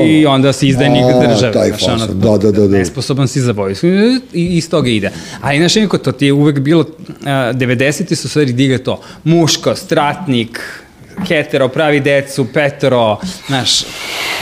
i 0.06 0.26
onda 0.26 0.52
si 0.52 0.68
izdajnik 0.68 1.02
A, 1.02 1.26
države. 1.26 1.52
taj 1.52 1.68
znaš, 1.68 1.84
ono, 1.84 2.06
da, 2.06 2.38
da, 2.38 2.52
da, 2.52 2.68
da. 2.68 2.78
Nesposoban 2.78 3.28
si 3.28 3.40
za 3.40 3.52
vojsku 3.52 3.86
i 3.86 4.20
iz 4.32 4.70
toga 4.70 4.88
ide. 4.88 5.10
Ali, 5.40 5.58
znaš, 5.58 5.74
nekako, 5.74 5.98
to 5.98 6.12
ti 6.12 6.26
je 6.26 6.32
uvek 6.32 6.60
bilo, 6.60 6.84
a, 7.24 7.52
90. 7.52 8.14
su 8.14 8.28
stvari 8.28 8.52
digle 8.52 8.78
to, 8.78 9.00
muško, 9.24 9.74
stratnik, 9.74 10.60
hetero, 11.28 11.68
pravi 11.68 12.00
decu, 12.00 12.46
petero, 12.54 13.18
znaš, 13.46 13.84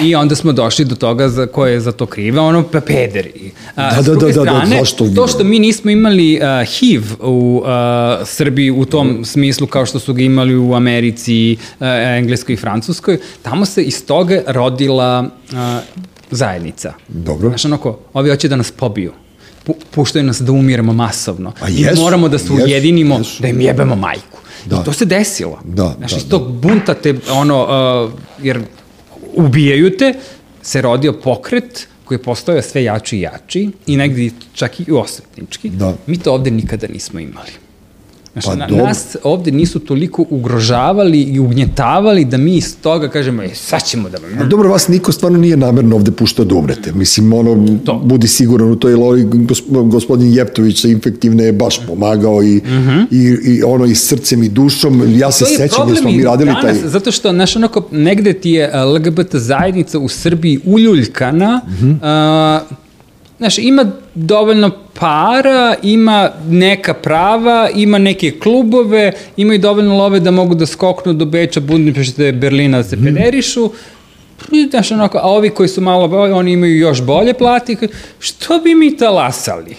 i 0.03 0.15
onda 0.15 0.35
smo 0.35 0.53
došli 0.53 0.85
do 0.85 0.95
toga 0.95 1.29
za 1.29 1.47
ko 1.47 1.67
je 1.67 1.81
za 1.81 1.93
to 1.93 2.07
kriva, 2.07 2.43
ono, 2.43 2.63
pa 2.63 2.81
pederi. 2.81 3.51
A, 3.77 3.95
Da, 3.95 4.03
da, 4.03 4.15
da, 4.15 4.27
da, 4.27 4.27
da, 4.27 4.33
strane, 4.33 4.79
zašto 4.79 5.09
to 5.15 5.29
što 5.29 5.45
mi 5.45 5.59
nismo 5.59 5.91
imali 5.91 6.41
uh, 6.41 6.69
HIV 6.69 7.03
u 7.21 7.63
uh, 7.65 7.69
Srbiji 8.27 8.71
u 8.71 8.85
tom 8.85 9.25
smislu 9.25 9.67
kao 9.67 9.87
što 9.87 9.99
su 9.99 10.15
ga 10.15 10.23
imali 10.23 10.57
u 10.57 10.75
Americi, 10.75 11.57
uh, 11.81 11.87
Engleskoj 12.19 12.53
i 12.53 12.57
Francuskoj, 12.57 13.19
tamo 13.43 13.65
se 13.65 13.83
iz 13.83 14.07
toga 14.07 14.43
rodila 14.47 15.29
uh, 15.53 15.59
zajednica. 16.31 16.93
Dobro. 17.09 17.49
Znaš, 17.49 17.65
onako, 17.65 17.99
ovi 18.13 18.31
hoće 18.31 18.49
da 18.49 18.57
nas 18.57 18.71
pobiju. 18.71 19.13
Pu, 19.65 19.75
puštaju 19.91 20.25
nas 20.25 20.41
da 20.41 20.53
umiremo 20.53 20.93
masovno. 20.93 21.53
A 21.61 21.69
I 21.69 21.81
jesu, 21.81 22.03
moramo 22.03 22.29
da 22.29 22.39
se 22.39 22.53
ujedinimo, 22.53 23.19
jesu. 23.19 23.43
da 23.43 23.49
im 23.49 23.61
jebemo 23.61 23.97
majku. 23.97 24.39
Da. 24.65 24.81
I 24.81 24.85
to 24.85 24.93
se 24.93 25.05
desilo. 25.05 25.59
Da, 25.65 25.95
Znaš, 25.99 26.11
da, 26.11 26.17
iz 26.17 26.29
tog 26.29 26.53
bunta 26.53 26.95
te, 26.95 27.15
ono, 27.31 27.63
uh, 27.63 28.13
jer 28.43 28.61
ubijaju 29.35 29.97
te, 29.97 30.15
se 30.63 30.83
rodio 30.83 31.13
pokret 31.13 31.89
koji 32.05 32.19
je 32.19 32.23
postao 32.23 32.63
sve 32.63 32.85
jači 32.85 33.17
i 33.17 33.21
jači 33.21 33.71
i 33.87 33.97
negdje 33.97 34.31
čak 34.55 34.81
i 34.81 34.93
osvetnički. 34.93 35.69
Da. 35.69 35.95
Mi 36.07 36.19
to 36.19 36.33
ovde 36.33 36.51
nikada 36.51 36.87
nismo 36.87 37.21
imali. 37.21 37.64
Znaš, 38.35 38.45
Pa 38.45 38.55
na, 38.55 38.67
dobro. 38.67 38.85
nas 38.85 39.17
ovde 39.25 39.51
nisu 39.51 39.79
toliko 39.81 40.25
ugrožavali 40.31 41.21
i 41.21 41.39
ugnjetavali 41.39 42.25
da 42.25 42.37
mi 42.37 42.57
iz 42.57 42.77
toga 42.77 43.09
kažemo, 43.09 43.43
e, 43.43 43.49
sad 43.51 43.85
ćemo 43.85 44.09
da 44.09 44.19
A 44.41 44.45
dobro, 44.45 44.71
vas 44.71 44.89
niko 44.89 45.13
stvarno 45.13 45.39
nije 45.39 45.57
namerno 45.57 45.97
ovde 45.97 46.11
puštao 46.11 46.45
da 46.45 46.55
umrete. 46.55 46.93
Mislim, 46.93 47.33
ono, 47.33 47.79
To. 47.79 47.95
budi 47.97 48.29
siguran 48.29 48.71
u 48.71 48.77
toj 48.77 48.95
lori, 48.95 49.23
gos- 49.23 49.63
gospodin 49.85 50.33
Jeptović 50.33 50.81
sa 50.81 50.89
infektivne 50.89 51.45
je 51.45 51.53
baš 51.55 51.87
pomagao 51.87 52.43
i, 52.43 52.61
i, 53.11 53.19
i 53.45 53.63
ono 53.63 53.85
i 53.85 53.95
srcem 53.95 54.43
i 54.43 54.49
dušom. 54.49 55.03
Ja 55.13 55.33
se 55.33 55.45
To 55.45 55.51
je 55.51 55.57
sećam 55.59 55.77
problem 55.77 55.97
smo 55.97 56.11
mi 56.11 56.25
radili 56.25 56.51
danas, 56.53 56.63
taj... 56.81 56.89
zato 56.91 57.13
što, 57.13 57.31
znaš, 57.31 57.57
onako, 57.57 57.89
negde 57.91 58.33
ti 58.33 58.51
je 58.51 58.71
LGBT 58.87 59.35
zajednica 59.35 59.99
u 59.99 60.09
Srbiji 60.09 60.61
uljuljkana, 60.65 61.61
Mhm. 61.69 61.93
a, 62.03 62.61
znaš, 63.39 63.59
ima 63.59 63.85
dovoljno 64.15 64.71
para, 64.95 65.75
ima 65.83 66.31
neka 66.49 66.95
prava, 66.95 67.71
ima 67.75 67.99
neke 67.99 68.31
klubove, 68.33 69.13
ima 69.37 69.55
i 69.55 69.59
dovoljno 69.59 69.97
love 69.97 70.21
da 70.21 70.31
mogu 70.31 70.55
da 70.55 70.67
skoknu 70.67 71.13
do 71.13 71.25
Beča, 71.25 71.61
Budimpešte, 71.61 72.33
Berlina 72.33 72.79
da 72.79 72.85
se 72.85 72.97
Mhm. 72.97 73.05
pederišu, 73.07 73.71
I, 74.53 74.67
znaš, 74.71 74.91
onako, 74.91 75.19
a 75.19 75.23
ovi 75.23 75.51
koji 75.51 75.69
su 75.69 75.81
malo 75.81 76.09
bolji, 76.09 76.33
oni 76.33 76.53
imaju 76.53 76.79
još 76.79 77.03
bolje 77.03 77.35
plati. 77.35 77.77
Što 78.19 78.59
bi 78.59 78.75
mi 78.75 78.97
talasali? 78.97 79.75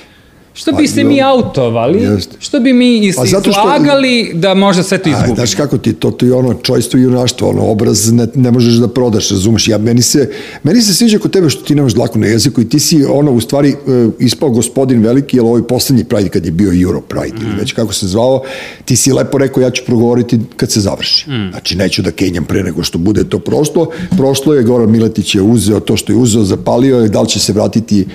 Što 0.55 0.71
bi 0.71 0.83
Pa, 0.83 0.87
se 0.87 1.03
mi 1.03 1.21
autovali? 1.21 2.03
jeste. 2.03 2.35
Što 2.39 2.59
bi 2.59 2.73
mi 2.73 2.97
is, 2.97 3.15
Pa 3.15 3.25
zato 3.25 3.41
što- 3.41 3.61
izlagali 3.61 4.31
da 4.33 4.53
možda 4.53 4.83
sve 4.83 4.97
to 4.97 5.09
izgubimo? 5.09 5.35
znaš 5.35 5.55
kako 5.55 5.77
ti, 5.77 5.93
to, 5.93 6.11
to 6.11 6.25
je 6.25 6.33
ono 6.33 6.53
čojstvo 6.53 6.99
i 6.99 7.03
junaštvo, 7.03 7.49
ono 7.49 7.63
obraz 7.63 8.11
ne, 8.11 8.27
ne 8.35 8.51
možeš 8.51 8.73
da 8.73 8.87
prodaš, 8.87 9.29
razumeš, 9.29 9.67
ja, 9.67 9.77
meni 9.77 10.01
se, 10.01 10.31
meni 10.63 10.81
se 10.81 10.93
sviđa 10.93 11.19
kod 11.19 11.31
tebe 11.31 11.49
što 11.49 11.63
ti 11.63 11.75
nemaš 11.75 11.93
dlaku 11.93 12.19
na 12.19 12.27
jeziku 12.27 12.61
i 12.61 12.69
ti 12.69 12.79
si 12.79 13.03
ono 13.05 13.31
u 13.31 13.41
stvari 13.41 13.69
e, 13.69 13.75
ispao 14.19 14.49
gospodin 14.49 15.01
veliki, 15.01 15.37
jer 15.37 15.45
ovaj 15.45 15.61
poslednji 15.63 16.03
Pride 16.03 16.29
kad 16.29 16.45
je 16.45 16.51
bio 16.51 16.81
Euro 16.81 17.01
Pride 17.01 17.37
ili 17.41 17.55
već 17.59 17.73
kako 17.73 17.93
se 17.93 18.07
zvao, 18.07 18.41
ti 18.85 18.95
si 18.95 19.13
lepo 19.13 19.37
rekao 19.37 19.61
ja 19.61 19.69
ću 19.69 19.83
progovoriti 19.85 20.39
kad 20.55 20.71
se 20.71 20.79
završi. 20.81 21.25
Znači 21.51 21.75
neću 21.77 22.01
da 22.01 22.11
kenjam 22.11 22.45
pre 22.45 22.63
nego 22.63 22.83
što 22.83 22.97
bude 22.97 23.23
to 23.23 23.39
prošlo. 23.39 23.87
Prošlo 24.17 24.53
je, 24.53 24.63
Goran 24.63 24.91
Miletić 24.91 25.35
je 25.35 25.41
uzeo 25.41 25.79
to 25.79 25.97
što 25.97 26.13
je 26.13 26.17
uzeo, 26.17 26.43
zapalio 26.43 26.97
je, 26.97 27.09
da 27.09 27.21
li 27.21 27.29
će 27.29 27.39
se 27.39 27.53
vratiti, 27.53 28.05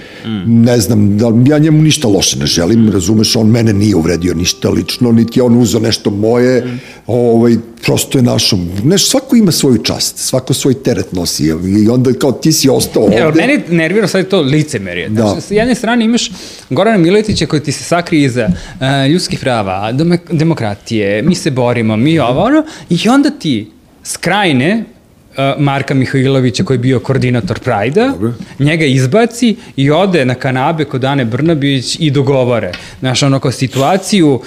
ne 0.46 0.80
znam, 0.80 1.18
da, 1.18 1.26
ja 1.46 1.58
njemu 1.58 1.82
ništa 1.82 2.08
loše 2.08 2.29
ne 2.36 2.46
želim, 2.46 2.90
razumeš, 2.92 3.36
on 3.36 3.46
mene 3.46 3.72
nije 3.72 3.96
uvredio 3.96 4.34
ništa 4.34 4.70
lično, 4.70 5.12
niti 5.12 5.38
je 5.38 5.42
on 5.42 5.58
uzeo 5.58 5.80
nešto 5.80 6.10
moje, 6.10 6.78
ovaj, 7.06 7.56
prosto 7.84 8.18
je 8.18 8.22
našo, 8.22 8.58
neš, 8.84 9.08
svako 9.08 9.36
ima 9.36 9.52
svoju 9.52 9.78
čast, 9.78 10.18
svako 10.18 10.54
svoj 10.54 10.82
teret 10.82 11.12
nosi 11.12 11.44
i 11.84 11.88
onda 11.88 12.12
kao 12.12 12.32
ti 12.32 12.52
si 12.52 12.68
ostao 12.68 13.02
ovde. 13.02 13.16
Evo, 13.16 13.32
mene 13.36 13.62
nervira 13.68 14.08
sad 14.08 14.28
to 14.28 14.40
licemerje. 14.40 15.08
Da. 15.08 15.22
Znači, 15.22 15.40
sa 15.40 15.54
jedne 15.54 15.74
strane 15.74 16.04
imaš 16.04 16.30
Gorana 16.70 16.98
Miletića 16.98 17.46
koji 17.46 17.62
ti 17.62 17.72
se 17.72 17.84
sakrije 17.84 18.24
iza 18.24 18.48
uh, 18.48 19.10
ljudskih 19.10 19.38
prava, 19.38 19.92
demokratije, 20.30 21.22
mi 21.22 21.34
se 21.34 21.50
borimo, 21.50 21.96
mi 21.96 22.18
ovo, 22.18 22.44
ono, 22.44 22.64
i 22.90 23.08
onda 23.08 23.30
ti 23.30 23.70
skrajne 24.04 24.84
Marka 25.58 25.94
Mihajlovića 25.94 26.64
koji 26.64 26.74
je 26.74 26.78
bio 26.78 27.00
koordinator 27.00 27.58
Prajda, 27.58 28.12
njega 28.58 28.84
izbaci 28.84 29.56
i 29.76 29.90
ode 29.90 30.24
na 30.24 30.34
kanabe 30.34 30.84
kod 30.84 31.04
Ane 31.04 31.24
Brnabić 31.24 31.96
i 32.00 32.10
dogovore. 32.10 32.72
Znaš, 33.00 33.22
ono 33.22 33.38
kao 33.40 33.52
situaciju, 33.52 34.34
uh, 34.34 34.40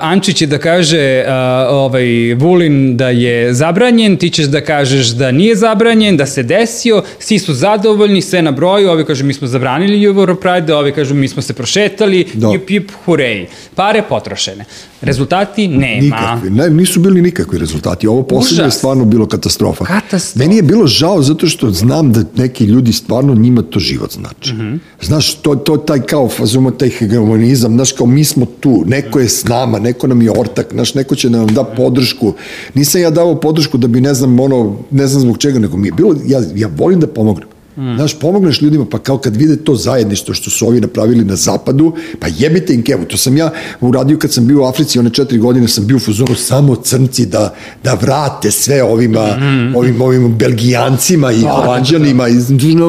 Ančić 0.00 0.36
će 0.36 0.46
da 0.46 0.58
kaže 0.58 1.24
uh, 1.26 1.30
ovaj, 1.74 2.34
Vulin 2.34 2.96
da 2.96 3.08
je 3.08 3.54
zabranjen, 3.54 4.16
ti 4.16 4.30
ćeš 4.30 4.46
da 4.46 4.60
kažeš 4.60 5.06
da 5.06 5.30
nije 5.30 5.56
zabranjen, 5.56 6.16
da 6.16 6.26
se 6.26 6.42
desio, 6.42 7.02
svi 7.18 7.38
su 7.38 7.54
zadovoljni, 7.54 8.22
sve 8.22 8.42
na 8.42 8.50
broju, 8.50 8.90
ovi 8.90 9.04
kažu 9.04 9.24
mi 9.24 9.32
smo 9.34 9.48
zabranili 9.48 10.04
Europride, 10.04 10.74
ovi 10.74 10.92
kažu 10.92 11.14
mi 11.14 11.28
smo 11.28 11.42
se 11.42 11.52
prošetali, 11.52 12.26
Da. 12.34 12.48
jup, 12.48 12.70
jup, 12.70 12.90
hurej. 13.04 13.46
Pare 13.74 14.02
potrošene. 14.08 14.64
Rezultati 15.00 15.68
nema. 15.68 16.00
Nikakvi, 16.00 16.50
ne, 16.50 16.70
nisu 16.70 17.00
bili 17.00 17.22
nikakvi 17.22 17.58
rezultati. 17.58 18.06
Ovo 18.06 18.22
poslednje 18.22 18.64
je 18.64 18.70
stvarno 18.70 19.04
bilo 19.04 19.26
katastrofa. 19.26 19.84
Katastrofa. 19.84 20.29
Meni 20.34 20.56
je 20.56 20.62
bilo 20.62 20.86
žao 20.86 21.22
zato 21.22 21.46
što 21.46 21.70
znam 21.70 22.12
da 22.12 22.24
neki 22.36 22.64
ljudi 22.64 22.92
stvarno 22.92 23.34
njima 23.34 23.62
to 23.62 23.80
život 23.80 24.12
znači. 24.12 24.54
Mhm. 24.54 24.74
Znaš, 25.02 25.34
to, 25.34 25.54
to 25.54 25.76
taj 25.76 26.00
kao 26.00 26.28
fazuma, 26.28 26.70
taj 26.70 26.88
hegemonizam, 26.88 27.74
znaš, 27.74 27.92
kao 27.92 28.06
mi 28.06 28.24
smo 28.24 28.46
tu, 28.60 28.84
neko 28.86 29.20
je 29.20 29.28
s 29.28 29.44
nama, 29.44 29.78
neko 29.78 30.06
nam 30.06 30.22
je 30.22 30.30
ortak, 30.30 30.66
znaš, 30.72 30.94
neko 30.94 31.14
će 31.14 31.28
da 31.28 31.38
nam 31.38 31.54
da 31.54 31.64
podršku. 31.64 32.32
Nisam 32.74 33.00
ja 33.00 33.10
dao 33.10 33.40
podršku 33.40 33.78
da 33.78 33.86
bi, 33.86 34.00
ne 34.00 34.14
znam, 34.14 34.40
ono, 34.40 34.76
ne 34.90 35.06
znam 35.06 35.22
zbog 35.22 35.38
čega, 35.38 35.58
nego 35.58 35.76
mi 35.76 35.88
je 35.88 35.92
bilo, 35.92 36.14
ja, 36.26 36.42
ja 36.54 36.68
volim 36.76 37.00
da 37.00 37.06
pomognem. 37.06 37.48
Mhm. 37.72 37.94
Znaš, 37.96 38.14
pomogneš 38.14 38.62
ljudima, 38.62 38.84
pa 38.86 38.98
kao 38.98 39.18
kad 39.18 39.36
vide 39.36 39.56
to 39.56 39.74
zajedništvo 39.74 40.34
što 40.34 40.50
su 40.50 40.66
ovi 40.66 40.80
napravili 40.80 41.24
na 41.24 41.36
zapadu, 41.36 41.86
pa 42.18 42.26
jebite 42.28 42.74
im 42.74 42.82
kevu. 42.82 43.04
To 43.04 43.16
sam 43.16 43.36
ja 43.36 43.50
uradio 43.80 44.18
kad 44.18 44.32
sam 44.32 44.46
bio 44.46 44.60
u 44.60 44.64
Africi, 44.64 44.98
one 44.98 45.10
četiri 45.10 45.38
godine 45.38 45.68
sam 45.68 45.86
bio 45.86 45.96
u 45.96 46.00
fuzonu 46.00 46.34
samo 46.36 46.76
crnci 46.76 47.26
da, 47.26 47.54
da 47.84 47.94
vrate 47.94 48.50
sve 48.50 48.82
ovima, 48.82 49.26
Mhm. 49.36 49.76
ovim, 49.76 50.02
ovim 50.02 50.34
belgijancima 50.34 51.32
i 51.32 51.40
holandjanima, 51.42 52.28
i, 52.28 52.32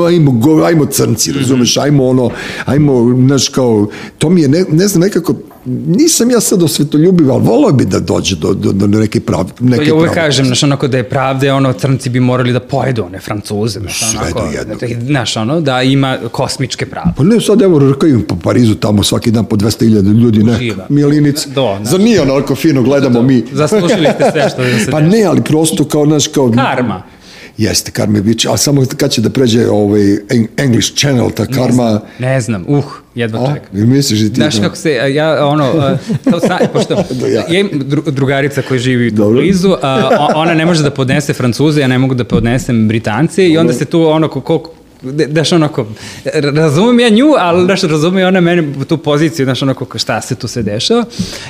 ajmo, 0.07 0.31
go- 0.33 0.63
ajmo 0.63 0.85
crnci, 0.85 1.31
razumeš, 1.31 1.77
ajmo 1.77 2.07
ono, 2.07 2.29
ajmo, 2.65 2.93
znaš, 3.17 3.47
kao, 3.49 3.87
to 4.17 4.29
mi 4.29 4.41
je, 4.41 4.47
ne, 4.47 4.65
ne 4.71 4.87
znam, 4.87 5.01
nekako, 5.01 5.35
nisam 5.65 6.31
ja 6.31 6.39
sad 6.39 6.63
osvetoljubiv, 6.63 7.31
ali 7.31 7.43
volao 7.43 7.71
bi 7.71 7.85
da 7.85 7.99
dođe 7.99 8.35
do, 8.35 8.53
do, 8.53 8.71
do 8.71 8.87
neke 8.87 9.19
prav, 9.19 9.51
neke 9.59 9.85
Ja 9.85 9.95
uvek 9.95 10.11
prave- 10.11 10.25
kažem, 10.25 10.45
znaš, 10.45 10.63
onako 10.63 10.87
da 10.87 10.97
je 10.97 11.03
pravde, 11.03 11.51
ono, 11.53 11.73
crnci 11.73 12.09
bi 12.09 12.19
morali 12.19 12.53
da 12.53 12.59
pojedu 12.59 13.03
one 13.03 13.19
francuze, 13.19 13.79
znaš, 13.79 13.99
Sve 13.99 14.19
onako, 14.19 14.41
do 14.65 14.75
da, 14.87 15.05
znaš, 15.05 15.37
ono, 15.37 15.61
da 15.61 15.81
ima 15.81 16.17
kosmičke 16.31 16.85
prave. 16.85 17.13
Pa 17.17 17.23
ne, 17.23 17.41
sad 17.41 17.61
evo 17.61 17.79
rkaju 17.79 18.27
po 18.27 18.35
Parizu 18.35 18.75
tamo 18.75 19.03
svaki 19.03 19.31
dan 19.31 19.45
po 19.45 19.55
200.000 19.55 20.21
ljudi, 20.21 20.43
ne, 20.43 20.51
Uživa. 20.51 20.85
Milinic. 20.89 21.47
Do, 21.47 21.77
da. 21.79 21.85
Za 21.85 21.97
nije 21.97 22.21
onako 22.21 22.55
fino 22.55 22.81
gledamo 22.83 23.21
mi. 23.21 23.43
Zaslužili 23.51 24.07
ste 24.15 24.31
sve 24.31 24.49
što 24.49 24.63
se 24.85 24.91
Pa 24.91 24.99
ne, 24.99 25.23
ali 25.23 25.41
prosto 25.41 25.85
kao, 25.85 26.05
naš, 26.05 26.27
kao... 26.27 26.51
Karma. 26.51 27.03
Jeste, 27.57 27.91
karma 27.91 28.17
je 28.17 28.21
biće, 28.21 28.49
ali 28.49 28.57
samo 28.57 28.85
kad 28.97 29.11
će 29.11 29.21
da 29.21 29.29
pređe 29.29 29.69
ovaj 29.69 30.01
Eng- 30.01 30.47
English 30.57 30.93
channel, 30.95 31.29
ta 31.31 31.45
karma... 31.45 32.01
Ne 32.19 32.41
znam, 32.41 32.65
uh, 32.67 32.83
jedva 33.15 33.39
A, 33.39 33.53
čekam. 33.53 33.77
ili 33.77 33.87
misliš 33.87 34.19
da 34.19 34.29
ti... 34.29 34.35
Znaš 34.35 34.59
kako 34.59 34.75
se, 34.75 34.91
ja, 35.13 35.47
ono, 35.47 35.97
to 36.31 36.39
sa, 36.39 36.59
pošto, 36.73 36.95
Da, 37.21 37.27
ja. 37.27 37.43
ja 37.49 37.59
imam 37.59 37.79
dru, 37.79 38.03
drugarica 38.07 38.61
koja 38.61 38.79
živi 38.79 39.15
tu 39.15 39.29
blizu, 39.31 39.75
a, 39.81 40.27
ona 40.35 40.53
ne 40.53 40.65
može 40.65 40.83
da 40.83 40.91
podnese 40.91 41.33
Francuze, 41.33 41.81
ja 41.81 41.87
ne 41.87 41.97
mogu 41.97 42.13
da 42.13 42.23
podnesem 42.23 42.87
Britance 42.87 43.47
i 43.47 43.57
onda 43.57 43.73
se 43.73 43.85
tu 43.85 44.07
ono, 44.07 44.27
koliko, 44.27 44.71
daš 45.27 45.51
onako, 45.51 45.87
razumem 46.33 46.99
ja 46.99 47.09
nju, 47.09 47.27
ali 47.37 47.67
daš 47.67 47.81
razumem 47.81 48.19
i 48.19 48.23
ona 48.23 48.41
mene 48.41 48.63
tu 48.87 48.97
poziciju, 48.97 49.45
daš 49.45 49.61
onako, 49.61 49.97
šta 49.97 50.21
se 50.21 50.35
tu 50.35 50.47
se 50.47 50.63
dešava. 50.63 51.05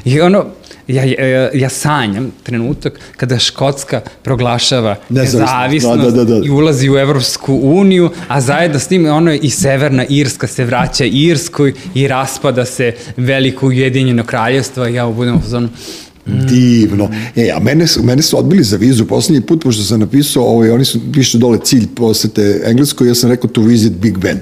I 0.05 0.21
ono, 0.21 0.45
ja, 0.87 1.03
ja, 1.03 1.49
ja 1.53 1.69
sanjam 1.69 2.31
trenutak 2.43 2.99
kada 3.17 3.39
Škotska 3.39 4.01
proglašava 4.23 4.95
Nezavisnost, 5.09 5.53
nezavisnost 5.53 6.01
da, 6.01 6.11
da, 6.11 6.23
da, 6.23 6.39
da. 6.39 6.45
i 6.45 6.49
ulazi 6.49 6.89
u 6.89 6.97
Evropsku 6.97 7.59
uniju, 7.63 8.09
a 8.27 8.41
zajedno 8.41 8.79
s 8.79 8.87
tim 8.87 9.05
ono 9.05 9.33
i 9.33 9.49
Severna 9.49 10.05
Irska 10.09 10.47
se 10.47 10.65
vraća 10.65 11.05
Irskoj 11.05 11.73
i 11.95 12.07
raspada 12.07 12.65
se 12.65 12.93
veliko 13.17 13.67
ujedinjeno 13.67 14.23
kraljevstvo 14.23 14.87
i 14.87 14.93
ja 14.93 15.07
budem 15.07 15.35
u 15.35 15.41
zonu 15.47 15.69
Divno. 16.25 17.09
E, 17.35 17.51
a 17.51 17.59
mene 17.59 17.85
mene 18.03 18.21
su 18.21 18.39
odbili 18.39 18.63
za 18.63 18.77
vizu 18.77 19.05
poslednji 19.05 19.41
put, 19.41 19.63
pošto 19.63 19.83
sam 19.83 19.99
napisao, 19.99 20.43
ovaj, 20.43 20.69
oni 20.69 20.85
su, 20.85 20.99
piše 21.13 21.37
dole 21.37 21.57
cilj 21.63 21.87
posete 21.87 22.61
Engleskoj, 22.65 23.07
ja 23.07 23.15
sam 23.15 23.29
rekao 23.29 23.49
to 23.49 23.61
visit 23.61 23.93
Big 23.93 24.17
Ben. 24.17 24.39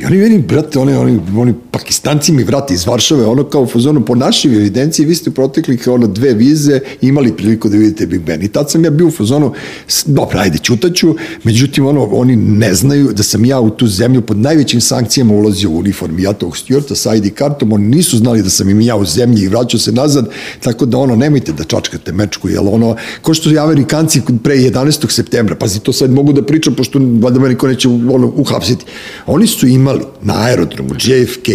I 0.00 0.04
oni 0.04 0.16
meni, 0.16 0.38
brate, 0.38 0.78
oni, 0.78 0.92
oni, 0.94 1.20
oni 1.36 1.54
pakistanci 1.70 2.32
mi 2.32 2.44
vrati 2.44 2.74
iz 2.74 2.86
Varšave, 2.86 3.24
ono 3.26 3.44
kao 3.44 3.66
fazonu, 3.66 4.04
po 4.04 4.14
našoj 4.14 4.56
evidenciji, 4.56 5.06
vi 5.06 5.14
ste 5.14 5.30
u 5.30 5.34
proteklih 5.34 5.88
ono, 5.88 6.06
dve 6.06 6.34
vize 6.34 6.80
imali 7.00 7.36
priliku 7.36 7.68
da 7.68 7.76
vidite 7.76 8.06
Big 8.06 8.20
Ben. 8.20 8.42
I 8.42 8.48
tad 8.48 8.70
sam 8.70 8.84
ja 8.84 8.90
bio 8.90 9.06
u 9.06 9.10
fazonu, 9.10 9.52
s- 9.88 10.04
dobro, 10.06 10.38
ajde, 10.38 10.58
čutaću, 10.58 11.14
međutim, 11.44 11.86
ono, 11.86 12.04
oni 12.04 12.36
ne 12.36 12.74
znaju 12.74 13.12
da 13.12 13.22
sam 13.22 13.44
ja 13.44 13.60
u 13.60 13.70
tu 13.70 13.86
zemlju 13.86 14.22
pod 14.22 14.36
najvećim 14.38 14.80
sankcijama 14.80 15.34
ulazio 15.34 15.70
u 15.70 15.78
uniformi 15.78 16.22
ja 16.22 16.32
tog 16.32 16.56
Stuarta 16.56 16.94
sa 16.94 17.14
ID 17.14 17.34
kartom, 17.34 17.72
oni 17.72 17.86
nisu 17.86 18.18
znali 18.18 18.42
da 18.42 18.50
sam 18.50 18.68
im 18.70 18.80
ja 18.80 18.96
u 18.96 19.04
zemlji 19.04 19.42
i 19.42 19.48
vraćao 19.48 19.80
se 19.80 19.92
nazad, 19.92 20.28
tako 20.60 20.86
da 20.86 20.98
ono, 20.98 21.16
nemojte 21.22 21.52
da 21.52 21.64
čačkate 21.64 22.12
mečku, 22.12 22.48
jer 22.48 22.60
ono, 22.62 22.96
ko 23.22 23.34
što 23.34 23.50
i 23.50 23.58
Amerikanci 23.58 24.22
pre 24.42 24.56
11. 24.56 25.10
septembra, 25.10 25.56
pazi, 25.56 25.80
to 25.80 25.92
sad 25.92 26.10
mogu 26.10 26.32
da 26.32 26.42
pričam, 26.46 26.74
pošto 26.74 26.98
valjda 27.22 27.40
me 27.40 27.48
niko 27.48 27.68
neće 27.68 27.88
ono, 27.88 28.32
uhapsiti. 28.36 28.84
Oni 29.26 29.46
su 29.46 29.66
imali 29.66 30.04
na 30.22 30.42
aerodromu 30.46 30.94
JFK 30.94 31.48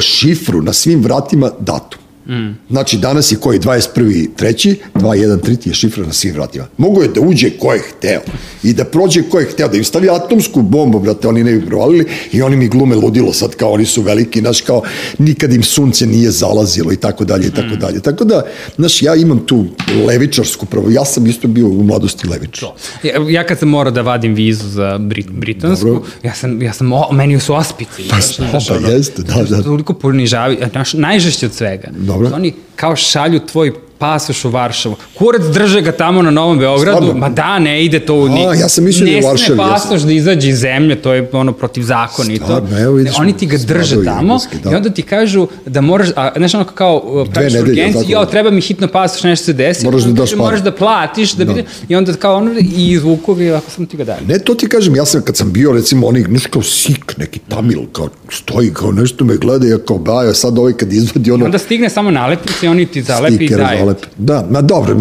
šifru 0.00 0.62
na 0.62 0.72
svim 0.72 1.02
vratima 1.02 1.50
datum. 1.60 2.09
Mm. 2.30 2.58
Znači, 2.70 2.98
danas 2.98 3.32
je 3.32 3.36
koji 3.36 3.58
21. 3.58 4.28
treći, 4.36 4.76
213 4.94 5.68
je 5.68 5.74
šifra 5.74 6.06
na 6.06 6.12
svim 6.12 6.34
vratima. 6.34 6.66
Mogu 6.76 7.02
je 7.02 7.08
da 7.08 7.20
uđe 7.20 7.50
ko 7.50 7.72
je 7.72 7.80
hteo 7.80 8.20
i 8.62 8.72
da 8.72 8.84
prođe 8.84 9.22
ko 9.22 9.38
je 9.38 9.46
hteo, 9.46 9.68
da 9.68 9.76
im 9.76 9.84
stavi 9.84 10.08
atomsku 10.10 10.62
bombu, 10.62 11.00
brate, 11.00 11.28
oni 11.28 11.44
ne 11.44 11.52
bi 11.52 11.66
provalili 11.66 12.06
i 12.32 12.42
oni 12.42 12.56
mi 12.56 12.68
glume 12.68 12.96
ludilo 12.96 13.32
sad 13.32 13.54
kao 13.54 13.72
oni 13.72 13.84
su 13.84 14.02
veliki, 14.02 14.40
znaš, 14.40 14.60
kao 14.60 14.82
nikad 15.18 15.52
im 15.52 15.62
sunce 15.62 16.06
nije 16.06 16.30
zalazilo 16.30 16.92
i 16.92 16.96
tako 16.96 17.24
dalje 17.24 17.46
i 17.46 17.50
tako 17.50 17.76
dalje. 17.76 18.00
Tako 18.00 18.24
da, 18.24 18.42
znaš, 18.76 19.02
ja 19.02 19.14
imam 19.14 19.46
tu 19.46 19.66
levičarsku 20.06 20.66
pravo, 20.66 20.90
ja 20.90 21.04
sam 21.04 21.26
isto 21.26 21.48
bio 21.48 21.66
u 21.66 21.82
mladosti 21.82 22.28
levičar. 22.28 22.68
Ja, 23.02 23.12
ja 23.28 23.46
kad 23.46 23.58
sam 23.58 23.68
morao 23.68 23.90
da 23.90 24.02
vadim 24.02 24.34
vizu 24.34 24.68
za 24.68 24.98
Brit, 24.98 25.30
britansku, 25.30 25.86
Dobro. 25.86 26.02
ja 26.22 26.34
sam, 26.34 26.62
ja 26.62 26.72
sam, 26.72 26.92
o, 26.92 27.08
meni 27.12 27.40
su 27.40 27.54
ospici. 27.54 28.02
Pa 28.10 28.20
znaš, 28.20 28.68
pa 28.68 28.90
jeste, 28.90 29.22
da, 29.22 29.42
da. 29.42 29.62
Toliko 29.62 29.94
ponižavi, 29.94 30.58
naš, 30.74 30.92
najžešće 30.92 31.46
od 31.46 31.52
svega. 31.52 31.88
Dobro. 31.96 32.19
Dobro. 32.24 32.36
Oni 32.36 32.54
kao 32.76 32.96
šalju 32.96 33.40
tvoj 33.46 33.72
pasoš 34.00 34.44
u 34.44 34.50
Varšavu. 34.50 34.96
Kurac 35.14 35.42
drže 35.52 35.80
ga 35.80 35.92
tamo 35.92 36.22
na 36.22 36.30
Novom 36.30 36.58
Beogradu, 36.58 36.96
Stvarno? 36.96 37.20
ma 37.20 37.28
da, 37.28 37.58
ne 37.58 37.84
ide 37.84 38.00
to 38.00 38.14
u 38.14 38.28
ni... 38.28 38.46
A, 38.46 38.54
ja 38.54 38.68
sam 38.68 38.84
mislio 38.84 39.04
da 39.04 39.10
je 39.10 39.16
u 39.16 39.20
Ne 39.20 39.28
Varšavi, 39.28 39.56
sme 39.56 39.64
ja 39.64 39.72
pasoš 39.72 40.02
da 40.02 40.12
izađe 40.12 40.48
iz 40.48 40.58
zemlje, 40.58 40.96
to 41.02 41.12
je 41.12 41.28
ono 41.32 41.52
protivzakonito. 41.52 42.44
Stvarno, 42.44 42.78
evo 42.78 42.94
vidiš, 42.94 43.14
Oni 43.18 43.36
ti 43.36 43.46
ga 43.46 43.58
drže 43.58 44.04
tamo 44.04 44.38
da. 44.64 44.70
i 44.70 44.74
onda 44.74 44.90
ti 44.90 45.02
kažu 45.02 45.46
da 45.66 45.80
moraš, 45.80 46.08
a 46.16 46.32
znaš 46.36 46.54
ono 46.54 46.64
kao 46.64 47.02
uh, 47.04 47.28
praviš 47.32 47.54
urgenciju, 47.54 48.04
jao, 48.08 48.24
da. 48.24 48.30
treba 48.30 48.50
mi 48.50 48.60
hitno 48.60 48.88
pasoš, 48.88 49.22
nešto 49.22 49.44
se 49.44 49.52
desi. 49.52 49.84
Moraš 49.84 50.02
da 50.02 50.12
daš. 50.12 50.34
Moraš 50.34 50.60
da 50.60 50.72
platiš, 50.72 51.32
da, 51.32 51.44
bi, 51.44 51.64
i 51.88 51.96
onda 51.96 52.12
kao 52.12 52.36
ono, 52.36 52.54
i 52.76 52.98
zvukovi, 52.98 53.52
ako 53.52 53.70
sam 53.70 53.86
ti 53.86 53.96
ga 53.96 54.04
dali. 54.04 54.26
Ne, 54.26 54.38
to 54.38 54.54
ti 54.54 54.68
kažem, 54.68 54.96
ja 54.96 55.04
sam 55.04 55.22
kad 55.22 55.36
sam 55.36 55.52
bio, 55.52 55.72
recimo, 55.72 56.06
onih, 56.06 56.28
nešto 56.28 56.48
kao 56.50 56.62
sik, 56.62 57.16
neki 57.16 57.38
tamil, 57.48 57.80
kao 57.92 58.08
stoji, 58.30 58.70
kao 58.74 58.92
nešto 58.92 59.24
me 59.24 59.36
gleda, 59.36 59.66
ja 59.66 59.78
kao 59.78 59.98
baja, 59.98 60.34
sad 60.34 60.58
ovaj 60.58 60.72
kad 60.72 60.92
izvadi 60.92 61.30
ono... 61.30 61.44
Onda 61.44 61.58
stigne 61.58 61.90
samo 61.90 62.10
nalepnice 62.10 62.66
i 62.66 62.68
oni 62.68 62.86
ti 62.86 63.02
zalepi 63.02 63.34
i 63.34 63.36
stiker, 63.36 63.60
zalepi. 63.90 64.08
Da, 64.18 64.46
ma 64.50 64.62
dobro, 64.62 64.96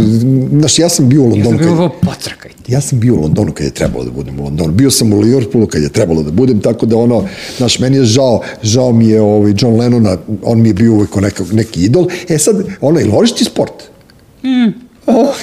znaš, 0.50 0.80
ja 0.80 0.90
sam 0.90 1.10
bio 1.10 1.22
u 1.22 1.26
Ja 1.26 1.30
Londonu. 1.30 1.58
sam 1.58 1.58
bio 1.58 1.72
ovo, 1.72 1.90
pocrkaj 2.02 2.52
ti. 2.64 2.72
Ja 2.74 2.82
sam 2.82 3.00
bio 3.00 3.14
u 3.16 3.22
Londonu 3.22 3.52
kad 3.52 3.66
je 3.66 3.72
trebalo 3.74 4.04
da 4.04 4.12
budem 4.12 4.40
u 4.40 4.44
Londonu. 4.44 4.72
Bio 4.74 4.92
sam 4.92 5.14
u 5.14 5.20
Liverpoolu 5.20 5.68
kad 5.68 5.82
je 5.82 5.90
trebalo 5.90 6.24
da 6.24 6.32
budem, 6.32 6.60
tako 6.60 6.86
da 6.86 6.98
ono, 6.98 7.24
znaš, 7.58 7.80
meni 7.80 7.98
je 7.98 8.04
žao, 8.04 8.42
žao 8.64 8.92
mi 8.92 9.08
je 9.08 9.22
ovaj 9.22 9.54
John 9.58 9.80
Lennona, 9.80 10.18
on 10.44 10.62
mi 10.62 10.70
je 10.70 10.74
bio 10.74 10.94
uvek 10.94 11.16
nekak, 11.16 11.52
neki 11.52 11.84
idol. 11.84 12.08
E 12.30 12.38
sad, 12.38 12.64
ono, 12.82 13.00
ili 13.00 13.10
voliš 13.10 13.36
ti 13.36 13.44
sport? 13.44 13.74
Mm. 14.44 14.90
Oh, 15.06 15.36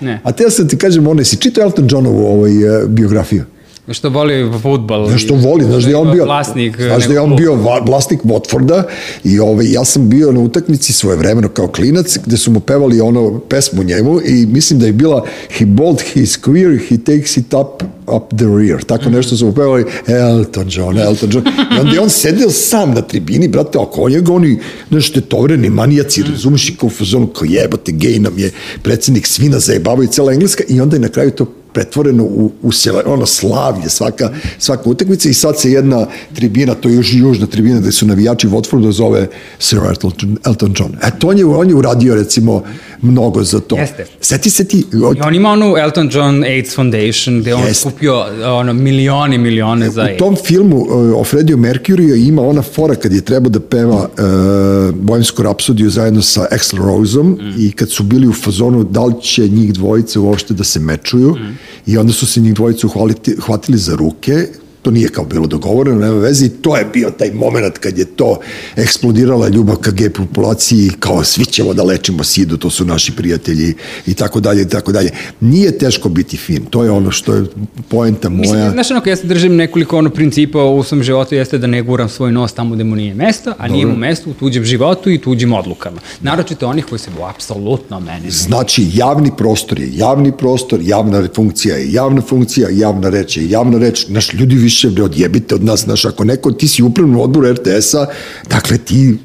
ne. 0.00 0.20
A 0.22 0.32
te 0.32 0.44
ja 0.44 0.50
sad 0.50 0.70
ti 0.70 0.78
kažem, 0.78 1.06
ono, 1.06 1.24
si 1.24 1.36
čitao 1.36 1.62
Elton 1.64 1.88
Johnovu 1.90 2.26
ovaj, 2.26 2.82
uh, 2.82 2.88
biografiju? 2.88 3.44
Što 3.90 4.08
voli 4.08 4.52
futbal. 4.62 5.08
Znaš 5.08 5.24
što 5.24 5.34
voli, 5.34 5.64
znaš 5.64 5.84
da 5.84 5.90
je 5.90 5.96
on 5.96 6.12
bio 6.12 6.24
Vlasnik. 6.24 6.76
znaš 6.80 7.06
da 7.06 7.12
je 7.12 7.20
on 7.20 7.36
bio 7.36 7.54
vlasnik 7.86 8.22
Watforda 8.22 8.82
i 9.24 9.38
ovaj, 9.38 9.72
ja 9.72 9.84
sam 9.84 10.08
bio 10.08 10.32
na 10.32 10.40
utakmici 10.40 10.92
svoje 10.92 11.16
vremeno 11.16 11.48
kao 11.48 11.68
klinac 11.68 12.18
gde 12.26 12.36
su 12.36 12.50
mu 12.50 12.60
pevali 12.60 13.00
ono 13.00 13.40
pesmu 13.40 13.82
njemu 13.82 14.20
i 14.24 14.46
mislim 14.46 14.80
da 14.80 14.86
je 14.86 14.92
bila 14.92 15.24
he 15.50 15.66
bold 15.66 16.00
his 16.00 16.38
career, 16.44 16.78
he 16.88 16.98
takes 16.98 17.36
it 17.36 17.54
up 17.54 17.82
up 18.08 18.38
the 18.38 18.44
rear, 18.44 18.84
tako 18.84 19.10
nešto 19.10 19.36
su 19.36 19.46
mu 19.46 19.52
pevali 19.54 19.84
Elton 20.06 20.66
John, 20.70 20.98
Elton 20.98 21.30
John. 21.32 21.46
I 21.46 21.80
onda 21.80 21.92
je 21.92 22.00
on 22.00 22.10
sedeo 22.10 22.50
sam 22.50 22.90
na 22.90 23.02
tribini, 23.02 23.48
brate, 23.48 23.78
oko 23.78 24.08
njega 24.08 24.32
oni 24.32 24.58
nešto 24.90 25.20
tovreni 25.20 25.70
manijaci, 25.70 26.22
razumeš 26.22 26.68
i 26.68 26.76
kao 26.76 26.86
u 26.86 26.90
fazonu, 26.90 27.26
kao 27.26 27.46
jebote, 27.46 27.92
gej 27.92 28.18
nam 28.18 28.38
je 28.38 28.52
predsednik 28.82 29.26
svina 29.26 29.58
zajebavaju 29.58 30.08
i 30.08 30.12
cela 30.12 30.32
Engleska 30.32 30.64
i 30.68 30.80
onda 30.80 30.96
je 30.96 31.00
na 31.00 31.08
kraju 31.08 31.30
to 31.30 31.46
pretvoreno 31.76 32.24
u, 32.24 32.52
u 32.62 32.72
sele, 32.72 33.02
ono 33.06 33.26
slavlje 33.26 33.88
svaka, 33.88 34.30
svaka 34.58 34.90
utakmica 34.90 35.28
i 35.28 35.34
sad 35.34 35.60
se 35.60 35.72
jedna 35.72 36.06
tribina, 36.34 36.74
to 36.74 36.88
je 36.88 36.94
još 36.94 37.14
južna 37.14 37.46
tribina 37.46 37.80
gde 37.80 37.92
su 37.92 38.06
navijači 38.06 38.48
Watforda 38.48 38.90
zove 38.90 39.28
Sir 39.58 39.78
Elton, 39.88 40.38
Elton 40.46 40.74
John. 40.78 40.92
E 41.02 41.10
to 41.18 41.28
on 41.28 41.38
je, 41.38 41.44
on 41.44 41.68
je 41.68 41.74
uradio 41.74 42.14
recimo 42.14 42.62
mnogo 43.02 43.42
za 43.42 43.60
to. 43.60 43.76
Jeste. 43.76 44.06
Seti 44.20 44.50
se 44.50 44.64
ti, 44.64 44.86
od, 45.04 45.16
I 45.16 45.20
on 45.20 45.34
ima 45.34 45.50
onu 45.50 45.76
Elton 45.76 46.10
John 46.12 46.44
AIDS 46.44 46.74
Foundation 46.74 47.40
gde 47.40 47.54
on 47.54 47.66
Jeste. 47.66 47.74
skupio 47.74 48.24
ono, 48.44 48.72
milioni, 48.72 49.38
milione 49.38 49.90
za 49.90 50.02
u 50.02 50.04
AIDS. 50.04 50.18
tom 50.18 50.36
filmu 50.36 50.76
uh, 50.76 51.20
o 51.20 51.24
Freddie 51.24 51.56
Mercury 51.56 52.28
ima 52.28 52.42
ona 52.42 52.62
fora 52.62 52.94
kad 52.94 53.12
je 53.12 53.20
trebao 53.20 53.50
da 53.50 53.60
peva 53.60 53.96
uh, 53.96 54.94
Bojemsku 54.94 55.42
rapsodiju 55.42 55.90
zajedno 55.90 56.22
sa 56.22 56.46
Axl 56.50 56.76
Roseom 56.76 57.26
mm. 57.26 57.54
i 57.58 57.72
kad 57.72 57.90
su 57.90 58.02
bili 58.02 58.28
u 58.28 58.32
fazonu 58.32 58.84
da 58.84 59.04
li 59.04 59.14
će 59.22 59.48
njih 59.48 59.72
dvojice 59.72 60.18
uopšte 60.18 60.54
da 60.54 60.64
se 60.64 60.80
mečuju 60.80 61.30
mm. 61.30 61.58
i 61.86 61.98
onda 61.98 62.12
su 62.12 62.26
se 62.26 62.40
njih 62.40 62.54
dvojicu 62.54 62.88
hvaliti, 62.88 63.36
hvatili 63.40 63.78
za 63.78 63.96
ruke 63.96 64.46
to 64.86 64.90
nije 64.90 65.08
kao 65.08 65.24
bilo 65.24 65.46
dogovoreno, 65.46 66.00
nema 66.00 66.18
veze 66.18 66.46
i 66.46 66.48
to 66.48 66.76
je 66.76 66.84
bio 66.92 67.10
taj 67.10 67.30
moment 67.30 67.78
kad 67.78 67.98
je 67.98 68.04
to 68.04 68.38
eksplodirala 68.76 69.48
ljubav 69.48 69.76
ka 69.76 69.90
gej 69.90 70.10
populaciji, 70.10 70.90
kao 70.98 71.24
svi 71.24 71.44
ćemo 71.44 71.74
da 71.74 71.82
lečimo 71.82 72.24
sidu, 72.24 72.56
to 72.56 72.70
su 72.70 72.84
naši 72.84 73.12
prijatelji 73.12 73.74
i 74.06 74.14
tako 74.14 74.40
dalje 74.40 74.62
i 74.62 74.68
tako 74.68 74.92
dalje. 74.92 75.10
Nije 75.40 75.78
teško 75.78 76.08
biti 76.08 76.36
fin, 76.36 76.66
to 76.70 76.84
je 76.84 76.90
ono 76.90 77.10
što 77.10 77.34
je 77.34 77.44
poenta 77.88 78.28
moja. 78.28 78.40
Mislim, 78.40 78.70
znaš 78.70 78.90
ono, 78.90 79.02
ja 79.06 79.16
se 79.16 79.26
držim 79.26 79.56
nekoliko 79.56 79.98
ono 79.98 80.10
principa 80.10 80.64
u 80.64 80.82
svom 80.82 81.02
životu 81.02 81.34
jeste 81.34 81.58
da 81.58 81.66
ne 81.66 81.82
guram 81.82 82.08
svoj 82.08 82.32
nos 82.32 82.52
tamo 82.52 82.74
gde 82.74 82.84
mu 82.84 82.96
nije 82.96 83.14
mesto, 83.14 83.54
a 83.58 83.68
nije 83.68 83.86
mu 83.86 83.96
mesto 83.96 84.30
u 84.30 84.34
tuđem 84.34 84.64
životu 84.64 85.10
i 85.10 85.18
tuđim 85.18 85.52
odlukama. 85.52 86.00
Naročito 86.20 86.68
onih 86.68 86.84
koji 86.84 86.98
se 86.98 87.10
bu 87.16 87.24
apsolutno 87.24 88.00
mene. 88.00 88.30
Znači, 88.30 88.86
javni 88.94 89.30
prostor 89.36 89.80
je 89.80 89.90
javni 89.96 90.32
prostor, 90.32 90.80
javna 90.82 91.28
funkcija 91.34 91.76
je 91.76 91.92
javna 91.92 92.22
funkcija, 92.22 92.68
javna 92.70 93.08
reč 93.08 93.36
je 93.36 93.50
javna 93.50 93.78
reč. 93.78 94.06
Naš 94.08 94.34
ljudi 94.34 94.54
više 94.54 94.75
ne 94.84 95.02
odjebite 95.02 95.54
od 95.54 95.64
nas, 95.64 95.84
znaš, 95.84 96.04
ako 96.04 96.24
neko, 96.24 96.52
ti 96.52 96.68
si 96.68 96.82
u 96.82 96.86
upravnom 96.86 97.20
odboru 97.20 97.52
RTS-a, 97.52 98.06
dakle, 98.50 98.78
ti, 98.78 99.18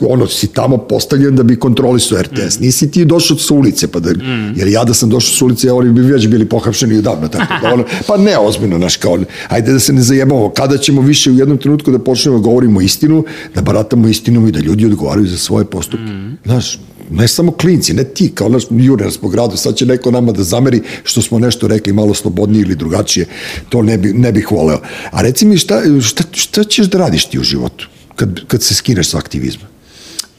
ono, 0.00 0.26
si 0.26 0.46
tamo 0.46 0.78
postavljen 0.78 1.36
da 1.36 1.42
bi 1.42 1.56
kontrolisao 1.56 2.22
RTS. 2.22 2.60
Nisi 2.60 2.90
ti 2.90 3.04
došao 3.04 3.36
sa 3.36 3.54
ulice, 3.54 3.88
pa 3.88 4.00
da, 4.00 4.10
jer 4.56 4.68
ja 4.68 4.84
da 4.84 4.94
sam 4.94 5.10
došao 5.10 5.34
sa 5.34 5.44
ulice, 5.44 5.72
oni 5.72 5.92
bi 5.92 6.00
već 6.00 6.26
bili 6.28 6.44
pohapšeni 6.44 6.98
odavno, 6.98 7.28
tako 7.28 7.54
da, 7.62 7.74
ono, 7.74 7.84
pa 8.06 8.16
ne, 8.16 8.38
ozbiljno, 8.38 8.78
znaš, 8.78 8.96
kao, 8.96 9.18
ajde 9.48 9.72
da 9.72 9.78
se 9.78 9.92
ne 9.92 10.02
zajebamo, 10.02 10.50
kada 10.50 10.78
ćemo 10.78 11.02
više 11.02 11.30
u 11.30 11.34
jednom 11.34 11.58
trenutku 11.58 11.90
da 11.90 11.98
počnemo 11.98 12.38
da 12.38 12.42
govorimo 12.42 12.80
istinu, 12.80 13.24
da 13.54 13.62
baratamo 13.62 14.08
istinom 14.08 14.48
i 14.48 14.52
da 14.52 14.60
ljudi 14.60 14.86
odgovaraju 14.86 15.26
za 15.26 15.36
svoje 15.36 15.64
postupke. 15.64 16.12
Znaš, 16.44 16.78
ne 17.10 17.28
samo 17.28 17.52
klinci, 17.52 17.94
ne 17.94 18.04
ti, 18.04 18.30
kao 18.34 18.48
naš 18.48 18.62
nas 18.70 19.18
po 19.18 19.28
gradu, 19.28 19.56
sad 19.56 19.76
će 19.76 19.86
neko 19.86 20.10
nama 20.10 20.32
da 20.32 20.42
zameri 20.42 20.82
što 21.04 21.22
smo 21.22 21.38
nešto 21.38 21.68
rekli 21.68 21.92
malo 21.92 22.14
slobodnije 22.14 22.62
ili 22.62 22.76
drugačije, 22.76 23.26
to 23.68 23.82
ne, 23.82 23.98
bi, 23.98 24.12
ne 24.12 24.32
bih 24.32 24.52
voleo. 24.52 24.80
A 25.10 25.22
reci 25.22 25.46
mi 25.46 25.58
šta, 25.58 25.82
šta, 26.02 26.24
šta 26.32 26.64
ćeš 26.64 26.86
da 26.86 26.98
radiš 26.98 27.24
ti 27.24 27.38
u 27.38 27.42
životu 27.42 27.88
kad, 28.16 28.40
kad 28.46 28.62
se 28.62 28.74
skineš 28.74 29.10
sa 29.10 29.18
aktivizma? 29.18 29.77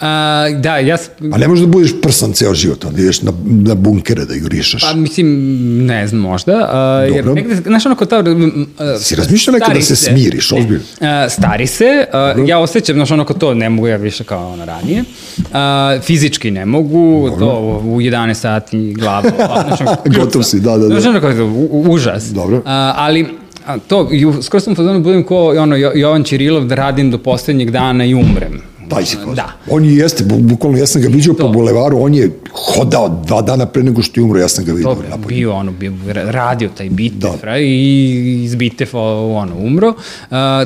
A, 0.02 0.08
da, 0.54 0.78
ja... 0.78 0.98
s- 0.98 1.10
A 1.34 1.38
ne 1.38 1.48
možeš 1.48 1.62
da 1.62 1.70
budeš 1.70 1.92
prsan 2.02 2.34
ceo 2.34 2.54
život, 2.54 2.86
onda 2.86 3.02
ideš 3.02 3.22
na, 3.22 3.32
na 3.46 3.76
bunkere 3.76 4.26
da 4.26 4.34
jurišaš. 4.34 4.82
Pa, 4.82 4.94
mislim, 4.94 5.28
ne 5.78 6.08
znam, 6.08 6.22
možda. 6.22 6.70
A, 6.72 6.80
jer 7.06 7.16
Dobro. 7.18 7.34
negde, 7.34 7.56
znaš 7.58 7.86
ono, 7.86 7.96
kod 7.96 8.10
ta... 8.10 8.24
Si 9.00 9.16
razmišljao 9.16 9.54
nekad 9.54 9.74
da 9.76 9.82
se 9.82 9.96
smiriš, 9.96 10.52
ozbiljno? 10.52 10.84
A, 11.02 11.30
stari 11.30 11.68
se, 11.68 11.86
a, 12.14 12.36
ja 12.40 12.60
osjećam, 12.60 12.96
znaš 12.96 13.12
ono, 13.12 13.26
kod 13.26 13.38
to 13.38 13.54
ne 13.54 13.70
mogu 13.70 13.88
ja 13.88 13.98
više 13.98 14.24
kao 14.24 14.48
ono 14.50 14.66
ranije. 14.66 15.04
A, 15.54 15.98
fizički 16.02 16.52
ne 16.52 16.66
mogu, 16.66 17.30
to 17.40 17.60
u 17.86 17.98
11 17.98 18.34
sati 18.34 18.94
glava. 18.94 19.22
Znaš, 19.68 19.82
ono, 19.82 19.96
Gotov 20.08 20.44
si, 20.44 20.60
da, 20.60 20.72
da, 20.72 20.88
da. 20.88 21.00
Znaš 21.00 21.06
ono, 21.06 21.22
kao, 21.22 21.46
u- 21.46 21.86
užas. 21.90 22.24
Dobro. 22.26 22.62
A, 22.66 22.94
ali, 22.98 23.28
a, 23.66 23.78
to, 23.80 24.10
skoro 24.42 24.62
sam 24.62 24.74
u 24.74 24.76
fazonu 24.76 25.00
budem 25.02 25.24
ko 25.24 25.48
ono, 25.50 25.76
Jo- 25.76 25.92
Jovan 25.96 26.24
Čirilov 26.24 26.66
da 26.66 26.76
radim 26.76 27.12
do 27.12 27.18
poslednjeg 27.20 27.72
dana 27.72 28.06
i 28.06 28.14
umrem. 28.14 28.62
Daj 28.90 29.06
si 29.06 29.18
kost. 29.18 29.36
Da. 29.36 29.52
On 29.70 29.86
je 29.86 29.96
jeste, 29.96 30.24
bu- 30.24 30.42
bukvalno, 30.42 30.78
ja 30.78 30.88
sam 30.88 31.02
ga 31.02 31.08
vidio 31.08 31.34
po 31.34 31.48
bulevaru, 31.48 32.02
on 32.02 32.14
je 32.14 32.32
hodao 32.54 33.22
dva 33.26 33.42
dana 33.42 33.66
pre 33.66 33.84
nego 33.84 34.02
što 34.02 34.20
je 34.20 34.26
umro, 34.26 34.40
ja 34.40 34.48
sam 34.48 34.66
ga 34.66 34.72
vidio. 34.74 34.90
Dobro, 34.90 35.08
bio 35.28 35.54
ono, 35.54 35.72
bio, 35.72 35.94
radio 36.14 36.70
taj 36.70 36.90
Bitef 36.90 37.42
Da. 37.44 37.58
i 37.58 38.44
iz 38.44 38.56
Bitefa 38.56 39.00
ono, 39.00 39.56
umro. 39.58 39.88
Uh, 39.88 39.96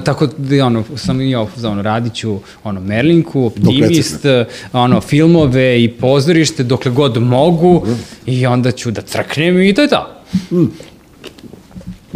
tako 0.04 0.28
da 0.28 0.66
ono, 0.66 0.84
sam 0.96 1.22
i 1.22 1.32
ja 1.32 1.48
za 1.56 1.70
ono, 1.70 1.82
radit 1.82 2.14
ću 2.14 2.38
ono, 2.64 2.82
Merlinku, 2.82 3.46
Optimist, 3.46 4.26
ono, 4.74 5.02
filmove 5.02 5.84
i 5.84 5.90
pozorište 5.90 6.64
dokle 6.64 6.92
god 6.92 7.18
mogu 7.18 7.86
i 8.26 8.46
onda 8.46 8.72
ću 8.72 8.92
da 8.92 9.02
crknem 9.02 9.62
i 9.62 9.74
to 9.74 9.82
je 9.82 9.88
to. 9.88 10.08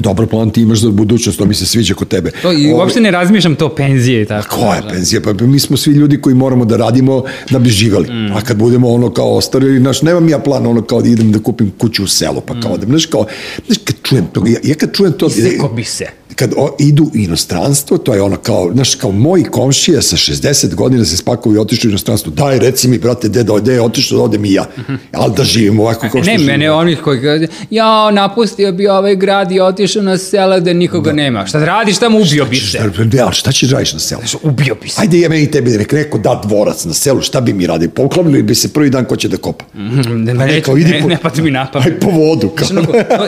Dobar 0.07 0.27
plan 0.27 0.49
ti 0.49 0.61
imaš 0.61 0.79
za 0.79 0.89
budućnost, 0.89 1.37
to 1.37 1.45
mi 1.45 1.53
se 1.53 1.65
sviđa 1.65 1.93
kod 1.93 2.07
tebe. 2.07 2.31
to 2.41 2.51
I 2.51 2.55
Ovaj, 2.55 2.73
uopšte 2.73 2.99
ne 3.01 3.11
razmišljam 3.11 3.55
to 3.55 3.75
penzije 3.75 4.21
i 4.21 4.25
tako. 4.25 4.55
Koja 4.55 4.75
je 4.75 4.81
znaš, 4.81 4.93
penzija? 4.93 5.21
Pa 5.21 5.33
mi 5.33 5.59
smo 5.59 5.77
svi 5.77 5.91
ljudi 5.93 6.21
koji 6.21 6.35
moramo 6.35 6.65
da 6.65 6.77
radimo 6.77 7.23
da 7.49 7.59
bi 7.59 7.69
živali. 7.69 8.07
Mm. 8.07 8.31
A 8.37 8.41
kad 8.41 8.57
budemo 8.57 8.89
ono 8.89 9.13
kao 9.13 9.35
ostarili, 9.35 9.79
znaš, 9.79 10.01
nemam 10.01 10.29
ja 10.29 10.39
plan 10.39 10.65
ono 10.65 10.81
kao 10.81 11.01
da 11.01 11.09
idem 11.09 11.31
da 11.31 11.39
kupim 11.39 11.71
kuću 11.77 12.03
u 12.03 12.07
selu, 12.07 12.41
pa 12.41 12.61
kao 12.61 12.77
da, 12.77 12.85
znaš, 12.85 13.05
kao, 13.05 13.25
znaš, 13.65 13.77
kad 13.83 13.95
čujem 14.03 14.25
to, 14.33 14.43
ja, 14.47 14.59
ja 14.63 14.75
kad 14.75 14.93
čujem 14.93 15.13
to... 15.13 15.25
Isekao 15.25 15.69
bi 15.69 15.83
se. 15.83 16.05
Kad 16.37 16.53
o, 16.57 16.75
idu 16.79 17.03
u 17.03 17.11
inostranstvo, 17.13 17.97
to 17.97 18.13
je 18.13 18.21
ono 18.21 18.37
kao, 18.37 18.69
znaš, 18.73 18.95
kao 18.95 19.11
moji 19.11 19.43
komšije 19.43 20.01
sa 20.01 20.15
60 20.17 20.75
godina 20.75 21.05
se 21.05 21.17
spakuju 21.17 21.55
i 21.55 21.59
otišli 21.59 21.87
u 21.87 21.91
inostranstvo, 21.91 22.31
daj, 22.31 22.59
reci 22.59 22.87
mi, 22.87 22.97
brate, 22.97 23.27
gde, 23.29 23.45
gde 23.61 23.73
je 23.73 23.81
otišao, 23.81 24.17
da 24.17 24.23
odem 24.23 24.45
i 24.45 24.53
ja. 24.53 24.65
Ali 25.11 25.33
da 25.37 25.43
živim 25.43 25.79
ovako 25.79 25.99
kao 26.01 26.09
što 26.11 26.19
Ne, 26.21 26.37
živim. 26.37 26.45
mene 26.45 26.71
onih 26.71 26.99
koji 26.99 27.21
kaže, 27.21 27.47
ja, 27.69 28.11
napustio 28.11 28.71
bi 28.71 28.87
ovaj 28.87 29.15
grad 29.15 29.51
i 29.51 29.59
otišao 29.59 30.03
na 30.03 30.17
sela 30.17 30.59
gde 30.59 30.73
nikoga 30.73 31.13
nema. 31.13 31.45
Šta 31.45 31.65
radiš 31.65 31.97
tamo, 31.97 32.19
ubio 32.19 32.45
bi 32.45 32.55
se. 32.55 32.79
Ne, 33.05 33.19
ali 33.19 33.33
šta 33.33 33.51
ćeš 33.51 33.69
da 33.69 33.73
radiš 33.73 33.93
na 33.93 33.99
selu? 33.99 34.21
Ubio 34.43 34.75
bi 34.75 34.89
se. 34.89 35.01
Ajde, 35.01 35.19
ja 35.19 35.29
meni 35.29 35.51
tebi 35.51 35.69
nek 35.71 35.91
neko 35.91 36.17
da 36.17 36.41
dvorac 36.43 36.85
na 36.85 36.93
selu, 36.93 37.21
šta 37.21 37.41
bi 37.41 37.53
mi 37.53 37.67
radili? 37.67 37.89
Poklanili 37.89 38.43
bi 38.43 38.55
se 38.55 38.73
prvi 38.73 38.89
dan 38.89 39.05
ko 39.05 39.15
će 39.15 39.27
da 39.27 39.37
kopa. 39.37 39.65
Ne, 39.73 40.31
A 40.31 40.35
ne, 40.35 40.61
kao, 40.61 40.75
ne, 40.75 40.81
idi 40.81 40.91
ne, 40.91 41.01
po- 41.01 41.07
ne 41.07 41.17
pada 41.17 41.41
mi 41.41 41.51
na 41.51 41.67
pamet. 41.67 41.87
Aj 41.87 41.99
po 41.99 42.09
vodu. 42.09 42.49
Kao. 42.49 42.67
Znaš, 42.67 42.83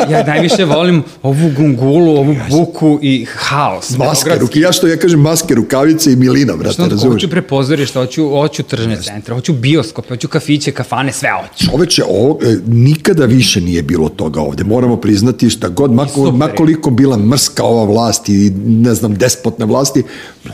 ja 0.10 0.24
najviše 0.26 0.66
volim 0.66 1.04
ovu 1.24 1.52
gungulu, 1.52 2.12
ovu 2.12 2.36
buku 2.50 2.99
i 3.02 3.26
haos. 3.30 3.98
Maske, 3.98 4.36
ruke, 4.36 4.60
ja 4.60 4.72
što 4.72 4.88
ja 4.88 4.98
kažem 4.98 5.20
maske, 5.20 5.56
rukavice 5.56 6.14
i 6.14 6.16
milina, 6.16 6.56
brate, 6.56 6.74
Što 6.74 6.86
razumeš? 6.86 7.14
hoću 7.14 7.30
prepozorišta, 7.30 8.00
hoću, 8.00 8.30
hoću 8.30 8.64
tržne 8.64 8.98
centre, 8.98 9.34
hoću 9.34 9.54
bioskope, 9.54 10.08
hoću 10.10 10.28
kafiće, 10.28 10.72
kafane, 10.72 11.14
sve 11.14 11.30
hoću. 11.32 11.66
Čoveče, 11.66 12.04
ovo, 12.04 12.40
e, 12.44 12.58
nikada 12.68 13.26
više 13.26 13.62
nije 13.62 13.82
bilo 13.82 14.10
toga 14.10 14.42
ovde. 14.42 14.64
Moramo 14.64 14.98
priznati 14.98 15.50
šta 15.50 15.70
god, 15.70 15.92
mako, 15.94 16.32
makoliko 16.32 16.90
bila 16.90 17.18
mrska 17.18 17.64
ova 17.64 17.84
vlast 17.84 18.30
i 18.30 18.52
ne 18.58 18.94
znam, 18.94 19.16
despotne 19.16 19.66
vlasti, 19.66 20.04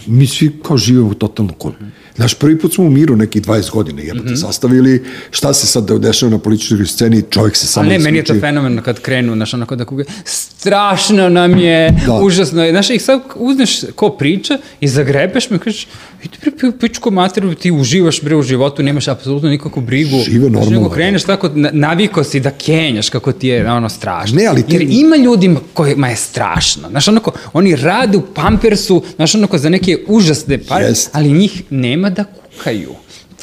mi 0.06 0.28
svi 0.28 0.60
kao 0.64 0.78
živimo 0.78 1.14
totalno 1.14 1.54
kul. 1.54 1.72
Znaš, 2.16 2.34
prvi 2.34 2.60
put 2.60 2.74
smo 2.74 2.86
u 2.86 2.89
miru 2.89 3.16
nekih 3.16 3.41
20 3.41 3.72
godina, 3.72 4.02
jebate, 4.02 4.26
Mhm. 4.26 4.36
sastavili 4.36 5.04
šta 5.32 5.54
se 5.54 5.68
sad 5.68 5.91
dešava 5.91 6.30
na 6.30 6.39
političkoj 6.39 6.86
sceni, 6.86 7.24
čovjek 7.30 7.56
se 7.56 7.68
samo 7.68 7.86
A 7.86 7.89
ne, 7.89 8.00
meni 8.00 8.18
je 8.18 8.24
to 8.24 8.34
fenomen 8.39 8.82
kad 8.82 9.00
krenu, 9.00 9.34
znaš, 9.36 9.54
onako 9.54 9.76
da 9.76 9.86
kuge, 9.86 10.04
strašno 10.26 11.30
nam 11.30 11.58
je, 11.58 11.89
Da. 12.06 12.14
Užasno 12.36 12.63
je, 12.63 12.71
znaš, 12.71 12.89
i 12.89 12.99
sad 12.99 13.21
uzneš 13.36 13.71
ko 13.95 14.09
priča 14.11 14.57
i 14.81 14.88
zagrebeš 14.88 15.49
me, 15.49 15.59
kažeš, 15.59 15.88
idi 16.23 16.38
bre, 16.41 16.51
pi- 16.53 16.71
pičku 16.73 17.11
materu, 17.11 17.55
ti 17.55 17.71
uživaš 17.71 18.21
bre 18.21 18.36
u 18.36 18.43
životu, 18.43 18.83
nemaš 18.83 19.07
apsolutno 19.07 19.49
nikakvu 19.49 19.81
brigu. 19.81 20.17
Žive 20.19 20.39
Znaš, 20.39 20.51
normalno, 20.51 20.69
nego 20.71 20.89
kreneš 20.89 21.23
tako, 21.23 21.49
na- 21.49 21.69
naviko 21.73 22.23
si 22.23 22.39
da 22.39 22.51
kenjaš 22.51 23.09
kako 23.09 23.31
ti 23.31 23.47
je 23.47 23.71
ono 23.71 23.89
strašno. 23.89 24.36
Ne, 24.36 24.45
ali 24.45 24.63
ti- 24.63 24.73
Jer 24.73 24.81
ima 24.83 25.15
ljudima 25.15 25.59
kojima 25.73 26.07
je 26.07 26.15
strašno, 26.17 26.89
znaš, 26.89 27.07
onako, 27.07 27.31
oni 27.53 27.75
rade 27.75 28.17
u 28.17 28.23
pampersu, 28.23 29.03
znaš, 29.15 29.36
onako, 29.36 29.57
za 29.57 29.69
neke 29.69 29.97
užasne 30.07 30.57
pare, 30.59 30.86
Jest. 30.86 31.09
ali 31.13 31.31
njih 31.31 31.63
nema 31.69 32.09
da 32.09 32.23
kukaju. 32.23 32.95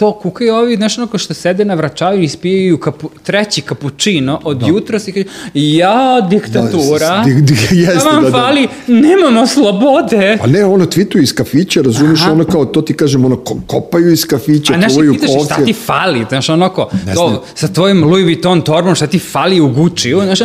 To 0.02 0.12
kukaju 0.12 0.54
ovi, 0.54 0.76
znaš, 0.76 0.98
onako 0.98 1.18
što 1.18 1.34
sede 1.34 1.64
na 1.64 1.74
vračaju 1.74 2.20
i 2.20 2.24
ispijaju 2.24 2.78
kapu, 2.78 3.10
treći 3.22 3.60
kapučino 3.60 4.40
od 4.44 4.56
da. 4.56 4.66
jutra 4.66 4.98
i 4.98 5.12
kažu, 5.12 5.24
ja, 5.54 6.20
diktatura, 6.22 6.98
Da, 7.08 7.22
di- 7.26 7.42
di- 7.42 7.52
jeste, 7.72 7.94
da 7.94 8.04
vam 8.06 8.22
da, 8.22 8.30
da. 8.30 8.38
fali, 8.38 8.68
nemamo 8.86 9.46
slobode. 9.46 10.36
Pa 10.40 10.46
ne, 10.46 10.64
ono 10.64 10.84
tweetuju 10.86 11.22
iz 11.22 11.34
kafića, 11.34 11.82
razumiješ, 11.82 12.20
Aha. 12.20 12.32
ono 12.32 12.44
kao, 12.44 12.64
to 12.64 12.82
ti 12.82 12.94
kažem, 12.94 13.24
ono, 13.24 13.36
ko- 13.36 13.60
kopaju 13.66 14.12
iz 14.12 14.24
kafića, 14.24 14.72
A 14.72 14.78
znaš, 14.78 14.92
i 14.92 14.94
čuvaju 14.94 15.12
pitaš 15.12 15.30
ih, 15.30 15.36
šta 15.44 15.64
ti 15.64 15.72
fali, 15.74 16.24
znaš, 16.28 16.48
onako, 16.48 16.90
to, 17.14 17.44
sa 17.54 17.68
tvojim 17.68 18.04
Louis 18.04 18.24
Vuitton 18.24 18.60
torbom, 18.60 18.94
šta 18.94 19.06
ti 19.06 19.18
fali 19.20 19.60
u 19.60 19.68
Gucci-u, 19.68 20.20
znaš, 20.20 20.38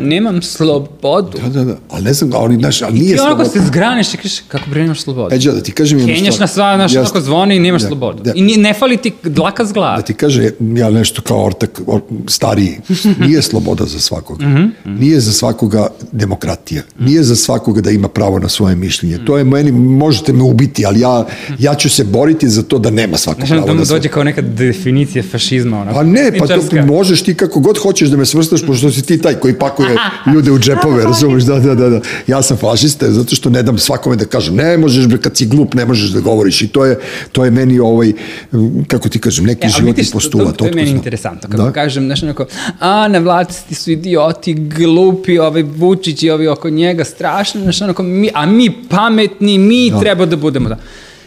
nemam 0.00 0.42
slobodu. 0.42 1.38
Da, 1.38 1.48
da, 1.50 1.64
da, 1.64 1.76
ali 1.90 2.04
ne 2.04 2.12
znam, 2.12 2.30
ali, 2.34 2.56
znaš, 2.56 2.82
ali 2.82 2.92
nije 2.94 3.14
Ti 3.14 3.20
onako 3.20 3.44
sloboda. 3.44 3.50
se 3.60 3.68
zgraniš 3.68 4.14
i 4.14 4.16
kažeš, 4.16 4.40
kako 4.40 4.70
bre 4.70 4.82
nemaš 4.82 5.00
slobodu? 5.00 5.34
Eđa, 5.34 5.52
da 5.52 5.60
ti 5.60 5.72
kažem 5.72 5.98
jednu 5.98 6.14
Kenjaš 6.14 6.38
na 6.38 6.46
sva, 6.46 6.76
znaš, 6.76 6.96
onako 6.96 7.20
zvoni 7.20 7.56
i 7.56 7.60
nemaš 7.60 7.82
Da, 7.82 7.88
slobodu. 7.88 8.22
da. 8.22 8.32
I 8.34 8.56
ne 8.56 8.74
fali 8.74 8.93
ti 8.96 9.12
dlaka 9.22 9.66
s 9.66 9.72
glave. 9.72 9.96
da 9.96 10.02
ti 10.02 10.14
kaže 10.14 10.50
ja 10.60 10.90
nešto 10.90 11.22
kao 11.22 11.44
ortak 11.44 11.80
or, 11.86 12.00
stariji. 12.28 12.78
Nije 13.18 13.42
sloboda 13.42 13.84
za 13.84 14.00
svakoga. 14.00 14.46
Mhm, 14.46 14.64
nije 14.84 15.20
za 15.20 15.32
svakoga 15.32 15.88
demokratija. 16.12 16.82
Nije 16.98 17.22
za 17.22 17.36
svakoga 17.36 17.80
da 17.80 17.90
ima 17.90 18.08
pravo 18.08 18.38
na 18.38 18.48
svoje 18.48 18.76
mišljenje. 18.76 19.18
To 19.26 19.38
je 19.38 19.44
meni 19.44 19.72
možete 19.72 20.32
me 20.32 20.42
ubiti 20.42 20.86
ali 20.86 21.00
ja 21.00 21.26
ja 21.58 21.74
ću 21.74 21.90
se 21.90 22.04
boriti 22.04 22.48
za 22.48 22.62
to 22.62 22.78
da 22.78 22.90
nema 22.90 23.16
svako 23.16 23.38
Znaš, 23.38 23.48
pravo 23.48 23.66
da 23.66 23.74
mu 23.74 23.84
dođe 23.84 24.08
kao 24.08 24.24
neka 24.24 24.42
definicija 24.42 25.22
fašizma. 25.30 25.80
Onako, 25.80 25.94
Pa 25.94 26.02
ne, 26.02 26.32
pa 26.38 26.46
to 26.46 26.86
možeš 26.86 27.22
ti 27.22 27.34
kako 27.34 27.60
god 27.60 27.78
hoćeš 27.78 28.08
da 28.08 28.16
me 28.16 28.26
svrstaš, 28.26 28.66
pošto 28.66 28.90
si 28.90 29.02
ti 29.02 29.18
taj 29.18 29.34
koji 29.34 29.54
pakuje 29.54 29.96
ljude 30.34 30.52
u 30.52 30.58
džepove, 30.58 31.04
razumeš, 31.04 31.42
da, 31.42 31.58
da, 31.58 31.74
da, 31.74 31.88
da. 31.88 32.00
Ja 32.26 32.42
sam 32.42 32.56
fašista 32.56 33.10
zato 33.10 33.36
što 33.36 33.50
ne 33.50 33.62
dam 33.62 33.78
svakome 33.78 34.16
da 34.16 34.24
kažem, 34.24 34.54
ne 34.54 34.78
možeš, 34.78 35.06
kad 35.22 35.36
si 35.36 35.46
glup, 35.46 35.74
ne 35.74 35.84
možeš 35.86 36.10
da 36.10 36.20
govoriš. 36.20 36.62
I 36.62 36.68
to 36.68 36.84
je, 36.84 36.98
to 37.32 37.44
je 37.44 37.50
meni 37.50 37.78
ovaj, 37.78 38.12
kako 38.84 39.08
ti 39.08 39.18
kažem, 39.18 39.44
neki 39.44 39.66
E, 39.66 39.68
životni 39.68 39.86
vidiš, 39.86 40.10
to, 40.10 40.12
postulat. 40.12 40.46
to, 40.48 40.52
to 40.52 40.64
je 40.64 40.70
meni 40.70 40.80
otpusno. 40.80 40.96
interesantno. 40.96 41.40
Kako 41.42 41.56
Da. 41.56 41.64
da. 41.64 41.72
kažem, 41.72 42.04
znaš, 42.04 42.22
onako, 42.22 42.46
a, 42.80 43.08
na 43.08 43.18
vlasti 43.18 43.74
su 43.74 43.90
idioti, 43.90 44.54
glupi, 44.54 45.38
ovi 45.38 45.62
Vučić 45.62 46.22
i 46.22 46.30
ovi 46.30 46.48
oko 46.48 46.70
njega, 46.70 47.04
strašno, 47.04 47.60
znaš, 47.60 47.82
onako, 47.82 48.02
mi, 48.02 48.30
a 48.34 48.46
mi 48.46 48.70
pametni, 48.88 49.58
mi 49.58 49.90
da. 49.90 50.00
treba 50.00 50.26
da 50.26 50.36
budemo 50.36 50.68
da. 50.68 50.78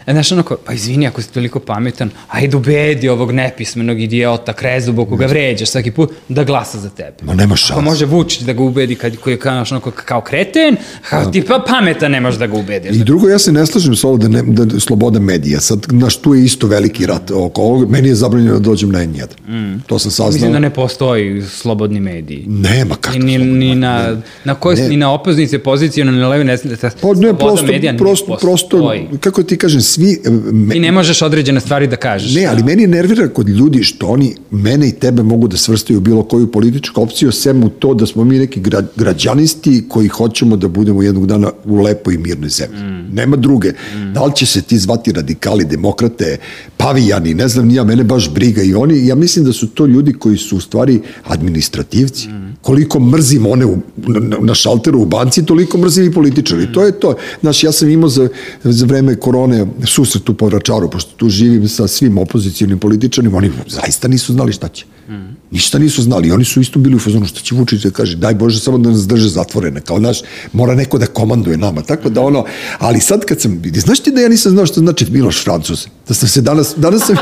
E, 0.08 0.12
znaš, 0.12 0.32
onako, 0.32 0.56
pa 0.64 0.72
izvini, 0.72 1.06
ako 1.06 1.22
si 1.22 1.32
toliko 1.32 1.60
pametan, 1.60 2.10
ajde 2.28 2.56
ubedi 2.56 3.08
ovog 3.08 3.32
nepismenog 3.32 4.00
idiota, 4.00 4.52
krezubo, 4.52 5.04
koga 5.04 5.26
vređaš 5.26 5.68
svaki 5.68 5.90
put, 5.90 6.10
da 6.28 6.44
glasa 6.44 6.78
za 6.78 6.88
tebe. 6.90 7.14
Ma 7.22 7.34
nema 7.34 7.52
Ako 7.52 7.56
šanse. 7.56 7.82
može 7.82 8.06
Vučić 8.06 8.40
da 8.40 8.52
ga 8.52 8.62
ubedi 8.62 8.94
kad, 8.94 9.16
koji 9.16 9.34
je 9.34 9.38
kao, 9.38 9.64
onako, 9.70 9.90
kao 9.90 10.20
kreten, 10.20 10.76
kao 11.10 11.24
ti 11.24 11.42
pa 11.42 11.64
pametan 11.68 12.10
nemaš 12.10 12.34
da 12.34 12.46
ga 12.46 12.56
ubediš. 12.56 12.96
I 12.96 13.04
drugo, 13.04 13.28
ja 13.28 13.38
se 13.38 13.52
ne 13.52 13.66
slažem 13.66 13.96
s 13.96 14.04
ovo 14.04 14.16
da, 14.16 14.28
ne, 14.28 14.42
da 14.42 14.80
sloboda 14.80 15.20
medija. 15.20 15.60
Sad, 15.60 15.86
znaš, 15.88 16.16
tu 16.16 16.34
je 16.34 16.44
isto 16.44 16.66
veliki 16.66 17.06
rat 17.06 17.30
oko 17.30 17.62
ovog. 17.62 17.90
Meni 17.90 18.08
je 18.08 18.14
zabranjeno 18.14 18.52
da 18.54 18.60
dođem 18.60 18.90
na 18.90 18.98
N1. 18.98 19.26
Mm. 19.48 19.80
To 19.86 19.98
sam 19.98 20.10
saznao. 20.10 20.32
Mislim 20.32 20.52
da 20.52 20.58
ne 20.58 20.70
postoji 20.70 21.42
slobodni 21.42 22.00
mediji. 22.00 22.44
Nema 22.46 22.94
kako. 22.94 23.18
Ni, 23.18 23.38
ni 23.38 23.74
na, 23.74 24.16
na 24.44 24.54
kojoj, 24.54 24.76
Ne. 24.76 24.88
ni 24.88 24.96
na 24.96 25.12
opoznici, 25.12 25.58
poziciji, 25.58 26.04
ni 26.04 26.12
na 26.12 26.28
levi, 26.28 26.44
ne 26.44 26.56
znam 26.56 26.70
da 26.70 26.76
ta 26.78 26.90
Pa 26.90 27.08
ne, 27.08 27.14
sloboda 27.14 27.36
prosto, 27.36 27.66
medija 27.66 27.92
ne 27.92 27.98
prosto, 27.98 28.26
prosto, 28.26 28.68
postoji. 28.68 29.08
kako 29.20 29.42
ti 29.42 29.56
kažem, 29.56 29.80
svi... 29.98 30.20
e, 30.24 30.30
Me, 30.52 30.74
Ti 30.74 30.80
ne 30.80 30.92
možeš 30.92 31.22
određene 31.22 31.60
stvari 31.60 31.86
da 31.86 31.96
kažeš. 31.96 32.34
Ne, 32.34 32.46
ali 32.46 32.62
meni 32.62 32.86
nervira 32.86 33.28
kod 33.28 33.48
ljudi 33.48 33.82
što 33.82 34.06
oni 34.06 34.34
mene 34.50 34.88
i 34.88 34.92
tebe 34.92 35.22
mogu 35.22 35.48
da 35.48 35.56
svrstaju 35.56 35.98
u 35.98 36.00
bilo 36.00 36.22
koju 36.22 36.46
političku 36.52 37.02
opciju, 37.02 37.32
sem 37.32 37.64
u 37.64 37.68
to 37.68 37.94
da 37.94 38.06
smo 38.06 38.24
mi 38.24 38.38
neki 38.38 38.60
gra, 38.60 38.82
građanisti 38.96 39.84
koji 39.88 40.08
hoćemo 40.08 40.56
da 40.56 40.68
budemo 40.68 41.02
jednog 41.02 41.26
dana 41.26 41.50
u 41.64 41.82
lepoj 41.82 42.14
i 42.14 42.18
mirnoj 42.18 42.48
zemlji. 42.48 42.82
Mm. 42.82 43.14
Nema 43.14 43.36
druge. 43.36 43.68
Mm. 43.68 44.12
Da 44.12 44.24
li 44.24 44.32
će 44.36 44.46
se 44.46 44.62
ti 44.62 44.78
zvati 44.78 45.12
radikali, 45.12 45.64
demokrate, 45.64 46.36
pavijani, 46.76 47.34
ne 47.34 47.48
znam, 47.48 47.68
nija, 47.68 47.84
mene 47.84 48.04
baš 48.04 48.30
briga 48.30 48.62
i 48.62 48.74
oni, 48.74 49.06
ja 49.06 49.14
mislim 49.14 49.44
da 49.44 49.52
su 49.52 49.66
to 49.66 49.86
ljudi 49.86 50.12
koji 50.12 50.36
su 50.36 50.56
u 50.56 50.60
stvari 50.60 51.00
administrativci. 51.24 52.28
Mm. 52.28 52.56
Koliko 52.62 53.00
mrzim 53.00 53.46
one 53.46 53.66
u, 53.66 53.76
na, 53.96 54.36
na 54.40 54.54
šalteru 54.54 55.02
u 55.02 55.04
banci, 55.04 55.46
toliko 55.46 55.78
mrzim 55.78 56.04
i 56.04 56.12
političari. 56.12 56.62
Mm. 56.62 56.72
To 56.72 56.84
je 56.84 56.92
to. 57.00 57.14
Znaš, 57.40 57.64
ja 57.64 57.72
sam 57.72 57.88
imao 57.88 58.08
za, 58.08 58.28
za 58.64 58.86
vreme 58.86 59.16
korone 59.16 59.66
susret 59.86 60.28
u 60.28 60.34
Povračaru, 60.34 60.90
pošto 60.90 61.10
tu 61.16 61.28
živim 61.28 61.68
sa 61.68 61.88
svim 61.88 62.18
opozicijalnim 62.18 62.78
političarima, 62.78 63.36
oni 63.36 63.50
zaista 63.66 64.08
nisu 64.08 64.32
znali 64.32 64.52
šta 64.52 64.68
će. 64.68 64.84
Mm. 65.08 65.36
Ništa 65.50 65.78
nisu 65.78 66.02
znali. 66.02 66.32
Oni 66.32 66.44
su 66.44 66.60
isto 66.60 66.78
bili 66.78 66.96
u 66.96 66.98
fazonu 66.98 67.26
šta 67.26 67.40
će 67.40 67.54
Vučić 67.54 67.82
da 67.82 67.90
kaže, 67.90 68.16
daj 68.16 68.34
Bože 68.34 68.60
samo 68.60 68.78
da 68.78 68.90
nas 68.90 69.06
drže 69.06 69.28
zatvorene, 69.28 69.80
kao 69.80 69.98
naš, 69.98 70.20
mora 70.52 70.74
neko 70.74 70.98
da 70.98 71.06
komanduje 71.06 71.56
nama. 71.56 71.82
Tako 71.82 72.08
da 72.08 72.20
ono, 72.20 72.44
ali 72.78 73.00
sad 73.00 73.24
kad 73.24 73.40
sam, 73.40 73.62
znaš 73.74 74.00
ti 74.00 74.12
da 74.12 74.20
ja 74.20 74.28
nisam 74.28 74.52
znao 74.52 74.66
šta 74.66 74.80
znači 74.80 75.06
Miloš 75.10 75.44
Francuz? 75.44 75.86
Da 76.08 76.14
sam 76.14 76.28
se 76.28 76.40
danas, 76.40 76.74
danas 76.76 77.02
sam 77.02 77.16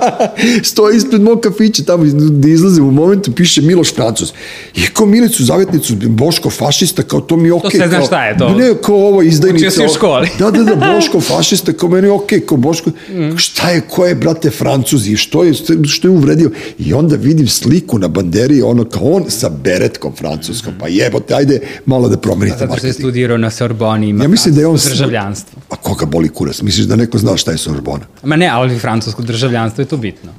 stoji 0.64 0.96
ispred 0.96 1.22
mog 1.22 1.40
kafića, 1.40 1.82
tamo 1.84 2.04
da 2.30 2.48
izlazim 2.48 2.84
u 2.84 2.92
momentu, 2.92 3.32
piše 3.32 3.62
Miloš 3.62 3.94
Francuz. 3.94 4.32
I 4.74 4.86
kao 4.86 5.06
Milicu 5.06 5.44
Zavetnicu, 5.44 5.94
Boško 5.98 6.50
fašista, 6.50 7.02
kao 7.02 7.20
to 7.20 7.36
mi 7.36 7.48
je 7.48 7.52
okej. 7.54 7.70
sve 7.70 7.88
znaš 7.88 7.98
kao- 7.98 8.06
šta 8.06 8.24
je 8.24 8.38
to. 8.38 8.48
Ne, 8.50 8.74
kao 8.76 8.96
ovo 8.96 9.22
izdajnica. 9.22 9.56
Učio 9.58 9.70
si 9.72 9.84
u 9.84 9.94
školi. 9.96 10.28
Da, 10.38 10.50
da, 10.50 10.62
da, 10.64 10.74
Boško 10.86 11.20
fašista, 11.20 11.72
kao 11.72 11.88
meni 11.88 12.08
okej, 12.08 12.40
kao 12.40 12.58
Boško, 12.58 12.90
Mm. 13.08 13.36
šta 13.36 13.70
je, 13.70 13.80
ko 13.80 14.06
je, 14.06 14.14
brate, 14.14 14.50
Francuzi, 14.50 15.16
što 15.16 15.44
je, 15.44 15.52
što 15.84 16.08
je 16.08 16.12
uvredio? 16.12 16.50
I 16.78 16.94
onda 16.94 17.16
vidim 17.16 17.48
sliku 17.48 17.98
na 17.98 18.08
banderi, 18.08 18.62
ono, 18.62 18.84
kao 18.84 19.02
on 19.04 19.24
sa 19.28 19.48
beretkom 19.50 20.12
francuskom, 20.14 20.72
pa 20.80 20.88
jebote, 20.88 21.34
ajde 21.34 21.56
malo 21.86 22.08
da 22.08 22.16
promenite 22.16 22.46
Zato 22.50 22.66
što 22.68 22.76
je 22.76 22.88
marketing. 22.88 22.94
studirao 22.96 23.38
na 23.38 23.50
Sorboni, 23.50 24.08
ima 24.08 24.24
Ja 24.24 24.28
mislim 24.28 24.54
da 24.54 24.60
je 24.60 24.66
on... 24.66 24.78
državljanstvo. 24.84 25.60
A 25.70 25.76
koga 25.76 26.06
boli 26.06 26.28
kurac? 26.28 26.62
Misliš 26.62 26.86
da 26.86 26.96
neko 26.96 27.18
zna 27.18 27.36
šta 27.36 27.50
je 27.50 27.58
Sorbona? 27.58 28.04
Ma 28.26 28.36
ne, 28.36 28.48
ali 28.48 28.78
francusko 28.78 29.22
državljanstvo 29.22 29.82
je 29.82 29.86
to 29.86 29.96
bitno. 29.96 30.32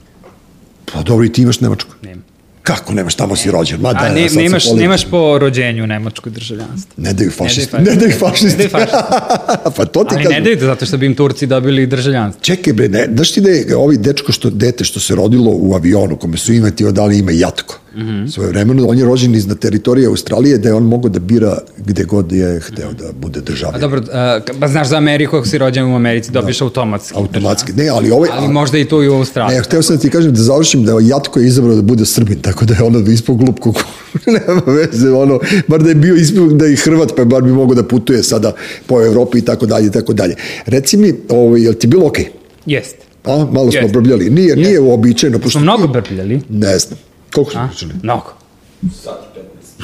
Pa 0.94 1.02
dobro, 1.04 1.26
i 1.26 1.32
ti 1.32 1.42
imaš 1.42 1.60
Nemačko. 1.60 1.90
Nema. 2.02 2.22
Kako 2.64 2.94
nemaš, 2.94 3.16
tamo 3.16 3.36
si 3.36 3.52
rođen? 3.52 3.82
Ma 3.82 3.94
da, 3.94 4.00
A 4.00 4.10
ne, 4.10 4.28
nemaš, 4.36 4.66
nemaš 4.72 5.06
po 5.06 5.38
rođenju 5.40 5.88
nemačko 5.88 6.30
državljanstvo. 6.30 6.94
Ne 6.98 7.14
daju 7.14 7.32
fašisti. 7.32 7.76
Ne 7.78 7.96
daju 7.96 8.12
fašisti. 8.20 8.58
Ne 8.58 8.66
daju 8.66 8.80
fašisti. 8.80 9.18
pa 9.78 9.86
to 9.86 10.04
ti 10.04 10.16
Ali 10.16 10.24
kažem. 10.24 10.32
ne 10.32 10.42
daju 10.42 10.60
to 10.60 10.66
zato 10.66 10.86
što 10.86 10.98
bi 10.98 11.06
im 11.06 11.16
Turci 11.16 11.48
dobili 11.48 11.88
državljanstvo. 11.88 12.42
Čekaj 12.44 12.74
bre, 12.74 12.90
ne, 12.90 13.08
znaš 13.16 13.32
ti 13.32 13.42
da 13.42 13.50
je 13.50 13.76
ovi 13.76 13.98
dečko 13.98 14.32
što, 14.32 14.50
dete 14.50 14.84
što 14.84 15.00
se 15.00 15.16
rodilo 15.16 15.52
u 15.54 15.76
avionu, 15.76 16.18
kome 16.18 16.38
su 16.38 16.54
imati 16.54 16.92
dali 16.92 17.18
ime 17.20 17.38
Jatko, 17.38 17.80
mm 17.98 18.08
-hmm. 18.08 18.32
svoje 18.32 18.50
vremeno, 18.50 18.88
on 18.88 18.98
je 18.98 19.06
rođen 19.06 19.36
iz 19.36 19.48
na 19.48 19.56
teritorije 19.56 20.08
Australije, 20.08 20.58
da 20.58 20.70
je 20.70 20.74
on 20.76 20.84
mogao 20.84 21.10
da 21.10 21.20
bira 21.20 21.58
gde 21.78 22.04
god 22.04 22.32
je 22.32 22.60
hteo 22.60 22.94
da 22.94 23.12
bude 23.22 23.40
A 23.40 23.44
državljan. 23.44 23.82
dobro, 23.82 24.02
a, 24.14 24.40
ba 24.60 24.68
znaš 24.68 24.88
za 24.88 24.98
Ameriku, 24.98 25.38
ako 25.38 25.48
si 25.48 25.58
rođen 25.58 25.86
u 25.86 25.96
Americi, 25.96 26.32
dobiješ 26.32 26.62
automatski. 26.62 27.14
Automatski. 27.18 27.74
Ne, 27.74 27.88
ali 27.88 28.12
ovaj... 28.12 28.30
Ali 28.34 28.48
možda 28.48 28.78
i 28.78 28.86
to 28.86 29.04
i 29.04 29.10
u 29.10 29.14
Australiji. 29.14 29.58
Ne, 29.58 29.64
hteo 29.64 29.82
sam 29.82 29.96
da 29.96 30.02
ti 30.02 30.10
kažem 30.10 30.34
da 30.34 30.42
završim 30.42 30.84
da 30.84 30.92
je 30.92 31.08
Jatko 31.08 31.40
je 31.40 31.48
izabrao 31.48 31.76
da 31.76 31.82
bude 31.82 32.06
Srbin, 32.06 32.40
tako 32.40 32.66
da 32.66 32.74
je 32.74 32.84
ono 32.84 33.00
ispao 33.00 33.36
glup 33.36 33.60
kuku. 33.60 33.82
Nema 34.48 34.62
veze, 34.66 35.12
ono, 35.12 35.40
bar 35.68 35.84
da 35.84 35.90
je 35.90 35.96
bio 35.96 36.16
ispao 36.16 36.48
da 36.48 36.66
je 36.66 36.76
Hrvat, 36.76 37.16
pa 37.16 37.26
bar 37.26 37.42
bi 37.42 37.52
mogao 37.52 37.76
da 37.76 37.84
putuje 37.84 38.24
sada 38.24 38.54
po 38.86 39.02
Evropi 39.02 39.38
i 39.38 39.42
tako 39.42 39.66
dalje 39.66 39.88
i 39.88 39.92
tako 39.92 40.14
dalje. 40.14 40.36
Reci 40.66 40.98
mi, 40.98 41.14
ovaj, 41.30 41.62
jel 41.62 41.74
ti 41.74 41.88
bilo 41.88 42.08
okej? 42.08 42.26
Jeste. 42.66 43.06
A, 43.24 43.46
malo 43.52 43.72
smo 43.72 43.82
Jeste. 43.82 43.94
brbljali. 43.94 44.30
Nije, 44.30 44.56
nije 44.56 44.80
uobičajeno. 44.80 45.40
Pošto 45.40 45.60
Smo 45.60 45.62
mnogo 45.62 45.88
brpljali. 45.88 46.42
Ne 46.50 46.80
znam. 46.80 47.00
Koliko 47.44 47.52
smo 47.52 47.68
pričali? 47.68 47.94
Mnogo. 48.04 48.34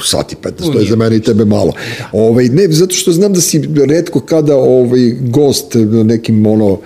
Sati 0.05 0.35
15, 0.35 0.73
to 0.73 0.79
je 0.79 0.85
za 0.85 0.95
mene 0.95 1.15
i 1.15 1.21
tebe 1.21 1.45
malo. 1.45 1.73
Ovaj, 2.11 2.45
ne, 2.45 2.67
zato 2.67 2.95
što 2.95 3.11
znam 3.11 3.33
da 3.33 3.41
si 3.41 3.69
redko 3.87 4.19
kada 4.19 4.55
ovaj, 4.55 5.15
gost 5.21 5.75
na 5.75 6.03
nekim 6.03 6.45
ono, 6.45 6.79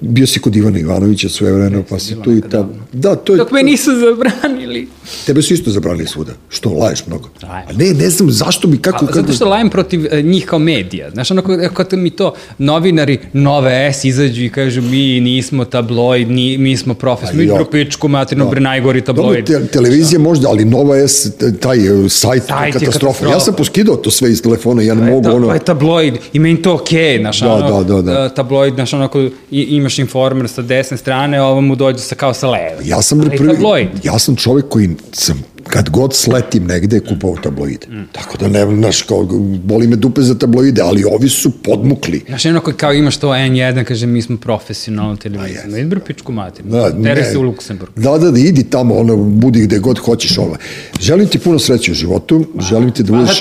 bio 0.00 0.26
si 0.26 0.40
kod 0.40 0.56
Ivana 0.56 0.78
Ivanovića 0.78 1.28
sve 1.28 1.52
vreme, 1.52 1.82
pa 1.88 1.98
si 1.98 2.16
tu 2.24 2.32
i 2.32 2.40
tamo. 2.50 2.68
Da, 2.92 3.16
to 3.16 3.32
je... 3.32 3.36
Dok 3.36 3.50
me 3.50 3.62
nisu 3.62 3.90
zabranili. 3.96 4.88
Tebe 5.26 5.42
su 5.42 5.54
isto 5.54 5.70
zabranili 5.70 6.06
svuda. 6.06 6.32
Što, 6.48 6.70
laješ 6.70 7.06
mnogo? 7.06 7.28
Lajem. 7.42 7.68
A 7.68 7.72
ne, 7.72 7.94
ne 7.94 8.10
znam 8.10 8.30
zašto 8.30 8.68
bi, 8.68 8.78
kako... 8.78 9.04
A, 9.04 9.08
zato 9.12 9.32
što 9.32 9.48
lajem 9.48 9.70
protiv 9.70 10.06
e, 10.10 10.22
njih 10.22 10.46
kao 10.46 10.58
medija. 10.58 11.10
Znaš, 11.10 11.30
ono, 11.30 11.42
kako- 11.42 11.74
kako 11.74 11.96
mi 11.96 12.10
to 12.10 12.34
novinari 12.58 13.18
Nove 13.32 13.92
S 13.92 14.04
izađu 14.04 14.42
i 14.44 14.48
kažu 14.48 14.82
mi 14.82 15.20
nismo 15.20 15.64
tabloid, 15.64 16.30
ni, 16.30 16.58
mi 16.58 16.76
smo 16.76 16.94
profesor, 16.94 17.34
mi 17.36 17.44
jo. 17.44 17.54
idru 17.54 17.70
pičku 17.70 18.08
materinu, 18.08 18.50
bre 18.50 18.60
najgori 18.60 19.00
Dobro, 19.00 19.22
tabloid. 19.22 19.46
te, 19.46 19.66
televizija 19.66 20.18
možda, 20.18 20.48
ali 20.48 20.64
Nova 20.64 20.96
S, 20.96 21.32
taj 21.60 21.78
e, 21.78 22.08
sajt, 22.08 22.42
Sajt 22.42 22.66
je 22.66 22.72
katastrofa. 22.72 22.84
katastrofa. 22.84 23.26
Ja 23.26 23.40
sam 23.40 23.54
poskidao 23.54 23.96
to 23.96 24.10
sve 24.10 24.32
iz 24.32 24.42
telefona, 24.42 24.82
ja 24.82 24.94
ne 24.94 25.10
mogu 25.10 25.28
ono... 25.30 25.48
pa 25.48 25.54
je 25.54 25.60
tabloid, 25.60 26.14
i 26.32 26.38
meni 26.38 26.62
to 26.62 26.74
okej, 26.74 26.98
okay, 26.98 27.20
znaš, 27.20 27.40
Da, 27.40 27.52
ono, 27.52 27.82
da, 27.84 27.94
da, 27.94 28.02
da. 28.02 28.24
e, 28.24 28.34
tabloid, 28.34 28.74
znaš, 28.74 28.94
ono, 28.94 29.08
i, 29.52 29.62
imaš 29.62 29.98
informer 29.98 30.48
sa 30.48 30.62
desne 30.62 30.96
strane, 30.96 31.42
ovo 31.42 31.60
mu 31.60 31.74
dođe 31.74 31.98
sa 31.98 32.14
kao 32.14 32.34
sa 32.34 32.50
leve. 32.50 32.76
Ja 32.84 33.02
sam 33.02 33.30
tabloid. 33.30 33.88
ja 34.02 34.18
sam 34.18 34.36
čovjek 34.36 34.68
koji 34.68 34.90
sam 35.12 35.44
kad 35.62 35.90
god 35.90 36.14
sletim 36.14 36.64
negde 36.64 37.00
kupovao 37.00 37.36
tabloide. 37.36 37.86
Mm. 37.88 38.04
Tako 38.12 38.38
da 38.38 38.48
ne, 38.48 38.76
znaš, 38.76 39.02
kao, 39.02 39.24
boli 39.58 39.86
me 39.86 39.96
dupe 39.96 40.22
za 40.22 40.34
tabloide, 40.34 40.82
ali 40.82 41.04
ovi 41.06 41.28
su 41.28 41.50
podmukli. 41.52 42.22
Znaš, 42.28 42.44
jedno 42.44 42.60
kao, 42.60 42.74
kao 42.74 42.92
imaš 42.92 43.16
to 43.16 43.28
N1, 43.28 43.84
kaže, 43.84 44.06
mi 44.06 44.22
smo 44.22 44.36
profesionalna 44.36 45.16
televizija. 45.16 45.62
Ma 45.68 45.78
idbr 45.78 46.00
pičku 46.00 46.32
materinu. 46.32 46.70
Da, 46.72 47.02
Tere 47.04 47.24
se 47.24 47.38
u 47.38 47.42
Luksemburg. 47.42 47.92
Da, 47.96 48.18
da, 48.18 48.30
da, 48.30 48.38
idi 48.38 48.64
tamo, 48.64 48.94
ono, 48.94 49.16
budi 49.16 49.60
gde 49.60 49.78
god 49.78 49.98
hoćeš 49.98 50.38
ovo. 50.38 50.56
Želim 51.00 51.26
ti 51.26 51.38
puno 51.38 51.58
sreće 51.58 51.90
u 51.90 51.94
životu, 51.94 52.44
želim 52.60 52.90
ti 52.90 53.02
da 53.02 53.12
budeš... 53.12 53.40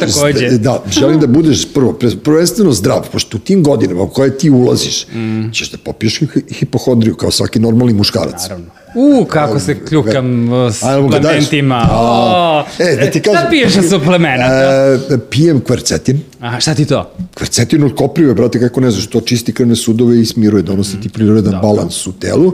Da, 0.59 0.83
želim 0.91 1.19
da 1.19 1.27
budeš 1.27 1.73
prvo, 1.73 1.99
prvenstveno 2.23 2.71
zdrav, 2.71 3.07
pošto 3.11 3.37
u 3.37 3.41
tim 3.41 3.63
godinama 3.63 4.01
u 4.01 4.09
koje 4.09 4.37
ti 4.37 4.49
ulaziš, 4.49 5.07
Mm. 5.07 5.51
ćeš 5.51 5.71
da 5.71 5.77
popiješ 5.77 6.19
hi- 6.19 6.53
hipohondriju 6.53 7.15
kao 7.15 7.31
svaki 7.31 7.59
normalni 7.59 7.93
muškarac. 7.93 8.41
Naravno. 8.41 8.65
U, 8.95 9.25
kako 9.25 9.59
se 9.59 9.79
kljukam 9.79 10.49
s 10.71 10.83
Ajmo 10.83 11.07
ga 11.07 11.19
daješ. 11.19 11.43
suplementima. 11.43 11.87
A, 11.91 12.65
O, 12.79 12.83
e, 12.83 12.95
da 12.95 13.11
ti 13.11 13.19
Šta 13.19 13.31
kažem- 13.31 13.49
piješ 13.49 13.73
sa 13.73 13.81
suplemenata? 13.81 14.53
E, 15.09 15.17
pijem 15.29 15.59
kvercetin, 15.59 16.19
A, 16.41 16.59
šta 16.59 16.73
ti 16.73 16.85
to? 16.85 17.11
Kvercetin 17.33 17.83
od 17.83 17.95
koprive, 17.95 18.33
brate, 18.33 18.59
kako 18.59 18.81
ne 18.81 18.91
znaš, 18.91 19.07
to 19.07 19.21
čisti 19.21 19.53
krvne 19.53 19.75
sudove 19.75 20.21
i 20.21 20.25
smiruje, 20.25 20.63
donosi 20.63 21.01
ti 21.01 21.09
prirodan 21.09 21.59
balans 21.61 22.07
u 22.07 22.11
telu. 22.13 22.53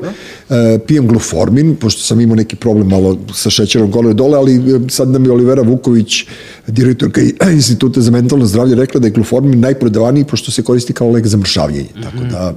E, 0.50 0.80
pijem 0.80 1.08
gluformin, 1.08 1.76
pošto 1.76 2.02
sam 2.02 2.22
imao 2.22 2.36
neki 2.36 2.56
problem 2.56 2.88
malo 2.88 3.18
sa 3.34 3.50
šećerom 3.50 3.92
gore 3.92 4.14
dole, 4.14 4.38
ali 4.38 4.56
e, 4.56 4.90
sad 4.90 5.10
nam 5.10 5.26
je 5.26 5.32
Olivera 5.32 5.62
Vuković, 5.62 6.26
direktorka 6.68 7.22
Instituta 7.52 8.02
za 8.02 8.12
mentalno 8.12 8.46
zdravlje, 8.46 8.76
rekla 8.76 9.00
da 9.00 9.08
je 9.08 9.12
gluformin 9.12 9.60
najprodavaniji 9.60 10.24
pošto 10.24 10.52
se 10.52 10.64
koristi 10.64 10.94
kao 10.94 11.10
lek 11.10 11.28
za 11.28 11.38
mršavljenje. 11.38 11.90
Tako 12.04 12.24
da, 12.24 12.54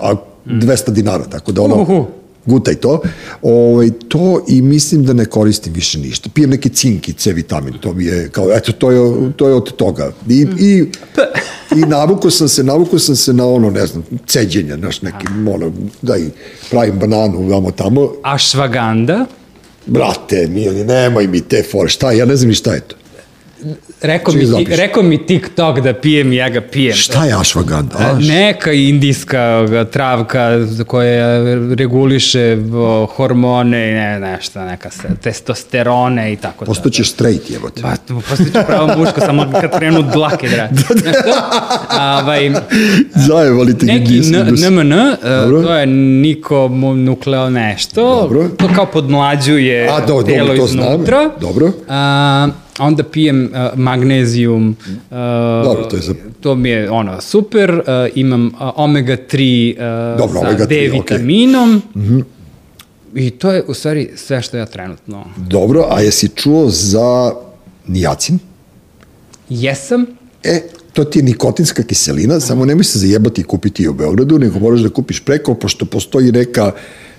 a 0.00 0.14
200 0.46 0.90
dinara, 0.90 1.24
tako 1.24 1.52
da 1.52 1.62
ono... 1.62 1.74
Uhu. 1.76 2.06
Gutaj 2.46 2.74
to. 2.74 3.02
Ovaj, 3.42 3.90
to 4.08 4.44
i 4.48 4.62
mislim 4.62 5.04
da 5.04 5.12
ne 5.12 5.24
koristim 5.24 5.72
više 5.72 5.98
ništa. 5.98 6.28
Pijem 6.34 6.50
neki 6.50 6.68
cink 6.68 7.08
i 7.08 7.12
C 7.12 7.32
vitamin, 7.32 7.74
to 7.80 7.92
mi 7.94 8.04
je 8.04 8.28
kao, 8.28 8.52
eto, 8.52 8.72
to 8.72 8.90
je, 8.90 9.32
to 9.36 9.48
je 9.48 9.54
od 9.54 9.76
toga. 9.76 10.12
I, 10.28 10.46
i, 10.58 10.84
i 11.76 11.80
navuko 11.80 12.30
sam 12.30 12.48
se, 12.48 12.64
navuko 12.64 12.98
sam 12.98 13.16
se 13.16 13.32
na 13.32 13.46
ono, 13.46 13.70
ne 13.70 13.86
znam, 13.86 14.04
ceđenja, 14.26 14.76
znaš, 14.76 15.02
neki, 15.02 15.26
ono, 15.54 15.72
da 16.02 16.16
i 16.16 16.26
pravim 16.70 16.98
bananu, 16.98 17.48
vamo 17.48 17.70
tamo. 17.70 18.12
Ashwagandha. 18.22 19.26
Brate, 19.86 20.46
mili, 20.46 20.84
nemoj 20.84 21.26
mi 21.26 21.40
te 21.40 21.62
fore, 21.70 21.88
šta 21.88 22.12
ja 22.12 22.24
ne 22.24 22.36
znam 22.36 22.48
ni 22.48 22.54
šta 22.54 22.74
je 22.74 22.80
to. 22.80 22.96
Rekao 24.02 24.34
mi, 24.34 24.40
ti, 24.56 24.66
rekao 24.68 25.02
mi 25.02 25.26
TikTok 25.26 25.80
da 25.80 25.92
pijem, 25.94 26.32
ja 26.32 26.48
ga 26.48 26.60
pijem. 26.62 26.94
Šta 26.94 27.24
je 27.24 27.34
ashwagandha? 27.34 27.98
E, 28.00 28.04
A, 28.04 28.18
Neka 28.18 28.72
indijska 28.72 29.58
travka 29.92 30.50
koja 30.86 31.38
reguliše 31.74 32.56
hormone 33.08 33.90
i 33.90 33.94
ne, 33.94 34.20
nešto, 34.20 34.60
neka 34.60 34.90
se, 34.90 35.08
testosterone 35.22 36.32
i 36.32 36.36
tako 36.36 36.64
da. 36.64 36.66
Postoćeš 36.66 37.10
straight, 37.10 37.50
jebote. 37.50 37.82
Pa, 37.82 37.88
postojiću 38.20 38.58
pravo 38.66 38.98
muško, 38.98 39.20
samo 39.20 39.46
kad 39.52 39.78
krenu 39.78 40.02
dlake 40.02 40.48
da 40.48 40.56
radi. 40.56 40.74
Znaš 40.76 41.14
to? 41.14 41.32
A, 41.90 42.20
ovaj, 42.22 42.50
Zajevali 43.14 43.78
te 43.78 43.86
neki 43.86 44.20
da 44.20 44.44
NMN, 44.70 44.92
e, 44.92 45.16
Dobro. 45.22 45.62
to 45.62 45.74
je 45.74 45.86
nikomonukleo 45.86 47.50
nešto, 47.50 48.00
Dobro. 48.22 48.48
to 48.48 48.68
kao 48.74 48.86
podmlađuje 48.86 49.88
A, 49.88 50.00
do- 50.00 50.06
dobro, 50.06 50.26
telo 50.26 50.56
to 50.56 50.66
znam. 50.66 50.92
iznutra. 50.92 51.30
Dobro. 51.40 51.72
A, 51.88 52.48
onda 52.78 53.02
pijem 53.02 53.44
uh, 53.44 53.78
magnezijum. 53.78 54.76
Uh, 54.88 55.16
Dobro, 55.64 55.84
to 55.84 55.96
je 55.96 56.02
za- 56.02 56.14
To 56.40 56.54
mi 56.54 56.68
je 56.68 56.90
ono, 56.90 57.20
super. 57.20 57.70
Uh, 57.72 57.82
imam 58.14 58.46
uh, 58.46 58.52
omega-3 58.76 59.72
uh, 59.72 60.18
Dobro, 60.18 60.40
sa 60.40 60.46
omega-3, 60.48 60.66
D 60.66 60.88
vitaminom. 60.88 61.82
I 63.14 63.30
to 63.30 63.52
je 63.52 63.62
u 63.62 63.74
stvari 63.74 64.10
sve 64.16 64.42
što 64.42 64.56
ja 64.56 64.66
trenutno 64.66 65.24
Dobro, 65.36 65.86
a 65.90 66.00
jesi 66.00 66.28
čuo 66.28 66.68
za 66.68 67.32
nijacin? 67.86 68.38
jesam. 69.48 70.06
E, 70.42 70.60
to 70.92 71.04
ti 71.04 71.18
je 71.18 71.22
nikotinska 71.22 71.82
kiselina, 71.82 72.40
samo 72.40 72.64
nemoj 72.64 72.84
se 72.84 72.98
zajebati 72.98 73.40
i 73.40 73.44
kupiti 73.44 73.82
je 73.82 73.88
u 73.88 73.94
Beogradu, 73.94 74.38
nego 74.38 74.58
moraš 74.58 74.80
da 74.80 74.88
kupiš 74.88 75.20
preko, 75.20 75.54
pošto 75.54 75.84
postoji 75.84 76.32
neka 76.32 76.72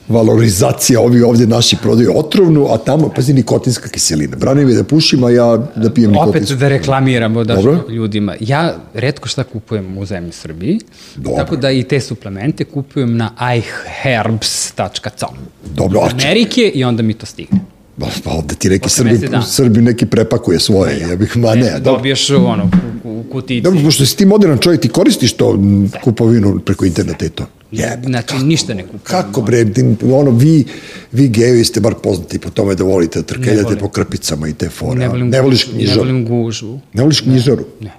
valorizacija, 0.07 0.99
ovi 1.01 1.21
ovde 1.21 1.47
naši 1.47 1.77
prodaju 1.77 2.11
otrovnu, 2.15 2.67
a 2.67 2.77
tamo, 2.77 3.09
pazi, 3.09 3.33
nikotinska 3.33 3.89
kiselina. 3.89 4.37
Brani 4.37 4.65
mi 4.65 4.73
da 4.73 4.83
pušim, 4.83 5.23
a 5.23 5.29
ja 5.29 5.45
da 5.75 5.89
pijem 5.91 6.11
Opet 6.11 6.25
nikotinsku. 6.25 6.55
da 6.55 6.67
reklamiramo 6.67 7.43
da 7.43 7.55
Dobro. 7.55 7.83
ljudima. 7.89 8.35
Ja 8.39 8.63
redko 8.93 9.27
šta 9.27 9.43
kupujem 9.43 9.97
u 9.97 10.05
zemlji 10.05 10.31
Srbiji, 10.33 10.79
Dobro. 11.15 11.37
tako 11.37 11.55
da 11.57 11.71
i 11.71 11.83
te 11.83 11.99
suplemente 12.01 12.63
kupujem 12.65 13.17
na 13.17 13.31
iherbs.com. 13.55 15.35
Dobro, 15.67 15.99
a 16.01 16.09
če- 16.09 16.15
Amerike 16.17 16.61
i 16.65 16.83
onda 16.83 17.03
mi 17.03 17.13
to 17.13 17.25
stigne. 17.25 17.59
Pa, 17.99 18.07
pa 18.23 18.31
ovde 18.31 18.55
ti 18.55 18.69
neki 18.69 18.89
Srbi. 18.89 19.19
Srbi 19.47 19.81
neki 19.81 20.05
prepakuje 20.05 20.59
svoje, 20.59 20.99
ja 21.01 21.15
bih, 21.15 21.37
ma 21.37 21.55
ne. 21.55 21.79
Dobiješ 21.79 22.29
ono, 22.29 22.69
u, 23.03 23.09
u 23.09 23.23
kutici. 23.23 23.61
Dobro, 23.61 23.79
pošto 23.81 24.05
si 24.05 24.17
ti 24.17 24.25
modern 24.25 24.57
čovjek, 24.57 24.81
ti 24.81 24.89
koristiš 24.89 25.33
to 25.33 25.51
m, 25.51 25.91
kupovinu 26.03 26.59
preko 26.59 26.85
interneta 26.85 27.25
i 27.25 27.29
to. 27.29 27.45
Jebe. 27.73 28.01
Znači, 28.05 28.35
ništa 28.35 28.73
ne 28.73 28.83
kupujem. 28.83 29.01
Kako 29.03 29.41
bre, 29.41 29.65
ono, 30.11 30.31
vi, 30.31 30.65
vi 31.11 31.27
gejevi 31.29 31.63
ste 31.63 31.79
bar 31.79 31.93
poznati 31.93 32.39
po 32.39 32.49
tome 32.49 32.75
da 32.75 32.83
volite 32.83 33.19
da 33.19 33.23
Ne 33.23 33.27
trkeljate 33.27 33.75
po 33.75 33.89
krpicama 33.89 34.47
i 34.47 34.53
te 34.53 34.69
fore. 34.69 34.99
Ne 34.99 35.05
a? 35.05 35.09
volim, 35.09 35.29
ne 35.29 35.41
voliš 35.41 35.67
Ne 35.67 35.73
knjižaru. 35.73 35.99
volim 35.99 36.25
gužu. 36.25 36.77
Ne 36.93 37.03
voliš 37.03 37.21
knjižaru? 37.21 37.65
Ne. 37.81 37.91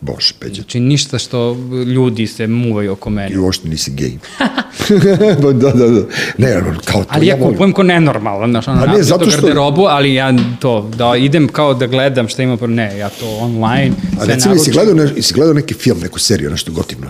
Bože, 0.00 0.34
peđe. 0.40 0.54
Znači, 0.54 0.80
ništa 0.80 1.18
što 1.18 1.56
ljudi 1.86 2.26
se 2.26 2.46
muvaju 2.46 2.92
oko 2.92 3.10
mene. 3.10 3.30
I 3.30 3.38
uopšte 3.38 3.68
nisi 3.68 3.90
gej. 3.90 4.12
Pa 5.42 5.52
da, 5.52 5.70
da, 5.70 5.88
da. 5.88 6.00
Ne, 6.38 6.52
kao 6.84 7.02
to 7.02 7.08
Ali 7.10 7.26
ja 7.26 7.34
volim. 7.34 7.52
kupujem 7.52 7.72
ko 7.72 7.82
nenormalan, 7.82 8.50
znaš, 8.50 8.68
ono, 8.68 8.80
ne, 8.80 8.86
ne, 8.88 9.02
zato 9.02 9.24
što- 9.26 9.40
garderobu, 9.40 9.82
ali 9.82 10.14
ja 10.14 10.32
to, 10.60 10.90
da 10.96 11.16
idem 11.16 11.48
kao 11.48 11.74
da 11.74 11.86
gledam 11.86 12.28
šta 12.28 12.42
ima, 12.42 12.56
ne, 12.58 12.98
ja 12.98 13.08
to 13.10 13.26
online, 13.28 13.92
A 14.12 14.24
sve 14.24 14.34
recimo, 14.34 14.54
jesi 14.54 14.70
naručim. 14.70 14.72
gledao, 14.72 14.94
ne, 14.96 15.12
jesi 15.16 15.34
gledao 15.34 15.54
neki 15.54 15.74
film, 15.74 15.98
neku 16.00 16.18
seriju, 16.18 16.50
nešto 16.50 16.72
gotivno? 16.72 17.06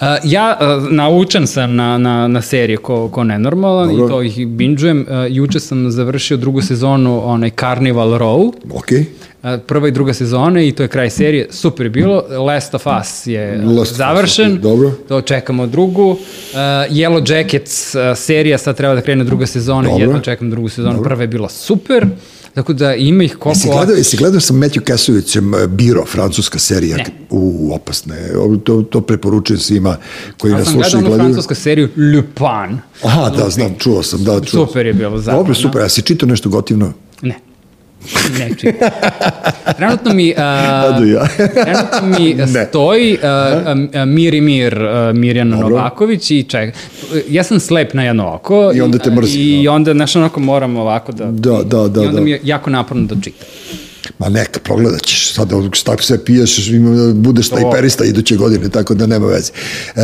Uh, 0.00 0.06
ja 0.24 0.58
uh, 0.60 0.90
naučen 0.92 1.46
sam 1.46 1.74
na, 1.76 1.98
na, 1.98 2.28
na 2.28 2.42
serije 2.42 2.76
ko, 2.76 3.08
ko 3.08 3.24
nenormalan 3.24 3.88
Dobro. 3.88 4.06
i 4.06 4.08
to 4.08 4.22
ih 4.22 4.48
binđujem. 4.48 5.06
Uh, 5.08 5.14
juče 5.28 5.60
sam 5.60 5.90
završio 5.90 6.36
drugu 6.36 6.62
sezonu 6.62 7.22
onaj 7.24 7.50
Carnival 7.50 8.08
Row. 8.10 8.52
Okej. 8.74 9.04
Uh, 9.42 9.50
prva 9.66 9.88
i 9.88 9.90
druga 9.90 10.14
sezona 10.14 10.62
i 10.62 10.72
to 10.72 10.82
je 10.82 10.88
kraj 10.88 11.10
serije. 11.10 11.46
Super 11.50 11.86
je 11.86 11.90
bilo. 11.90 12.24
Last 12.46 12.74
of 12.74 12.86
Us 13.00 13.26
je 13.26 13.56
Last 13.56 13.78
of 13.80 13.82
Us, 13.82 13.96
završen. 13.96 14.52
ok, 14.52 14.60
dobro. 14.60 14.92
To 15.08 15.20
čekamo 15.20 15.66
drugu. 15.66 16.10
Uh, 16.10 16.18
Yellow 16.90 17.32
Jackets 17.34 17.94
uh, 17.94 18.00
serija, 18.16 18.58
sad 18.58 18.76
treba 18.76 18.94
da 18.94 19.00
krene 19.00 19.24
druga 19.24 19.46
sezona. 19.46 19.88
Dobro. 19.88 20.02
Jedno 20.04 20.20
čekam 20.20 20.50
drugu 20.50 20.68
sezonu. 20.68 21.02
Prva 21.02 21.20
je 21.22 21.28
bila 21.28 21.48
super. 21.48 22.06
Tako 22.54 22.72
da 22.72 22.94
ima 22.94 23.24
ih 23.24 23.36
koliko... 23.36 23.48
Jesi 23.48 23.68
gledao, 23.68 23.96
jesi 23.96 24.16
gledao 24.16 24.40
sa 24.40 24.54
Matthew 24.54 24.80
Kasovićem 24.80 25.52
Biro, 25.68 26.04
francuska 26.06 26.58
serija? 26.58 26.96
Ne. 26.96 27.04
U, 27.30 27.70
opasne. 27.74 28.16
To, 28.64 28.82
to 28.82 29.00
preporučujem 29.00 29.60
svima 29.60 29.96
koji 30.38 30.52
Ja 30.52 30.58
nas 30.58 30.66
sam 30.66 30.72
slušaju 30.74 30.88
i 30.88 30.90
gledao 30.90 30.98
onu 31.00 31.08
gledaju. 31.08 31.34
francusku 31.34 31.54
seriju 31.54 31.88
Lupin. 31.96 32.78
Aha, 33.02 33.30
da, 33.30 33.50
znam, 33.50 33.74
čuo 33.78 34.02
sam, 34.02 34.24
da, 34.24 34.40
čuo. 34.40 34.66
Super 34.66 34.86
je 34.86 34.92
bilo, 34.92 35.18
zabavno. 35.18 35.42
Dobro, 35.42 35.54
super. 35.54 35.82
A 35.82 35.88
si 35.88 36.02
čitao 36.02 36.28
nešto 36.28 36.48
gotivno? 36.48 36.92
Ne. 37.22 37.34
Ne 38.38 38.50
čitam. 38.58 38.88
Trenutno 39.76 40.14
mi, 40.14 40.34
uh, 40.36 41.08
ja. 41.08 41.28
trenutno 41.64 42.18
mi 42.18 42.34
Ne. 42.54 42.66
stoji 42.68 43.18
uh, 43.22 43.22
uh, 43.94 44.08
Mir 44.08 44.34
i 44.34 44.40
Mir 44.40 44.74
uh, 44.74 45.16
Mirjana 45.16 45.56
Dobro. 45.56 45.76
Novaković 45.76 46.30
i 46.30 46.42
ček, 46.42 46.74
ja 47.28 47.44
sam 47.44 47.60
slep 47.60 47.94
na 47.94 48.02
jedno 48.02 48.34
oko. 48.34 48.72
I 48.74 48.80
onda 48.80 48.98
te 48.98 49.10
mrzi, 49.10 49.40
I 49.40 49.64
da. 49.64 49.72
onda, 49.72 49.92
znaš, 49.92 50.16
onako 50.16 50.40
moram 50.40 50.76
ovako 50.76 51.12
da... 51.12 51.24
Da, 51.24 51.62
da, 51.64 51.88
da, 51.88 52.02
I 52.02 52.06
onda 52.06 52.18
da. 52.18 52.24
mi 52.24 52.30
je 52.30 52.40
jako 52.44 52.70
naporno 52.70 53.06
da 53.06 53.14
čitam. 53.22 53.46
Ma 54.18 54.28
neka, 54.28 54.60
progledat 54.60 55.02
ćeš. 55.02 55.34
Sad 55.34 55.52
šta 55.72 55.96
sve 56.00 56.24
piješ, 56.24 56.70
budeš 57.14 57.48
snajperista 57.48 58.04
iduće 58.04 58.36
godine, 58.36 58.68
tako 58.68 58.94
da 58.94 59.06
nema 59.06 59.26
veze. 59.26 59.52
E, 59.96 60.02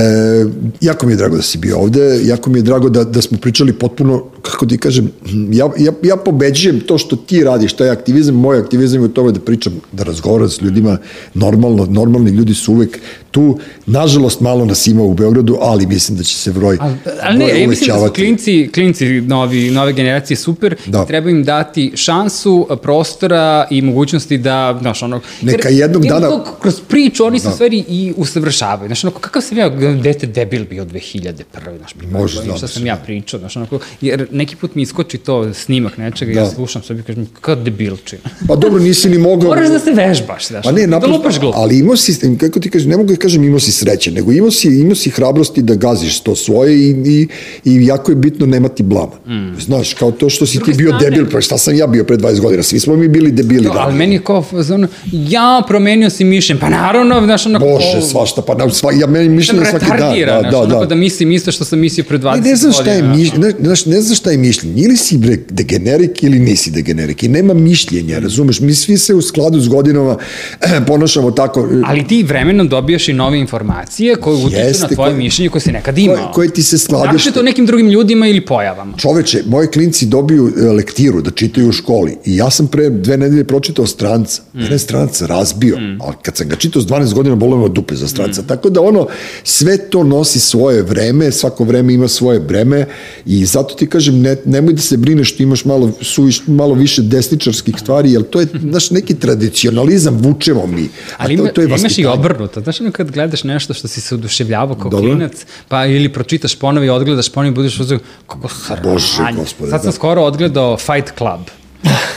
jako 0.81 1.07
mi 1.07 1.13
je 1.13 1.17
drago 1.17 1.37
da 1.37 1.43
si 1.43 1.59
bio 1.59 1.79
ovde, 1.79 2.21
jako 2.23 2.51
mi 2.51 2.59
je 2.59 2.63
drago 2.63 2.89
da, 2.89 3.05
da 3.05 3.23
smo 3.23 3.39
pričali 3.39 3.73
potpuno 3.73 4.25
kako 4.49 4.67
ti 4.67 4.79
kažem, 4.79 5.11
ja, 5.51 5.69
ja, 5.79 5.93
ja 6.03 6.17
pobeđujem 6.17 6.81
to 6.81 6.99
što 6.99 7.17
ti 7.17 7.45
radiš, 7.45 7.73
taj 7.73 7.91
aktivizam, 7.91 8.35
moj 8.35 8.59
aktivizam 8.59 9.01
je 9.01 9.05
u 9.05 9.09
tome 9.09 9.33
da 9.33 9.41
pričam, 9.41 9.81
da 9.93 10.05
razgovaram 10.05 10.49
s 10.49 10.63
ljudima, 10.63 10.99
normalno, 11.35 11.87
normalni 11.87 12.31
ljudi 12.31 12.55
su 12.55 12.73
uvek 12.73 12.99
tu, 13.31 13.59
nažalost 13.87 14.41
malo 14.41 14.65
nas 14.65 14.87
ima 14.87 15.03
u 15.03 15.15
Beogradu, 15.15 15.59
ali 15.61 15.87
mislim 15.87 16.19
da 16.19 16.25
će 16.25 16.35
se 16.35 16.53
broj 16.53 16.79
Ali, 16.81 16.95
ali 17.23 17.39
ne, 17.39 17.61
ja 17.61 17.69
mislim 17.69 17.97
da 17.97 18.07
su 18.07 18.13
klinci, 18.13 18.71
klinci 18.75 19.07
novi, 19.21 19.71
nove 19.71 19.93
generacije 19.93 20.37
super 20.37 20.77
Da. 20.87 21.05
treba 21.05 21.31
im 21.31 21.45
dati 21.45 21.93
šansu, 21.95 22.69
prostora 22.83 23.67
i 23.71 23.83
mogućnosti 23.83 24.39
da, 24.39 24.79
znaš, 24.81 25.03
ono... 25.03 25.21
Neka 25.43 25.69
jer 25.69 25.81
jednog 25.81 26.05
ima 26.05 26.15
dana- 26.15 26.29
to 26.29 26.57
Kroz 26.61 26.81
priču 26.81 27.25
oni 27.25 27.39
se 27.41 27.49
Da. 27.49 27.55
stvari 27.55 27.85
i 27.89 28.13
usavršavaju. 28.17 28.89
Znaš, 28.89 29.05
ono, 29.05 29.11
kakav 29.13 29.43
sam 29.43 29.59
ja 29.59 29.69
dete 30.03 30.27
debil 30.27 30.65
bio 30.65 30.85
2001. 30.85 31.35
Znaš, 31.79 31.95
Može, 32.13 32.43
šta 32.43 32.53
da. 32.61 32.69
sam 32.69 32.87
ja 32.87 32.97
pričao, 32.97 33.41
znaš, 33.41 33.57
onako, 33.57 33.79
jer 34.01 34.27
neki 34.39 34.57
put 34.57 34.75
mi 34.75 34.83
iskoči 34.83 35.19
to 35.19 35.55
snimak 35.55 35.97
nečega 35.99 36.33
i 36.33 36.37
ja 36.37 36.45
Da. 36.45 36.51
slušam 36.51 36.83
sebi 36.83 37.01
i 37.01 37.05
kažem, 37.05 37.27
kao 37.41 37.55
debilčina. 37.57 38.23
Pa 38.49 38.57
dobro, 38.57 38.79
nisi 38.81 39.09
ni 39.09 39.19
mogao... 39.19 39.49
Moraš 39.49 39.69
da 39.69 39.79
se 39.79 39.91
vežbaš, 39.93 40.47
znaš, 40.47 40.65
Pa 40.65 40.73
ne, 40.73 40.81
da 40.81 40.87
naprosto, 40.87 41.17
lupaš 41.17 41.41
glupo. 41.41 41.59
ali 41.59 41.79
imao 41.79 41.97
si, 41.97 42.37
kako 42.39 42.61
ti 42.61 42.71
kažem, 42.71 42.91
ne 42.91 42.97
mogu 42.97 43.09
da 43.09 43.17
kažem 43.17 43.45
imao 43.45 43.61
si 43.61 43.73
sreće, 43.73 44.11
nego 44.13 44.33
imao 44.33 44.51
si, 44.51 44.69
imao 44.71 44.95
si 44.95 45.11
hrabrosti 45.11 45.63
da 45.63 45.75
gaziš 45.77 46.21
to 46.21 46.37
svoje 46.37 46.79
i, 46.81 46.91
i, 47.07 47.29
i 47.67 47.87
jako 47.87 48.13
je 48.13 48.17
bitno 48.17 48.47
nemati 48.47 48.83
blama. 48.83 49.13
Mm. 49.27 49.61
Znaš, 49.61 49.95
kao 49.95 50.11
to 50.11 50.29
što 50.29 50.47
si 50.47 50.53
ti 50.53 50.59
druge 50.59 50.73
bio 50.75 50.89
strane- 50.89 51.11
debil, 51.11 51.31
pa 51.33 51.41
šta 51.41 51.59
sam 51.59 51.75
ja 51.75 51.87
bio 51.87 52.05
pre 52.05 52.17
20 52.17 52.41
godina, 52.41 52.63
svi 52.63 52.81
smo 52.81 52.97
mi 52.97 53.09
bili 53.09 53.33
debili. 53.33 53.65
Da, 53.65 53.73
ali 53.73 53.93
da. 53.93 53.99
meni 53.99 54.15
je 54.15 54.21
kao, 54.21 54.45
ono, 54.73 54.89
ja 55.13 55.63
promenio 55.69 56.11
si 56.11 56.25
mišljenje, 56.25 56.61
pa 56.61 56.69
naravno, 56.69 57.21
znaš, 57.25 57.47
onako... 57.47 57.65
Bože, 57.67 58.03
svašta, 58.03 58.43
pa 58.43 58.55
na, 58.57 58.71
sva, 58.71 58.93
ja 58.93 59.07
meni 59.09 59.29
mišljenje 59.29 59.65
svaki 59.65 59.87
dan. 59.89 60.43
Da, 60.43 60.51
da, 60.51 60.59
onako 60.59 60.81
da. 60.81 60.87
da 60.87 60.95
mislim 60.95 61.33
isto 61.33 61.53
što 61.53 61.65
sam 61.65 61.79
mislio 61.79 62.05
pre 62.05 62.19
20 62.19 62.25
Ne, 62.25 62.31
godina. 62.33 62.51
ne 62.51 62.57
znam 62.57 62.73
šta 62.73 62.91
je 62.91 63.03
mišljenje, 63.05 63.39
ne, 63.41 63.55
znaš, 63.61 63.87
ne 63.87 64.01
znam 64.01 64.17
šta 64.19 64.31
je 64.31 64.39
mišljenje. 64.39 64.83
Ili 64.83 64.97
si 64.97 65.19
bre 65.19 65.37
degenerik 65.51 66.23
ili 66.23 66.39
nisi 66.39 66.71
degenerik. 66.71 67.23
I 67.23 67.29
nema 67.29 67.55
mišljenja, 67.55 68.19
razumeš? 68.19 68.61
Mi 68.61 68.75
svi 68.75 68.99
se 68.99 69.15
u 69.15 69.23
skladu 69.23 69.61
s 69.61 69.69
godinama 69.69 70.17
ponašamo 70.87 71.31
tako. 71.31 71.69
Ali 71.85 72.07
ti 72.07 72.23
vremenom 72.23 72.69
dobijaš 72.69 73.09
i 73.09 73.13
nove 73.13 73.39
informacije 73.39 74.17
koje 74.17 74.37
utiču 74.37 74.57
na 74.81 74.89
tvoje 74.89 74.97
koje- 74.97 75.15
mišljenje 75.15 75.49
koje 75.49 75.63
si 75.63 75.73
nekad 75.73 75.99
imao. 75.99 76.17
koje- 76.17 76.33
koje 76.33 76.49
ti 76.49 76.63
se 76.63 76.79
skladište. 76.79 77.07
Naročito 77.09 77.41
o 77.41 77.43
nekim 77.43 77.67
drugim 77.67 77.89
ljudima 77.89 78.27
ili 78.27 78.41
pojavama. 78.43 78.97
Čoveče, 78.97 79.43
moji 79.47 79.69
klinci 79.69 80.07
dobiju 80.07 80.53
e, 80.59 80.63
lektiru 80.63 81.23
da 81.23 81.31
čitaju 81.31 81.69
u 81.69 81.73
školi 81.73 82.17
i 82.25 82.37
ja 82.37 82.51
sam 82.51 82.67
pre 82.67 82.91
dve 82.91 83.17
nedelje 83.17 83.45
pročitao 83.45 83.87
stranca. 83.87 84.43
Mm. 84.45 84.59
Mene 84.59 84.75
je 84.75 84.79
stranac 84.79 85.23
razbio, 85.23 85.77
mm. 85.77 85.99
ali 86.01 86.15
kad 86.23 86.37
sam 86.37 86.49
ga 86.49 86.57
čitao 86.57 86.83
s 86.83 86.87
12 86.87 87.15
godina, 87.15 87.37
bolio 87.37 87.57
me 87.57 87.65
od 87.65 87.73
dupe 87.73 87.95
za 87.95 88.09
stranca. 88.09 88.43
Mm. 88.43 88.47
Tako 88.47 88.71
da 88.71 88.81
ono, 88.81 89.07
sve 89.45 89.79
to 89.81 90.05
nosi 90.05 90.41
svoje 90.41 90.83
vreme, 90.83 91.33
svako 91.33 91.65
vreme 91.65 91.95
ima 91.95 92.09
svoje 92.09 92.41
breme 92.41 92.87
i 93.27 93.45
zato 93.45 93.75
ti 93.75 93.87
kažem, 93.87 94.08
ne, 94.13 94.37
nemoj 94.45 94.73
da 94.73 94.81
se 94.81 94.97
brineš 94.97 95.35
što 95.35 95.43
imaš 95.43 95.65
malo, 95.65 95.93
suviš, 96.03 96.43
malo 96.47 96.75
više 96.75 97.03
desničarskih 97.03 97.75
stvari, 97.79 98.13
jer 98.13 98.23
to 98.23 98.41
je, 98.41 98.47
znaš, 98.61 98.91
neki 98.91 99.15
tradicionalizam 99.15 100.17
vučemo 100.17 100.67
mi. 100.67 100.89
Ali 101.17 101.37
to, 101.37 101.43
ima, 101.43 101.53
to 101.53 101.61
je 101.61 101.65
imaš 101.65 101.81
i 101.81 101.85
vaspitanje. 101.85 102.15
obrnuto. 102.15 102.61
Znaš, 102.61 102.81
ono 102.81 102.93
kad 102.93 103.11
gledaš 103.11 103.45
nešto 103.45 103.75
što 103.75 103.89
si 103.89 104.01
se 104.01 104.15
oduševljavao 104.15 104.77
kao 104.77 104.91
Dobro. 104.91 105.11
klinac, 105.11 105.33
pa 105.69 105.87
ili 105.87 106.13
pročitaš 106.13 106.55
ponovo 106.57 106.87
i 106.87 106.89
odgledaš 106.89 107.29
ponovo 107.29 107.53
i 107.53 107.55
budeš 107.55 107.81
uzeo, 107.81 107.99
kako 108.27 108.49
sranje. 108.49 108.83
Bože 108.85 109.23
gospode, 109.37 109.71
Sad 109.71 109.81
sam 109.81 109.89
da. 109.89 109.93
skoro 109.93 110.23
odgledao 110.23 110.77
Fight 110.77 111.13
Club. 111.19 111.41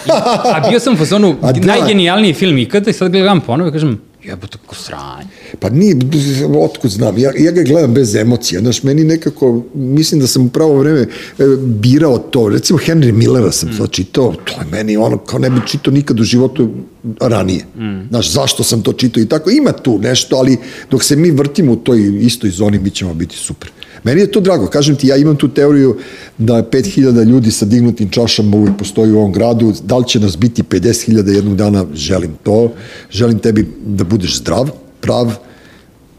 I, 0.06 0.10
a 0.44 0.70
bio 0.70 0.80
sam 0.80 0.94
u 0.94 0.98
fazonu, 0.98 1.36
da. 1.42 1.52
najgenijalniji 1.54 2.34
film 2.34 2.58
ikada 2.58 2.90
i 2.90 2.94
sad 2.94 3.12
gledam 3.12 3.42
ponovo 3.42 3.70
i 3.70 3.74
kažem, 3.74 4.02
jebote, 4.24 4.58
kako 4.58 4.76
sranje. 4.76 5.28
Pa 5.60 5.70
nije, 5.70 5.96
otkud 6.60 6.92
znam, 6.92 7.18
ja, 7.18 7.32
ja 7.38 7.52
ga 7.52 7.64
gledam 7.64 7.94
bez 7.94 8.16
emocija, 8.16 8.62
znaš, 8.62 8.84
meni 8.84 9.04
nekako, 9.04 9.64
mislim 9.74 10.22
da 10.22 10.28
sam 10.28 10.46
u 10.46 10.50
pravo 10.50 10.78
vreme 10.80 11.00
e, 11.02 11.08
birao 11.66 12.18
to, 12.18 12.50
recimo 12.50 12.80
Henry 12.80 13.12
Millera 13.12 13.52
sam 13.52 13.70
mm. 13.70 13.88
čitao, 13.92 14.34
to 14.34 14.54
je 14.54 14.68
meni 14.72 14.98
ono, 14.98 15.18
kao 15.18 15.40
ne 15.40 15.50
bi 15.50 15.60
čitao 15.68 15.94
nikad 15.94 16.20
u 16.20 16.24
životu 16.24 16.70
ranije, 17.20 17.66
mm. 17.76 18.08
znaš, 18.10 18.32
zašto 18.32 18.64
sam 18.64 18.82
to 18.82 18.94
čitao 18.94 19.22
i 19.22 19.26
tako, 19.26 19.50
ima 19.50 19.72
tu 19.72 20.00
nešto, 20.00 20.36
ali 20.36 20.58
dok 20.92 21.04
se 21.04 21.16
mi 21.16 21.32
vrtimo 21.32 21.72
u 21.72 21.76
toj 21.76 22.20
istoj 22.22 22.50
zoni, 22.50 22.80
mi 22.80 22.90
ćemo 22.90 23.14
biti 23.14 23.36
super. 23.36 23.72
Meni 24.04 24.22
je 24.22 24.32
to 24.32 24.40
drago, 24.40 24.68
kažem 24.68 24.96
ti, 24.96 25.08
ja 25.08 25.16
imam 25.16 25.36
tu 25.36 25.48
teoriju 25.48 25.98
da 26.38 26.58
je 26.58 26.64
5000 26.64 27.26
ljudi 27.26 27.52
sa 27.52 27.66
dignutim 27.66 28.10
čašama 28.10 28.58
uvijek 28.58 28.78
postoji 28.78 29.12
u 29.12 29.18
ovom 29.18 29.34
gradu, 29.34 29.74
da 29.84 29.98
li 29.98 30.08
će 30.08 30.20
nas 30.20 30.38
biti 30.38 30.64
50.000 30.64 31.36
jednog 31.36 31.56
dana, 31.56 31.86
želim 31.94 32.32
to, 32.44 32.74
želim 33.12 33.40
tebi 33.40 33.68
da 33.86 34.04
budeš 34.04 34.38
zdrav, 34.38 34.70
prav, 35.02 35.34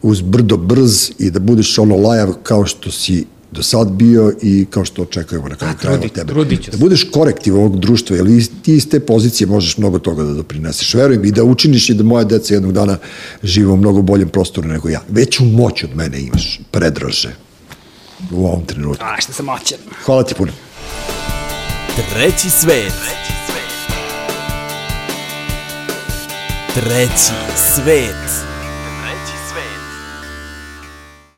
uz 0.02 0.20
brdo 0.20 0.56
brz 0.56 1.10
i 1.18 1.30
da 1.30 1.38
budeš 1.38 1.78
ono 1.78 1.96
lajav 1.96 2.34
kao 2.42 2.66
što 2.66 2.90
si 2.90 3.24
do 3.52 3.62
sad 3.62 3.90
bio 3.90 4.32
i 4.42 4.66
kao 4.70 4.84
što 4.84 5.02
očekujemo 5.02 5.48
na 5.48 5.56
kraju 5.56 5.74
krajeva 5.80 6.04
od 6.04 6.12
tebe. 6.12 6.32
Da 6.70 6.78
budeš 6.78 7.10
korektiv 7.12 7.56
ovog 7.56 7.78
društva, 7.78 8.16
jer 8.16 8.26
ti 8.62 8.74
iz 8.74 8.88
te 8.88 9.00
pozicije 9.00 9.46
možeš 9.46 9.78
mnogo 9.78 9.98
toga 9.98 10.22
da 10.22 10.32
doprineseš. 10.32 10.94
Verujem 10.94 11.24
i 11.24 11.32
da 11.32 11.44
učiniš 11.44 11.90
i 11.90 11.94
da 11.94 12.02
moja 12.02 12.24
deca 12.24 12.54
jednog 12.54 12.72
dana 12.72 12.98
žive 13.42 13.72
u 13.72 13.76
mnogo 13.76 14.02
boljem 14.02 14.28
prostoru 14.28 14.68
nego 14.68 14.88
ja. 14.88 15.00
Veću 15.08 15.44
moć 15.44 15.84
od 15.84 15.96
mene 15.96 16.20
imaš, 16.20 16.60
predraže 16.70 17.34
u 18.30 18.46
ovom 18.46 18.66
trenutku. 18.66 19.04
A, 19.04 19.20
što 19.20 19.32
sam 19.32 19.46
moćan. 19.46 19.78
Hvala 20.04 20.22
ti 20.22 20.34
puno. 20.34 20.52
Treći 22.12 22.50
svet. 22.50 22.92
Treći 26.74 27.32
svet. 27.74 28.51